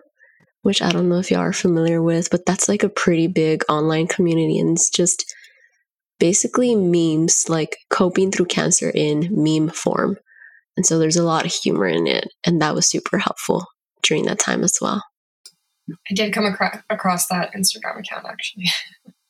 which 0.62 0.82
I 0.82 0.92
don't 0.92 1.10
know 1.10 1.20
if 1.20 1.32
y'all 1.32 1.42
are 1.42 1.54
familiar 1.54 2.02
with, 2.02 2.30
but 2.30 2.46
that's 2.46 2.70
like 2.70 2.84
a 2.84 2.90
pretty 2.90 3.28
big 3.28 3.64
online 3.70 4.08
community, 4.08 4.60
and 4.60 4.78
it's 4.78 4.90
just 4.90 5.34
basically 6.20 6.76
memes 6.76 7.50
like 7.50 7.78
coping 7.90 8.32
through 8.32 8.46
cancer 8.46 8.92
in 8.94 9.28
meme 9.32 9.70
form. 9.70 10.18
And 10.78 10.86
so 10.86 11.00
there's 11.00 11.18
a 11.18 11.24
lot 11.24 11.46
of 11.46 11.52
humor 11.52 11.88
in 11.88 12.08
it. 12.08 12.28
And 12.46 12.62
that 12.62 12.76
was 12.76 12.88
super 12.88 13.18
helpful 13.18 13.66
during 14.04 14.26
that 14.26 14.40
time 14.40 14.64
as 14.64 14.78
well. 14.82 15.04
I 16.10 16.14
did 16.14 16.34
come 16.34 16.46
across, 16.46 16.78
across 16.90 17.28
that 17.28 17.54
Instagram 17.54 18.00
account 18.00 18.26
actually. 18.28 18.66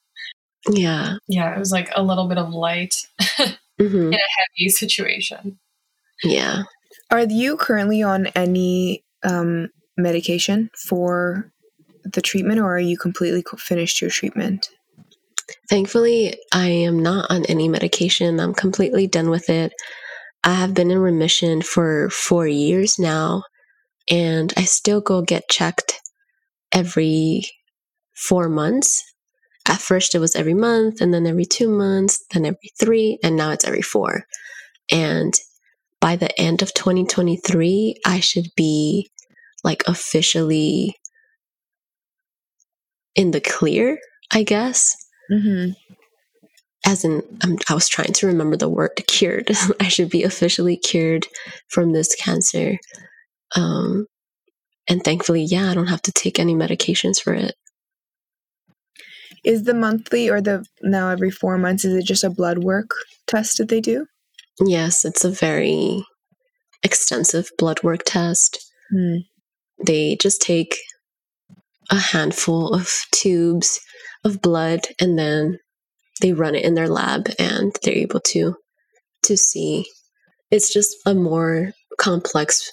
yeah. 0.70 1.16
Yeah, 1.28 1.56
it 1.56 1.60
was 1.60 1.72
like 1.72 1.90
a 1.96 2.04
little 2.04 2.28
bit 2.28 2.38
of 2.38 2.50
light 2.50 3.08
mm-hmm. 3.22 3.86
in 3.86 4.14
a 4.14 4.18
heavy 4.18 4.70
situation. 4.70 5.60
Yeah. 6.24 6.64
Are 7.12 7.24
you 7.24 7.58
currently 7.58 8.04
on 8.04 8.28
any 8.28 9.04
um, 9.24 9.70
medication 9.98 10.70
for 10.76 11.52
the 12.04 12.22
treatment 12.22 12.60
or 12.60 12.76
are 12.76 12.80
you 12.80 12.98
completely 12.98 13.44
finished 13.58 14.02
your 14.02 14.10
treatment? 14.10 14.70
Thankfully, 15.70 16.38
I 16.52 16.68
am 16.68 17.02
not 17.02 17.30
on 17.30 17.46
any 17.46 17.68
medication. 17.68 18.40
I'm 18.40 18.54
completely 18.54 19.08
done 19.08 19.30
with 19.30 19.50
it. 19.50 19.74
I 20.44 20.54
have 20.54 20.74
been 20.74 20.92
in 20.92 21.00
remission 21.00 21.62
for 21.62 22.10
four 22.10 22.48
years 22.48 23.00
now, 23.00 23.44
and 24.10 24.54
I 24.58 24.64
still 24.64 25.02
go 25.02 25.22
get 25.22 25.50
checked 25.50 26.00
every 26.72 27.48
four 28.14 28.48
months. 28.50 29.04
At 29.68 29.82
first, 29.82 30.14
it 30.14 30.20
was 30.20 30.36
every 30.36 30.54
month, 30.54 31.02
and 31.02 31.12
then 31.14 31.26
every 31.26 31.46
two 31.46 31.68
months, 31.68 32.24
then 32.32 32.46
every 32.46 32.72
three, 32.80 33.18
and 33.24 33.36
now 33.36 33.52
it's 33.52 33.66
every 33.66 33.82
four. 33.82 34.26
And 34.92 35.34
by 36.06 36.16
the 36.16 36.40
end 36.40 36.62
of 36.62 36.72
2023, 36.76 38.00
I 38.06 38.20
should 38.20 38.50
be 38.56 39.10
like 39.64 39.82
officially 39.88 40.96
in 43.16 43.32
the 43.32 43.42
clear, 43.42 43.98
I 44.32 44.44
guess. 44.44 44.96
Mm-hmm. 45.32 45.72
as 46.86 47.04
in 47.04 47.24
um, 47.44 47.58
i 47.68 47.74
was 47.74 47.90
trying 47.90 48.14
to 48.14 48.28
remember 48.28 48.56
the 48.56 48.70
word 48.70 48.92
cured 49.08 49.50
i 49.80 49.88
should 49.88 50.12
be 50.12 50.22
officially 50.22 50.78
cured 50.78 51.26
from 51.68 51.94
this 51.94 52.14
cancer 52.14 52.78
um, 53.56 54.06
and 54.88 55.04
thankfully 55.04 55.42
yeah 55.42 55.72
i 55.72 55.74
don't 55.74 55.88
have 55.88 56.04
to 56.04 56.12
take 56.12 56.38
any 56.38 56.54
medications 56.54 57.20
for 57.20 57.34
it 57.34 57.56
is 59.44 59.64
the 59.64 59.74
monthly 59.74 60.30
or 60.30 60.42
the 60.42 60.64
now 60.84 61.10
every 61.10 61.32
four 61.32 61.58
months 61.58 61.84
is 61.84 61.96
it 61.96 62.06
just 62.06 62.24
a 62.24 62.30
blood 62.30 62.60
work 62.60 62.92
test 63.26 63.58
that 63.58 63.70
they 63.70 63.82
do 63.82 64.06
yes 64.60 65.06
it's 65.06 65.26
a 65.26 65.30
very 65.30 66.06
extensive 66.84 67.50
blood 67.58 67.82
work 67.84 68.02
test. 68.06 68.60
Hmm. 68.92 69.18
they 69.84 70.16
just 70.16 70.42
take 70.42 70.78
a 71.90 71.96
handful 71.96 72.74
of 72.74 72.92
tubes 73.12 73.80
of 74.24 74.42
blood 74.42 74.82
and 75.00 75.18
then 75.18 75.60
they 76.22 76.34
run 76.34 76.56
it 76.56 76.64
in 76.64 76.76
their 76.76 76.88
lab 76.88 77.30
and 77.40 77.76
they're 77.84 77.94
able 77.96 78.20
to 78.20 78.56
to 79.24 79.36
see. 79.36 79.86
It's 80.52 80.72
just 80.72 80.96
a 81.06 81.14
more 81.14 81.74
complex 81.98 82.72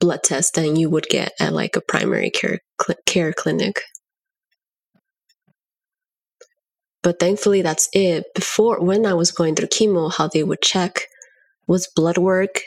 blood 0.00 0.22
test 0.22 0.54
than 0.54 0.76
you 0.76 0.90
would 0.90 1.06
get 1.08 1.32
at 1.38 1.52
like 1.52 1.76
a 1.76 1.80
primary 1.80 2.30
care 2.30 2.58
cl- 2.80 2.98
care 3.06 3.32
clinic. 3.32 3.80
But 7.02 7.18
thankfully 7.20 7.62
that's 7.62 7.88
it. 7.92 8.24
Before 8.34 8.80
when 8.80 9.06
i 9.06 9.14
was 9.14 9.30
going 9.30 9.54
through 9.54 9.68
chemo 9.68 10.12
how 10.12 10.28
they 10.28 10.42
would 10.42 10.62
check 10.62 11.06
was 11.66 11.88
blood 11.94 12.18
work 12.18 12.60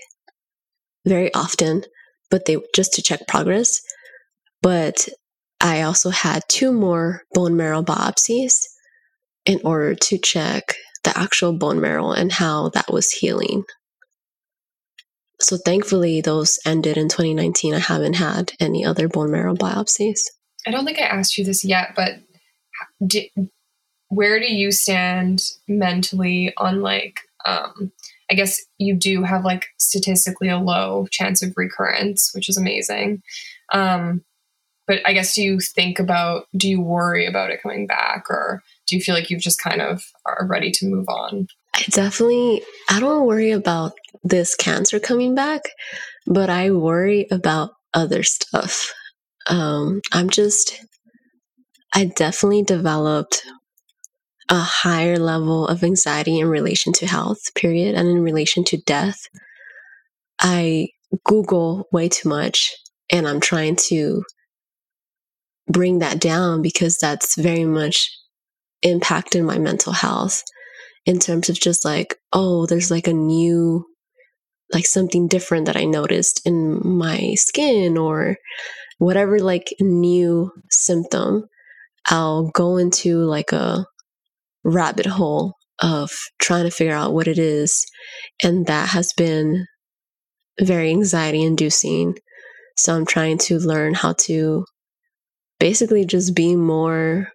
very 1.05 1.33
often 1.33 1.83
but 2.29 2.45
they 2.45 2.57
just 2.73 2.93
to 2.93 3.01
check 3.01 3.27
progress. 3.27 3.81
But 4.61 5.07
i 5.61 5.81
also 5.83 6.09
had 6.09 6.43
two 6.49 6.71
more 6.71 7.23
bone 7.33 7.55
marrow 7.55 7.81
biopsies 7.81 8.65
in 9.45 9.61
order 9.63 9.95
to 9.95 10.17
check 10.17 10.75
the 11.05 11.17
actual 11.17 11.53
bone 11.53 11.79
marrow 11.79 12.11
and 12.11 12.31
how 12.31 12.69
that 12.69 12.91
was 12.91 13.11
healing. 13.11 13.63
So 15.39 15.57
thankfully 15.57 16.21
those 16.21 16.59
ended 16.65 16.97
in 16.97 17.07
2019 17.07 17.73
i 17.73 17.79
haven't 17.79 18.15
had 18.15 18.51
any 18.59 18.85
other 18.85 19.07
bone 19.07 19.31
marrow 19.31 19.55
biopsies. 19.55 20.19
I 20.67 20.71
don't 20.71 20.85
think 20.85 20.99
I 20.99 21.03
asked 21.03 21.37
you 21.37 21.45
this 21.45 21.63
yet, 21.63 21.93
but 21.95 22.19
di 23.05 23.31
where 24.09 24.39
do 24.39 24.45
you 24.45 24.71
stand 24.71 25.41
mentally 25.67 26.53
on 26.57 26.81
like, 26.81 27.19
um, 27.45 27.91
I 28.29 28.33
guess 28.33 28.61
you 28.77 28.95
do 28.95 29.23
have 29.23 29.45
like 29.45 29.67
statistically 29.77 30.49
a 30.49 30.57
low 30.57 31.07
chance 31.11 31.43
of 31.43 31.53
recurrence, 31.55 32.31
which 32.33 32.49
is 32.49 32.57
amazing. 32.57 33.21
Um, 33.71 34.23
but 34.87 34.99
I 35.05 35.13
guess 35.13 35.33
do 35.33 35.41
you 35.41 35.59
think 35.59 35.99
about, 35.99 36.45
do 36.55 36.69
you 36.69 36.81
worry 36.81 37.25
about 37.25 37.49
it 37.51 37.61
coming 37.61 37.87
back 37.87 38.29
or 38.29 38.61
do 38.87 38.95
you 38.95 39.01
feel 39.01 39.15
like 39.15 39.29
you've 39.29 39.41
just 39.41 39.61
kind 39.61 39.81
of 39.81 40.03
are 40.25 40.45
ready 40.47 40.71
to 40.71 40.85
move 40.85 41.07
on? 41.09 41.47
I 41.75 41.83
definitely 41.89 42.61
I 42.89 42.99
don't 42.99 43.25
worry 43.25 43.51
about 43.51 43.93
this 44.23 44.55
cancer 44.55 44.99
coming 44.99 45.35
back, 45.35 45.61
but 46.25 46.49
I 46.49 46.71
worry 46.71 47.27
about 47.31 47.71
other 47.93 48.23
stuff. 48.23 48.93
Um, 49.47 50.01
I'm 50.13 50.29
just 50.29 50.81
I 51.93 52.05
definitely 52.05 52.63
developed 52.63 53.45
a 54.49 54.59
higher 54.59 55.17
level 55.17 55.67
of 55.67 55.83
anxiety 55.83 56.39
in 56.39 56.47
relation 56.47 56.93
to 56.93 57.07
health, 57.07 57.53
period, 57.55 57.95
and 57.95 58.07
in 58.07 58.21
relation 58.21 58.63
to 58.65 58.77
death. 58.77 59.27
I 60.39 60.89
Google 61.23 61.87
way 61.91 62.09
too 62.09 62.29
much 62.29 62.71
and 63.11 63.27
I'm 63.27 63.39
trying 63.39 63.75
to 63.87 64.23
bring 65.67 65.99
that 65.99 66.19
down 66.19 66.61
because 66.61 66.97
that's 66.97 67.35
very 67.39 67.65
much 67.65 68.11
impacted 68.83 69.43
my 69.43 69.57
mental 69.57 69.93
health 69.93 70.43
in 71.05 71.19
terms 71.19 71.49
of 71.49 71.59
just 71.59 71.85
like, 71.85 72.15
oh, 72.33 72.65
there's 72.65 72.91
like 72.91 73.07
a 73.07 73.13
new, 73.13 73.85
like 74.73 74.85
something 74.85 75.27
different 75.27 75.65
that 75.65 75.77
I 75.77 75.85
noticed 75.85 76.41
in 76.45 76.79
my 76.83 77.33
skin 77.35 77.97
or 77.97 78.37
whatever, 78.97 79.39
like 79.39 79.73
new 79.79 80.51
symptom. 80.71 81.45
I'll 82.07 82.49
go 82.51 82.77
into 82.77 83.19
like 83.19 83.51
a 83.51 83.85
rabbit 84.65 85.05
hole 85.05 85.53
of 85.79 86.11
trying 86.39 86.65
to 86.65 86.71
figure 86.71 86.93
out 86.93 87.13
what 87.13 87.27
it 87.27 87.37
is. 87.37 87.85
And 88.43 88.65
that 88.65 88.89
has 88.89 89.13
been 89.13 89.67
very 90.59 90.89
anxiety 90.89 91.43
inducing. 91.43 92.15
So 92.77 92.95
I'm 92.95 93.05
trying 93.05 93.37
to 93.39 93.59
learn 93.59 93.93
how 93.93 94.13
to 94.21 94.65
basically 95.59 96.05
just 96.05 96.35
be 96.35 96.55
more 96.55 97.29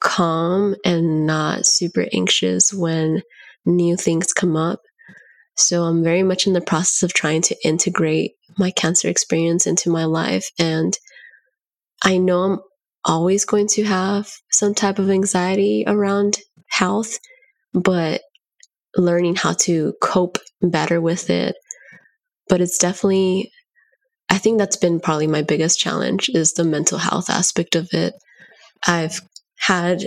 calm 0.00 0.76
and 0.84 1.26
not 1.26 1.66
super 1.66 2.06
anxious 2.12 2.72
when 2.72 3.22
new 3.66 3.96
things 3.96 4.32
come 4.32 4.56
up. 4.56 4.80
So 5.56 5.82
I'm 5.82 6.02
very 6.02 6.22
much 6.22 6.46
in 6.46 6.52
the 6.52 6.60
process 6.60 7.02
of 7.02 7.12
trying 7.12 7.42
to 7.42 7.56
integrate 7.64 8.32
my 8.58 8.70
cancer 8.70 9.08
experience 9.08 9.66
into 9.66 9.90
my 9.90 10.04
life. 10.04 10.50
And 10.58 10.96
I 12.02 12.16
know 12.18 12.42
I'm 12.42 12.58
always 13.04 13.44
going 13.44 13.66
to 13.68 13.84
have 13.84 14.30
some 14.50 14.74
type 14.74 14.98
of 14.98 15.10
anxiety 15.10 15.84
around 15.86 16.38
health, 16.68 17.18
but 17.72 18.20
learning 18.96 19.36
how 19.36 19.52
to 19.52 19.94
cope 20.02 20.38
better 20.62 21.00
with 21.00 21.30
it. 21.30 21.54
But 22.48 22.60
it's 22.60 22.78
definitely, 22.78 23.52
I 24.28 24.38
think 24.38 24.58
that's 24.58 24.76
been 24.76 25.00
probably 25.00 25.26
my 25.26 25.42
biggest 25.42 25.78
challenge 25.78 26.28
is 26.34 26.52
the 26.52 26.64
mental 26.64 26.98
health 26.98 27.30
aspect 27.30 27.76
of 27.76 27.88
it. 27.92 28.14
I've 28.86 29.20
had 29.58 30.06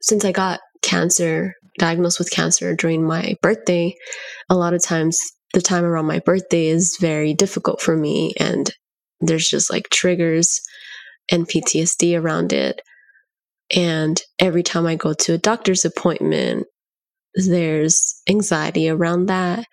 since 0.00 0.24
I 0.24 0.32
got 0.32 0.60
cancer, 0.82 1.54
diagnosed 1.78 2.18
with 2.18 2.30
cancer 2.30 2.76
during 2.76 3.06
my 3.06 3.36
birthday, 3.40 3.94
a 4.50 4.54
lot 4.54 4.74
of 4.74 4.82
times 4.82 5.18
the 5.54 5.62
time 5.62 5.84
around 5.84 6.06
my 6.06 6.18
birthday 6.18 6.66
is 6.66 6.98
very 7.00 7.32
difficult 7.32 7.80
for 7.80 7.96
me 7.96 8.34
and 8.38 8.70
there's 9.20 9.48
just 9.48 9.70
like 9.70 9.88
triggers 9.88 10.60
and 11.30 11.48
PTSD 11.48 12.20
around 12.20 12.52
it. 12.52 12.80
And 13.74 14.20
every 14.38 14.62
time 14.62 14.86
I 14.86 14.96
go 14.96 15.14
to 15.14 15.34
a 15.34 15.38
doctor's 15.38 15.84
appointment, 15.84 16.66
there's 17.34 18.22
anxiety 18.28 18.88
around 18.88 19.26
that. 19.26 19.66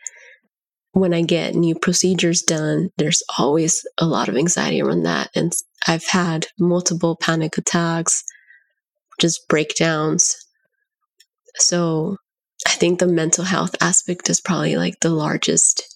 When 0.93 1.13
I 1.13 1.21
get 1.21 1.55
new 1.55 1.75
procedures 1.75 2.41
done, 2.41 2.89
there's 2.97 3.23
always 3.37 3.85
a 3.97 4.05
lot 4.05 4.27
of 4.27 4.35
anxiety 4.35 4.81
around 4.81 5.03
that. 5.03 5.29
And 5.35 5.53
I've 5.87 6.05
had 6.05 6.47
multiple 6.59 7.15
panic 7.15 7.57
attacks 7.57 8.23
just 9.21 9.47
breakdowns. 9.47 10.35
So 11.55 12.17
I 12.67 12.71
think 12.71 12.99
the 12.99 13.07
mental 13.07 13.45
health 13.45 13.75
aspect 13.79 14.29
is 14.29 14.41
probably 14.41 14.75
like 14.75 14.99
the 15.01 15.09
largest, 15.11 15.95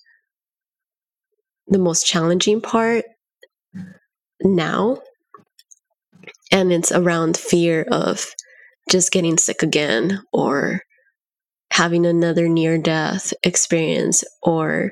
the 1.68 1.80
most 1.80 2.06
challenging 2.06 2.62
part 2.62 3.06
now. 4.42 5.02
And 6.52 6.72
it's 6.72 6.92
around 6.92 7.38
fear 7.38 7.84
of 7.92 8.28
just 8.90 9.12
getting 9.12 9.38
sick 9.38 9.64
again 9.64 10.22
or 10.32 10.82
having 11.72 12.06
another 12.06 12.48
near 12.48 12.78
death 12.78 13.34
experience 13.44 14.24
or 14.44 14.92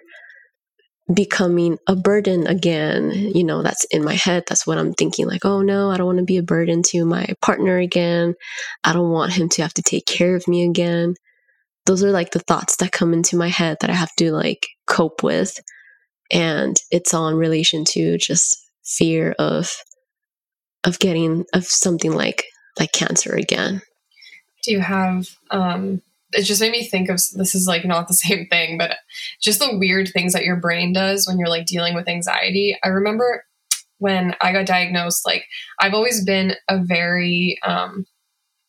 becoming 1.13 1.77
a 1.87 1.95
burden 1.95 2.47
again. 2.47 3.11
You 3.11 3.43
know, 3.43 3.61
that's 3.61 3.85
in 3.85 4.03
my 4.03 4.13
head. 4.13 4.43
That's 4.47 4.65
what 4.65 4.77
I'm 4.77 4.93
thinking 4.93 5.27
like, 5.27 5.45
oh 5.45 5.61
no, 5.61 5.91
I 5.91 5.97
don't 5.97 6.07
want 6.07 6.19
to 6.19 6.25
be 6.25 6.37
a 6.37 6.43
burden 6.43 6.81
to 6.87 7.05
my 7.05 7.27
partner 7.41 7.77
again. 7.77 8.35
I 8.83 8.93
don't 8.93 9.11
want 9.11 9.33
him 9.33 9.49
to 9.49 9.61
have 9.61 9.73
to 9.75 9.81
take 9.81 10.05
care 10.05 10.35
of 10.35 10.47
me 10.47 10.67
again. 10.67 11.15
Those 11.85 12.03
are 12.03 12.11
like 12.11 12.31
the 12.31 12.39
thoughts 12.39 12.77
that 12.77 12.93
come 12.93 13.13
into 13.13 13.35
my 13.35 13.49
head 13.49 13.77
that 13.81 13.89
I 13.89 13.93
have 13.93 14.13
to 14.17 14.31
like 14.31 14.67
cope 14.87 15.23
with. 15.23 15.59
And 16.31 16.77
it's 16.89 17.13
all 17.13 17.27
in 17.27 17.35
relation 17.35 17.83
to 17.89 18.17
just 18.17 18.57
fear 18.85 19.35
of 19.37 19.71
of 20.83 20.99
getting 20.99 21.45
of 21.53 21.65
something 21.65 22.13
like 22.13 22.45
like 22.79 22.91
cancer 22.91 23.33
again. 23.35 23.81
Do 24.63 24.71
you 24.71 24.79
have 24.79 25.27
um 25.51 26.01
it 26.33 26.43
just 26.43 26.61
made 26.61 26.71
me 26.71 26.83
think 26.83 27.09
of 27.09 27.17
this 27.35 27.55
is 27.55 27.67
like 27.67 27.85
not 27.85 28.07
the 28.07 28.13
same 28.25 28.47
thing, 28.47 28.77
but 28.77 28.97
just 29.41 29.59
the 29.59 29.77
weird 29.77 30.09
things 30.09 30.33
that 30.33 30.45
your 30.45 30.55
brain 30.55 30.93
does 30.93 31.27
when 31.27 31.37
you're 31.37 31.49
like 31.49 31.65
dealing 31.65 31.95
with 31.95 32.07
anxiety. 32.07 32.77
I 32.83 32.89
remember 32.89 33.45
when 33.99 34.35
I 34.41 34.51
got 34.51 34.65
diagnosed, 34.65 35.25
like 35.25 35.45
I've 35.79 35.93
always 35.93 36.25
been 36.25 36.55
a 36.67 36.77
very 36.77 37.57
um, 37.63 38.05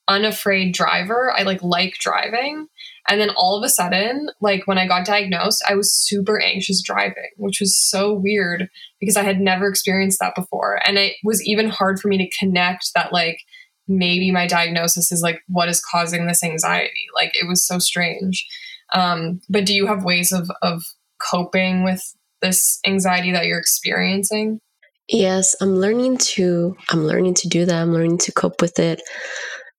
unafraid 0.07 0.75
driver. 0.75 1.33
I 1.33 1.43
like 1.43 1.63
like 1.63 1.95
driving. 1.95 2.69
And 3.09 3.21
then 3.21 3.31
all 3.37 3.57
of 3.57 3.65
a 3.65 3.69
sudden, 3.69 4.29
like 4.41 4.67
when 4.67 4.79
I 4.79 4.87
got 4.87 5.05
diagnosed, 5.05 5.63
I 5.69 5.75
was 5.75 5.93
super 5.93 6.41
anxious 6.41 6.83
driving, 6.83 7.31
which 7.37 7.61
was 7.61 7.77
so 7.77 8.15
weird 8.15 8.69
because 8.99 9.17
I 9.17 9.23
had 9.23 9.41
never 9.41 9.69
experienced 9.69 10.19
that 10.21 10.35
before. 10.35 10.81
And 10.87 10.97
it 10.97 11.17
was 11.23 11.47
even 11.47 11.69
hard 11.69 12.01
for 12.01 12.09
me 12.09 12.19
to 12.19 12.39
connect 12.39 12.91
that 12.95 13.13
like 13.13 13.39
maybe 13.87 14.31
my 14.31 14.47
diagnosis 14.47 15.13
is 15.13 15.21
like 15.21 15.41
what 15.49 15.69
is 15.69 15.83
causing 15.83 16.27
this 16.27 16.43
anxiety. 16.43 17.07
Like 17.15 17.33
it 17.35 17.47
was 17.47 17.67
so 17.67 17.79
strange. 17.79 18.47
Um, 18.95 19.41
but 19.51 19.67
do 19.67 19.75
you 19.75 19.87
have 19.87 20.05
ways 20.05 20.33
of 20.33 20.51
of 20.63 20.83
coping 21.21 21.85
with 21.85 22.03
this 22.41 22.79
anxiety 22.87 23.33
that 23.33 23.47
you're 23.47 23.59
experiencing? 23.59 24.61
Yes 25.09 25.55
i'm 25.61 25.77
learning 25.77 26.17
to 26.17 26.75
i'm 26.91 27.05
learning 27.07 27.35
to 27.35 27.49
do 27.49 27.67
that. 27.67 27.75
I'm 27.83 27.93
learning 27.93 28.19
to 28.19 28.33
cope 28.33 28.63
with 28.63 28.79
it. 28.79 29.03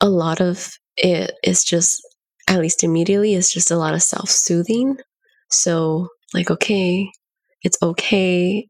A 0.01 0.09
lot 0.09 0.39
of 0.41 0.77
it 0.97 1.33
is 1.43 1.63
just, 1.63 2.01
at 2.47 2.59
least 2.59 2.83
immediately, 2.83 3.33
it's 3.33 3.53
just 3.53 3.71
a 3.71 3.77
lot 3.77 3.93
of 3.93 4.03
self 4.03 4.29
soothing. 4.29 4.97
So, 5.49 6.09
like, 6.33 6.51
okay, 6.51 7.11
it's 7.61 7.77
okay. 7.81 8.67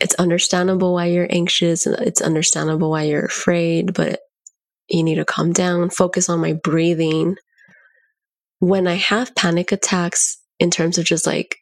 It's 0.00 0.14
understandable 0.16 0.94
why 0.94 1.06
you're 1.06 1.28
anxious. 1.30 1.86
It's 1.86 2.20
understandable 2.20 2.90
why 2.90 3.04
you're 3.04 3.24
afraid, 3.24 3.94
but 3.94 4.20
you 4.88 5.02
need 5.02 5.14
to 5.16 5.24
calm 5.24 5.52
down, 5.52 5.90
focus 5.90 6.28
on 6.28 6.40
my 6.40 6.54
breathing. 6.54 7.36
When 8.58 8.86
I 8.86 8.94
have 8.94 9.34
panic 9.34 9.72
attacks, 9.72 10.38
in 10.58 10.70
terms 10.70 10.96
of 10.96 11.04
just 11.04 11.26
like 11.26 11.56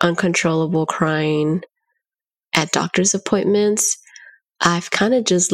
uncontrollable 0.00 0.84
crying 0.86 1.62
at 2.54 2.72
doctor's 2.72 3.14
appointments, 3.14 3.96
I've 4.60 4.90
kind 4.90 5.14
of 5.14 5.24
just, 5.24 5.52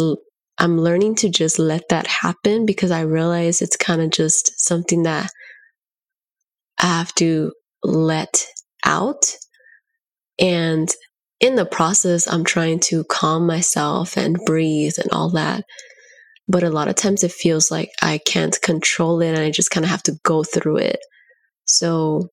I'm 0.59 0.79
learning 0.79 1.17
to 1.17 1.29
just 1.29 1.59
let 1.59 1.89
that 1.91 2.07
happen 2.07 2.65
because 2.67 2.91
I 2.91 3.03
realize 3.03 3.61
it's 3.61 3.77
kind 3.77 4.01
of 4.01 4.11
just 4.11 4.59
something 4.59 5.03
that 5.03 5.31
I 6.79 6.87
have 6.87 7.15
to 7.17 7.53
let 7.83 8.47
out. 8.85 9.25
And 10.39 10.89
in 11.41 11.57
the 11.57 11.67
process, 11.67 12.27
I'm 12.27 12.45
trying 12.45 12.81
to 12.81 13.05
calm 13.05 13.47
myself 13.47 14.17
and 14.17 14.39
breathe 14.47 14.95
and 14.99 15.11
all 15.13 15.31
that. 15.31 15.65
But 16.49 16.63
a 16.63 16.71
lot 16.71 16.89
of 16.89 16.95
times 16.95 17.25
it 17.25 17.33
feels 17.33 17.71
like 17.71 17.91
I 18.01 18.19
can't 18.19 18.59
control 18.63 19.21
it 19.21 19.31
and 19.31 19.39
I 19.39 19.51
just 19.51 19.71
kind 19.71 19.85
of 19.85 19.91
have 19.91 20.03
to 20.05 20.19
go 20.23 20.43
through 20.43 20.79
it. 20.79 21.01
So 21.67 22.29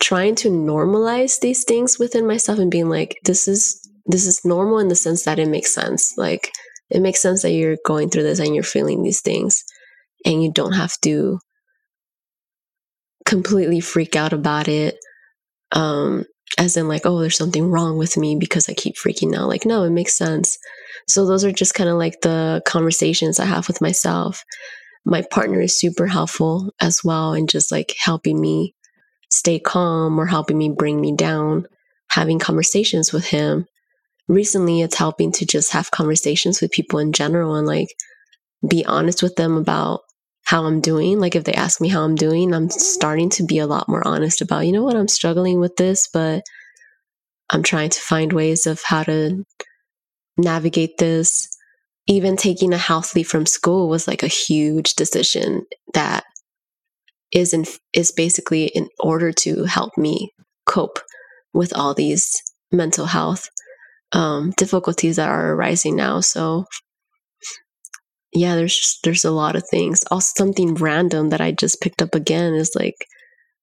trying 0.00 0.34
to 0.34 0.48
normalize 0.48 1.38
these 1.40 1.64
things 1.64 1.98
within 1.98 2.26
myself 2.26 2.58
and 2.58 2.70
being 2.70 2.88
like 2.88 3.18
this 3.24 3.46
is 3.46 3.78
this 4.06 4.26
is 4.26 4.44
normal 4.44 4.78
in 4.78 4.88
the 4.88 4.94
sense 4.96 5.24
that 5.24 5.38
it 5.38 5.48
makes 5.48 5.72
sense 5.72 6.14
like 6.16 6.50
it 6.92 7.00
makes 7.00 7.20
sense 7.20 7.42
that 7.42 7.52
you're 7.52 7.78
going 7.84 8.10
through 8.10 8.22
this 8.22 8.38
and 8.38 8.54
you're 8.54 8.62
feeling 8.62 9.02
these 9.02 9.20
things 9.20 9.64
and 10.24 10.42
you 10.42 10.52
don't 10.52 10.72
have 10.72 10.98
to 11.00 11.38
completely 13.24 13.80
freak 13.80 14.16
out 14.16 14.32
about 14.32 14.68
it 14.68 14.96
um 15.72 16.24
as 16.58 16.76
in 16.76 16.88
like 16.88 17.06
oh 17.06 17.20
there's 17.20 17.36
something 17.36 17.70
wrong 17.70 17.96
with 17.96 18.16
me 18.16 18.36
because 18.36 18.68
i 18.68 18.74
keep 18.74 18.96
freaking 18.96 19.34
out. 19.36 19.48
Like 19.48 19.64
no 19.64 19.84
it 19.84 19.90
makes 19.90 20.14
sense. 20.14 20.58
So 21.08 21.26
those 21.26 21.44
are 21.44 21.52
just 21.52 21.74
kind 21.74 21.88
of 21.88 21.96
like 21.96 22.20
the 22.20 22.62
conversations 22.66 23.40
i 23.40 23.44
have 23.44 23.68
with 23.68 23.80
myself. 23.80 24.44
My 25.04 25.22
partner 25.22 25.60
is 25.60 25.78
super 25.78 26.06
helpful 26.06 26.72
as 26.80 27.02
well 27.02 27.32
and 27.32 27.48
just 27.48 27.72
like 27.72 27.94
helping 27.98 28.40
me 28.40 28.74
stay 29.30 29.58
calm 29.58 30.18
or 30.20 30.26
helping 30.26 30.58
me 30.58 30.68
bring 30.68 31.00
me 31.00 31.16
down, 31.16 31.66
having 32.10 32.38
conversations 32.38 33.12
with 33.12 33.24
him. 33.24 33.66
Recently, 34.28 34.80
it's 34.80 34.96
helping 34.96 35.32
to 35.32 35.46
just 35.46 35.72
have 35.72 35.90
conversations 35.90 36.60
with 36.60 36.70
people 36.70 36.98
in 36.98 37.12
general 37.12 37.56
and 37.56 37.66
like 37.66 37.88
be 38.68 38.84
honest 38.84 39.22
with 39.22 39.36
them 39.36 39.56
about 39.56 40.00
how 40.44 40.64
I'm 40.64 40.80
doing. 40.80 41.20
Like, 41.20 41.34
if 41.34 41.44
they 41.44 41.52
ask 41.52 41.80
me 41.80 41.88
how 41.88 42.02
I'm 42.02 42.14
doing, 42.14 42.54
I'm 42.54 42.70
starting 42.70 43.30
to 43.30 43.44
be 43.44 43.58
a 43.58 43.66
lot 43.66 43.88
more 43.88 44.06
honest 44.06 44.40
about, 44.40 44.66
you 44.66 44.72
know 44.72 44.82
what, 44.82 44.96
I'm 44.96 45.08
struggling 45.08 45.60
with 45.60 45.76
this, 45.76 46.08
but 46.12 46.42
I'm 47.50 47.62
trying 47.62 47.90
to 47.90 48.00
find 48.00 48.32
ways 48.32 48.66
of 48.66 48.82
how 48.84 49.02
to 49.04 49.44
navigate 50.36 50.98
this. 50.98 51.48
Even 52.06 52.36
taking 52.36 52.72
a 52.72 52.78
house 52.78 53.14
leave 53.14 53.28
from 53.28 53.46
school 53.46 53.88
was 53.88 54.08
like 54.08 54.22
a 54.22 54.28
huge 54.28 54.94
decision 54.94 55.64
that 55.94 56.24
is 57.32 57.52
in, 57.54 57.64
is 57.92 58.10
basically 58.10 58.66
in 58.66 58.88
order 58.98 59.32
to 59.32 59.64
help 59.64 59.96
me 59.96 60.32
cope 60.66 60.98
with 61.52 61.72
all 61.76 61.94
these 61.94 62.42
mental 62.72 63.06
health 63.06 63.48
um, 64.12 64.52
difficulties 64.56 65.16
that 65.16 65.28
are 65.28 65.52
arising 65.52 65.96
now. 65.96 66.20
So 66.20 66.66
yeah, 68.32 68.54
there's 68.54 68.76
just, 68.76 69.02
there's 69.04 69.24
a 69.24 69.30
lot 69.30 69.56
of 69.56 69.64
things. 69.68 70.02
Also, 70.10 70.32
something 70.36 70.74
random 70.74 71.30
that 71.30 71.40
I 71.40 71.52
just 71.52 71.80
picked 71.80 72.00
up 72.00 72.14
again 72.14 72.54
is 72.54 72.72
like 72.74 73.06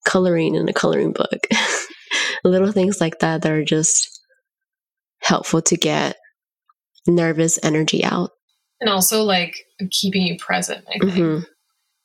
coloring 0.05 0.55
in 0.55 0.69
a 0.69 0.73
coloring 0.73 1.11
book. 1.11 1.47
Little 2.43 2.71
things 2.71 3.01
like 3.01 3.19
that 3.19 3.41
that 3.41 3.51
are 3.51 3.65
just 3.65 4.21
helpful 5.21 5.61
to 5.63 5.75
get 5.75 6.17
nervous 7.07 7.59
energy 7.63 8.03
out. 8.03 8.31
And 8.79 8.89
also 8.89 9.23
like 9.23 9.55
keeping 9.91 10.21
you 10.21 10.37
present, 10.37 10.85
I 10.87 10.99
think. 10.99 11.03
Mm-hmm 11.03 11.39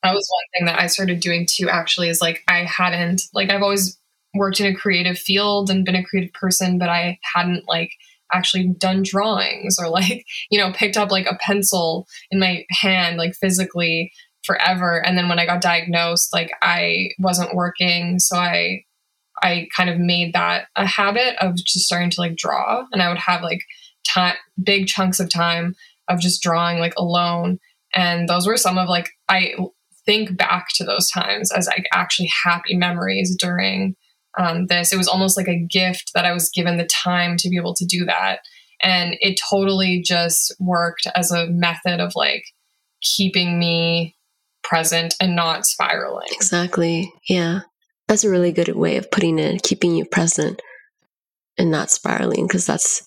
that 0.05 0.15
was 0.15 0.29
one 0.31 0.45
thing 0.53 0.66
that 0.66 0.81
I 0.81 0.87
started 0.87 1.21
doing 1.21 1.47
too, 1.47 1.69
actually, 1.69 2.11
is 2.11 2.21
like 2.21 2.45
I 2.47 2.65
hadn't, 2.65 3.23
like, 3.33 3.51
I've 3.51 3.62
always 3.62 3.99
worked 4.35 4.61
in 4.61 4.66
a 4.66 4.77
creative 4.77 5.19
field 5.19 5.71
and 5.71 5.85
been 5.85 5.97
a 5.97 6.05
creative 6.05 6.33
person, 6.35 6.79
but 6.79 6.91
I 6.91 7.19
hadn't, 7.23 7.66
like, 7.66 7.91
actually 8.33 8.75
done 8.79 9.03
drawings 9.03 9.77
or, 9.79 9.89
like, 9.89 10.25
you 10.51 10.59
know, 10.59 10.73
picked 10.73 10.97
up 10.97 11.11
like 11.11 11.27
a 11.27 11.39
pencil 11.41 12.07
in 12.31 12.41
my 12.41 12.65
hand, 12.71 13.17
like, 13.17 13.35
physically 13.41 14.13
forever. 14.45 15.05
And 15.05 15.17
then 15.17 15.29
when 15.29 15.39
I 15.39 15.47
got 15.47 15.61
diagnosed, 15.63 16.33
like, 16.33 16.51
I 16.63 17.09
wasn't 17.19 17.55
working. 17.55 18.19
So 18.19 18.37
I, 18.37 18.85
I 19.43 19.69
kind 19.77 19.91
of 19.91 19.99
made 19.99 20.33
that 20.35 20.67
a 20.77 20.87
habit 20.87 21.37
of 21.41 21.57
just 21.57 21.87
starting 21.87 22.11
to 22.11 22.21
like 22.21 22.37
draw. 22.37 22.85
And 22.93 23.03
I 23.03 23.09
would 23.09 23.19
have 23.19 23.43
like 23.43 23.61
time, 24.07 24.37
big 24.63 24.87
chunks 24.87 25.21
of 25.21 25.31
time 25.31 25.75
of 26.09 26.21
just 26.21 26.43
drawing 26.43 26.79
like 26.79 26.95
alone. 26.97 27.59
And 27.95 28.29
those 28.29 28.47
were 28.47 28.57
some 28.57 28.79
of 28.79 28.89
like, 28.89 29.11
I 29.29 29.55
think 30.07 30.37
back 30.37 30.67
to 30.75 30.85
those 30.85 31.11
times 31.11 31.51
as 31.53 31.67
like 31.67 31.87
actually 31.93 32.31
happy 32.45 32.77
memories 32.77 33.37
during 33.39 33.97
um, 34.39 34.66
this. 34.66 34.93
It 34.93 34.97
was 34.97 35.09
almost 35.09 35.36
like 35.36 35.48
a 35.48 35.59
gift 35.59 36.12
that 36.15 36.24
I 36.24 36.32
was 36.32 36.51
given 36.51 36.77
the 36.77 36.86
time 36.86 37.36
to 37.39 37.48
be 37.48 37.56
able 37.56 37.74
to 37.74 37.85
do 37.85 38.05
that. 38.05 38.40
And 38.82 39.16
it 39.20 39.40
totally 39.51 40.02
just 40.02 40.55
worked 40.59 41.06
as 41.15 41.31
a 41.31 41.47
method 41.47 42.01
of 42.01 42.12
like 42.15 42.44
keeping 43.01 43.59
me 43.59 44.16
present 44.62 45.15
and 45.20 45.36
not 45.36 45.66
spiraling. 45.66 46.28
Exactly. 46.32 47.12
Yeah. 47.28 47.61
That's 48.09 48.24
a 48.24 48.31
really 48.31 48.52
good 48.52 48.69
way 48.74 48.97
of 48.97 49.11
putting 49.11 49.39
it, 49.39 49.62
keeping 49.62 49.94
you 49.94 50.05
present 50.05 50.61
and 51.56 51.70
not 51.70 51.90
spiraling, 51.90 52.47
because 52.47 52.66
that's 52.66 53.06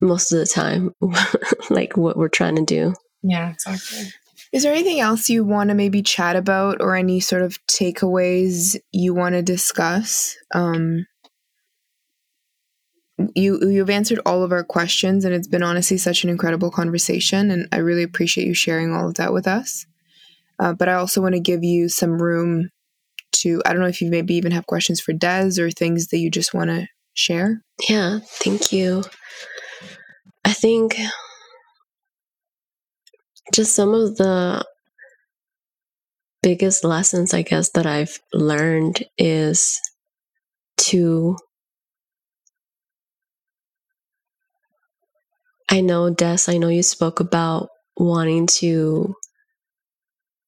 most 0.00 0.32
of 0.32 0.38
the 0.38 0.46
time 0.46 0.94
like 1.70 1.96
what 1.96 2.16
we're 2.16 2.28
trying 2.28 2.56
to 2.56 2.64
do. 2.64 2.94
Yeah, 3.22 3.52
exactly. 3.52 4.12
Is 4.54 4.62
there 4.62 4.72
anything 4.72 5.00
else 5.00 5.28
you 5.28 5.44
want 5.44 5.70
to 5.70 5.74
maybe 5.74 6.00
chat 6.00 6.36
about 6.36 6.80
or 6.80 6.94
any 6.94 7.18
sort 7.18 7.42
of 7.42 7.58
takeaways 7.66 8.76
you 8.92 9.12
want 9.12 9.34
to 9.34 9.42
discuss? 9.42 10.36
Um, 10.54 11.06
you 13.34 13.58
you've 13.68 13.90
answered 13.90 14.20
all 14.24 14.44
of 14.44 14.52
our 14.52 14.62
questions 14.62 15.24
and 15.24 15.34
it's 15.34 15.48
been 15.48 15.64
honestly 15.64 15.98
such 15.98 16.22
an 16.22 16.30
incredible 16.30 16.70
conversation 16.70 17.50
and 17.50 17.66
I 17.72 17.78
really 17.78 18.04
appreciate 18.04 18.46
you 18.46 18.54
sharing 18.54 18.94
all 18.94 19.08
of 19.08 19.14
that 19.14 19.32
with 19.32 19.48
us. 19.48 19.86
Uh, 20.60 20.72
but 20.72 20.88
I 20.88 20.94
also 20.94 21.20
want 21.20 21.34
to 21.34 21.40
give 21.40 21.64
you 21.64 21.88
some 21.88 22.22
room 22.22 22.70
to 23.32 23.60
I 23.66 23.72
don't 23.72 23.82
know 23.82 23.88
if 23.88 24.00
you 24.00 24.08
maybe 24.08 24.34
even 24.34 24.52
have 24.52 24.66
questions 24.66 25.00
for 25.00 25.12
Des 25.12 25.60
or 25.60 25.72
things 25.72 26.08
that 26.08 26.18
you 26.18 26.30
just 26.30 26.54
want 26.54 26.70
to 26.70 26.86
share. 27.12 27.60
Yeah, 27.88 28.20
thank 28.22 28.72
you. 28.72 29.02
I 30.44 30.52
think 30.52 30.96
just 33.52 33.74
some 33.74 33.94
of 33.94 34.16
the 34.16 34.64
biggest 36.42 36.84
lessons, 36.84 37.34
I 37.34 37.42
guess, 37.42 37.70
that 37.70 37.86
I've 37.86 38.20
learned 38.32 39.04
is 39.18 39.80
to. 40.78 41.36
I 45.70 45.82
know, 45.82 46.08
Des, 46.10 46.38
I 46.48 46.56
know 46.56 46.68
you 46.68 46.82
spoke 46.82 47.20
about 47.20 47.68
wanting 47.98 48.46
to, 48.60 49.14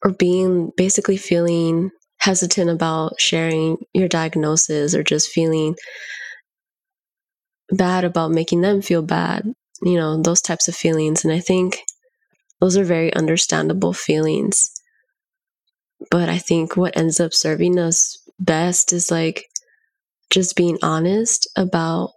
or 0.02 0.12
being 0.12 0.72
basically 0.76 1.16
feeling 1.16 1.90
hesitant 2.18 2.70
about 2.70 3.20
sharing 3.20 3.76
your 3.92 4.08
diagnosis 4.08 4.94
or 4.94 5.02
just 5.02 5.28
feeling 5.28 5.76
bad 7.70 8.04
about 8.04 8.30
making 8.30 8.60
them 8.60 8.82
feel 8.82 9.02
bad, 9.02 9.44
you 9.82 9.94
know, 9.94 10.20
those 10.20 10.40
types 10.40 10.68
of 10.68 10.74
feelings. 10.76 11.24
And 11.24 11.32
I 11.32 11.40
think 11.40 11.78
those 12.60 12.76
are 12.76 12.84
very 12.84 13.12
understandable 13.14 13.92
feelings. 13.92 14.70
But 16.10 16.28
I 16.28 16.38
think 16.38 16.76
what 16.76 16.96
ends 16.96 17.20
up 17.20 17.32
serving 17.32 17.78
us 17.78 18.18
best 18.38 18.92
is 18.92 19.10
like 19.10 19.44
just 20.30 20.56
being 20.56 20.78
honest 20.82 21.48
about 21.56 22.10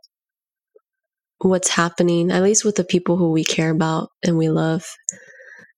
what's 1.40 1.70
happening, 1.70 2.32
at 2.32 2.44
least 2.44 2.66
with 2.66 2.76
the 2.76 2.84
people 2.84 3.18
who 3.18 3.32
we 3.32 3.44
care 3.44 3.70
about 3.70 4.10
and 4.24 4.38
we 4.38 4.50
love. 4.50 4.86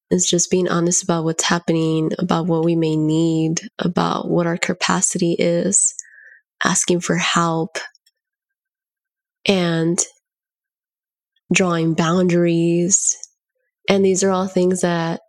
Is 0.09 0.29
just 0.29 0.51
being 0.51 0.67
honest 0.67 1.03
about 1.03 1.23
what's 1.23 1.45
happening, 1.45 2.11
about 2.19 2.45
what 2.45 2.65
we 2.65 2.75
may 2.75 2.97
need, 2.97 3.61
about 3.79 4.29
what 4.29 4.45
our 4.45 4.57
capacity 4.57 5.37
is, 5.39 5.93
asking 6.65 6.99
for 6.99 7.15
help, 7.15 7.77
and 9.47 9.97
drawing 11.53 11.93
boundaries 11.93 13.15
and 13.89 14.05
these 14.05 14.23
are 14.23 14.31
all 14.31 14.47
things 14.47 14.81
that 14.81 15.21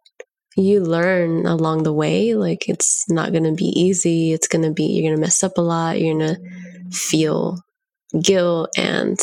you 0.57 0.81
learn 0.81 1.47
along 1.47 1.83
the 1.83 1.93
way. 1.93 2.35
Like 2.35 2.69
it's 2.69 3.09
not 3.09 3.33
going 3.33 3.45
to 3.45 3.55
be 3.55 3.73
easy. 3.79 4.33
It's 4.33 4.49
going 4.49 4.65
to 4.65 4.73
be, 4.73 4.85
you're 4.85 5.09
going 5.09 5.17
to 5.17 5.21
mess 5.21 5.43
up 5.43 5.57
a 5.57 5.63
lot. 5.63 6.01
You're 6.01 6.19
going 6.19 6.35
to 6.35 6.97
feel 6.97 7.63
guilt 8.23 8.71
and 8.77 9.19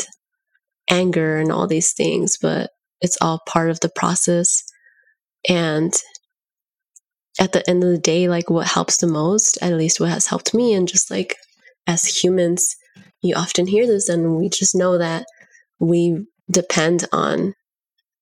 anger 0.89 1.37
and 1.37 1.51
all 1.51 1.67
these 1.67 1.93
things, 1.93 2.37
but 2.41 2.71
it's 3.01 3.17
all 3.21 3.41
part 3.47 3.69
of 3.69 3.79
the 3.79 3.89
process. 3.89 4.63
And 5.47 5.93
at 7.39 7.51
the 7.51 7.67
end 7.69 7.83
of 7.83 7.91
the 7.91 7.97
day, 7.97 8.27
like 8.27 8.49
what 8.49 8.67
helps 8.67 8.97
the 8.97 9.07
most, 9.07 9.57
at 9.61 9.73
least 9.73 9.99
what 9.99 10.09
has 10.09 10.27
helped 10.27 10.53
me, 10.53 10.73
and 10.73 10.87
just 10.87 11.09
like 11.09 11.37
as 11.87 12.03
humans, 12.03 12.75
you 13.21 13.35
often 13.35 13.67
hear 13.67 13.87
this, 13.87 14.09
and 14.09 14.35
we 14.35 14.49
just 14.49 14.75
know 14.75 14.97
that 14.97 15.25
we 15.79 16.25
depend 16.51 17.05
on 17.13 17.53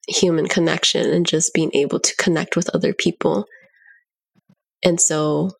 human 0.08 0.48
connection 0.48 1.10
and 1.10 1.26
just 1.26 1.54
being 1.54 1.72
able 1.74 2.00
to 2.00 2.16
connect 2.16 2.56
with 2.56 2.70
other 2.74 2.94
people. 2.94 3.46
And 4.84 5.00
so 5.00 5.52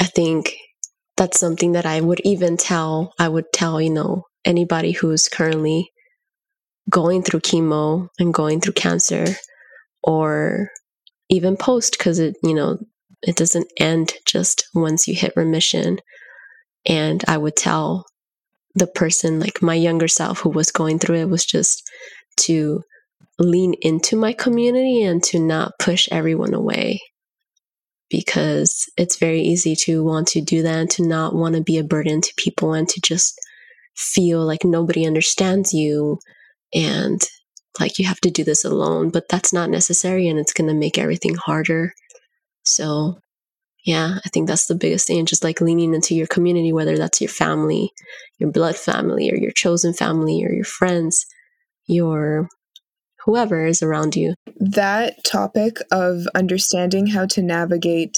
I 0.00 0.04
think 0.04 0.54
that's 1.16 1.38
something 1.38 1.72
that 1.72 1.86
I 1.86 2.00
would 2.00 2.20
even 2.24 2.56
tell, 2.56 3.12
I 3.18 3.28
would 3.28 3.46
tell, 3.52 3.80
you 3.80 3.90
know, 3.90 4.24
anybody 4.44 4.92
who's 4.92 5.28
currently 5.28 5.90
going 6.90 7.22
through 7.22 7.40
chemo 7.40 8.08
and 8.18 8.32
going 8.32 8.60
through 8.60 8.72
cancer 8.74 9.26
or 10.02 10.70
even 11.28 11.56
post 11.56 11.96
because 11.98 12.18
it, 12.18 12.36
you 12.42 12.54
know, 12.54 12.78
it 13.22 13.36
doesn't 13.36 13.70
end 13.78 14.14
just 14.24 14.66
once 14.74 15.06
you 15.06 15.14
hit 15.14 15.32
remission. 15.36 15.98
And 16.86 17.24
I 17.28 17.36
would 17.36 17.56
tell 17.56 18.06
the 18.74 18.86
person, 18.86 19.40
like 19.40 19.60
my 19.60 19.74
younger 19.74 20.08
self 20.08 20.40
who 20.40 20.50
was 20.50 20.70
going 20.70 20.98
through 20.98 21.16
it, 21.16 21.28
was 21.28 21.44
just 21.44 21.82
to 22.38 22.82
lean 23.38 23.74
into 23.82 24.16
my 24.16 24.32
community 24.32 25.02
and 25.02 25.22
to 25.22 25.38
not 25.38 25.72
push 25.78 26.08
everyone 26.10 26.54
away 26.54 27.00
because 28.10 28.86
it's 28.96 29.18
very 29.18 29.40
easy 29.40 29.76
to 29.76 30.02
want 30.02 30.28
to 30.28 30.40
do 30.40 30.62
that 30.62 30.78
and 30.78 30.90
to 30.90 31.06
not 31.06 31.34
want 31.34 31.54
to 31.54 31.62
be 31.62 31.78
a 31.78 31.84
burden 31.84 32.20
to 32.20 32.32
people 32.36 32.72
and 32.72 32.88
to 32.88 33.00
just 33.00 33.38
feel 33.96 34.44
like 34.44 34.64
nobody 34.64 35.06
understands 35.06 35.72
you 35.72 36.18
and 36.74 37.20
like 37.78 37.98
you 37.98 38.06
have 38.06 38.20
to 38.20 38.30
do 38.30 38.44
this 38.44 38.64
alone, 38.64 39.10
but 39.10 39.28
that's 39.28 39.52
not 39.52 39.70
necessary 39.70 40.28
and 40.28 40.38
it's 40.38 40.52
going 40.52 40.68
to 40.68 40.74
make 40.74 40.98
everything 40.98 41.34
harder. 41.34 41.92
So, 42.64 43.18
yeah, 43.84 44.18
I 44.24 44.28
think 44.30 44.48
that's 44.48 44.66
the 44.66 44.74
biggest 44.74 45.06
thing. 45.06 45.26
Just 45.26 45.44
like 45.44 45.60
leaning 45.60 45.94
into 45.94 46.14
your 46.14 46.26
community, 46.26 46.72
whether 46.72 46.96
that's 46.96 47.20
your 47.20 47.30
family, 47.30 47.92
your 48.38 48.50
blood 48.50 48.76
family, 48.76 49.30
or 49.30 49.36
your 49.36 49.52
chosen 49.52 49.92
family, 49.92 50.44
or 50.44 50.50
your 50.52 50.64
friends, 50.64 51.24
your 51.86 52.48
whoever 53.24 53.66
is 53.66 53.82
around 53.82 54.16
you. 54.16 54.34
That 54.56 55.24
topic 55.24 55.78
of 55.90 56.26
understanding 56.34 57.08
how 57.08 57.26
to 57.26 57.42
navigate 57.42 58.16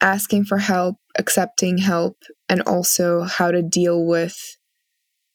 asking 0.00 0.44
for 0.44 0.58
help, 0.58 0.96
accepting 1.18 1.78
help, 1.78 2.16
and 2.48 2.62
also 2.62 3.22
how 3.22 3.50
to 3.50 3.62
deal 3.62 4.04
with 4.04 4.36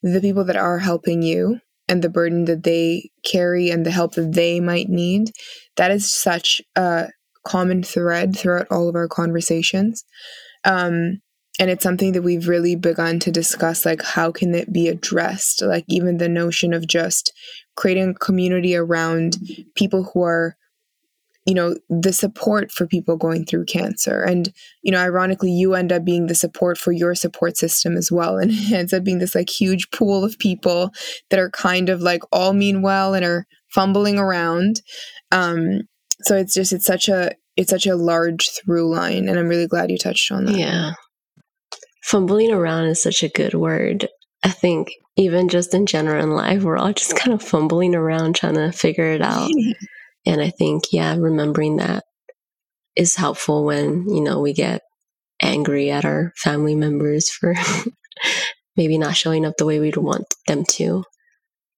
the 0.02 0.22
people 0.22 0.44
that 0.46 0.56
are 0.56 0.80
helping 0.80 1.22
you 1.22 1.60
and 1.88 2.02
the 2.02 2.10
burden 2.10 2.46
that 2.46 2.64
they 2.64 3.10
carry 3.24 3.70
and 3.70 3.86
the 3.86 3.92
help 3.92 4.16
that 4.16 4.34
they 4.34 4.60
might 4.60 4.90
need. 4.90 5.32
That 5.78 5.92
is 5.92 6.10
such 6.10 6.62
a 6.76 7.10
common 7.46 7.84
thread 7.84 8.36
throughout 8.36 8.68
all 8.72 8.90
of 8.90 8.96
our 8.96 9.08
conversations. 9.08 10.04
Um, 10.64 11.22
and 11.60 11.70
it's 11.70 11.84
something 11.84 12.12
that 12.14 12.24
we've 12.24 12.48
really 12.48 12.76
begun 12.76 13.20
to 13.20 13.32
discuss 13.32 13.86
like 13.86 14.02
how 14.02 14.32
can 14.32 14.54
it 14.54 14.74
be 14.74 14.88
addressed 14.88 15.62
like 15.62 15.86
even 15.88 16.18
the 16.18 16.28
notion 16.28 16.74
of 16.74 16.88
just 16.88 17.32
creating 17.76 18.10
a 18.10 18.14
community 18.14 18.76
around 18.76 19.38
people 19.76 20.04
who 20.14 20.24
are 20.24 20.56
you 21.46 21.54
know 21.54 21.76
the 21.90 22.12
support 22.12 22.72
for 22.72 22.88
people 22.88 23.16
going 23.16 23.46
through 23.46 23.66
cancer. 23.66 24.22
And 24.22 24.52
you 24.82 24.92
know 24.92 25.00
ironically 25.00 25.52
you 25.52 25.76
end 25.76 25.92
up 25.92 26.04
being 26.04 26.28
the 26.28 26.36
support 26.36 26.78
for 26.78 26.92
your 26.92 27.16
support 27.16 27.58
system 27.58 27.96
as 27.96 28.12
well. 28.12 28.38
And 28.38 28.52
it 28.54 28.74
ends 28.74 28.94
up 28.94 29.04
being 29.04 29.20
this 29.20 29.36
like 29.36 29.50
huge 29.50 29.90
pool 29.92 30.24
of 30.24 30.40
people 30.40 30.92
that 31.30 31.40
are 31.40 31.52
kind 31.52 31.90
of 31.90 32.02
like 32.02 32.24
all 32.32 32.54
mean 32.54 32.82
well 32.82 33.14
and 33.14 33.24
are 33.24 33.46
fumbling 33.70 34.18
around. 34.18 34.82
Um 35.32 35.82
so 36.22 36.36
it's 36.36 36.54
just 36.54 36.74
it's 36.74 36.86
such 36.86 37.08
a 37.10 37.32
it's 37.56 37.70
such 37.70 37.86
a 37.86 37.96
large 37.96 38.50
through 38.50 38.90
line 38.90 39.30
and 39.30 39.40
i'm 39.40 39.48
really 39.48 39.68
glad 39.68 39.92
you 39.92 39.98
touched 39.98 40.32
on 40.32 40.46
that. 40.46 40.58
Yeah. 40.58 40.94
Fumbling 42.04 42.52
around 42.52 42.86
is 42.86 43.02
such 43.02 43.24
a 43.24 43.30
good 43.30 43.54
word. 43.54 44.08
I 44.44 44.50
think 44.50 44.90
even 45.18 45.48
just 45.48 45.74
in 45.74 45.86
general 45.86 46.24
in 46.24 46.32
life 46.32 46.64
we're 46.64 46.78
all 46.78 46.94
just 46.94 47.16
kind 47.16 47.34
of 47.34 47.42
fumbling 47.42 47.96
around 47.96 48.36
trying 48.36 48.56
to 48.56 48.72
figure 48.72 49.12
it 49.12 49.22
out 49.22 49.50
And 50.26 50.42
I 50.42 50.50
think, 50.50 50.86
yeah, 50.92 51.16
remembering 51.16 51.78
that 51.78 52.04
is 52.96 53.16
helpful 53.16 53.64
when, 53.64 54.10
you 54.10 54.22
know, 54.22 54.40
we 54.40 54.54
get 54.54 54.82
angry 55.42 55.92
at 55.92 56.06
our 56.06 56.34
family 56.38 56.76
members 56.76 57.30
for 57.30 57.54
maybe 58.78 58.98
not 58.98 59.16
showing 59.16 59.46
up 59.46 59.56
the 59.58 59.66
way 59.66 59.80
we'd 59.80 59.98
want 59.98 60.26
them 60.48 60.64
to, 60.72 61.04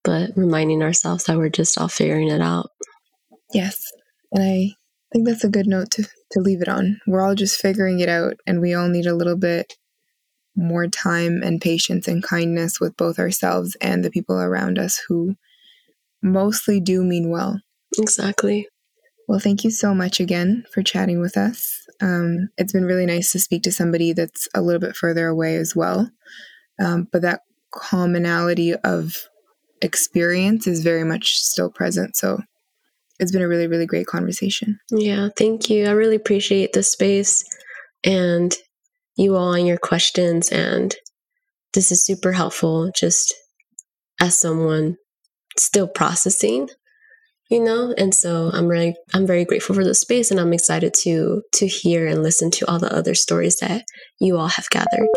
but 0.02 0.30
reminding 0.36 0.82
ourselves 0.82 1.24
that 1.24 1.36
we're 1.36 1.50
just 1.50 1.76
all 1.76 1.88
figuring 1.88 2.28
it 2.28 2.40
out. 2.40 2.70
Yes. 3.52 3.80
And 4.32 4.42
I 4.42 4.70
think 5.12 5.26
that's 5.26 5.44
a 5.44 5.50
good 5.50 5.66
note 5.66 5.90
to, 5.92 6.04
to 6.32 6.40
leave 6.40 6.62
it 6.62 6.68
on. 6.68 7.00
We're 7.06 7.22
all 7.22 7.34
just 7.34 7.60
figuring 7.60 8.00
it 8.00 8.08
out, 8.08 8.34
and 8.46 8.60
we 8.60 8.74
all 8.74 8.88
need 8.88 9.06
a 9.06 9.14
little 9.14 9.36
bit 9.36 9.74
more 10.58 10.88
time 10.88 11.40
and 11.42 11.60
patience 11.60 12.08
and 12.08 12.22
kindness 12.22 12.80
with 12.80 12.96
both 12.96 13.18
ourselves 13.18 13.76
and 13.80 14.04
the 14.04 14.10
people 14.10 14.36
around 14.36 14.78
us 14.78 15.00
who 15.08 15.36
mostly 16.20 16.80
do 16.80 17.04
mean 17.04 17.30
well. 17.30 17.60
Exactly. 17.96 18.66
Well, 19.28 19.38
thank 19.38 19.62
you 19.62 19.70
so 19.70 19.94
much 19.94 20.20
again 20.20 20.64
for 20.72 20.82
chatting 20.82 21.20
with 21.20 21.36
us. 21.36 21.70
Um, 22.00 22.48
it's 22.56 22.72
been 22.72 22.86
really 22.86 23.06
nice 23.06 23.30
to 23.32 23.38
speak 23.38 23.62
to 23.62 23.72
somebody 23.72 24.12
that's 24.12 24.48
a 24.54 24.62
little 24.62 24.80
bit 24.80 24.96
further 24.96 25.28
away 25.28 25.56
as 25.56 25.76
well. 25.76 26.10
Um, 26.80 27.08
but 27.12 27.22
that 27.22 27.42
commonality 27.72 28.74
of 28.74 29.16
experience 29.80 30.66
is 30.66 30.82
very 30.82 31.04
much 31.04 31.34
still 31.34 31.70
present. 31.70 32.16
So 32.16 32.40
it's 33.20 33.30
been 33.30 33.42
a 33.42 33.48
really, 33.48 33.66
really 33.66 33.86
great 33.86 34.06
conversation. 34.06 34.80
Yeah, 34.90 35.28
thank 35.36 35.70
you. 35.70 35.86
I 35.86 35.90
really 35.90 36.16
appreciate 36.16 36.72
the 36.72 36.82
space 36.82 37.44
and 38.04 38.56
you 39.18 39.36
all 39.36 39.52
and 39.52 39.66
your 39.66 39.78
questions. 39.78 40.48
And 40.48 40.94
this 41.74 41.92
is 41.92 42.04
super 42.04 42.32
helpful 42.32 42.90
just 42.94 43.34
as 44.20 44.40
someone 44.40 44.96
still 45.56 45.88
processing 45.88 46.68
you 47.50 47.60
know 47.60 47.94
and 47.96 48.14
so 48.14 48.50
i'm 48.52 48.66
really 48.66 48.94
i'm 49.14 49.26
very 49.26 49.44
grateful 49.44 49.74
for 49.74 49.84
the 49.84 49.94
space 49.94 50.30
and 50.30 50.38
i'm 50.38 50.52
excited 50.52 50.94
to 50.94 51.42
to 51.52 51.66
hear 51.66 52.06
and 52.06 52.22
listen 52.22 52.50
to 52.50 52.68
all 52.70 52.78
the 52.78 52.94
other 52.94 53.14
stories 53.14 53.56
that 53.56 53.84
you 54.20 54.36
all 54.36 54.48
have 54.48 54.68
gathered 54.70 55.08